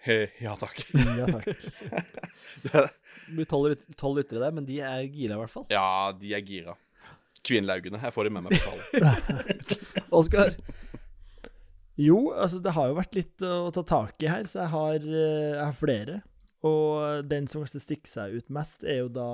Eh, 0.08 0.32
Ja 0.40 0.56
takk. 0.56 0.80
Ja, 1.20 1.28
takk. 1.28 1.52
Det- 2.64 2.88
blir 3.28 3.44
tolv 3.44 4.16
lyttere 4.16 4.40
der, 4.40 4.52
men 4.56 4.64
de 4.64 4.78
er 4.80 5.02
gira, 5.12 5.36
i 5.36 5.40
hvert 5.42 5.52
fall. 5.52 5.66
ja, 5.68 5.84
de 6.16 6.30
er 6.32 6.40
gira. 6.48 6.72
Kvinnelaugene. 7.47 8.01
Jeg 8.03 8.14
får 8.14 8.28
det 8.28 8.32
med 8.34 8.47
meg 8.47 8.57
på 8.57 8.70
tallet. 8.70 9.76
Oskar, 10.18 10.55
Jo, 11.99 12.30
altså 12.30 12.61
det 12.62 12.72
har 12.76 12.91
jo 12.91 12.99
vært 12.99 13.16
litt 13.18 13.43
å 13.43 13.70
ta 13.74 13.82
tak 13.82 14.22
i 14.22 14.30
her, 14.30 14.47
så 14.47 14.62
jeg 14.62 14.70
har, 14.74 14.99
eh, 15.03 15.55
jeg 15.57 15.64
har 15.64 15.78
flere. 15.78 16.20
Og 16.66 17.24
den 17.30 17.47
som 17.51 17.64
kanskje 17.64 17.82
stikker 17.82 18.11
seg 18.11 18.36
ut 18.39 18.53
mest, 18.55 18.84
er 18.86 19.01
jo 19.03 19.09
da 19.14 19.30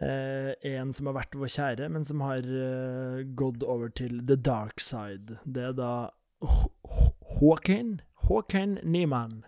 eh, 0.00 0.52
en 0.74 0.92
som 0.92 1.08
har 1.08 1.16
vært 1.20 1.36
vår 1.40 1.52
kjære, 1.56 1.88
men 1.92 2.04
som 2.08 2.24
har 2.24 2.44
eh, 2.44 3.22
gått 3.38 3.64
over 3.64 3.92
til 3.92 4.20
the 4.28 4.36
dark 4.36 4.80
side. 4.80 5.38
Det 5.44 5.70
er 5.70 5.78
da 5.78 5.92
Håkon 6.42 8.00
Håkon 8.28 8.78
Niemann. 8.84 9.42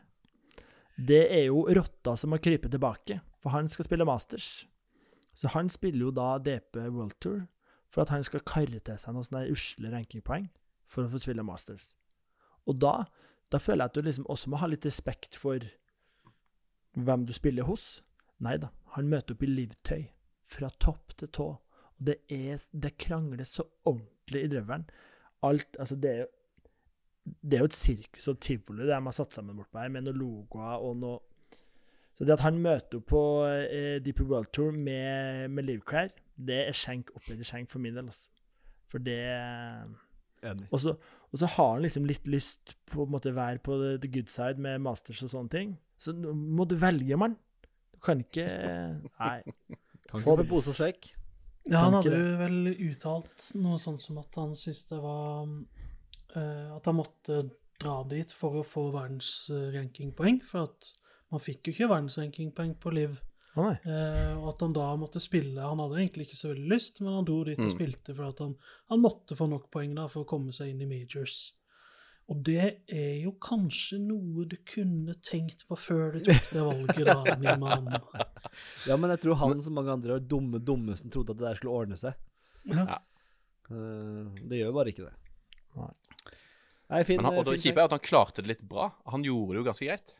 Det 0.96 1.24
er 1.26 1.48
jo 1.48 1.64
rotta 1.74 2.14
som 2.16 2.32
har 2.34 2.42
krypet 2.42 2.72
tilbake, 2.74 3.20
for 3.42 3.54
han 3.54 3.68
skal 3.68 3.86
spille 3.88 4.06
Masters. 4.06 4.64
Så 5.34 5.50
han 5.54 5.68
spiller 5.72 6.08
jo 6.08 6.14
da 6.14 6.38
DP 6.38 6.78
World 6.88 7.16
Tour 7.20 7.44
for 7.90 8.02
at 8.02 8.12
han 8.14 8.24
skal 8.26 8.42
karre 8.46 8.80
til 8.82 8.98
seg 8.98 9.14
noen 9.14 9.26
sånne 9.26 9.50
usle 9.54 9.90
rankingpoeng 9.92 10.48
for 10.90 11.06
å 11.06 11.12
få 11.12 11.20
spille 11.22 11.44
Masters. 11.46 11.92
Og 12.66 12.78
da, 12.82 13.04
da 13.52 13.60
føler 13.62 13.84
jeg 13.84 13.92
at 13.92 13.98
du 13.98 14.06
liksom 14.06 14.28
også 14.30 14.50
må 14.50 14.60
ha 14.62 14.70
litt 14.70 14.86
respekt 14.86 15.38
for 15.38 15.62
hvem 16.94 17.26
du 17.26 17.34
spiller 17.34 17.66
hos. 17.68 18.02
Nei 18.42 18.56
da, 18.62 18.70
han 18.96 19.10
møter 19.10 19.34
opp 19.34 19.44
i 19.44 19.50
livtøy, 19.50 20.06
fra 20.44 20.70
topp 20.82 21.14
til 21.18 21.30
tå. 21.34 21.48
Og 21.94 22.08
det 22.10 22.18
er 22.32 22.62
Det 22.70 22.96
krangler 22.98 23.46
så 23.48 23.64
ordentlig 23.86 24.44
i 24.44 24.50
drøvelen. 24.52 24.88
Alt 25.42 25.76
Altså, 25.78 25.96
det 25.96 26.10
er 26.10 26.24
jo 26.24 26.32
det 27.24 27.56
er 27.56 27.62
jo 27.62 27.70
et 27.70 27.76
sirkus 27.76 28.26
og 28.28 28.40
tivoli 28.44 28.84
de 28.84 28.92
har 28.92 29.14
satt 29.16 29.32
sammen 29.32 29.56
bortpå 29.56 29.80
her, 29.80 29.88
med 29.88 30.04
noen 30.04 30.18
logoer 30.20 30.82
og 30.84 30.98
noe 31.00 31.20
Så 32.14 32.26
det 32.26 32.36
at 32.36 32.44
han 32.46 32.60
møter 32.62 33.00
opp 33.00 33.08
på 33.10 33.22
eh, 33.48 33.96
Deep 34.04 34.20
World 34.22 34.52
Tour 34.54 34.70
med, 34.72 35.48
med 35.50 35.66
livklær, 35.66 36.12
det 36.34 36.60
er 36.68 36.76
skjenk 36.76 37.10
oppetter 37.14 37.46
skjenk 37.46 37.70
for 37.72 37.82
min 37.82 37.96
del, 37.96 38.06
altså. 38.10 38.30
For 38.90 39.02
det 39.02 39.18
Enig. 40.44 40.68
og 40.70 40.78
så, 40.78 40.94
har 41.56 41.72
han 41.72 41.82
liksom 41.82 42.06
litt 42.06 42.28
lyst 42.30 42.76
på 42.90 43.06
å 43.06 43.08
være 43.08 43.58
på 43.64 43.78
the, 43.80 43.96
the 44.02 44.10
good 44.12 44.30
side 44.30 44.62
med 44.62 44.82
masters 44.84 45.22
og 45.24 45.32
sånne 45.32 45.50
ting. 45.50 45.74
Så 45.98 46.14
nå 46.14 46.34
må 46.36 46.66
du 46.68 46.76
velge, 46.78 47.16
mann. 47.18 47.34
Du 47.94 47.98
kan 48.04 48.20
ikke 48.22 48.44
Nei. 49.22 49.40
Kan 50.10 50.20
Få- 50.20 50.36
ikke 50.36 50.44
få 50.44 50.48
pose 50.52 50.74
og 50.74 50.78
sekk. 50.78 51.10
Ja, 51.64 51.86
han 51.86 51.96
hadde 51.96 52.12
jo 52.12 52.32
vel 52.36 52.58
uttalt 52.90 53.46
noe 53.56 53.78
sånt 53.80 54.02
som 54.04 54.18
at 54.20 54.36
han 54.36 54.52
syntes 54.52 54.82
det 54.90 54.98
var 55.00 55.46
uh, 55.48 56.74
At 56.76 56.84
han 56.90 56.98
måtte 56.98 57.38
dra 57.80 57.94
dit 58.10 58.34
for 58.36 58.60
å 58.60 58.66
få 58.68 58.90
verdensrankingpoeng, 58.92 60.42
for 60.44 60.68
at 60.68 60.90
man 61.34 61.42
fikk 61.42 61.66
jo 61.68 61.74
ikke 61.74 61.90
verdensrankingpoeng 61.90 62.76
på 62.82 62.92
Liv. 62.94 63.16
Oh. 63.54 63.68
Eh, 63.70 64.32
og 64.34 64.48
at 64.50 64.62
han 64.64 64.72
da 64.74 64.88
måtte 64.98 65.20
spille 65.22 65.62
Han 65.62 65.78
hadde 65.78 66.00
egentlig 66.00 66.24
ikke 66.26 66.38
så 66.40 66.48
veldig 66.50 66.70
lyst, 66.72 66.96
men 67.04 67.12
han 67.14 67.26
dro 67.28 67.36
dit 67.46 67.58
og 67.60 67.68
Mm. 67.68 67.70
spilte 67.70 68.14
for 68.16 68.26
at 68.26 68.40
han, 68.42 68.56
han 68.90 69.02
måtte 69.02 69.36
få 69.38 69.46
nok 69.50 69.68
poeng 69.70 69.92
da 69.94 70.08
for 70.10 70.24
å 70.24 70.28
komme 70.32 70.50
seg 70.56 70.72
inn 70.72 70.82
i 70.82 70.88
majors. 70.90 71.52
Og 72.32 72.40
det 72.42 72.80
er 72.88 73.20
jo 73.22 73.34
kanskje 73.38 73.98
noe 74.00 74.46
du 74.48 74.56
kunne 74.66 75.14
tenkt 75.22 75.66
på 75.68 75.76
før 75.78 76.16
du 76.16 76.24
tok 76.24 76.50
det 76.50 76.62
valget, 76.66 77.06
da, 77.06 77.36
min 77.38 77.60
mann. 77.66 77.90
Ja, 78.88 78.96
men 78.96 79.10
jeg 79.12 79.20
tror 79.22 79.38
han 79.42 79.60
som 79.62 79.76
mange 79.78 79.92
andre 79.92 80.16
var 80.16 80.24
dumme 80.24 80.58
dumme 80.58 80.96
som 80.98 81.10
trodde 81.12 81.36
at 81.36 81.38
det 81.42 81.46
der 81.50 81.60
skulle 81.60 81.76
ordne 81.84 81.98
seg. 82.00 82.14
Ja. 82.64 82.98
Eh, 83.70 84.24
det 84.50 84.62
gjør 84.64 84.74
bare 84.80 84.90
ikke 84.94 85.06
det. 85.06 85.14
Nei. 85.78 85.90
Nei, 86.90 87.04
fin, 87.04 87.16
Men 87.20 87.30
han, 87.30 87.38
og 87.40 87.46
det 87.48 87.60
kjipe 87.62 87.80
er 87.80 87.86
at 87.88 87.94
han 87.96 88.02
klarte 88.04 88.42
det 88.42 88.50
litt 88.54 88.66
bra. 88.68 88.90
Han 89.12 89.22
gjorde 89.24 89.54
det 89.54 89.62
jo 89.62 89.68
ganske 89.70 89.86
greit. 89.88 90.16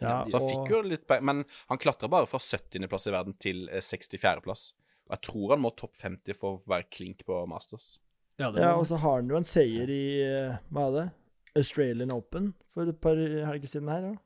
Ja, 0.00 0.24
Så 0.28 0.38
han 0.38 0.42
og- 0.42 0.50
fikk 0.50 0.70
jo 0.70 0.82
litt 0.82 1.06
poeng, 1.08 1.24
men 1.24 1.44
han 1.68 1.78
klatra 1.78 2.08
bare 2.08 2.26
fra 2.26 2.38
70.-plass 2.38 3.06
i 3.08 3.10
verden 3.14 3.34
til 3.38 3.68
eh, 3.68 3.80
64.-plass. 3.80 4.72
Og 5.08 5.16
jeg 5.16 5.22
tror 5.30 5.50
han 5.54 5.60
må 5.64 5.70
topp 5.74 5.96
50 5.96 6.34
for 6.36 6.56
å 6.56 6.62
være 6.68 6.84
klink 6.90 7.24
på 7.26 7.46
Masters. 7.48 7.98
Ja, 8.38 8.50
det 8.52 8.60
Ja, 8.62 8.74
og 8.78 8.84
så 8.86 8.96
har 9.02 9.16
han 9.16 9.28
jo 9.28 9.36
en 9.36 9.44
seier 9.48 9.88
i 9.90 10.22
eh, 10.22 10.58
Hva 10.70 10.88
er 10.88 10.92
det? 10.98 11.06
Australian 11.56 12.12
Open 12.12 12.52
for 12.70 12.86
et 12.88 13.00
par 13.00 13.16
helger 13.16 13.66
siden 13.66 13.88
her, 13.90 14.02
ja. 14.12 14.16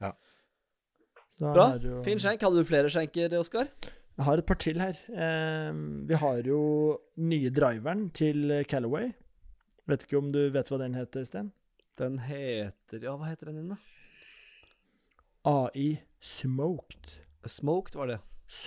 Ja. 0.00 0.12
Så 1.38 1.52
Bra. 1.54 1.66
jo- 1.80 2.02
Fin 2.04 2.18
skjenk. 2.18 2.40
Hadde 2.42 2.56
du 2.60 2.64
flere 2.68 2.90
skjenker, 2.92 3.32
Oskar? 3.38 3.68
Jeg 4.18 4.24
har 4.26 4.38
et 4.38 4.46
par 4.46 4.56
til 4.60 4.78
her. 4.78 4.98
Eh, 5.08 5.72
vi 6.06 6.14
har 6.20 6.42
jo 6.44 6.98
nye 7.16 7.48
driveren 7.50 8.10
til 8.12 8.64
Callaway. 8.68 9.12
Vet 9.88 10.04
ikke 10.04 10.18
om 10.18 10.30
du 10.32 10.50
vet 10.50 10.68
hva 10.68 10.78
den 10.78 10.94
heter, 10.94 11.24
Sten? 11.24 11.52
Den 11.96 12.18
heter 12.18 13.00
Ja, 13.02 13.16
hva 13.16 13.28
heter 13.30 13.46
den 13.46 13.56
din, 13.56 13.68
da? 13.70 13.76
AI 15.44 16.00
Smoked. 16.20 17.10
Smoked, 17.46 17.94
var 17.96 18.06
det. 18.06 18.18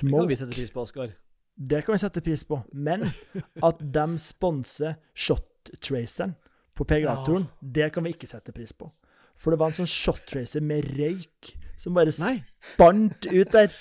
Det 0.01 0.09
kan 0.11 0.28
vi 0.28 0.36
sette 0.36 0.53
pris 0.55 0.71
på, 0.74 0.82
Oskar. 0.82 1.11
Det 1.55 1.84
kan 1.86 1.93
vi 1.93 1.99
sette 2.01 2.21
pris 2.26 2.43
på. 2.49 2.61
Men 2.74 3.03
at 3.69 3.82
de 3.93 4.05
sponser 4.21 4.95
shot-traceren 5.13 6.34
på 6.76 6.86
PGA-turen, 6.89 7.45
det 7.61 7.91
kan 7.93 8.03
vi 8.07 8.15
ikke 8.15 8.30
sette 8.32 8.51
pris 8.55 8.74
på. 8.74 8.89
For 9.38 9.53
det 9.53 9.59
var 9.61 9.69
en 9.74 9.78
sånn 9.84 9.89
shot-tracer 9.91 10.63
med 10.65 10.88
røyk 10.97 11.51
som 11.82 11.93
bare 11.97 12.13
Nei. 12.21 12.38
spant 12.74 13.28
ut 13.30 13.51
der. 13.53 13.74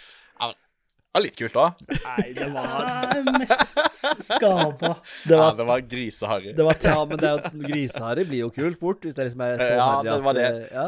Ja, 1.12 1.20
litt 1.20 1.36
kult, 1.36 1.53
da. 1.53 1.66
Nei, 2.07 2.30
det 2.32 2.47
var 2.55 3.18
mest 3.40 4.22
skada. 4.24 4.95
Det 5.28 5.34
Ja, 5.36 5.40
var, 5.43 5.57
det 5.59 5.66
var 5.68 5.82
griseharry. 5.84 6.55
Ja, 6.57 7.03
men 7.09 7.20
det 7.20 7.32
griseharry 7.68 8.24
blir 8.28 8.47
jo 8.47 8.51
kult 8.57 8.80
fort, 8.80 9.05
hvis 9.05 9.16
det 9.18 9.26
liksom 9.28 9.43
er 9.45 9.59
så 9.61 9.66
Ja, 9.76 9.88
harry 9.90 10.09
det 10.09 10.22
var 10.24 10.38
det. 10.38 10.47
eh, 10.49 10.76
Ja. 10.76 10.86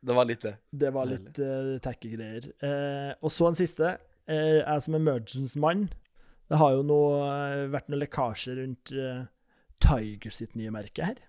Det 0.00 0.14
var 0.16 0.28
litt 0.28 0.44
det. 0.46 0.54
Det 0.72 0.92
var 0.94 1.08
litt 1.10 1.38
uh, 1.44 1.74
tacky 1.84 2.14
greier. 2.14 2.46
Uh, 2.64 3.12
og 3.20 3.32
så 3.34 3.50
en 3.50 3.58
siste. 3.58 3.96
Uh, 4.30 4.60
jeg 4.62 4.84
som 4.84 4.96
emergence-mann 4.96 5.88
Det 6.50 6.58
har 6.58 6.72
jo 6.74 6.82
noe, 6.86 7.18
eh, 7.30 7.66
vært 7.70 7.88
noen 7.90 8.00
lekkasjer 8.02 8.56
rundt 8.58 8.90
uh, 8.96 9.26
Tiger 9.80 10.34
sitt 10.34 10.56
nye 10.58 10.72
merke 10.74 11.04
her. 11.06 11.20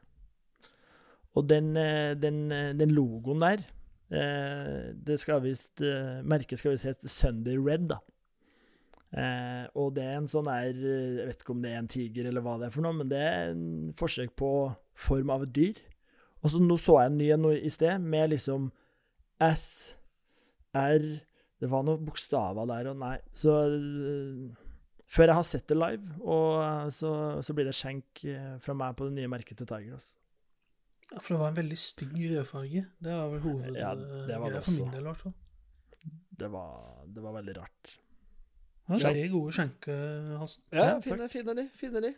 Og 1.37 1.47
den, 1.47 1.75
eh, 1.77 2.13
den, 2.19 2.51
eh, 2.51 2.73
den 2.75 2.91
logoen 2.91 3.39
der 3.39 3.61
eh, 4.11 4.91
Det 4.93 5.19
skal 5.21 5.41
vist, 5.45 5.79
eh, 5.79 6.19
Merket 6.27 6.59
skal 6.59 6.73
visst 6.73 6.87
hete 6.89 7.07
Sunday 7.07 7.55
Red, 7.55 7.87
da. 7.93 8.01
Eh, 9.11 9.67
og 9.75 9.95
det 9.95 10.03
er 10.07 10.17
en 10.17 10.27
sånn 10.27 10.47
her 10.47 10.71
eh, 10.71 11.19
Jeg 11.19 11.29
vet 11.29 11.41
ikke 11.43 11.55
om 11.55 11.63
det 11.63 11.71
er 11.71 11.79
en 11.81 11.87
tiger 11.91 12.27
eller 12.27 12.43
hva 12.43 12.57
det 12.59 12.69
er 12.69 12.75
for 12.75 12.83
noe, 12.85 12.95
men 12.95 13.09
det 13.11 13.19
er 13.19 13.49
en 13.51 13.93
forsøk 13.95 14.35
på 14.39 14.51
form 14.95 15.31
av 15.33 15.43
et 15.47 15.55
dyr. 15.55 15.81
Og 16.41 16.53
så 16.53 16.61
nå 16.61 16.77
så 16.81 16.97
jeg 17.01 17.11
en 17.11 17.17
ny 17.19 17.27
en 17.35 17.49
i 17.53 17.69
sted, 17.69 17.99
med 18.01 18.31
liksom 18.33 18.71
S, 19.41 19.95
R 20.77 21.03
Det 21.61 21.69
var 21.69 21.83
noen 21.85 22.05
bokstaver 22.05 22.65
der, 22.69 22.89
og 22.91 22.97
nei 23.01 23.17
Så 23.37 23.53
øh, 23.67 24.49
Før 25.11 25.27
jeg 25.27 25.35
har 25.35 25.45
sett 25.45 25.67
det 25.67 25.77
live, 25.77 26.15
og 26.23 26.61
øh, 26.63 26.91
så, 26.95 27.11
så 27.43 27.53
blir 27.53 27.67
det 27.67 27.75
skjenk 27.75 28.23
øh, 28.25 28.55
fra 28.63 28.73
meg 28.73 28.95
på 28.95 29.09
det 29.09 29.17
nye 29.17 29.27
merket 29.27 29.57
til 29.59 29.67
Tiger. 29.67 29.97
Altså. 29.97 30.13
Ja, 31.11 31.19
for 31.19 31.33
det 31.33 31.39
var 31.41 31.49
en 31.51 31.57
veldig 31.57 31.77
stygg 31.77 32.13
rødfarge. 32.15 32.85
Det 33.03 33.17
var 33.17 33.27
vel 33.33 33.41
hovedgreia 33.43 33.89
Ja, 33.89 34.21
det 34.29 34.37
var 34.39 34.55
det 34.55 34.61
for 34.63 34.77
min 34.77 34.93
del, 34.93 35.01
i 35.03 35.09
hvert 35.09 35.25
fall. 35.25 35.33
Det 36.39 36.51
var, 36.53 36.71
det 37.11 37.23
var 37.25 37.35
veldig 37.35 37.57
rart. 37.57 37.97
Ja, 38.87 39.01
tre 39.03 39.27
gode 39.33 39.51
skjenker, 39.55 39.97
Hansen. 40.39 40.63
Ja, 40.71 40.85
Ja, 40.85 40.99
fine, 41.03 41.27
fine 41.29 41.55
de. 41.59 41.67
Fine 41.75 42.01
de. 42.07 42.13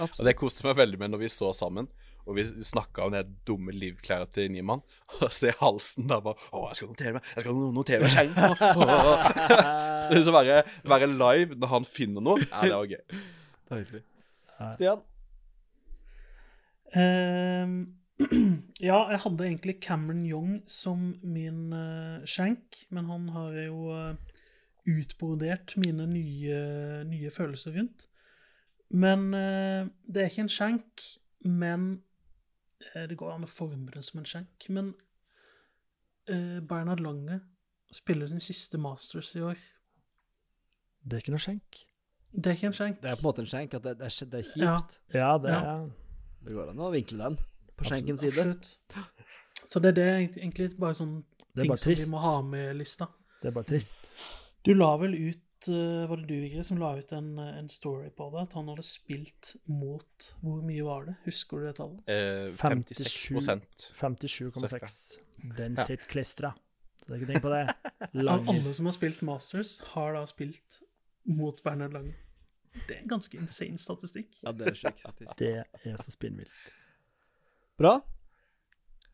Og 0.00 0.24
det 0.24 0.34
koste 0.40 0.64
meg 0.66 0.78
veldig 0.80 0.98
med 1.00 1.12
når 1.12 1.22
vi 1.26 1.30
så 1.32 1.52
sammen, 1.56 1.92
og 2.28 2.36
vi 2.36 2.44
snakka 2.44 3.06
om 3.06 3.14
det 3.14 3.24
dumme 3.48 3.72
livklærne 3.72 4.28
til 4.34 4.50
Niemann. 4.52 4.82
Og 5.24 5.32
se 5.32 5.52
halsen 5.60 6.08
der 6.10 6.20
bare 6.24 6.36
Å, 6.52 6.68
jeg 6.68 6.80
skal 6.80 6.90
notere 6.92 7.14
meg 7.16 7.30
Jeg 7.34 7.44
skal 7.44 7.60
notere 7.76 8.00
meg. 8.04 8.12
Det 10.12 10.22
så 10.24 10.32
være, 10.32 10.62
være 10.88 11.08
live 11.12 11.56
når 11.58 11.72
han 11.72 11.86
finner 11.88 12.24
noe. 12.24 12.44
Ja, 12.46 12.64
det 12.64 12.76
var 12.76 12.92
gøy. 12.92 13.22
Deilig. 13.68 14.02
Stian? 14.76 15.02
Ehm, 16.96 17.74
ja, 18.88 19.02
jeg 19.12 19.20
hadde 19.24 19.48
egentlig 19.50 19.76
Cameron 19.84 20.24
Young 20.26 20.54
som 20.68 21.10
min 21.20 21.74
uh, 21.76 22.24
skjenk, 22.24 22.80
men 22.88 23.10
han 23.12 23.28
har 23.36 23.58
jo 23.66 23.92
uh, 23.92 24.38
utbrodert 24.88 25.76
mine 25.76 26.08
nye, 26.08 26.62
nye 27.08 27.32
følelser 27.34 27.76
rundt. 27.76 28.08
Men 28.88 29.34
eh, 29.36 29.88
det 30.08 30.22
er 30.22 30.30
ikke 30.30 30.46
en 30.46 30.52
skjenk, 30.52 31.02
men 31.44 31.88
Det 32.94 33.16
går 33.18 33.32
an 33.34 33.44
å 33.44 33.50
forme 33.50 33.90
det 33.94 34.04
som 34.06 34.20
en 34.20 34.24
skjenk. 34.28 34.68
Men 34.70 34.92
eh, 36.28 36.60
Bernhard 36.60 37.00
Lange 37.02 37.40
spiller 37.92 38.28
sin 38.30 38.40
siste 38.40 38.78
Masters 38.78 39.32
i 39.36 39.42
år. 39.42 39.58
Det 41.02 41.16
er 41.18 41.22
ikke 41.24 41.34
noe 41.34 41.42
skjenk. 41.42 41.80
Det 42.32 42.50
er 42.50 42.58
ikke 42.58 42.68
en 42.68 42.76
skjenk. 42.76 42.98
Det 43.02 43.10
er 43.10 43.16
på 43.16 43.24
en 43.24 43.28
måte 43.30 43.42
en 43.42 43.48
skjenk. 43.50 43.74
At 43.78 43.82
det, 43.86 43.94
det, 43.98 44.10
er, 44.10 44.28
det 44.32 44.40
er 44.42 44.48
kjipt. 44.50 44.60
Ja. 44.62 44.76
Ja, 45.16 45.30
det 45.42 45.54
Ja. 45.54 45.60
er 45.74 45.90
Det 46.44 46.54
går 46.54 46.70
an 46.70 46.78
å 46.84 46.92
vinkle 46.94 47.18
den 47.24 47.38
på 47.78 47.84
skjenkens 47.88 48.20
side. 48.20 48.38
Absolutt. 48.38 48.76
Så 49.68 49.80
det 49.82 49.88
er 49.88 49.96
det 49.98 50.08
egentlig- 50.38 50.78
bare 50.78 50.94
sånn 50.94 51.24
ting 51.56 51.68
bare 51.68 51.76
som 51.78 51.92
vi 51.92 52.06
må 52.06 52.18
ha 52.22 52.42
med 52.42 52.70
i 52.70 52.78
lista. 52.78 53.08
Det 53.42 53.48
er 53.48 53.52
bare 53.56 53.64
trist. 53.64 53.94
Du 54.64 54.74
la 54.74 54.96
vel 54.96 55.14
ut 55.14 55.36
eh, 55.36 55.47
Var 55.66 56.16
det 56.20 56.26
du, 56.28 56.34
Vigre, 56.40 56.62
som 56.64 56.78
la 56.78 56.92
ut 56.98 57.12
en, 57.12 57.32
eh, 57.42 57.58
en 57.58 57.68
story 57.68 58.10
på 58.14 58.28
det? 58.30 58.42
At 58.46 58.52
han 58.54 58.68
hadde 58.68 58.82
spilt 58.86 59.56
mot 59.66 60.28
Hvor 60.42 60.62
mye 60.62 60.84
var 60.86 61.04
det? 61.08 61.16
Husker 61.24 61.58
du 61.58 61.66
det 61.66 61.74
tallet? 61.80 62.00
Eh, 62.06 62.52
56% 62.54 63.88
57,6. 63.96 65.18
Den 65.56 65.74
Ja. 65.76 65.84
sitter 65.84 66.06
klistra. 66.06 66.52
Så 67.02 67.06
det 67.08 67.14
er 67.16 67.20
ikke 67.20 67.32
tenk 67.32 67.42
på 67.42 67.50
det. 67.50 67.64
Lange. 68.28 68.48
Alle 68.54 68.74
som 68.74 68.86
har 68.86 68.92
spilt 68.92 69.22
Masters, 69.22 69.78
har 69.94 70.12
da 70.14 70.24
spilt 70.26 70.80
mot 71.26 71.62
Bernhard 71.64 71.92
Lange. 71.92 72.14
Det 72.86 72.96
er 72.96 73.02
en 73.02 73.08
ganske 73.08 73.38
insane 73.38 73.78
statistikk. 73.78 74.28
Ja, 74.44 74.52
det 74.52 74.68
er 74.68 74.74
sjukt, 74.78 75.00
statistikk. 75.00 75.38
Det 75.38 75.92
er 75.92 75.96
så 75.96 76.12
spinnvilt. 76.14 76.52
Bra. 77.78 77.96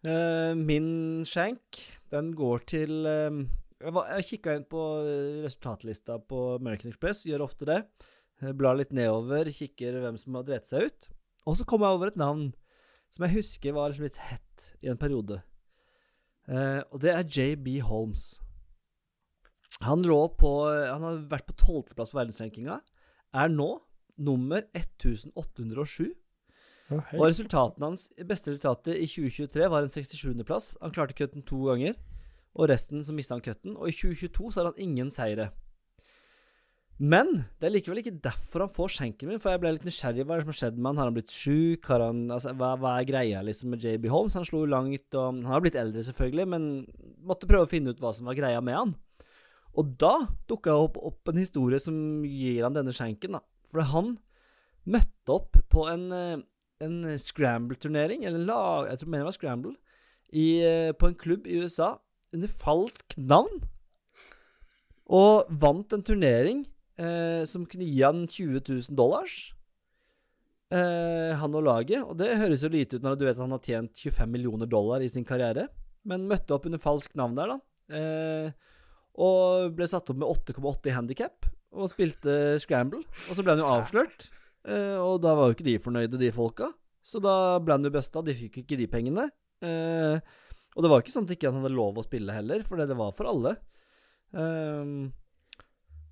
Uh, 0.05 0.53
min 0.59 1.25
skjenk, 1.25 1.79
den 2.13 2.35
går 2.37 2.59
til 2.69 3.07
eh, 3.09 3.31
Jeg, 3.85 4.27
kikka 4.31 4.57
inn 4.57 4.67
på 4.69 4.83
eh, 5.05 5.41
resultatlista 5.45 6.19
på 6.25 6.43
American 6.57 6.93
Express, 6.93 7.25
gjør 7.29 7.45
ofte 7.47 7.69
det. 7.69 7.81
Blar 8.59 8.79
litt 8.79 8.95
nedover, 8.97 9.49
kikker 9.53 10.01
hvem 10.03 10.17
som 10.21 10.39
har 10.39 10.47
drept 10.49 10.71
seg 10.71 10.89
ut. 10.89 11.11
Og 11.45 11.59
så 11.59 11.67
kom 11.69 11.85
jeg 11.85 11.97
over 11.99 12.11
et 12.11 12.21
navn 12.21 12.49
som 13.15 13.27
jeg 13.27 13.37
husker 13.37 13.77
var 13.77 13.93
liksom 13.93 14.09
litt 14.09 14.23
hett 14.27 14.71
i 14.83 14.91
en 14.91 14.99
periode. 14.99 15.39
Eh, 16.51 16.81
og 16.91 16.99
det 17.05 17.13
er 17.13 17.29
JB 17.29 17.79
Holmes. 17.87 18.41
Han 19.85 20.05
lå 20.07 20.21
på 20.39 20.51
Han 20.71 21.03
har 21.03 21.23
vært 21.31 21.49
på 21.49 21.57
tolvteplass 21.59 22.13
på 22.13 22.19
verdensrankinga. 22.21 22.79
Er 23.35 23.51
nå 23.51 23.71
nummer 24.17 24.63
1807. 24.77 26.15
Og 26.93 27.23
resultatene 27.25 27.89
hans 27.89 28.09
beste 28.29 28.53
resultatet 28.53 28.99
i 29.01 29.07
2023 29.09 29.71
var 29.73 29.87
en 29.87 29.91
67.-plass. 29.91 30.75
Han 30.83 30.93
klarte 30.95 31.17
cutten 31.17 31.43
to 31.49 31.63
ganger, 31.71 31.97
og 32.55 32.71
resten 32.71 33.03
så 33.05 33.15
mista 33.15 33.35
han 33.35 33.45
cutten. 33.45 33.77
Og 33.77 33.91
i 33.91 33.95
2022 33.95 34.53
så 34.53 34.61
har 34.63 34.71
han 34.71 34.83
ingen 34.83 35.11
seire. 35.11 35.51
Men 37.03 37.33
det 37.59 37.67
er 37.67 37.73
likevel 37.75 37.99
ikke 38.05 38.19
derfor 38.23 38.63
han 38.63 38.71
får 38.71 38.93
skjenken 38.95 39.27
min, 39.27 39.41
for 39.43 39.51
jeg 39.51 39.61
ble 39.65 39.73
litt 39.75 39.87
nysgjerrig. 39.87 40.23
Hva 40.23 40.37
er 40.37 40.41
det 40.41 40.45
som 40.45 40.53
har 40.53 40.59
skjedd 40.61 40.77
med 40.79 40.89
han? 40.93 41.01
Har 41.01 41.09
han 41.11 41.17
blitt 41.17 41.35
sjuk? 41.35 41.89
Altså, 41.91 42.53
hva, 42.55 42.69
hva 42.79 42.93
er 43.01 43.09
greia 43.09 43.41
liksom 43.43 43.75
med 43.75 43.83
JB 43.83 44.07
Holmes? 44.13 44.37
Han 44.39 44.47
slo 44.47 44.63
langt, 44.71 45.09
og 45.11 45.25
han 45.27 45.41
har 45.49 45.65
blitt 45.65 45.79
eldre, 45.81 46.05
selvfølgelig, 46.07 46.47
men 46.53 46.69
måtte 47.27 47.51
prøve 47.51 47.67
å 47.67 47.73
finne 47.73 47.91
ut 47.91 48.03
hva 48.03 48.15
som 48.15 48.31
var 48.31 48.39
greia 48.39 48.63
med 48.63 48.79
han. 48.79 48.95
Og 49.75 49.91
da 49.99 50.15
dukka 50.47 50.77
opp, 50.85 51.01
opp 51.03 51.33
en 51.33 51.43
historie 51.43 51.83
som 51.83 51.97
gir 52.23 52.63
han 52.63 52.77
denne 52.77 52.95
skjenken, 52.95 53.41
da. 53.41 53.43
For 53.73 53.83
han 53.91 54.15
møtte 54.87 55.35
opp 55.35 55.59
på 55.73 55.89
en, 55.91 56.07
eh, 56.15 56.45
en 56.85 57.03
scramble-turnering, 57.19 58.23
eller 58.23 58.47
lag, 58.47 58.93
jeg 58.93 59.03
tror 59.03 59.11
mener 59.11 59.27
det 59.27 59.33
var 59.33 59.41
scramble, 59.41 59.75
i, 60.31 60.63
eh, 60.63 60.93
på 60.93 61.11
en 61.11 61.19
klubb 61.19 61.49
i 61.51 61.59
USA 61.59 61.97
under 62.35 62.51
falskt 62.51 63.17
navn. 63.19 63.63
Og 65.15 65.51
vant 65.61 65.93
en 65.93 66.05
turnering 66.05 66.65
eh, 67.01 67.43
som 67.49 67.67
kunne 67.69 67.87
gi 67.89 68.01
han 68.03 68.25
20 68.27 68.63
000 68.65 68.99
dollars. 68.99 69.53
Eh, 70.75 71.33
han 71.39 71.57
og 71.57 71.67
laget. 71.67 72.03
Og 72.03 72.17
det 72.19 72.37
høres 72.41 72.65
jo 72.65 72.73
lite 72.73 72.99
ut 72.99 73.05
når 73.05 73.19
du 73.19 73.27
vet 73.27 73.37
at 73.37 73.43
han 73.45 73.55
har 73.55 73.65
tjent 73.65 74.05
25 74.07 74.31
millioner 74.33 74.71
dollar 74.71 75.05
i 75.05 75.11
sin 75.13 75.27
karriere. 75.27 75.69
Men 76.09 76.29
møtte 76.29 76.57
opp 76.57 76.67
under 76.69 76.81
falskt 76.83 77.17
navn 77.17 77.37
der, 77.39 77.55
da. 77.55 77.59
Eh, 77.97 78.71
og 79.21 79.75
ble 79.77 79.87
satt 79.87 80.09
opp 80.11 80.19
med 80.19 80.29
8,8 80.29 80.91
i 80.91 80.97
handikap. 80.97 81.51
Og 81.75 81.91
spilte 81.91 82.57
scramble. 82.63 83.03
Og 83.29 83.37
så 83.37 83.45
ble 83.45 83.55
han 83.55 83.63
jo 83.63 83.71
avslørt. 83.71 84.29
Eh, 84.65 84.97
og 84.99 85.21
da 85.25 85.35
var 85.37 85.51
jo 85.51 85.59
ikke 85.59 85.69
de 85.69 85.79
fornøyde, 85.83 86.21
de 86.21 86.33
folka. 86.35 86.71
Så 87.05 87.21
da 87.23 87.61
ble 87.61 87.77
han 87.77 87.87
jo 87.87 87.93
busta. 87.95 88.25
De 88.25 88.37
fikk 88.37 88.63
ikke 88.63 88.79
de 88.81 88.89
pengene. 88.91 89.29
Eh, 89.65 90.17
og 90.75 90.83
det 90.83 90.91
var 90.91 91.03
ikke 91.03 91.15
sånn 91.15 91.29
at 91.29 91.35
ikke 91.37 91.51
han 91.53 91.63
hadde 91.63 91.77
lov 91.77 92.01
å 92.01 92.07
spille 92.07 92.35
heller, 92.35 92.65
for 92.67 92.81
det 92.81 92.97
var 92.99 93.15
for 93.15 93.31
alle. 93.31 93.55
Um, 94.35 95.13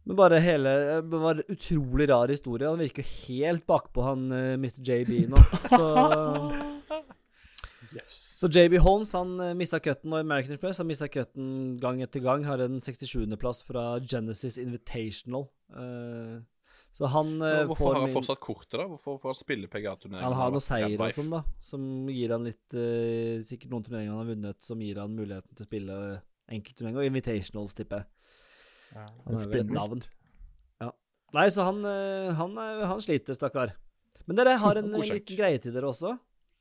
men 0.06 0.18
bare 0.18 0.38
hele 0.42 0.70
Det 1.02 1.18
var 1.18 1.40
en 1.40 1.50
utrolig 1.50 2.06
rar 2.10 2.30
historie. 2.30 2.68
Han 2.70 2.78
virker 2.82 3.06
helt 3.06 3.66
bakpå 3.66 4.04
han 4.06 4.28
uh, 4.30 4.54
Mr. 4.54 4.78
JB 4.86 5.26
nå. 5.32 5.42
Så, 5.70 5.88
Yes. 7.92 8.38
så 8.40 8.48
JB 8.48 8.78
Holmes 8.80 9.10
han 9.12 9.34
uh, 9.40 9.50
mista 9.58 9.76
cutten, 9.82 10.14
og 10.14 10.22
American 10.22 10.54
Express 10.54 10.78
Han 10.80 10.88
mista 10.88 11.10
cutten 11.12 11.76
gang 11.82 12.00
etter 12.04 12.22
gang. 12.24 12.46
Har 12.48 12.62
en 12.64 12.80
67.-plass 12.80 13.62
fra 13.68 13.84
Genesis 14.00 14.56
Invitational. 14.62 15.48
Eh, 15.76 16.38
så 16.92 17.08
han 17.08 17.30
Nå, 17.40 17.50
Hvorfor 17.70 17.78
får 17.86 17.92
har 17.94 18.00
han 18.02 18.08
min- 18.10 18.16
fortsatt 18.18 18.40
kortet, 18.44 18.74
da? 18.76 18.84
Hvorfor 18.90 19.14
får 19.22 19.30
han 19.32 19.38
spille 19.38 19.68
PGA-turnering? 19.72 20.24
Han 20.26 20.34
har 20.36 20.50
noen 20.52 20.60
seier 20.64 20.92
og 21.00 21.14
sånn, 21.16 21.30
da, 21.32 21.38
som 21.64 21.86
gir 22.12 22.34
han 22.34 22.44
litt 22.44 22.74
uh, 22.76 23.40
Sikkert 23.48 23.70
noen 23.72 23.86
turneringer 23.86 24.12
han 24.12 24.20
har 24.20 24.28
vunnet, 24.34 24.58
som 24.66 24.82
gir 24.84 25.00
han 25.00 25.14
muligheten 25.16 25.56
til 25.56 25.64
å 25.64 25.70
spille 25.70 25.96
uh, 26.02 26.18
enkeltturneringer, 26.52 27.00
og 27.00 27.08
invitationals, 27.08 27.72
tipper 27.78 28.02
jeg. 28.02 28.10
Han 28.92 29.38
har 29.38 29.46
vel 29.54 29.62
et 29.64 29.72
navn. 29.72 30.02
Ja. 30.84 30.90
Nei, 31.38 31.46
så 31.54 31.64
han, 31.64 31.78
eh, 31.88 32.28
han, 32.36 32.58
er- 32.60 32.82
han 32.90 33.00
sliter, 33.00 33.32
stakkar. 33.38 33.72
Men 34.26 34.36
dere 34.36 34.58
har 34.60 34.76
en 34.82 34.90
eh, 34.98 35.06
liten 35.14 35.38
greie 35.38 35.62
til 35.64 35.72
dere 35.72 35.88
også, 35.88 36.12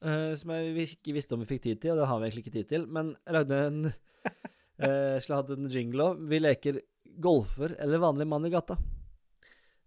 uh, 0.07 0.31
som 0.39 0.53
jeg 0.55 0.85
ikke 0.95 1.17
visste 1.17 1.35
om 1.35 1.43
vi 1.43 1.49
fikk 1.51 1.65
tid 1.67 1.81
til, 1.83 1.91
og 1.97 1.99
det 1.99 2.07
har 2.07 2.21
vi 2.23 2.29
egentlig 2.29 2.45
ikke 2.45 2.55
tid 2.61 2.69
til. 2.71 2.87
Men 2.87 3.11
jeg 3.27 3.35
lagde 3.35 3.59
en 3.67 3.81
eh, 4.85 5.19
Skulle 5.19 5.41
hatt 5.41 5.51
en 5.57 5.67
jingle 5.75 6.07
òg. 6.13 6.23
Vi 6.31 6.39
leker 6.39 6.79
golfer 7.19 7.75
eller 7.83 7.99
vanlig 7.99 8.29
mann 8.31 8.47
i 8.47 8.53
gata. 8.53 8.79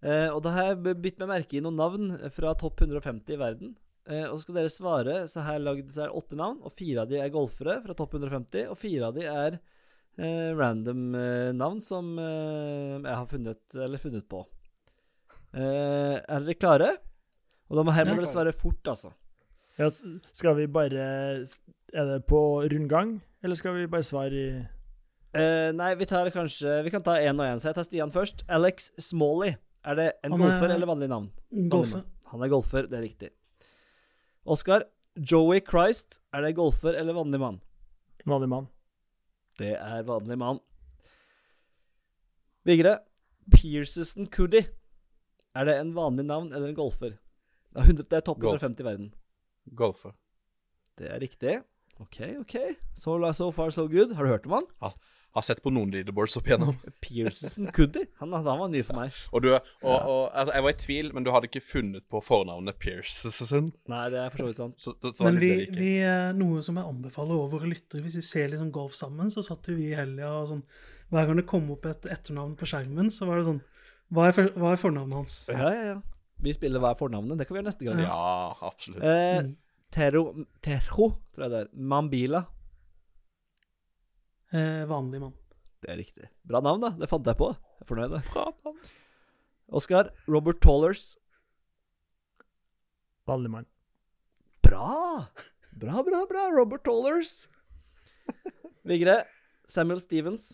Eh, 0.05 0.29
og 0.29 0.43
da 0.45 0.53
har 0.53 0.71
jeg 0.73 0.99
bitt 1.01 1.21
meg 1.23 1.31
merke 1.31 1.57
i 1.57 1.63
noen 1.65 1.79
navn 1.81 2.11
fra 2.35 2.53
topp 2.61 2.83
150 2.85 3.33
i 3.33 3.41
verden. 3.41 3.73
Eh, 4.05 4.27
og 4.29 4.37
så 4.37 4.45
skal 4.45 4.59
dere 4.59 4.73
svare, 4.73 5.15
så 5.33 5.45
her 5.47 5.63
lagd 5.65 5.95
så 5.95 6.05
er 6.05 6.19
åtte 6.19 6.37
navn, 6.37 6.59
og 6.61 6.75
fire 6.77 7.05
av 7.05 7.09
de 7.09 7.23
er 7.25 7.33
golfere 7.33 7.79
fra 7.87 7.97
topp 7.97 8.19
150, 8.19 8.67
og 8.69 8.77
fire 8.77 9.09
av 9.09 9.17
de 9.17 9.25
er 9.31 9.57
eh, 9.57 10.51
random 10.53 11.17
eh, 11.17 11.55
navn 11.57 11.81
som 11.85 12.13
eh, 12.21 12.99
jeg 12.99 13.15
har 13.15 13.31
funnet, 13.31 13.63
eller 13.87 14.03
funnet 14.03 14.29
på. 14.29 14.45
Eh, 15.57 16.21
er 16.21 16.45
dere 16.45 16.59
klare? 16.61 16.93
Og 17.71 17.81
da 17.81 17.87
må, 17.87 17.97
her 17.97 18.05
må 18.11 18.19
dere 18.19 18.29
svare 18.29 18.53
fort, 18.53 18.85
altså. 18.93 19.15
Ja, 19.81 19.89
skal 19.91 20.55
vi 20.55 20.69
bare 20.71 21.05
Er 21.91 22.05
det 22.07 22.21
på 22.29 22.39
rundgang, 22.63 23.17
eller 23.43 23.59
skal 23.59 23.75
vi 23.75 23.89
bare 23.91 24.07
svare 24.07 24.31
i 24.39 24.51
nei, 25.75 25.89
vi 25.99 26.07
tar 26.07 26.29
kanskje 26.31 26.77
Vi 26.87 26.93
kan 26.95 27.03
ta 27.03 27.17
én 27.19 27.41
og 27.43 27.49
én, 27.49 27.59
så 27.59 27.73
jeg 27.73 27.79
tar 27.81 27.87
Stian 27.89 28.13
først. 28.15 28.45
Alex 28.47 28.93
Smalley. 29.03 29.57
Er 29.85 29.95
det 29.99 30.13
en 30.25 30.33
Han 30.33 30.41
er- 30.41 30.45
golfer 30.51 30.75
eller 30.75 30.87
vanlig 30.87 31.09
navn? 31.09 31.31
Golfer. 31.71 32.05
Han 32.33 32.43
er 32.43 32.49
golfer, 32.49 32.87
det 32.89 32.99
er 32.99 33.03
riktig. 33.03 33.31
Oskar. 34.47 34.85
Joey 35.17 35.61
Christ. 35.61 36.21
Er 36.33 36.43
det 36.43 36.57
golfer 36.57 36.95
eller 36.95 37.15
vanlig 37.15 37.41
mann? 37.41 37.61
vanlig 38.27 38.49
mann? 38.49 38.69
Det 39.59 39.75
er 39.77 40.03
vanlig 40.03 40.39
mann. 40.39 40.59
Vigre. 42.65 42.99
Pearson 43.53 44.27
Coody, 44.27 44.65
Er 45.55 45.65
det 45.69 45.75
en 45.79 45.93
vanlig 45.95 46.25
navn 46.25 46.53
eller 46.53 46.69
en 46.69 46.75
golfer? 46.75 47.19
Det 47.75 48.13
er 48.13 48.21
topp 48.25 48.41
Golf. 48.41 48.63
150 48.63 48.81
i 48.81 48.85
verden. 48.87 49.13
Golfer. 49.75 50.15
Det 50.97 51.11
er 51.11 51.21
riktig. 51.21 51.63
OK, 52.01 52.21
OK. 52.41 52.55
So, 52.97 53.19
so 53.33 53.51
far, 53.53 53.71
so 53.71 53.87
good. 53.89 54.15
Har 54.15 54.25
du 54.25 54.31
hørt 54.31 54.47
om 54.47 54.53
han? 54.53 54.67
Har 55.35 55.43
sett 55.43 55.59
på 55.65 55.71
noen 55.75 55.91
leaderboards 55.91 56.37
opp 56.39 56.47
igjennom. 56.47 56.77
Pearson 57.05 57.67
Cuddy. 57.75 58.05
Han, 58.21 58.35
han 58.37 58.45
var 58.47 58.69
ny 58.71 58.85
for 58.87 59.01
meg. 59.01 59.17
Og 59.35 59.43
du, 59.43 59.49
og, 59.51 59.65
og, 59.83 60.21
altså, 60.31 60.55
jeg 60.55 60.67
var 60.67 60.75
i 60.75 60.79
tvil, 60.85 61.11
men 61.17 61.27
du 61.27 61.33
hadde 61.35 61.51
ikke 61.51 61.65
funnet 61.65 62.07
på 62.07 62.21
fornavnet 62.23 62.79
Pearson. 62.79 63.73
Nei, 63.91 64.05
det 64.15 64.21
er 64.23 64.31
for 64.31 64.45
så 64.45 64.49
vidt 64.51 64.61
sant. 64.61 64.79
Så, 64.79 64.95
så, 65.03 65.11
så 65.17 65.27
Men 65.27 65.41
vi, 65.43 65.51
vi, 65.75 65.91
eh, 66.07 66.31
noe 66.39 66.63
som 66.63 66.79
jeg 66.79 66.87
anbefaler 66.87 67.35
over 67.35 67.59
våre 67.59 67.73
lyttere 67.73 68.05
Hvis 68.05 68.21
vi 68.21 68.25
ser 68.27 68.53
liksom 68.53 68.71
golf 68.75 68.95
sammen, 68.99 69.33
så 69.35 69.43
satt 69.43 69.67
jo 69.71 69.75
vi 69.79 69.91
i 69.91 69.99
helga 69.99 70.31
og 70.39 70.49
sånn 70.53 70.63
Hver 71.11 71.29
gang 71.29 71.43
det 71.43 71.47
kom 71.51 71.67
opp 71.75 71.87
et 71.91 72.09
etternavn 72.15 72.55
på 72.61 72.69
skjermen, 72.71 73.11
så 73.15 73.27
var 73.29 73.41
det 73.41 73.49
sånn 73.51 73.61
Hva 74.15 74.31
er, 74.31 74.37
for, 74.39 74.55
hva 74.61 74.73
er 74.75 74.81
fornavnet 74.81 75.19
hans? 75.19 75.39
Ja, 75.51 75.75
ja, 75.75 75.85
ja. 75.93 76.01
Vi 76.45 76.55
spiller 76.55 76.83
hva 76.83 76.93
er 76.93 76.99
fornavnet. 76.99 77.39
Det 77.41 77.47
kan 77.49 77.57
vi 77.57 77.63
gjøre 77.63 77.71
neste 77.71 77.87
gang. 77.87 78.01
Ja, 78.05 78.55
absolutt. 78.67 79.03
Eh, 79.03 79.53
Terro, 79.95 80.25
Tero, 80.35 80.49
Terho, 80.67 81.07
tror 81.35 81.47
jeg 81.47 81.53
det 81.55 81.61
er. 81.65 81.71
Mambila. 81.93 82.45
Eh, 84.55 84.85
vanlig 84.87 85.19
mann. 85.23 85.35
Det 85.83 85.91
er 85.91 85.99
riktig. 85.99 86.29
Bra 86.47 86.61
navn, 86.63 86.85
da. 86.85 86.93
Det 87.01 87.09
fant 87.11 87.27
jeg 87.27 87.37
på. 87.41 87.51
Jeg 87.51 87.85
er 87.85 87.89
fornøyd. 87.89 88.15
da. 88.15 88.75
Oskar. 89.75 90.13
Robert 90.31 90.61
Tollers. 90.63 91.17
Vanlig 93.27 93.51
mann. 93.51 93.67
Bra! 94.63 95.27
Bra, 95.81 96.05
bra, 96.07 96.21
bra. 96.31 96.45
Robert 96.55 96.85
Tollers. 96.87 97.49
Vigre. 98.87 99.25
Samuel 99.67 100.01
Stevens. 100.05 100.53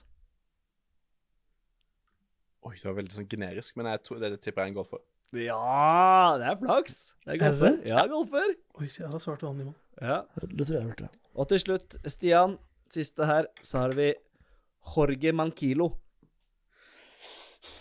Oi, 2.64 2.74
det 2.76 2.86
var 2.86 2.96
veldig 2.98 3.14
sånn 3.14 3.28
generisk, 3.28 3.76
men 3.80 3.88
jeg 3.88 4.02
tror, 4.04 4.18
det, 4.20 4.34
det 4.34 4.40
tipper 4.44 4.62
jeg 4.62 4.70
er 4.70 4.72
en 4.72 4.76
golfer. 4.76 5.00
Ja, 5.40 6.36
det 6.40 6.48
er 6.50 6.58
flaks. 6.60 6.98
Det 7.24 7.36
er 7.36 7.40
golfer. 7.40 7.70
Er 7.70 7.78
det? 7.78 7.92
Ja, 7.92 8.02
golfer. 8.10 8.52
Oi, 8.80 8.88
jeg 8.88 9.06
hadde 9.06 9.20
svart 9.22 9.44
vanlig 9.46 9.68
mann. 9.70 9.78
Ja. 10.00 10.18
Det 10.40 10.66
tror 10.66 10.74
jeg 10.76 10.80
jeg 10.80 10.88
hørte. 10.90 11.10
Og 11.36 11.48
til 11.52 11.62
slutt, 11.62 11.96
Stian. 12.10 12.56
Siste 12.90 13.26
her, 13.28 13.46
så 13.62 13.84
har 13.84 13.94
vi 13.94 14.12
Jorge 14.90 15.32
Manquilo. 15.36 15.92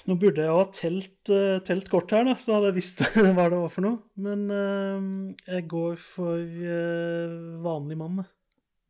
Nå 0.09 0.15
burde 0.17 0.41
jeg 0.41 0.49
jo 0.49 0.57
ha 0.57 0.65
telt, 0.73 1.31
eh, 1.33 1.59
telt 1.65 1.89
kort 1.91 2.11
her, 2.15 2.25
da, 2.25 2.35
så 2.39 2.55
hadde 2.55 2.71
jeg 2.71 2.77
visst 2.79 3.01
hva 3.15 3.45
det 3.51 3.57
var 3.57 3.71
for 3.73 3.85
noe. 3.85 3.99
Men 4.21 4.45
uh, 4.49 5.07
jeg 5.45 5.65
går 5.69 5.97
for 6.01 6.37
uh, 6.41 7.57
vanlig 7.65 7.97
mann. 7.99 8.21
jeg. 8.23 8.29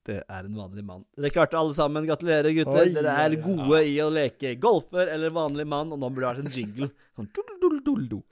Det 0.10 0.18
er 0.24 0.48
en 0.48 0.56
vanlig 0.58 0.84
mann. 0.86 1.04
Dere 1.20 1.32
klarte 1.34 1.60
alle 1.60 1.76
sammen. 1.78 2.08
Gratulerer, 2.08 2.50
gutter. 2.56 2.88
Oi, 2.88 2.94
Dere 2.96 3.16
er 3.26 3.36
gode 3.44 3.82
ja. 3.82 3.86
i 3.86 3.98
å 4.02 4.10
leke 4.14 4.56
golfer 4.62 5.12
eller 5.12 5.36
vanlig 5.36 5.68
mann, 5.70 5.92
og 5.94 6.02
nå 6.02 6.10
burde 6.10 6.26
det 6.26 6.32
vært 6.32 6.46
en 6.48 6.56
jingle. 6.56 6.90
Sånn 7.20 7.30
dul-dul-dul-dul. 7.36 8.24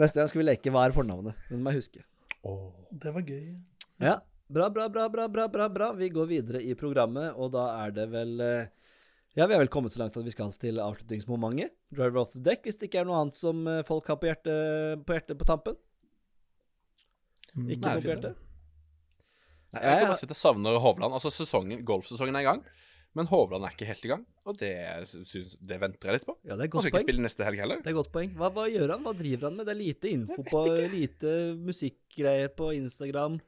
Neste 0.00 0.20
gang 0.20 0.30
skal 0.30 0.40
vi 0.40 0.48
leke 0.48 0.72
Hva 0.72 0.86
er 0.86 0.96
fornavnet? 0.96 1.48
Den 1.50 1.64
må 1.64 1.74
jeg 1.74 1.82
huske. 1.82 2.04
Det 3.02 3.12
var 3.12 3.24
gøy. 3.26 3.42
Ja. 4.00 4.20
Bra, 4.50 4.66
bra, 4.70 4.88
bra, 4.88 5.08
bra, 5.08 5.28
bra, 5.28 5.48
bra, 5.48 5.68
bra. 5.68 5.92
Vi 5.92 6.08
går 6.10 6.26
videre 6.26 6.60
i 6.66 6.72
programmet, 6.74 7.36
og 7.38 7.52
da 7.54 7.68
er 7.84 7.92
det 7.94 8.08
vel 8.10 8.40
eh, 8.42 8.70
Ja, 9.38 9.46
vi 9.46 9.54
er 9.54 9.60
vel 9.62 9.70
kommet 9.70 9.94
så 9.94 10.00
langt 10.02 10.16
at 10.18 10.26
vi 10.26 10.32
skal 10.34 10.50
til 10.58 10.80
avslutningsmomentet. 10.82 11.70
Driver 11.94 12.24
off 12.24 12.32
the 12.34 12.42
deck, 12.42 12.64
hvis 12.66 12.80
det 12.80 12.88
ikke 12.88 13.04
er 13.04 13.06
noe 13.06 13.20
annet 13.20 13.38
som 13.38 13.62
eh, 13.70 13.84
folk 13.86 14.10
har 14.10 14.18
på 14.18 14.26
hjertet 14.26 15.04
på, 15.06 15.14
hjertet 15.14 15.38
på 15.38 15.46
tampen. 15.46 15.78
Mm. 17.54 17.68
Ikke 17.68 17.84
Nei, 17.84 17.92
noe 17.92 18.02
på 18.02 18.10
hjertet? 18.10 18.40
Nei, 19.70 19.84
jeg 19.84 20.00
kan 20.00 20.10
bare 20.10 20.18
si 20.18 20.26
at 20.26 20.34
jeg 20.34 20.40
savner 20.40 20.80
Hovland. 20.82 21.14
Altså, 21.20 21.30
sesongen, 21.34 21.86
golfsesongen 21.86 22.40
er 22.40 22.42
i 22.42 22.48
gang, 22.50 22.66
Men 23.14 23.30
Hovland 23.30 23.66
er 23.66 23.72
ikke 23.74 23.86
helt 23.86 24.04
i 24.06 24.10
gang, 24.10 24.26
og 24.46 24.58
det, 24.58 24.74
synes, 25.10 25.56
det 25.58 25.80
venter 25.82 26.10
jeg 26.10 26.18
litt 26.20 26.26
på. 26.26 26.36
Ja, 26.46 26.58
det 26.58 26.66
er 26.66 26.74
godt 26.74 26.82
Han 26.82 26.88
skal 26.88 26.90
skal 26.90 27.00
ikke 27.00 27.06
spille 27.06 27.24
neste 27.24 27.46
helg 27.46 27.62
heller. 27.62 27.80
Det 27.82 27.90
er 27.90 27.98
godt 28.00 28.10
poeng. 28.14 28.34
Hva, 28.38 28.50
hva 28.54 28.66
gjør 28.70 28.96
han? 28.96 29.06
Hva 29.06 29.14
driver 29.18 29.48
han 29.48 29.56
med? 29.58 29.66
Det 29.66 29.74
er 29.74 29.80
lite 29.80 30.10
info 30.10 30.42
på 30.46 30.66
lite 30.90 31.38
musikkgreier 31.70 32.54
på 32.54 32.74
Instagram. 32.82 33.38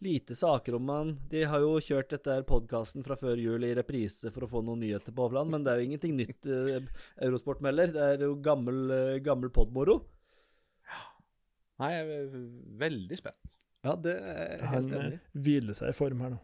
Lite 0.00 0.34
saker 0.38 0.76
om 0.78 0.88
han. 0.92 1.08
De 1.30 1.40
har 1.50 1.62
jo 1.64 1.72
kjørt 1.82 2.12
dette 2.12 2.36
podkasten 2.46 3.02
fra 3.02 3.16
før 3.18 3.40
jul 3.42 3.64
i 3.66 3.72
reprise 3.74 4.30
for 4.30 4.46
å 4.46 4.50
få 4.52 4.60
noen 4.62 4.78
nyheter 4.84 5.10
på 5.14 5.24
Hovland, 5.26 5.50
men 5.50 5.64
det 5.66 5.72
er 5.72 5.80
jo 5.80 5.88
ingenting 5.88 6.14
nytt 6.20 6.46
eh, 6.46 6.86
Eurosport 7.26 7.62
melder. 7.66 7.90
Det 7.96 8.04
er 8.12 8.22
jo 8.28 8.36
gammel, 8.44 8.78
eh, 8.94 9.16
gammel 9.26 9.50
podmoro. 9.54 9.98
Nei, 11.78 11.92
jeg 11.94 12.06
er 12.10 12.30
veldig 12.80 13.18
spent. 13.18 13.50
Ja, 13.86 13.94
det 14.02 14.14
er 14.18 14.38
jeg 14.56 14.62
Han 14.66 14.72
helt 14.74 14.94
enig 14.98 15.10
i. 15.12 15.18
eh, 15.18 15.42
hviler 15.46 15.76
seg 15.78 15.92
i 15.92 15.96
form 15.98 16.22
her 16.24 16.32
nå. 16.34 16.38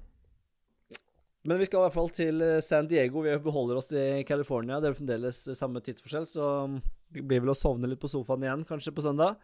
Men 1.44 1.58
vi 1.60 1.66
skal 1.68 1.82
i 1.82 1.84
hvert 1.88 1.96
fall 1.98 2.10
til 2.14 2.40
eh, 2.42 2.60
San 2.64 2.86
Diego. 2.88 3.22
Vi 3.26 3.34
beholder 3.42 3.80
oss 3.80 3.90
i 3.92 4.22
California. 4.26 4.78
Det 4.80 4.90
er 4.92 4.98
fremdeles 4.98 5.42
eh, 5.50 5.58
samme 5.58 5.82
tidsforskjell, 5.84 6.26
så 6.30 6.50
mm, 6.70 6.76
det 7.18 7.24
blir 7.26 7.42
vel 7.44 7.52
å 7.52 7.58
sovne 7.58 7.90
litt 7.90 8.00
på 8.02 8.10
sofaen 8.10 8.46
igjen, 8.46 8.62
kanskje 8.68 8.94
på 8.96 9.04
søndag. 9.04 9.36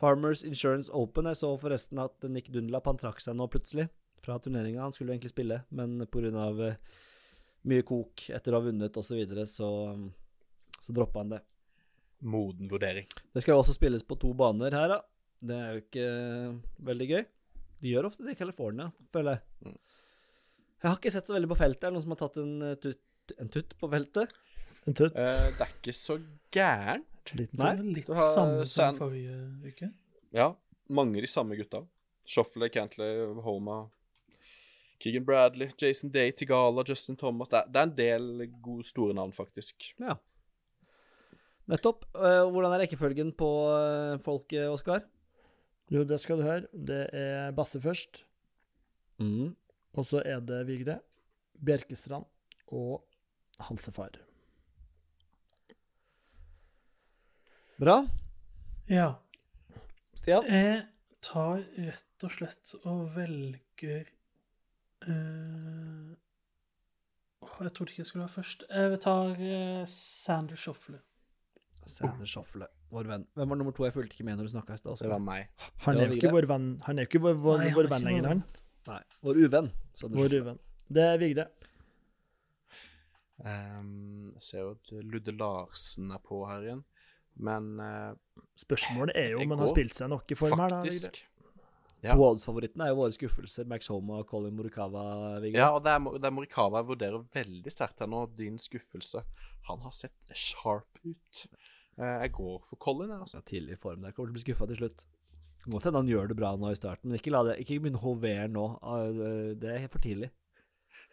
Farmers 0.00 0.44
Insurance 0.46 0.92
Open. 0.92 1.28
Jeg 1.30 1.40
så 1.42 1.52
forresten 1.60 2.00
at 2.02 2.24
Nick 2.30 2.50
Dunlap 2.54 2.88
han 2.90 3.00
trakk 3.00 3.20
seg 3.22 3.36
nå 3.38 3.48
plutselig 3.52 3.88
fra 4.22 4.38
turneringa. 4.42 4.84
Han 4.84 4.94
skulle 4.94 5.12
jo 5.12 5.18
egentlig 5.18 5.34
spille, 5.34 5.62
men 5.74 6.00
pga. 6.10 6.48
Uh, 6.58 7.00
mye 7.68 7.84
kok 7.86 8.24
etter 8.34 8.54
å 8.54 8.58
ha 8.58 8.66
vunnet 8.66 8.96
osv., 8.98 9.12
så, 9.12 9.18
videre, 9.20 9.46
så 9.46 9.68
så 10.82 10.92
droppa 10.92 11.22
han 11.22 11.36
det. 11.36 11.40
Moden 12.26 12.70
vurdering. 12.70 13.06
Det 13.34 13.42
skal 13.42 13.54
jo 13.54 13.62
også 13.62 13.74
spilles 13.76 14.02
på 14.06 14.18
to 14.18 14.32
baner 14.38 14.74
her, 14.74 14.96
da. 14.96 14.98
Det 15.42 15.58
er 15.58 15.70
jo 15.70 15.82
ikke 15.82 16.06
eh, 16.06 16.56
veldig 16.90 17.08
gøy. 17.10 17.22
De 17.82 17.92
gjør 17.92 18.08
ofte 18.10 18.26
det 18.26 18.34
i 18.36 18.38
California, 18.38 18.88
føler 19.14 19.38
jeg. 19.38 19.44
Mm. 19.66 19.78
Jeg 20.82 20.88
har 20.88 20.98
ikke 20.98 21.14
sett 21.14 21.30
så 21.30 21.36
veldig 21.36 21.50
på 21.50 21.58
feltet. 21.58 21.86
Er 21.86 21.90
det 21.90 21.96
noen 21.96 22.04
som 22.04 22.14
har 22.14 22.20
tatt 22.22 22.38
en 22.42 22.52
eh, 22.66 22.76
tutt, 22.82 23.34
en 23.42 23.52
tutt 23.54 23.74
på 23.78 23.90
feltet? 23.94 24.36
En 24.86 24.98
tutt. 24.98 25.18
Eh, 25.18 25.48
det 25.54 25.66
er 25.66 25.74
ikke 25.78 25.94
så 25.94 26.18
gærent. 26.54 27.08
Liten 27.38 27.58
Nei. 27.58 27.76
tutt. 27.76 27.82
Det 27.82 27.88
er 27.88 27.94
litt 27.96 28.06
du 28.06 28.14
har 28.14 28.34
samme 28.34 28.64
San- 28.66 28.96
som 28.96 28.98
forrige 28.98 29.36
uke. 29.68 29.92
Ja, 30.34 30.54
mange 30.90 31.16
av 31.16 31.22
de 31.22 31.30
samme 31.30 31.56
gutta. 31.56 31.84
Shoffley, 32.26 32.68
Cantley, 32.70 33.26
Homa, 33.42 33.90
Keegan 35.02 35.24
Bradley, 35.26 35.70
Jason 35.78 36.10
Day, 36.10 36.30
Tigala, 36.32 36.84
Justin 36.86 37.16
Thomas. 37.16 37.48
Det 37.48 37.58
er, 37.58 37.66
det 37.72 37.76
er 37.80 37.82
en 37.88 37.96
del 37.96 38.50
gode, 38.62 38.84
store 38.86 39.14
navn, 39.14 39.32
faktisk. 39.32 39.92
Ja. 39.98 40.14
Nettopp. 41.70 42.04
Eh, 42.14 42.42
hvordan 42.50 42.72
er 42.74 42.82
rekkefølgen 42.84 43.32
på 43.38 43.48
eh, 43.76 44.18
folket, 44.24 44.68
Oskar? 44.70 45.04
Jo, 45.92 46.04
det 46.08 46.18
skal 46.22 46.38
du 46.40 46.46
høre. 46.46 46.66
Det 46.72 47.02
er 47.14 47.52
Basse 47.52 47.80
først, 47.82 48.24
Mm. 49.20 49.54
og 49.94 50.06
så 50.08 50.22
er 50.26 50.40
det 50.40 50.66
Vigre, 50.66 50.98
Bjerkestrand 51.64 52.24
og 52.72 53.04
Halsefar. 53.60 54.16
Bra. 57.82 57.96
Ja. 58.86 59.08
Stian? 60.14 60.44
Jeg 60.46 60.82
tar 61.24 61.64
rett 61.82 62.26
og 62.28 62.30
slett 62.30 62.74
og 62.86 63.00
velger 63.16 64.04
uh, 65.08 66.12
Jeg 67.40 67.72
trodde 67.74 67.90
ikke 67.90 68.04
jeg 68.04 68.06
skulle 68.06 68.28
være 68.28 68.34
først. 68.36 68.62
Jeg 68.70 69.00
tar 69.02 69.34
uh, 69.34 69.80
Sander 69.90 70.60
Shoffle. 70.62 71.00
Sander 71.82 72.30
Shoffle, 72.30 72.70
vår 72.94 73.10
venn. 73.10 73.26
Hvem 73.34 73.50
var 73.50 73.58
nummer 73.64 73.74
to? 73.74 73.88
Jeg 73.88 73.96
fulgte 73.98 74.14
ikke 74.14 74.28
med 74.30 74.38
når 74.38 74.46
du 74.46 74.54
snakka 74.54 74.78
i 74.78 74.82
stad. 74.84 75.02
Det 75.02 75.10
var 75.10 75.26
meg. 75.26 75.50
Han 75.88 75.98
er 75.98 76.12
jo 76.12 76.20
ikke 76.20 76.34
vår 76.36 76.46
venn 76.52 76.70
Han 76.86 77.00
er 77.00 77.08
jo 77.08 77.10
ikke 77.10 77.24
vår, 77.26 77.42
vår, 77.48 77.64
Nei, 77.64 77.74
vår 77.80 77.90
venn 77.96 78.08
lenger, 78.12 78.30
han. 78.30 78.46
Nei, 78.92 79.02
vår 79.26 79.42
uvenn. 79.48 79.74
Sander 79.98 80.22
Vår 80.22 80.38
uvenn. 80.38 80.62
Det 80.86 81.08
er 81.08 81.18
Vigre. 81.26 81.50
Um, 83.42 84.30
jeg 84.36 84.46
ser 84.52 84.62
jo 84.68 84.72
at 84.76 84.98
Ludde 85.02 85.34
Larsen 85.34 86.14
er 86.14 86.22
på 86.22 86.44
her 86.46 86.62
igjen, 86.62 86.86
men 87.36 87.68
uh, 87.80 88.14
Spørsmålet 88.58 89.16
er 89.16 89.30
jo 89.32 89.42
om 89.42 89.54
han 89.54 89.62
har 89.64 89.70
spilt 89.72 89.94
seg 89.96 90.10
nok 90.12 90.30
i 90.32 90.36
form 90.38 90.60
her, 90.60 90.68
da. 90.74 90.80
Faktisk 90.84 91.22
Ja. 92.02 92.16
Odds-favorittene 92.18 92.88
er 92.88 92.90
jo 92.90 92.96
våre 92.98 93.14
skuffelser. 93.14 93.66
Max 93.70 93.86
Homa 93.92 94.18
og 94.20 94.26
Colin 94.26 94.56
Morikawa. 94.58 95.38
Viggo. 95.44 95.56
Ja, 95.56 95.68
og 95.70 95.84
det 95.84 95.92
er, 95.94 96.02
det 96.18 96.26
er 96.26 96.34
Morikawa 96.34 96.80
jeg 96.80 96.88
vurderer 96.88 97.22
veldig 97.36 97.70
sterkt 97.72 98.02
her 98.02 98.10
nå. 98.10 98.24
Din 98.34 98.58
skuffelse. 98.58 99.22
Han 99.68 99.84
har 99.86 99.94
sett 99.94 100.34
sharp 100.34 100.98
ut. 101.06 101.44
Eh, 102.00 102.16
jeg 102.24 102.32
går 102.34 102.58
for 102.66 102.80
Colin, 102.82 103.12
jeg, 103.14 103.20
altså. 103.22 103.38
Ja, 103.38 103.46
tidlig 103.46 103.76
i 103.76 103.80
form 103.84 104.02
der. 104.02 104.10
Kommer 104.16 104.32
til 104.32 104.34
å 104.34 104.38
bli 104.40 104.44
skuffa 104.48 104.66
til 104.72 104.80
slutt. 104.82 105.06
Godt 105.70 105.86
hende 105.86 106.00
han 106.02 106.10
gjør 106.10 106.32
det 106.32 106.36
bra 106.40 106.56
nå 106.58 106.72
i 106.72 106.78
starten, 106.78 107.06
men 107.12 107.20
ikke, 107.20 107.30
la 107.30 107.44
det, 107.46 107.60
ikke 107.62 107.78
begynne 107.84 108.00
å 108.00 108.02
hovere 108.02 108.48
nå. 108.50 108.64
Ah, 108.82 109.04
det- 109.06 109.70
er 109.70 109.84
er 109.84 109.92
for 109.92 110.02
tidlig. 110.02 110.32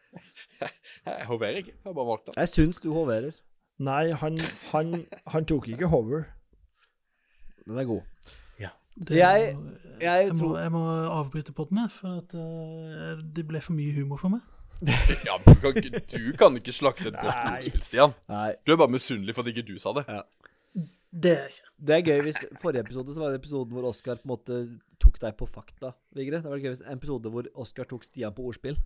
Jeg 1.06 1.26
hoverer 1.30 1.62
ikke. 1.62 1.76
Jeg 1.78 1.86
har 1.86 1.94
bare 1.94 2.10
valgt 2.10 2.26
det. 2.32 2.34
Jeg 2.40 2.50
syns 2.50 2.82
du 2.82 2.90
hoverer. 2.96 3.36
Nei, 3.80 4.12
han, 4.12 4.38
han, 4.74 5.06
han 5.32 5.46
tok 5.48 5.68
ikke 5.72 5.88
hover. 5.88 6.26
Den 7.66 7.78
er 7.80 7.84
god. 7.88 8.02
Det- 9.00 9.16
Jeg- 9.16 9.56
jeg 10.02 10.26
jeg, 10.28 10.36
må, 10.36 10.58
jeg 10.58 10.72
må 10.72 10.82
avbryte 11.08 11.54
podden, 11.56 11.78
jeg, 11.78 11.92
for 11.92 12.18
at, 12.18 12.34
uh, 12.36 13.22
det 13.36 13.46
ble 13.48 13.62
for 13.64 13.72
mye 13.78 13.94
humor 13.96 14.18
for 14.20 14.30
meg. 14.34 14.42
Ja, 15.28 15.38
du 15.46 15.54
kan 15.60 15.78
ikke, 15.78 16.02
du 16.12 16.34
kan 16.40 16.56
ikke 16.60 16.72
slakte 16.76 17.08
et 17.08 17.16
godt 17.16 17.36
ordspill, 17.54 17.82
Stian. 17.84 18.12
Nei. 18.32 18.54
Du 18.68 18.74
er 18.74 18.78
bare 18.82 18.92
misunnelig 18.92 19.36
for 19.36 19.42
at 19.48 19.54
ikke 19.54 19.64
du 19.68 19.78
sa 19.80 19.94
det. 19.96 20.04
Det 21.12 21.32
er 21.32 21.40
jeg 21.46 21.54
ikke. 21.56 21.72
Det 21.88 21.96
er 21.96 22.04
gøy 22.10 22.22
hvis 22.28 22.42
Forrige 22.62 22.84
episode 22.86 23.14
så 23.16 23.20
var 23.24 23.32
det 23.34 23.40
episoden 23.40 23.72
hvor 23.74 23.88
Oskar 23.90 24.20
på 24.20 24.28
en 24.28 24.34
måte 24.34 24.60
tok 25.00 25.18
deg 25.24 25.36
på 25.40 25.48
fakta, 25.50 25.94
Vigre. 26.16 26.42
Det 26.44 26.52
var 26.52 26.60
gøy 26.64 26.70
hvis 26.74 26.84
en 26.86 26.98
episode 27.00 27.32
hvor 27.34 27.48
Oskar 27.56 27.88
tok 27.90 28.04
Stian 28.04 28.36
på 28.36 28.46
ordspill. 28.52 28.78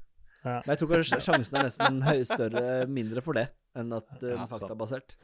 Ja. 0.43 0.57
Men 0.59 0.73
jeg 0.73 0.81
tror 0.81 0.95
kanskje 0.95 1.21
sjansen 1.23 1.59
er 1.59 1.69
nesten 1.69 2.01
større, 2.27 2.63
mindre 2.91 3.23
for 3.23 3.39
det 3.39 3.47
enn 3.79 3.93
at 3.95 4.09
uh, 4.19 4.25
Ja, 4.27 4.41
den 4.41 4.49
faktabasert. 4.51 5.15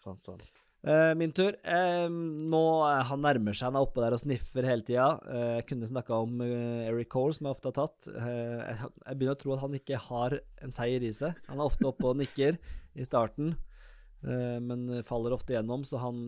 Sånn, 0.00 0.20
sånn. 0.22 0.42
Uh, 0.84 1.14
min 1.16 1.32
tur. 1.32 1.56
Uh, 1.64 2.12
nå 2.12 2.60
er 2.84 3.06
Han 3.08 3.22
nærmer 3.24 3.56
seg, 3.56 3.70
han 3.70 3.78
er 3.78 3.86
oppe 3.86 4.02
der 4.04 4.14
og 4.16 4.20
sniffer 4.20 4.66
hele 4.68 4.84
tida. 4.84 5.06
Eh, 5.32 5.52
jeg 5.58 5.66
kunne 5.70 5.88
snakka 5.88 6.18
om 6.26 6.42
eh, 6.44 6.88
Eric 6.90 7.08
Cole, 7.14 7.32
som 7.36 7.48
jeg 7.48 7.56
ofte 7.56 7.70
har 7.70 7.76
tatt. 7.78 8.08
Eh, 8.12 8.58
jeg, 8.60 8.90
jeg 9.06 9.18
begynner 9.20 9.38
å 9.38 9.40
tro 9.40 9.54
at 9.56 9.62
han 9.64 9.78
ikke 9.78 10.00
har 10.10 10.36
en 10.66 10.74
seier 10.74 11.06
i 11.06 11.12
seg. 11.16 11.38
Han 11.48 11.62
er 11.62 11.70
ofte 11.70 11.88
oppe 11.88 12.10
og 12.10 12.18
nikker 12.20 12.58
i 12.94 13.06
starten, 13.06 13.54
eh, 14.28 14.58
men 14.60 15.00
faller 15.08 15.34
ofte 15.36 15.56
gjennom, 15.56 15.86
så 15.88 16.02
han 16.04 16.20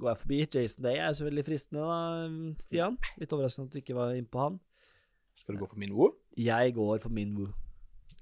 går 0.00 0.14
jeg 0.14 0.22
forbi. 0.24 0.40
Jason 0.56 0.88
Day 0.88 1.02
er 1.04 1.12
så 1.16 1.28
veldig 1.28 1.44
fristende, 1.46 1.84
da, 1.84 2.56
Stian. 2.64 2.96
Litt 3.20 3.36
overraskende 3.36 3.68
at 3.68 3.76
du 3.76 3.82
ikke 3.84 3.98
var 4.00 4.16
innpå 4.16 4.46
han. 4.46 4.58
Skal 5.40 5.56
du 5.56 5.62
gå 5.62 5.68
for 5.70 5.80
min 5.80 5.94
Woo? 5.96 6.12
Jeg 6.36 6.74
går 6.76 7.00
for 7.02 7.12
Min 7.16 7.32
Woo. 7.38 7.48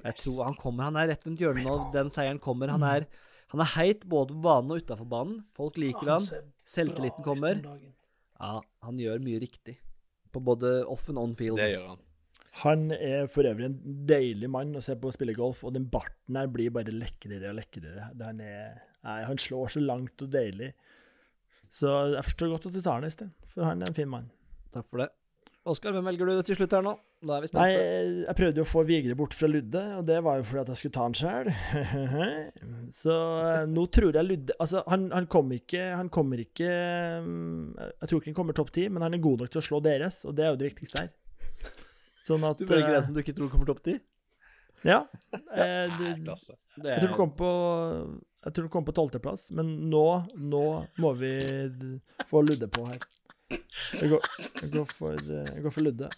Jeg 0.05 0.15
tror 0.21 0.45
han 0.47 0.59
kommer. 0.59 0.87
Han 0.87 0.99
er 1.01 1.11
rett 1.11 1.25
rundt 1.27 1.41
hjørnet 1.43 1.67
nå. 1.67 1.77
Den 1.95 2.11
seieren 2.15 2.39
kommer. 2.43 2.71
Han 2.71 2.85
er, 2.87 3.09
han 3.51 3.63
er 3.65 3.73
heit 3.75 4.05
både 4.07 4.37
på 4.37 4.45
banen 4.45 4.75
og 4.75 4.85
utafor 4.85 5.09
banen. 5.11 5.41
Folk 5.59 5.81
liker 5.83 6.13
han. 6.15 6.27
Selvtilliten 6.69 7.27
kommer. 7.27 7.59
Ja, 8.39 8.61
han 8.87 9.01
gjør 9.03 9.25
mye 9.25 9.41
riktig. 9.43 9.81
På 10.31 10.43
både 10.45 10.85
off 10.87 11.09
and 11.11 11.19
on 11.19 11.35
field. 11.35 11.59
Det 11.59 11.73
gjør 11.73 11.89
han. 11.95 12.05
Han 12.63 12.89
er 12.95 13.29
for 13.31 13.47
øvrig 13.47 13.69
en 13.69 14.07
deilig 14.09 14.49
mann 14.51 14.75
å 14.79 14.83
se 14.83 14.97
på 14.99 15.11
å 15.11 15.15
spille 15.15 15.35
golf, 15.37 15.61
og 15.67 15.75
den 15.77 15.87
barten 15.91 16.39
her 16.39 16.49
blir 16.51 16.73
bare 16.75 16.95
lekrere 16.95 17.53
og 17.53 17.59
lekrere. 17.59 18.09
Han, 18.19 18.41
er, 18.43 18.79
nei, 19.07 19.19
han 19.29 19.39
slår 19.39 19.75
så 19.77 19.83
langt 19.85 20.25
og 20.25 20.33
deilig. 20.33 20.73
Så 21.71 21.93
jeg 22.15 22.25
forstår 22.31 22.55
godt 22.55 22.67
at 22.71 22.79
du 22.79 22.81
tar 22.81 22.99
han 22.99 23.07
i 23.07 23.13
sted, 23.15 23.31
for 23.53 23.69
han 23.69 23.85
er 23.85 23.91
en 23.91 23.99
fin 23.99 24.11
mann. 24.11 24.31
Takk 24.75 24.89
for 24.91 25.05
det. 25.05 25.11
Oskar, 25.69 25.93
hvem 25.93 26.07
velger 26.09 26.29
du 26.31 26.43
til 26.49 26.57
slutt 26.57 26.73
her 26.73 26.85
nå? 26.85 26.95
Da 27.29 27.37
er 27.37 27.45
vi 27.45 27.49
Nei, 27.57 27.67
jeg 28.25 28.37
prøvde 28.39 28.61
jo 28.61 28.65
å 28.65 28.69
få 28.69 28.85
Vigre 28.89 29.17
bort 29.19 29.35
fra 29.37 29.51
Ludde, 29.51 29.83
og 29.99 30.07
det 30.09 30.19
var 30.25 30.39
jo 30.41 30.47
fordi 30.49 30.63
at 30.63 30.71
jeg 30.73 30.81
skulle 30.81 30.97
ta 30.97 31.05
han 31.05 31.17
sjøl. 31.19 31.51
Så 33.01 33.17
eh, 33.43 33.65
nå 33.69 33.85
tror 33.93 34.17
jeg 34.17 34.29
Ludde 34.29 34.57
Altså, 34.57 34.81
han, 34.89 35.09
han 35.13 35.27
kommer 35.29 35.59
ikke 35.59 35.83
Han 35.99 36.09
kommer 36.15 36.41
ikke 36.41 36.69
mm, 37.27 37.75
Jeg 37.77 38.09
tror 38.09 38.21
ikke 38.21 38.31
han 38.31 38.39
kommer 38.39 38.57
topp 38.57 38.73
ti, 38.79 38.87
men 38.89 39.05
han 39.05 39.17
er 39.17 39.25
god 39.25 39.45
nok 39.45 39.53
til 39.53 39.61
å 39.61 39.67
slå 39.69 39.83
deres, 39.85 40.23
og 40.29 40.39
det 40.39 40.47
er 40.47 40.55
jo 40.55 40.61
det 40.63 40.71
viktigste 40.71 41.05
her. 41.05 41.13
Sånn 42.25 42.47
at 42.49 42.61
Du 42.61 42.65
velger 42.65 42.87
ikke 42.87 42.97
det 42.97 43.05
som 43.11 43.19
du 43.19 43.23
ikke 43.25 43.37
tror 43.37 43.53
kommer 43.53 43.69
topp 43.73 43.85
ti? 43.91 43.99
Ja. 44.87 45.03
Eh, 45.59 46.01
klasse. 46.23 46.55
Det 46.79 46.95
jeg 46.95 47.03
tror 47.03 47.13
du 47.13 47.19
kom 47.19 47.31
på 47.37 47.53
Jeg 48.47 48.55
tror 48.55 48.67
du 48.69 48.73
kom 48.73 48.87
på 48.87 48.95
tolvteplass, 48.95 49.49
men 49.59 49.73
nå, 49.91 50.07
nå 50.39 50.67
må 51.03 51.15
vi 51.19 51.33
få 52.31 52.45
Ludde 52.47 52.71
på 52.73 52.87
her. 52.89 53.03
Jeg 53.49 54.11
går, 54.13 54.25
jeg 54.63 54.71
går, 54.73 54.89
for, 54.93 55.15
eh, 55.17 55.47
jeg 55.55 55.63
går 55.65 55.73
for 55.73 55.87
Ludde. 55.87 56.11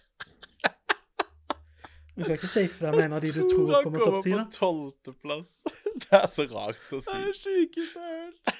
Du 2.11 2.23
skal 2.25 2.35
ikke 2.35 2.49
si 2.51 2.63
fra 2.67 2.91
med 2.91 3.05
en 3.05 3.13
av 3.15 3.21
de 3.23 3.29
du 3.31 3.41
tror 3.47 3.69
han 3.71 3.85
kommer 3.85 4.03
topp 4.03 4.17
ti, 4.25 4.33
kommer 4.33 4.49
på 4.49 4.57
tolvteplass. 4.57 5.51
Det 6.03 6.17
er 6.17 6.27
så 6.29 6.45
rart 6.51 6.91
å 6.91 6.99
si. 6.99 7.13
Det 7.13 7.21
er 7.21 7.29
det 7.31 7.37
sjukeste 7.39 8.07
jeg 8.07 8.17
har 8.17 8.25
hørt. 8.25 8.55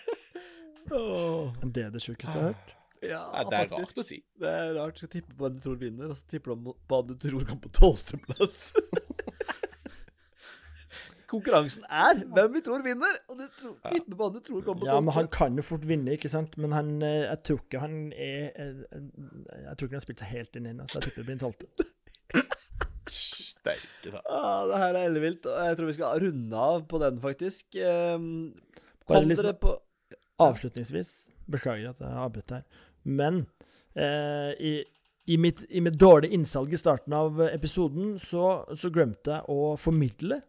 Oh. 0.91 1.53
Det 1.61 1.83
er 1.85 1.91
det 1.93 2.01
sjukeste 2.03 2.33
jeg 2.33 2.41
har 2.41 2.47
hørt. 2.49 2.71
Ja, 3.05 3.19
det 3.47 3.55
er 3.55 3.69
faktisk. 3.69 3.97
rart 3.97 4.01
å 4.01 4.03
si. 4.09 4.17
Det 4.41 4.49
er 4.49 4.71
rart. 4.75 4.97
Du 4.97 5.03
skal 5.03 5.11
tippe 5.13 5.35
på 5.37 5.45
hvem 5.45 5.55
du 5.55 5.61
tror 5.63 5.77
vinner, 5.79 6.09
og 6.11 6.17
så 6.19 6.25
tipper 6.33 6.51
du 6.51 6.55
om 6.57 6.81
hva 6.91 6.99
du 7.05 7.13
tror 7.21 7.45
kommer 7.47 7.63
på 7.63 7.71
tolvteplass. 7.77 8.57
Konkurransen 11.31 11.85
er 11.87 12.19
hvem 12.27 12.55
vi 12.57 12.61
tror 12.65 12.83
vinner, 12.83 13.13
og 13.31 13.37
du 13.39 13.45
tror, 13.55 13.75
tipper 13.87 14.17
på 14.19 14.27
han 14.27 14.33
du 14.35 14.41
tror 14.43 14.65
kommer 14.65 14.83
på 14.83 14.89
Ja, 14.89 14.97
men 14.99 15.15
han 15.15 15.29
kan 15.31 15.55
jo 15.55 15.63
fort 15.63 15.85
vinne, 15.87 16.17
ikke 16.17 16.31
sant? 16.31 16.57
Men 16.59 16.75
han, 16.75 16.89
eh, 17.07 17.23
jeg 17.29 17.39
tror 17.47 17.61
ikke 17.63 17.83
han 17.83 17.95
er 18.11 18.49
eh, 18.51 18.81
Jeg 18.91 19.77
tror 19.77 19.87
ikke 19.87 19.93
han 19.93 20.01
har 20.01 20.07
spilt 20.07 20.23
seg 20.23 20.33
helt 20.35 20.59
inn 20.59 20.67
ennå, 20.73 20.89
så 20.91 20.99
jeg 20.99 21.07
tipper 21.07 21.23
det 21.23 21.29
blir 21.29 21.37
en 21.37 21.43
tolvte. 21.45 21.87
Steike 23.11 24.11
ta. 24.11 24.21
Ah, 24.27 24.67
det 24.69 24.81
her 24.83 24.97
er 24.97 25.07
ellevilt. 25.07 25.47
og 25.47 25.65
Jeg 25.69 25.79
tror 25.79 25.89
vi 25.89 25.95
skal 25.97 26.21
runde 26.25 26.67
av 26.67 26.85
på 26.91 27.01
den, 27.01 27.19
faktisk. 27.23 27.65
Um, 27.79 28.53
kom 29.07 29.27
liksom- 29.27 29.45
dere 29.45 29.57
på 29.61 29.77
Avslutningsvis, 30.41 31.29
beklager 31.51 31.91
at 31.91 31.99
jeg 32.01 32.09
har 32.09 32.25
avbrutt 32.25 32.49
her, 32.49 32.63
men 33.03 33.45
eh, 33.93 34.55
i, 34.57 34.71
i, 35.29 35.35
mitt, 35.37 35.61
i 35.69 35.79
mitt 35.79 35.99
dårlige 36.01 36.33
innsalg 36.33 36.73
i 36.73 36.79
starten 36.81 37.13
av 37.13 37.37
episoden, 37.45 38.15
så, 38.17 38.63
så 38.73 38.89
glemte 38.89 39.35
jeg 39.35 39.45
å 39.53 39.75
formidle 39.77 40.39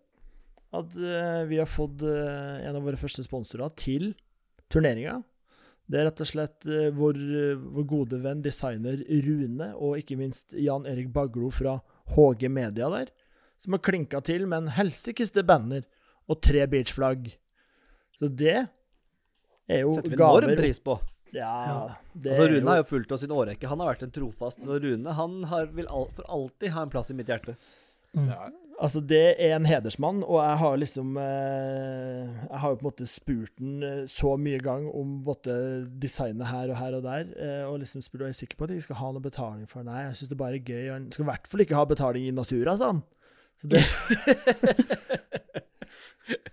at 0.73 0.97
uh, 0.97 1.43
vi 1.49 1.61
har 1.61 1.69
fått 1.69 2.05
uh, 2.07 2.62
en 2.65 2.78
av 2.78 2.85
våre 2.86 3.01
første 3.01 3.24
sponsorer 3.27 3.73
til 3.77 4.12
turneringa. 4.73 5.19
Det 5.90 6.01
er 6.01 6.07
rett 6.09 6.23
og 6.24 6.31
slett 6.31 6.69
uh, 6.69 6.89
vår, 6.97 7.19
vår 7.77 7.89
gode 7.90 8.20
venn 8.24 8.40
designer 8.44 9.03
Rune, 9.27 9.73
og 9.77 10.01
ikke 10.01 10.16
minst 10.20 10.57
Jan 10.57 10.89
Erik 10.89 11.12
Baglo 11.12 11.53
fra 11.53 11.78
HG 12.16 12.49
Media 12.53 12.89
der, 12.93 13.12
som 13.61 13.77
har 13.77 13.85
klinka 13.85 14.23
til 14.24 14.49
med 14.49 14.65
en 14.65 14.74
helsikes 14.78 15.35
banner 15.44 15.85
og 16.31 16.40
tre 16.43 16.65
beachflagg. 16.70 17.35
Så 18.19 18.28
det 18.28 18.57
er 18.62 19.82
jo 19.85 19.93
setter 19.97 20.15
vi 20.15 20.19
enorm 20.19 20.57
pris 20.59 20.81
på. 20.82 20.97
Ja, 21.32 21.97
det 22.12 22.35
Altså, 22.35 22.44
er 22.44 22.53
Rune 22.53 22.69
har 22.69 22.81
jo 22.82 22.85
jo 22.85 22.89
fulgt 22.90 23.12
oss 23.15 23.23
i 23.24 23.28
en 23.28 23.36
årrekke. 23.36 23.69
Han 23.70 23.81
har 23.81 23.94
vært 23.94 24.03
en 24.05 24.12
trofast. 24.12 24.65
Så 24.66 24.77
Rune 24.82 25.15
han 25.16 25.39
har, 25.49 25.70
vil 25.73 25.89
al 25.89 26.11
for 26.12 26.28
alltid 26.28 26.74
ha 26.74 26.85
en 26.85 26.93
plass 26.93 27.12
i 27.12 27.16
mitt 27.16 27.31
hjerte. 27.32 27.57
Ja. 28.12 28.51
Altså, 28.82 28.98
det 29.06 29.36
er 29.38 29.52
en 29.54 29.66
hedersmann, 29.68 30.24
og 30.26 30.40
jeg 30.42 30.59
har 30.59 30.78
liksom 30.80 31.16
eh, 31.22 32.30
Jeg 32.50 32.59
har 32.59 32.72
jo 32.72 32.78
på 32.80 32.82
en 32.82 32.88
måte 32.88 33.06
spurt 33.06 33.52
den 33.60 33.82
eh, 33.86 34.00
så 34.10 34.32
mye 34.40 34.59
gang 34.59 34.88
om 34.90 35.20
måtte 35.26 35.54
designet 36.02 36.48
her 36.50 36.72
og 36.72 36.80
her 36.80 36.96
og 36.98 37.04
der, 37.06 37.28
eh, 37.38 37.62
og 37.68 37.78
liksom 37.84 38.02
spurt 38.02 38.24
om 38.24 38.26
jeg 38.26 38.34
er 38.34 38.40
sikker 38.40 38.59
på 38.59 38.66
at 38.66 38.72
jeg 38.72 38.80
ikke 38.82 38.88
skal 38.90 39.00
ha 39.04 39.12
noe 39.14 39.22
betaling 39.22 39.68
for 39.70 39.86
Nei, 39.86 40.00
jeg 40.09 40.16
syns 40.18 40.32
det 40.32 40.40
bare 40.40 40.59
er 40.59 40.66
gøy. 40.66 40.88
Han 40.90 41.06
skal 41.14 41.28
i 41.28 41.30
hvert 41.30 41.46
fall 41.52 41.62
ikke 41.62 41.78
ha 41.78 41.84
betaling 41.92 42.26
i 42.26 42.34
natura, 42.34 42.74
sa 42.80 42.90
han. 42.90 43.04
Så 43.62 43.70
det 43.70 43.84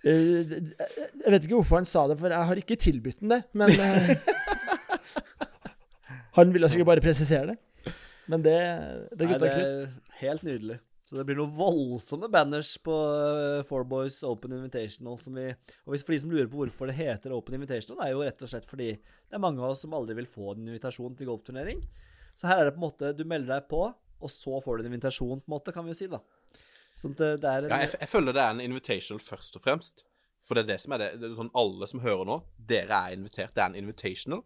Eh, 0.03 0.49
Jeg 0.49 1.31
vet 1.31 1.43
ikke 1.43 1.57
hvorfor 1.59 1.79
han 1.79 1.87
sa 1.87 2.05
det, 2.09 2.17
for 2.19 2.31
jeg 2.33 2.47
har 2.49 2.61
ikke 2.61 2.77
tilbudt 2.79 3.19
den 3.21 3.33
det, 3.35 3.41
men 3.53 3.69
eh, 3.69 4.13
Han 6.37 6.53
ville 6.53 6.69
sikkert 6.71 6.87
bare 6.89 7.03
presisere 7.03 7.51
det. 7.51 7.57
Men 8.29 8.43
det, 8.45 8.55
det 9.11 9.25
er 9.25 9.25
Nei, 9.25 9.33
gutta 9.33 9.45
det 9.45 9.65
er 9.65 9.87
helt 10.21 10.45
nydelig. 10.45 10.77
Så 11.09 11.17
det 11.17 11.23
blir 11.25 11.39
noen 11.39 11.55
voldsomme 11.57 12.27
banners 12.29 12.75
på 12.85 12.93
uh, 12.93 13.63
Four 13.65 13.87
Boys 13.89 14.19
Open 14.27 14.51
Invitational. 14.53 15.15
Vi, 15.17 15.45
og 15.87 15.95
for 16.05 16.13
de 16.13 16.19
som 16.21 16.29
lurer 16.29 16.49
på 16.51 16.59
hvorfor 16.59 16.91
det 16.91 16.99
heter 16.99 17.33
Open 17.33 17.55
Invitational, 17.57 17.97
det 17.97 18.05
er 18.05 18.13
jo 18.13 18.27
rett 18.27 18.43
og 18.45 18.51
slett 18.51 18.67
fordi 18.69 18.89
det 18.93 19.37
er 19.37 19.41
mange 19.41 19.63
av 19.63 19.73
oss 19.73 19.81
som 19.81 19.95
aldri 19.97 20.19
vil 20.19 20.29
få 20.29 20.51
en 20.53 20.67
invitasjon 20.67 21.15
til 21.17 21.31
golfturnering. 21.31 21.81
Så 22.37 22.51
her 22.51 22.61
er 22.61 22.69
det 22.69 22.75
på 22.75 22.83
en 22.83 22.85
måte 22.85 23.09
Du 23.17 23.23
melder 23.25 23.55
deg 23.55 23.65
på, 23.71 23.81
og 23.89 24.33
så 24.35 24.59
får 24.61 24.77
du 24.77 24.83
en 24.83 24.91
invitasjon, 24.91 25.41
på 25.41 25.49
en 25.49 25.55
måte, 25.55 25.73
kan 25.73 25.87
vi 25.87 25.95
jo 25.95 25.97
si, 25.97 26.11
da. 26.13 26.21
Sånn 26.93 27.17
at 27.17 27.23
det, 27.23 27.31
det 27.41 27.55
en 27.55 27.73
Ja, 27.73 27.81
jeg, 27.87 27.95
jeg 28.03 28.11
føler 28.13 28.37
det 28.37 28.45
er 28.45 28.53
en 28.53 28.63
invitational 28.67 29.25
først 29.25 29.57
og 29.57 29.65
fremst. 29.65 30.05
For 30.45 30.53
det 30.53 30.67
er 30.67 30.75
det 30.75 30.79
som 30.85 30.93
er 30.93 31.01
det. 31.01 31.09
det 31.23 31.31
er 31.31 31.37
sånn 31.41 31.49
Alle 31.57 31.89
som 31.89 32.05
hører 32.05 32.29
nå, 32.29 32.37
dere 32.69 33.01
er 33.01 33.17
invitert. 33.17 33.55
Det 33.57 33.65
er 33.65 33.73
en 33.73 33.81
invitational. 33.81 34.45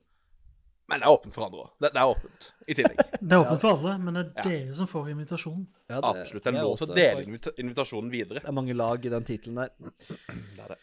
Men 0.91 0.99
det 0.99 1.07
er 1.07 1.14
åpent 1.15 1.34
for 1.34 1.45
andre 1.47 1.61
òg. 1.64 1.69
Det, 1.80 1.89
det 1.95 2.01
er 2.01 2.10
åpent 2.11 2.47
i 2.68 2.76
tillegg. 2.76 2.97
Det 3.23 3.35
er 3.38 3.39
åpent 3.45 3.61
for 3.64 3.77
alle, 3.77 3.93
men 4.03 4.14
det 4.18 4.23
er 4.26 4.31
Ja. 4.35 4.43
dere 4.49 4.73
som 4.76 4.88
får 4.91 5.10
invitasjonen. 5.14 5.65
ja, 5.89 6.01
det- 6.01 6.10
Absolutt. 6.22 6.43
Det 6.43 6.51
er 6.53 6.61
lov 6.61 6.77
til 6.77 6.88
å 6.91 6.95
dele 6.97 7.23
invita 7.23 7.53
invitasjonen 7.64 8.11
videre. 8.11 8.41
Det 8.43 8.49
er 8.51 8.57
mange 8.57 8.76
lag 8.76 9.05
i 9.05 9.10
den 9.14 9.23
tittelen 9.23 9.61
der. 9.61 9.72
Det 10.57 10.65
er 10.65 10.73
det. 10.73 10.80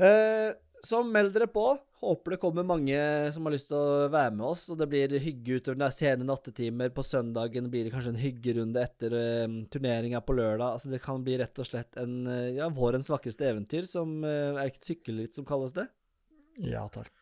Eh, 0.00 0.54
så 0.84 1.02
meld 1.06 1.32
dere 1.36 1.46
på. 1.48 1.66
Håper 2.04 2.34
det 2.34 2.40
kommer 2.42 2.64
mange 2.68 2.96
som 3.32 3.46
har 3.46 3.52
lyst 3.54 3.70
til 3.70 3.78
å 3.78 4.08
være 4.12 4.34
med 4.36 4.44
oss. 4.44 4.66
Og 4.72 4.76
det 4.80 4.88
blir 4.92 5.14
hygge 5.22 5.56
utover 5.60 5.78
den 5.80 5.94
sene 5.96 6.26
nattetimer. 6.28 6.90
På 6.92 7.00
søndagen 7.04 7.70
blir 7.72 7.84
det 7.86 7.92
kanskje 7.94 8.12
en 8.12 8.20
hyggerunde 8.20 8.82
etter 8.82 9.14
uh, 9.16 9.54
turneringa 9.72 10.20
på 10.20 10.36
lørdag. 10.36 10.74
Altså 10.74 10.90
Det 10.92 11.00
kan 11.04 11.22
bli 11.24 11.38
rett 11.40 11.56
og 11.62 11.68
slett 11.68 11.96
en 12.02 12.26
eh, 12.28 12.50
ja, 12.58 12.68
vårens 12.68 13.08
vakreste 13.08 13.46
eventyr, 13.48 13.86
som 13.88 14.18
uh, 14.24 14.56
Er 14.60 14.68
ikke 14.68 14.82
et 14.82 14.90
sykkelritt 14.90 15.38
som 15.38 15.46
kalles 15.48 15.72
det? 15.72 15.86
Ja 16.60 16.84
takk. 16.92 17.12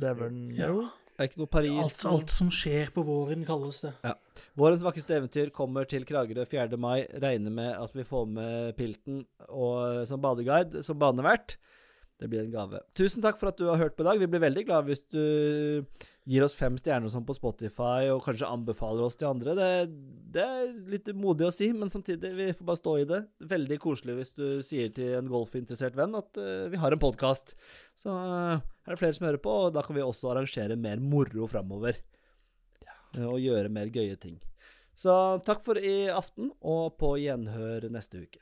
Det 0.00 0.08
er 0.08 0.16
vel 0.22 0.40
Ja. 0.56 0.68
Jo. 0.72 0.88
Er 1.22 1.30
ikke 1.30 1.38
noe 1.38 1.50
Paris? 1.50 1.78
Alt, 1.78 2.04
alt 2.10 2.32
som 2.34 2.48
skjer 2.50 2.90
på 2.94 3.04
våren, 3.06 3.44
kalles 3.46 3.78
det. 3.84 3.92
Ja. 4.02 4.16
Vårens 4.58 4.82
vakreste 4.82 5.14
eventyr 5.20 5.52
kommer 5.54 5.86
til 5.86 6.06
Kragerø 6.08 6.46
4. 6.50 6.78
mai. 6.80 7.04
Regner 7.22 7.54
med 7.54 7.76
at 7.78 7.94
vi 7.94 8.06
får 8.08 8.26
med 8.32 8.72
Pilten 8.78 9.22
og, 9.46 10.02
som 10.10 10.22
badeguide, 10.24 10.82
som 10.82 10.98
banevert. 10.98 11.60
Det 12.18 12.28
blir 12.30 12.42
en 12.44 12.52
gave. 12.54 12.78
Tusen 12.98 13.22
takk 13.22 13.38
for 13.38 13.50
at 13.50 13.58
du 13.58 13.68
har 13.70 13.78
hørt 13.80 13.94
på 13.98 14.04
i 14.04 14.08
dag. 14.08 14.18
Vi 14.18 14.30
blir 14.30 14.42
veldig 14.42 14.66
glad 14.68 14.86
hvis 14.86 15.04
du 15.10 15.22
gir 16.30 16.44
oss 16.44 16.54
fem 16.54 16.76
stjerner 16.78 17.10
sånn 17.10 17.26
på 17.26 17.34
Spotify, 17.34 18.10
og 18.12 18.22
kanskje 18.22 18.50
anbefaler 18.50 19.06
oss 19.06 19.18
til 19.18 19.30
andre. 19.30 19.56
Det, 19.58 19.70
det 20.36 20.44
er 20.44 20.68
litt 20.92 21.10
modig 21.18 21.48
å 21.48 21.54
si, 21.54 21.72
men 21.74 21.90
samtidig, 21.90 22.30
vi 22.38 22.50
får 22.54 22.68
bare 22.68 22.82
stå 22.82 22.94
i 23.00 23.08
det. 23.10 23.20
Veldig 23.54 23.78
koselig 23.82 24.18
hvis 24.20 24.36
du 24.38 24.46
sier 24.62 24.92
til 24.94 25.16
en 25.18 25.30
golfinteressert 25.30 25.98
venn 25.98 26.14
at 26.18 26.38
uh, 26.38 26.68
vi 26.70 26.82
har 26.82 26.94
en 26.94 27.02
podkast. 27.02 27.56
Så 27.98 28.14
eh, 28.14 28.62
er 28.84 28.94
det 28.94 29.00
flere 29.00 29.16
som 29.16 29.26
hører 29.28 29.42
på, 29.42 29.56
og 29.66 29.74
da 29.76 29.82
kan 29.86 29.96
vi 29.96 30.04
også 30.04 30.32
arrangere 30.32 30.78
mer 30.78 31.02
moro 31.02 31.48
framover. 31.50 32.00
Og 33.20 33.42
gjøre 33.42 33.70
mer 33.72 33.92
gøye 33.92 34.16
ting. 34.16 34.38
Så 34.96 35.12
takk 35.46 35.62
for 35.64 35.78
i 35.78 36.08
aften, 36.12 36.50
og 36.60 36.96
på 37.00 37.14
gjenhør 37.20 37.88
neste 37.92 38.24
uke. 38.24 38.40